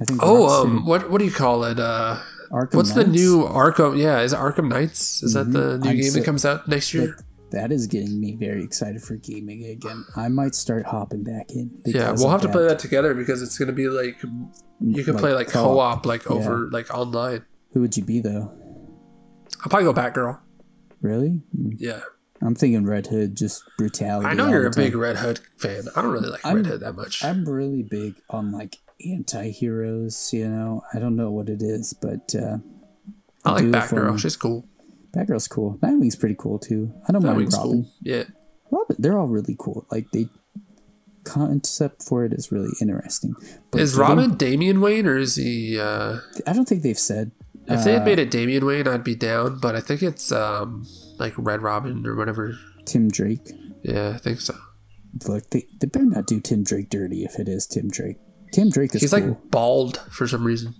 I 0.00 0.04
think. 0.04 0.20
Oh, 0.22 0.62
um, 0.62 0.86
what 0.86 1.10
what 1.10 1.18
do 1.18 1.24
you 1.24 1.32
call 1.32 1.64
it? 1.64 1.80
Uh, 1.80 2.20
Arkham 2.52 2.74
what's 2.74 2.92
the 2.94 3.04
new 3.04 3.42
Arkham? 3.42 3.98
Yeah, 3.98 4.20
is 4.20 4.32
it 4.32 4.36
Arkham 4.38 4.68
Knights? 4.68 5.22
Is 5.24 5.34
that 5.34 5.52
the 5.52 5.78
new 5.78 5.90
I'm 5.90 5.96
game 5.96 6.10
so- 6.10 6.18
that 6.20 6.24
comes 6.24 6.44
out 6.44 6.68
next 6.68 6.94
year? 6.94 7.18
That 7.50 7.72
is 7.72 7.86
getting 7.86 8.20
me 8.20 8.36
very 8.36 8.62
excited 8.62 9.02
for 9.02 9.16
gaming 9.16 9.64
again. 9.66 10.04
I 10.16 10.28
might 10.28 10.54
start 10.54 10.86
hopping 10.86 11.24
back 11.24 11.50
in. 11.50 11.80
Yeah, 11.84 12.12
we'll 12.16 12.28
have 12.30 12.40
to 12.42 12.46
that. 12.46 12.52
play 12.52 12.66
that 12.68 12.78
together 12.78 13.12
because 13.14 13.42
it's 13.42 13.58
going 13.58 13.66
to 13.68 13.72
be 13.74 13.88
like 13.88 14.22
you 14.80 15.04
can 15.04 15.14
Like 15.14 15.20
play 15.20 15.32
like 15.34 15.48
co-op. 15.48 15.64
co-op, 16.02 16.06
like 16.06 16.30
over 16.30 16.68
like 16.70 16.92
online. 16.94 17.44
Who 17.72 17.80
would 17.80 17.96
you 17.96 18.04
be 18.04 18.20
though? 18.20 18.52
I'll 19.62 19.68
probably 19.68 19.84
go 19.84 19.94
Batgirl. 19.94 20.38
Really? 21.02 21.42
Yeah, 21.76 22.00
I'm 22.40 22.54
thinking 22.54 22.84
Red 22.86 23.08
Hood, 23.08 23.36
just 23.36 23.62
brutality. 23.78 24.26
I 24.28 24.34
know 24.34 24.48
you're 24.48 24.66
a 24.66 24.70
big. 24.70 24.94
Red 24.94 25.16
Hood 25.16 25.40
fan. 25.58 25.84
I 25.96 26.02
don't 26.02 26.12
really 26.12 26.28
like 26.28 26.44
I'm- 26.46 26.56
Red 26.56 26.66
Hood 26.66 26.80
that 26.80 26.94
much. 26.94 27.24
I'm 27.24 27.44
really 27.48 27.82
big 27.82 28.14
on 28.30 28.52
like 28.52 28.76
anti-heroes. 29.04 30.30
You 30.32 30.48
know, 30.48 30.82
I 30.94 30.98
don't 30.98 31.16
know 31.16 31.30
what 31.30 31.48
it 31.48 31.62
is, 31.62 31.94
but 31.94 32.34
uh, 32.34 32.58
I 33.44 33.52
like 33.52 33.62
do 33.62 33.74
it 33.74 33.82
for 33.84 33.96
Batgirl. 34.02 34.18
She's 34.20 34.36
cool. 34.36 34.66
Batgirl's 35.14 35.48
cool. 35.48 35.78
Nightwing's 35.82 36.16
pretty 36.16 36.36
cool 36.38 36.58
too. 36.58 36.92
I 37.08 37.12
don't 37.12 37.22
mind 37.22 37.36
Nightwing's 37.38 37.56
Robin. 37.56 37.82
cool. 37.84 37.92
Yeah, 38.02 38.24
Robin, 38.70 38.96
they're 38.98 39.18
all 39.18 39.28
really 39.28 39.56
cool. 39.58 39.86
Like 39.90 40.10
they, 40.12 40.28
concept 41.24 42.02
for 42.02 42.24
it 42.24 42.32
is 42.32 42.50
really 42.50 42.70
interesting. 42.80 43.34
But 43.70 43.80
Is 43.82 43.96
Robin 43.96 44.36
Damian 44.36 44.80
Wayne 44.80 45.06
or 45.06 45.16
is 45.18 45.36
he? 45.36 45.78
Uh, 45.78 46.18
I 46.46 46.52
don't 46.52 46.68
think 46.68 46.82
they've 46.82 46.98
said. 46.98 47.32
if 47.66 47.84
they 47.84 47.92
had 47.92 48.02
uh, 48.02 48.04
made 48.04 48.18
it 48.18 48.30
Damian 48.30 48.64
Wayne, 48.64 48.88
I'd 48.88 49.04
be 49.04 49.14
down. 49.14 49.58
But 49.60 49.76
I 49.76 49.80
think 49.80 50.02
it's 50.02 50.32
um, 50.32 50.86
like 51.18 51.34
Red 51.36 51.62
Robin 51.62 52.06
or 52.06 52.16
whatever. 52.16 52.54
Tim 52.84 53.08
Drake. 53.08 53.50
Yeah, 53.82 54.12
I 54.14 54.18
think 54.18 54.40
so. 54.40 54.54
Look, 55.26 55.50
they, 55.50 55.66
they 55.80 55.86
better 55.86 56.06
not 56.06 56.26
do 56.26 56.40
Tim 56.40 56.62
Drake 56.62 56.88
dirty 56.90 57.24
if 57.24 57.38
it 57.38 57.48
is 57.48 57.66
Tim 57.66 57.88
Drake. 57.88 58.18
Tim 58.52 58.70
Drake 58.70 58.94
is 58.94 59.00
He's 59.02 59.10
cool. 59.12 59.20
like 59.20 59.50
bald 59.50 59.98
for 60.10 60.26
some 60.26 60.44
reason. 60.44 60.74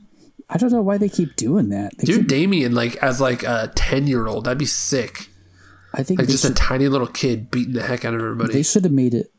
I 0.53 0.59
don't 0.59 0.73
know 0.73 0.83
why 0.83 0.99
they 0.99 1.09
keep 1.09 1.37
doing 1.37 1.69
that. 1.71 1.97
They 1.99 2.05
Dude, 2.07 2.21
keep, 2.23 2.29
Damian 2.29 2.75
like 2.75 2.97
as 2.97 3.21
like 3.21 3.43
a 3.45 3.71
ten 3.75 4.07
year 4.07 4.27
old, 4.27 4.45
that'd 4.45 4.59
be 4.59 4.67
sick. 4.67 5.29
I 5.95 6.03
think 6.03 6.21
Like 6.21 6.29
just 6.29 6.45
a 6.45 6.55
tiny 6.55 6.89
little 6.89 7.07
kid 7.07 7.51
beating 7.51 7.75
the 7.75 7.83
heck 7.83 8.05
out 8.05 8.15
of 8.15 8.21
everybody. 8.21 8.53
they 8.53 8.63
should 8.63 8.85
have 8.85 8.93
made 8.93 9.15
it 9.15 9.33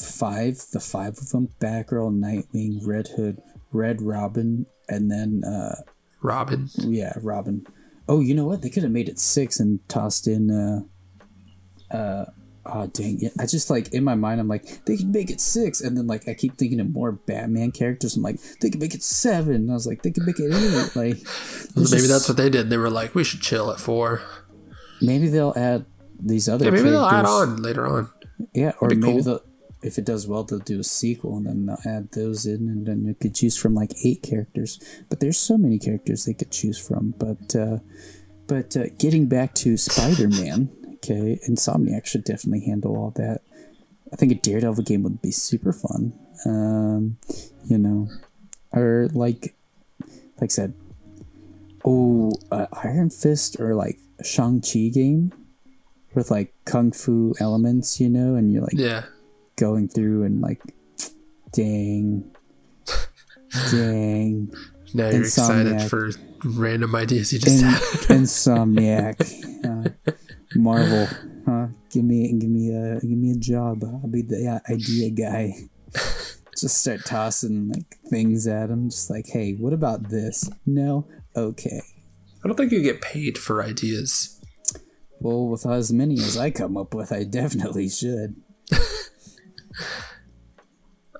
five. 0.00 0.60
The 0.72 0.80
five 0.80 1.18
of 1.18 1.30
them: 1.30 1.48
Batgirl, 1.60 2.12
Nightwing, 2.18 2.86
Red 2.86 3.08
Hood, 3.16 3.40
Red 3.72 4.02
Robin, 4.02 4.66
and 4.88 5.10
then 5.10 5.42
uh, 5.44 5.82
Robin. 6.22 6.68
yeah, 6.78 7.12
Robin. 7.22 7.66
Oh, 8.08 8.20
you 8.20 8.34
know 8.34 8.44
what? 8.46 8.62
They 8.62 8.70
could 8.70 8.82
have 8.84 8.92
made 8.92 9.08
it 9.08 9.18
six 9.18 9.58
and 9.58 9.80
tossed 9.88 10.26
in. 10.28 10.50
Uh, 10.50 11.94
uh, 11.96 12.26
oh 12.72 12.86
dang 12.88 13.22
it! 13.22 13.32
I 13.38 13.46
just 13.46 13.70
like 13.70 13.92
in 13.92 14.04
my 14.04 14.14
mind, 14.14 14.40
I'm 14.40 14.48
like 14.48 14.84
they 14.84 14.96
could 14.96 15.12
make 15.12 15.30
it 15.30 15.40
six, 15.40 15.80
and 15.80 15.96
then 15.96 16.06
like 16.06 16.28
I 16.28 16.34
keep 16.34 16.56
thinking 16.58 16.80
of 16.80 16.90
more 16.92 17.12
Batman 17.12 17.72
characters. 17.72 18.16
I'm 18.16 18.22
like 18.22 18.40
they 18.60 18.70
could 18.70 18.80
make 18.80 18.94
it 18.94 19.02
seven. 19.02 19.54
And 19.56 19.70
I 19.70 19.74
was 19.74 19.86
like 19.86 20.02
they 20.02 20.10
could 20.10 20.24
make 20.26 20.38
it 20.38 20.52
eight. 20.52 20.96
Like 20.96 21.18
there's 21.74 21.90
Maybe 21.92 22.02
just- 22.02 22.08
that's 22.08 22.28
what 22.28 22.36
they 22.36 22.50
did. 22.50 22.70
They 22.70 22.76
were 22.78 22.90
like, 22.90 23.14
we 23.14 23.24
should 23.24 23.40
chill 23.40 23.70
at 23.70 23.80
four. 23.80 24.22
maybe 25.00 25.28
they'll 25.28 25.54
add 25.56 25.84
these 26.18 26.48
other. 26.48 26.64
Yeah, 26.66 26.70
maybe 26.72 26.90
they'll 26.90 27.04
add 27.04 27.24
characters. 27.24 27.30
on 27.58 27.62
later 27.62 27.86
on. 27.86 28.10
Yeah, 28.54 28.72
or 28.80 28.88
maybe 28.88 29.02
cool. 29.02 29.22
they'll, 29.22 29.40
if 29.82 29.98
it 29.98 30.04
does 30.04 30.26
well, 30.26 30.42
they'll 30.44 30.58
do 30.58 30.80
a 30.80 30.84
sequel 30.84 31.36
and 31.36 31.46
then 31.46 31.66
they'll 31.66 31.78
add 31.86 32.12
those 32.12 32.46
in, 32.46 32.68
and 32.68 32.86
then 32.86 33.04
you 33.04 33.14
could 33.14 33.34
choose 33.34 33.56
from 33.56 33.74
like 33.74 33.92
eight 34.04 34.22
characters. 34.22 34.80
But 35.08 35.20
there's 35.20 35.38
so 35.38 35.56
many 35.58 35.78
characters 35.78 36.24
they 36.24 36.34
could 36.34 36.50
choose 36.50 36.78
from. 36.78 37.14
But 37.18 37.54
uh, 37.54 37.78
but 38.46 38.76
uh, 38.76 38.84
getting 38.98 39.26
back 39.26 39.54
to 39.56 39.76
Spider 39.76 40.28
Man, 40.28 40.70
okay, 41.10 41.38
Insomniac 41.48 42.06
should 42.06 42.24
definitely 42.24 42.66
handle 42.66 42.96
all 42.96 43.10
that. 43.16 43.40
I 44.12 44.16
think 44.16 44.32
a 44.32 44.36
Daredevil 44.36 44.84
game 44.84 45.02
would 45.02 45.20
be 45.22 45.30
super 45.32 45.72
fun. 45.72 46.12
Um, 46.44 47.16
you 47.66 47.78
know, 47.78 48.08
or 48.72 49.08
like 49.12 49.54
like 50.40 50.42
I 50.42 50.46
said, 50.48 50.74
oh, 51.84 52.32
uh, 52.50 52.66
Iron 52.84 53.10
Fist 53.10 53.58
or 53.58 53.74
like 53.74 53.98
Shang 54.22 54.60
Chi 54.60 54.90
game 54.92 55.32
with 56.14 56.30
like 56.30 56.54
kung 56.64 56.92
fu 56.92 57.34
elements, 57.40 58.00
you 58.00 58.08
know, 58.08 58.34
and 58.34 58.52
you're 58.52 58.62
like 58.62 58.74
Yeah. 58.74 59.04
going 59.56 59.88
through 59.88 60.22
and 60.24 60.40
like, 60.40 60.62
dang, 61.52 62.30
dang, 63.70 64.52
Now 64.94 65.10
you're 65.10 65.20
excited 65.22 65.82
for 65.82 66.10
random 66.44 66.94
ideas 66.94 67.32
you 67.32 67.38
just 67.38 67.62
In- 67.62 67.68
had. 67.68 67.80
Insomniac, 68.20 69.20
uh, 69.64 70.12
Marvel, 70.58 71.08
huh? 71.46 71.68
Give 71.90 72.04
me, 72.04 72.32
give 72.38 72.50
me 72.50 72.74
a, 72.74 73.00
give 73.00 73.18
me 73.18 73.32
a 73.32 73.36
job. 73.36 73.84
I'll 73.84 74.08
be 74.08 74.22
the 74.22 74.60
idea 74.70 75.10
guy. 75.10 75.54
Just 76.58 76.78
start 76.78 77.04
tossing 77.04 77.68
like 77.68 77.96
things 78.08 78.46
at 78.46 78.70
him. 78.70 78.88
Just 78.88 79.10
like, 79.10 79.26
hey, 79.28 79.54
what 79.54 79.72
about 79.72 80.08
this? 80.08 80.48
No, 80.64 81.06
okay. 81.36 81.82
I 82.42 82.48
don't 82.48 82.56
think 82.56 82.72
you 82.72 82.82
get 82.82 83.02
paid 83.02 83.36
for 83.36 83.62
ideas. 83.62 84.40
Well, 85.20 85.48
with 85.48 85.66
as 85.66 85.92
many 85.92 86.14
as 86.14 86.36
I 86.36 86.50
come 86.50 86.76
up 86.76 86.94
with, 86.94 87.12
I 87.12 87.24
definitely 87.24 87.88
should. 87.88 88.36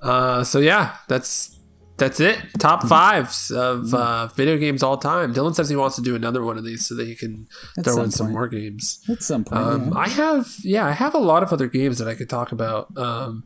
Uh, 0.03 0.45
so 0.45 0.61
yeah, 0.61 0.97
that's 1.09 1.56
that's 1.99 2.21
it. 2.21 2.39
Top 2.59 2.83
fives 2.87 3.51
of 3.51 3.93
uh, 3.95 4.27
video 4.29 4.57
games 4.59 4.83
all 4.83 4.99
time. 4.99 5.33
Dylan 5.35 5.55
says 5.55 5.69
he 5.69 5.77
wants 5.77 5.97
to 5.97 6.03
do 6.03 6.15
another 6.15 6.43
one 6.45 6.59
of 6.59 6.65
these 6.65 6.87
so 6.87 6.95
that 6.95 7.07
he 7.07 7.15
can 7.15 7.49
At 7.79 7.85
throw 7.85 7.95
some 7.95 8.05
in 8.05 8.11
some 8.11 8.33
more 8.33 8.49
games. 8.49 9.01
At 9.09 9.23
some 9.23 9.45
point, 9.45 9.63
Um, 9.63 9.89
yeah. 9.93 9.99
I 9.99 10.09
have, 10.09 10.47
yeah, 10.63 10.87
I 10.87 10.93
have 10.93 11.15
a 11.15 11.19
lot 11.19 11.43
of 11.43 11.53
other 11.53 11.69
games 11.69 11.99
that 11.99 12.09
I 12.09 12.15
could 12.15 12.29
talk 12.29 12.53
about. 12.53 12.97
Um, 12.99 13.45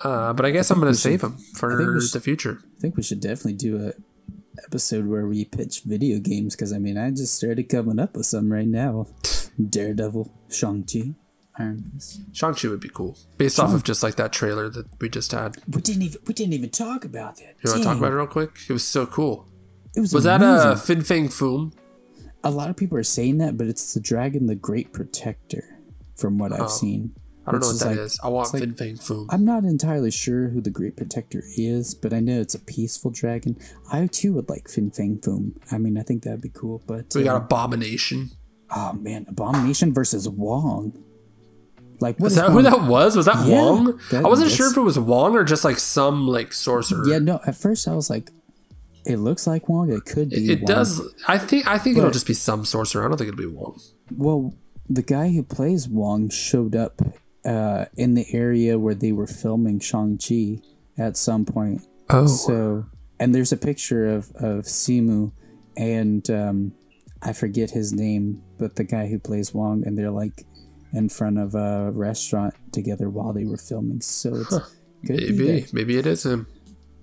uh, 0.00 0.32
but 0.34 0.44
I 0.44 0.50
guess 0.50 0.70
I'm 0.70 0.80
going 0.80 0.92
to 0.92 0.98
save 0.98 1.22
them 1.22 1.38
for 1.56 1.98
should- 2.00 2.12
the 2.12 2.20
future. 2.20 2.58
I 2.76 2.80
think 2.80 2.96
we 2.96 3.02
should 3.02 3.20
definitely 3.20 3.54
do 3.54 3.86
a 3.88 3.92
episode 4.66 5.06
where 5.06 5.26
we 5.26 5.44
pitch 5.44 5.82
video 5.84 6.18
games 6.20 6.54
because 6.54 6.72
I 6.72 6.78
mean 6.78 6.96
I 6.96 7.10
just 7.10 7.34
started 7.34 7.68
coming 7.68 7.98
up 7.98 8.16
with 8.16 8.26
some 8.26 8.52
right 8.52 8.66
now. 8.68 9.06
Daredevil, 9.58 10.30
Shang 10.50 10.84
Chi, 10.84 11.14
Iron 11.58 12.00
Shang-Chi 12.32 12.68
would 12.68 12.80
be 12.80 12.88
cool. 12.88 13.16
Based 13.36 13.60
off 13.60 13.72
of 13.72 13.84
just 13.84 14.02
like 14.02 14.16
that 14.16 14.32
trailer 14.32 14.68
that 14.70 14.86
we 15.00 15.08
just 15.08 15.30
had. 15.32 15.56
We 15.70 15.80
didn't 15.80 16.02
even 16.02 16.20
we 16.26 16.34
didn't 16.34 16.52
even 16.54 16.70
talk 16.70 17.04
about 17.04 17.36
that. 17.36 17.54
You 17.62 17.70
want 17.70 17.82
to 17.82 17.88
talk 17.88 17.98
about 17.98 18.12
it 18.12 18.16
real 18.16 18.26
quick? 18.26 18.50
It 18.68 18.72
was 18.72 18.84
so 18.86 19.06
cool. 19.06 19.46
It 19.96 20.00
was, 20.00 20.12
Was 20.12 20.24
that 20.24 20.40
a 20.42 20.76
Fin 20.76 21.02
Fang 21.02 21.28
Foom? 21.28 21.72
a 22.42 22.50
lot 22.50 22.68
of 22.68 22.76
people 22.76 22.98
are 22.98 23.02
saying 23.04 23.38
that, 23.38 23.56
but 23.56 23.68
it's 23.68 23.94
the 23.94 24.00
dragon, 24.00 24.46
the 24.46 24.54
Great 24.54 24.92
Protector, 24.92 25.78
from 26.16 26.36
what 26.38 26.52
I've 26.52 26.70
seen. 26.70 27.14
I 27.46 27.52
don't 27.52 27.60
know 27.60 27.68
what 27.68 27.78
that 27.80 27.92
is 27.92 27.98
is. 28.14 28.18
like- 28.18 28.24
I 28.24 28.28
want 28.28 28.46
it's 28.46 28.54
like- 28.54 28.62
Fin 28.62 28.74
Fang 28.74 28.96
Foom. 28.96 29.26
I'm 29.30 29.44
not 29.44 29.64
entirely 29.64 30.10
sure 30.10 30.48
who 30.48 30.60
the 30.60 30.70
Great 30.70 30.96
Protector 30.96 31.42
is, 31.56 31.94
but 31.94 32.12
I 32.12 32.20
know 32.20 32.40
it's 32.40 32.54
a 32.54 32.58
peaceful 32.58 33.10
dragon. 33.10 33.56
I 33.92 34.06
too 34.08 34.32
would 34.34 34.48
like 34.48 34.68
Fin 34.68 34.90
Fang 34.90 35.18
Foom. 35.18 35.52
I 35.70 35.78
mean, 35.78 35.96
I 35.98 36.02
think 36.02 36.22
that'd 36.24 36.40
be 36.40 36.48
cool. 36.50 36.82
But 36.86 37.14
we 37.14 37.22
got 37.22 37.34
uh, 37.40 37.44
Abomination. 37.44 38.30
oh 38.74 38.92
man, 38.94 39.26
Abomination 39.28 39.94
versus 39.94 40.28
Wong. 40.28 40.92
Like 42.00 42.18
what 42.18 42.28
Is 42.32 42.36
that 42.36 42.50
who 42.50 42.62
that 42.62 42.82
was? 42.82 43.16
Was 43.16 43.26
that 43.26 43.46
Yeah, 43.46 43.60
Wong? 43.62 44.00
that- 44.10 44.24
I 44.24 44.28
wasn't 44.28 44.50
sure 44.50 44.70
if 44.70 44.76
it 44.76 44.80
was 44.80 44.98
Wong 44.98 45.34
or 45.36 45.44
just 45.44 45.64
like 45.64 45.78
some 45.78 46.26
like 46.26 46.52
sorcerer. 46.52 47.06
Yeah, 47.08 47.18
no. 47.18 47.40
At 47.46 47.56
first, 47.56 47.86
I 47.88 47.94
was 47.94 48.10
like, 48.10 48.30
it 49.06 49.16
looks 49.18 49.46
like 49.46 49.68
Wong. 49.68 49.90
It 49.92 50.04
could 50.04 50.30
be. 50.30 50.50
It 50.52 50.60
Wong. 50.60 50.66
does. 50.66 51.00
I 51.28 51.38
think. 51.38 51.66
I 51.66 51.78
think 51.78 51.96
it'll 51.98 52.10
just 52.10 52.26
be 52.26 52.34
some 52.34 52.64
sorcerer. 52.64 53.04
I 53.04 53.08
don't 53.08 53.16
think 53.18 53.28
it'll 53.28 53.38
be 53.38 53.46
Wong. 53.46 53.80
Well, 54.16 54.54
the 54.88 55.02
guy 55.02 55.30
who 55.30 55.42
plays 55.42 55.88
Wong 55.88 56.28
showed 56.30 56.74
up 56.74 57.00
uh, 57.44 57.84
in 57.96 58.14
the 58.14 58.26
area 58.32 58.78
where 58.78 58.94
they 58.94 59.12
were 59.12 59.26
filming 59.26 59.78
Shang 59.80 60.18
Chi 60.18 60.60
at 60.98 61.16
some 61.16 61.44
point. 61.44 61.82
Oh, 62.10 62.26
So, 62.26 62.86
and 63.20 63.34
there's 63.34 63.52
a 63.52 63.56
picture 63.56 64.06
of 64.06 64.30
of 64.36 64.64
Simu, 64.64 65.32
and 65.76 66.28
um, 66.30 66.72
I 67.22 67.32
forget 67.32 67.70
his 67.70 67.92
name, 67.92 68.42
but 68.58 68.76
the 68.76 68.84
guy 68.84 69.06
who 69.08 69.18
plays 69.18 69.52
Wong, 69.54 69.86
and 69.86 69.96
they're 69.98 70.10
like 70.10 70.44
in 70.94 71.08
front 71.08 71.38
of 71.38 71.54
a 71.54 71.90
restaurant 71.92 72.54
together 72.72 73.10
while 73.10 73.32
they 73.32 73.44
were 73.44 73.56
filming. 73.56 74.00
So 74.00 74.36
it's 74.36 74.58
be 75.02 75.32
maybe. 75.32 75.66
Maybe 75.72 75.98
it 75.98 76.06
is 76.06 76.24
him. 76.24 76.46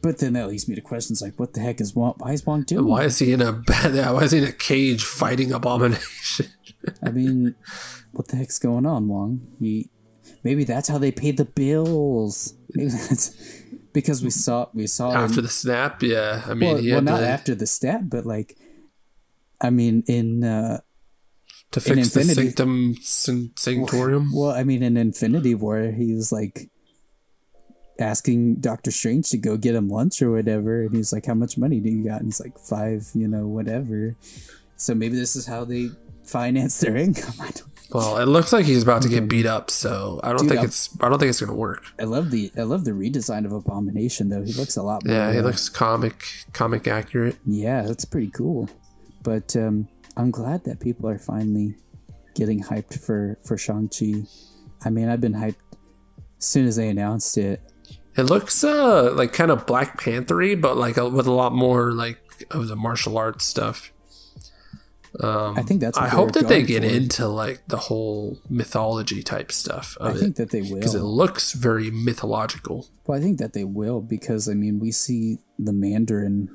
But 0.02 0.18
then 0.18 0.34
that 0.34 0.48
leads 0.48 0.68
me 0.68 0.74
to 0.74 0.82
questions 0.82 1.22
like, 1.22 1.40
what 1.40 1.54
the 1.54 1.60
heck 1.60 1.80
is 1.80 1.94
Wong? 1.94 2.16
Why 2.18 2.32
is 2.32 2.46
Wong 2.46 2.64
doing? 2.64 2.88
Why 2.88 3.04
is 3.04 3.20
he 3.20 3.34
in 3.34 3.42
a? 3.42 3.52
Why 3.68 4.24
is 4.24 4.32
he 4.32 4.40
in 4.40 4.46
a 4.46 4.52
cage 4.52 5.04
fighting 5.04 5.52
Abomination? 5.52 6.48
I 7.04 7.12
mean, 7.12 7.56
what 8.12 8.30
the 8.30 8.38
heck's 8.38 8.58
going 8.58 8.88
on, 8.88 9.08
Wong? 9.08 9.48
He, 9.60 9.92
maybe 10.44 10.64
that's 10.64 10.90
how 10.90 10.98
they 10.98 11.12
pay 11.12 11.30
the 11.32 11.46
bills. 11.46 12.56
Maybe 12.74 12.90
that's 12.90 13.38
because 13.94 14.24
we 14.24 14.32
saw 14.32 14.70
we 14.74 14.88
saw 14.88 15.12
After 15.12 15.40
him, 15.40 15.44
the 15.44 15.50
snap, 15.50 16.02
yeah. 16.02 16.44
I 16.48 16.56
mean, 16.56 16.74
well, 16.74 16.84
well 16.84 17.02
not 17.02 17.20
to, 17.20 17.28
after 17.28 17.54
the 17.54 17.68
stat, 17.68 18.10
but 18.10 18.26
like, 18.26 18.58
I 19.62 19.70
mean, 19.70 20.04
in 20.08 20.44
uh, 20.44 20.80
to 21.72 21.80
fix 21.80 22.10
the 22.10 22.20
Infinity- 22.22 22.34
sanctum 22.48 22.96
san- 23.02 23.52
sanctorium. 23.56 24.30
well, 24.34 24.52
I 24.52 24.64
mean, 24.64 24.84
in 24.84 24.98
Infinity 24.98 25.56
War, 25.56 25.92
he 25.92 26.14
was 26.14 26.32
like 26.32 26.70
asking 28.00 28.56
Doctor 28.56 28.92
Strange 28.92 29.30
to 29.30 29.38
go 29.38 29.58
get 29.58 29.76
him 29.76 29.88
lunch 29.90 30.22
or 30.22 30.32
whatever, 30.32 30.82
and 30.84 30.96
he's 30.96 31.14
like, 31.14 31.26
"How 31.26 31.34
much 31.34 31.58
money 31.58 31.80
do 31.80 31.90
you 31.90 32.04
got?" 32.04 32.20
And 32.22 32.28
he's 32.28 32.40
like, 32.40 32.58
five, 32.58 33.08
you 33.14 33.28
know, 33.28 33.48
whatever. 33.48 34.16
So 34.76 34.96
maybe 34.96 35.16
this 35.16 35.36
is 35.36 35.46
how 35.46 35.66
they 35.66 35.90
finance 36.24 36.80
their 36.80 36.96
income. 37.08 37.34
I 37.40 37.52
don't 37.52 37.64
Well, 37.92 38.18
it 38.18 38.26
looks 38.26 38.52
like 38.54 38.66
he's 38.66 38.84
about 38.84 39.02
to 39.04 39.10
get 39.10 39.28
beat 39.30 39.46
up, 39.46 39.70
so 39.70 40.20
I 40.24 40.30
don't 40.30 40.40
Dude, 40.42 40.50
think 40.50 40.60
I'm- 40.60 40.68
it's. 40.68 40.90
I 41.02 41.10
don't 41.10 41.20
think 41.20 41.30
it's 41.30 41.40
gonna 41.42 41.54
work. 41.58 41.84
I 42.00 42.04
love 42.04 42.32
the 42.32 42.52
I 42.58 42.64
love 42.64 42.86
the 42.86 42.92
redesign 42.92 43.46
of 43.46 43.52
Abomination 43.52 44.30
though. 44.30 44.42
He 44.44 44.54
looks 44.54 44.78
a 44.78 44.84
lot 44.84 45.06
more. 45.06 45.16
Yeah, 45.16 45.32
he 45.32 45.40
uh, 45.40 45.44
looks 45.44 45.70
comic, 45.70 46.24
comic 46.54 46.88
accurate. 46.88 47.38
Yeah, 47.46 47.84
that's 47.84 48.06
pretty 48.06 48.30
cool. 48.32 48.70
But 49.24 49.56
um, 49.56 49.88
I'm 50.18 50.32
glad 50.32 50.64
that 50.66 50.80
people 50.80 51.10
are 51.10 51.18
finally 51.18 51.76
getting 52.36 52.64
hyped 52.64 53.00
for 53.00 53.38
for 53.44 53.58
Shang 53.58 53.90
Chi. 53.90 54.24
I 54.84 54.90
mean, 54.90 55.10
I've 55.10 55.22
been 55.22 55.34
hyped 55.34 55.56
as 56.38 56.46
soon 56.46 56.68
as 56.68 56.76
they 56.76 56.90
announced 56.90 57.38
it. 57.38 57.62
It 58.18 58.24
looks 58.24 58.64
uh 58.64 59.14
like 59.14 59.34
kind 59.34 59.52
of 59.52 59.66
Black 59.66 60.00
Panthery, 60.00 60.56
but 60.56 60.78
like 60.78 60.98
a, 60.98 61.08
with 61.10 61.28
a 61.28 61.32
lot 61.32 61.54
more 61.54 61.92
like 61.92 62.20
of 62.52 62.68
the 62.68 62.76
martial 62.76 63.18
arts 63.18 63.46
stuff. 63.46 63.94
Um, 65.20 65.58
I 65.58 65.62
think 65.62 65.82
that's. 65.82 65.98
I 65.98 66.08
hope 66.08 66.32
that 66.34 66.48
they 66.48 66.64
get 66.64 66.84
for. 66.84 66.90
into 66.90 67.28
like 67.28 67.68
the 67.68 67.78
whole 67.78 68.40
mythology 68.50 69.22
type 69.22 69.52
stuff 69.52 69.98
I 70.00 70.14
think 70.14 70.24
it 70.24 70.36
that 70.38 70.52
they 70.52 70.62
will 70.62 70.76
because 70.76 70.96
it 70.96 71.04
looks 71.04 71.52
very 71.52 71.92
mythological. 71.92 72.88
Well, 73.06 73.18
I 73.18 73.22
think 73.22 73.38
that 73.40 73.52
they 73.52 73.66
will 73.66 74.02
because 74.02 74.48
I 74.48 74.54
mean, 74.54 74.80
we 74.80 74.92
see 74.92 75.40
the 75.60 75.74
Mandarin 75.74 76.50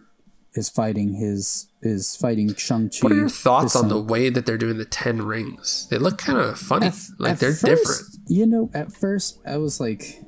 is 0.55 0.71
fighting 0.71 1.15
his 1.15 1.69
is 1.87 2.15
fighting 2.17 2.55
Shang 2.57 2.91
Chi. 2.91 2.99
What 3.01 3.13
are 3.13 3.17
your 3.17 3.29
thoughts 3.29 3.75
on 3.77 3.89
the 3.89 4.01
way 4.01 4.29
that 4.29 4.45
they're 4.45 4.59
doing 4.59 4.77
the 4.79 4.85
ten 4.85 5.23
rings? 5.23 5.87
They 5.91 5.97
look 5.99 6.19
kind 6.19 6.39
of 6.39 6.59
funny, 6.59 6.91
like 7.19 7.39
they're 7.39 7.53
different. 7.53 8.03
You 8.29 8.45
know, 8.47 8.71
at 8.75 8.93
first 8.93 9.39
I 9.47 9.57
was 9.57 9.81
like, 9.81 10.23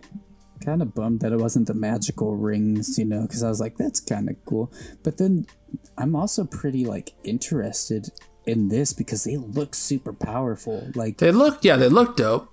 kind 0.64 0.80
of 0.82 0.94
bummed 0.94 1.20
that 1.20 1.32
it 1.32 1.38
wasn't 1.38 1.66
the 1.66 1.74
magical 1.74 2.36
rings, 2.36 2.98
you 2.98 3.04
know, 3.04 3.22
because 3.22 3.42
I 3.42 3.48
was 3.48 3.60
like, 3.60 3.76
that's 3.76 4.00
kind 4.00 4.28
of 4.30 4.36
cool. 4.44 4.72
But 5.02 5.18
then 5.18 5.46
I'm 5.98 6.14
also 6.16 6.44
pretty 6.44 6.84
like 6.84 7.12
interested 7.24 8.08
in 8.46 8.68
this 8.68 8.92
because 8.92 9.24
they 9.24 9.36
look 9.36 9.74
super 9.74 10.12
powerful. 10.12 10.90
Like 10.94 11.18
They 11.18 11.32
look, 11.32 11.62
yeah, 11.64 11.76
they 11.76 11.88
look 11.88 12.16
dope. 12.16 12.48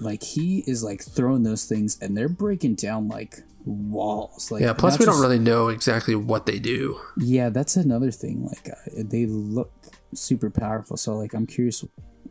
like 0.00 0.22
he 0.22 0.64
is 0.66 0.82
like 0.82 1.02
throwing 1.02 1.42
those 1.42 1.64
things 1.66 1.98
and 2.00 2.16
they're 2.16 2.28
breaking 2.28 2.74
down 2.76 3.08
like 3.08 3.40
walls. 3.64 4.50
Like 4.50 4.62
Yeah. 4.62 4.72
Plus, 4.72 4.98
we 4.98 5.04
don't 5.06 5.20
really 5.20 5.38
know 5.38 5.68
exactly 5.68 6.14
what 6.14 6.46
they 6.46 6.58
do. 6.58 7.00
Yeah, 7.16 7.48
that's 7.50 7.76
another 7.76 8.10
thing. 8.10 8.46
Like 8.46 8.68
uh, 8.70 9.02
they 9.04 9.26
look 9.26 9.72
super 10.14 10.50
powerful, 10.50 10.96
so 10.96 11.16
like 11.16 11.34
I'm 11.34 11.46
curious 11.46 11.84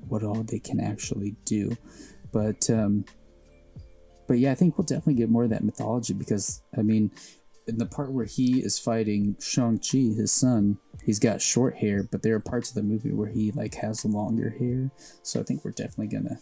what 0.07 0.23
all 0.23 0.43
they 0.43 0.59
can 0.59 0.79
actually 0.79 1.35
do. 1.45 1.75
But 2.31 2.69
um 2.69 3.05
but 4.27 4.37
yeah, 4.37 4.51
I 4.51 4.55
think 4.55 4.77
we'll 4.77 4.85
definitely 4.85 5.15
get 5.15 5.29
more 5.29 5.43
of 5.45 5.49
that 5.49 5.63
mythology 5.63 6.13
because 6.13 6.61
I 6.77 6.81
mean, 6.83 7.11
in 7.67 7.77
the 7.77 7.85
part 7.85 8.11
where 8.11 8.25
he 8.25 8.59
is 8.59 8.77
fighting 8.77 9.35
Shang-Chi, 9.39 9.97
his 10.15 10.31
son, 10.31 10.77
he's 11.03 11.19
got 11.19 11.41
short 11.41 11.77
hair, 11.77 12.03
but 12.03 12.21
there 12.21 12.35
are 12.35 12.39
parts 12.39 12.69
of 12.69 12.75
the 12.75 12.83
movie 12.83 13.11
where 13.11 13.29
he 13.29 13.51
like 13.51 13.75
has 13.75 14.05
longer 14.05 14.51
hair. 14.51 14.91
So 15.23 15.39
I 15.39 15.43
think 15.43 15.63
we're 15.65 15.71
definitely 15.71 16.07
gonna 16.07 16.39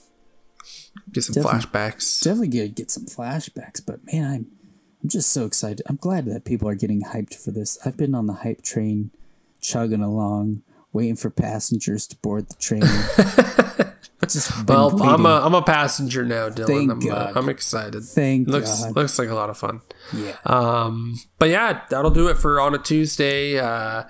Get 1.14 1.24
some 1.24 1.34
Definitely. 1.36 1.60
flashbacks. 1.62 2.22
definitely 2.24 2.48
gonna 2.50 2.68
get 2.70 2.92
some 2.92 3.06
flashbacks. 3.06 3.82
But 3.86 4.00
man, 4.12 4.26
I'm 4.26 4.48
I'm 5.04 5.10
just 5.10 5.32
so 5.32 5.46
excited. 5.46 5.82
I'm 5.88 5.98
glad 5.98 6.26
that 6.26 6.44
people 6.46 6.68
are 6.68 6.76
getting 6.76 7.04
hyped 7.04 7.36
for 7.36 7.52
this. 7.52 7.78
I've 7.86 7.98
been 7.98 8.16
on 8.16 8.28
the 8.28 8.34
hype 8.34 8.62
train, 8.64 9.12
chugging 9.62 10.02
along, 10.02 10.64
waiting 10.92 11.16
for 11.16 11.30
passengers 11.30 12.08
to 12.08 12.16
board 12.18 12.50
the 12.50 12.56
train. 12.56 12.84
Well, 14.68 15.02
I'm 15.04 15.26
a 15.26 15.42
I'm 15.46 15.54
a 15.54 15.62
passenger 15.62 16.26
now, 16.26 16.50
Dylan. 16.50 16.68
Thank 16.68 16.92
I'm, 16.92 17.12
uh, 17.12 17.32
I'm 17.36 17.48
excited. 17.50 18.04
Thank 18.04 18.50
looks 18.50 18.84
God. 18.84 18.96
looks 18.96 19.18
like 19.20 19.30
a 19.30 19.36
lot 19.36 19.50
of 19.50 19.58
fun. 19.58 19.82
yeah. 20.14 20.36
Um, 20.46 21.18
but 21.40 21.50
yeah, 21.50 21.82
that'll 21.90 22.12
do 22.12 22.28
it 22.28 22.38
for 22.38 22.60
on 22.60 22.74
a 22.76 22.78
Tuesday. 22.78 23.58
Uh, 23.58 24.04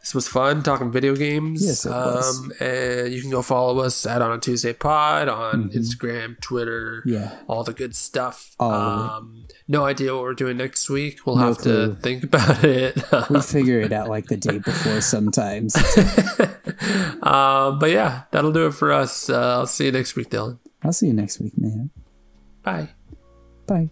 this 0.00 0.12
was 0.14 0.26
fun 0.26 0.62
talking 0.64 0.90
video 0.90 1.14
games. 1.14 1.64
Yes, 1.64 1.84
it 1.86 1.90
was. 1.90 2.38
um, 2.40 2.52
and 2.58 3.12
you 3.12 3.20
can 3.20 3.30
go 3.30 3.42
follow 3.42 3.78
us 3.80 4.04
at 4.06 4.22
on 4.22 4.32
a 4.32 4.38
Tuesday 4.38 4.72
Pod 4.72 5.28
on 5.28 5.68
Instagram, 5.70 6.40
Twitter, 6.40 7.02
Mm-hmm. 7.06 7.12
Yeah. 7.22 7.36
all 7.46 7.62
the 7.62 7.74
good 7.74 7.94
stuff. 7.94 8.56
All 8.58 8.72
um, 8.72 9.39
no 9.70 9.84
idea 9.84 10.12
what 10.12 10.22
we're 10.24 10.34
doing 10.34 10.56
next 10.56 10.90
week. 10.90 11.24
We'll 11.24 11.36
No 11.36 11.46
have 11.46 11.58
clue. 11.58 11.86
to 11.88 11.94
think 11.94 12.24
about 12.24 12.64
it. 12.64 12.96
we 13.30 13.40
figure 13.40 13.80
it 13.80 13.92
out 13.92 14.08
like 14.08 14.26
the 14.26 14.36
day 14.36 14.58
before 14.58 15.00
sometimes. 15.00 15.76
um, 17.22 17.78
but 17.78 17.90
yeah, 17.90 18.22
that'll 18.32 18.52
do 18.52 18.66
it 18.66 18.74
for 18.74 18.90
us. 18.92 19.30
Uh, 19.30 19.58
I'll 19.60 19.66
see 19.66 19.86
you 19.86 19.92
next 19.92 20.16
week, 20.16 20.28
Dylan. 20.30 20.58
I'll 20.82 20.92
see 20.92 21.06
you 21.06 21.12
next 21.14 21.38
week, 21.40 21.56
man. 21.56 21.90
Bye. 22.62 22.88
Bye. 23.66 23.90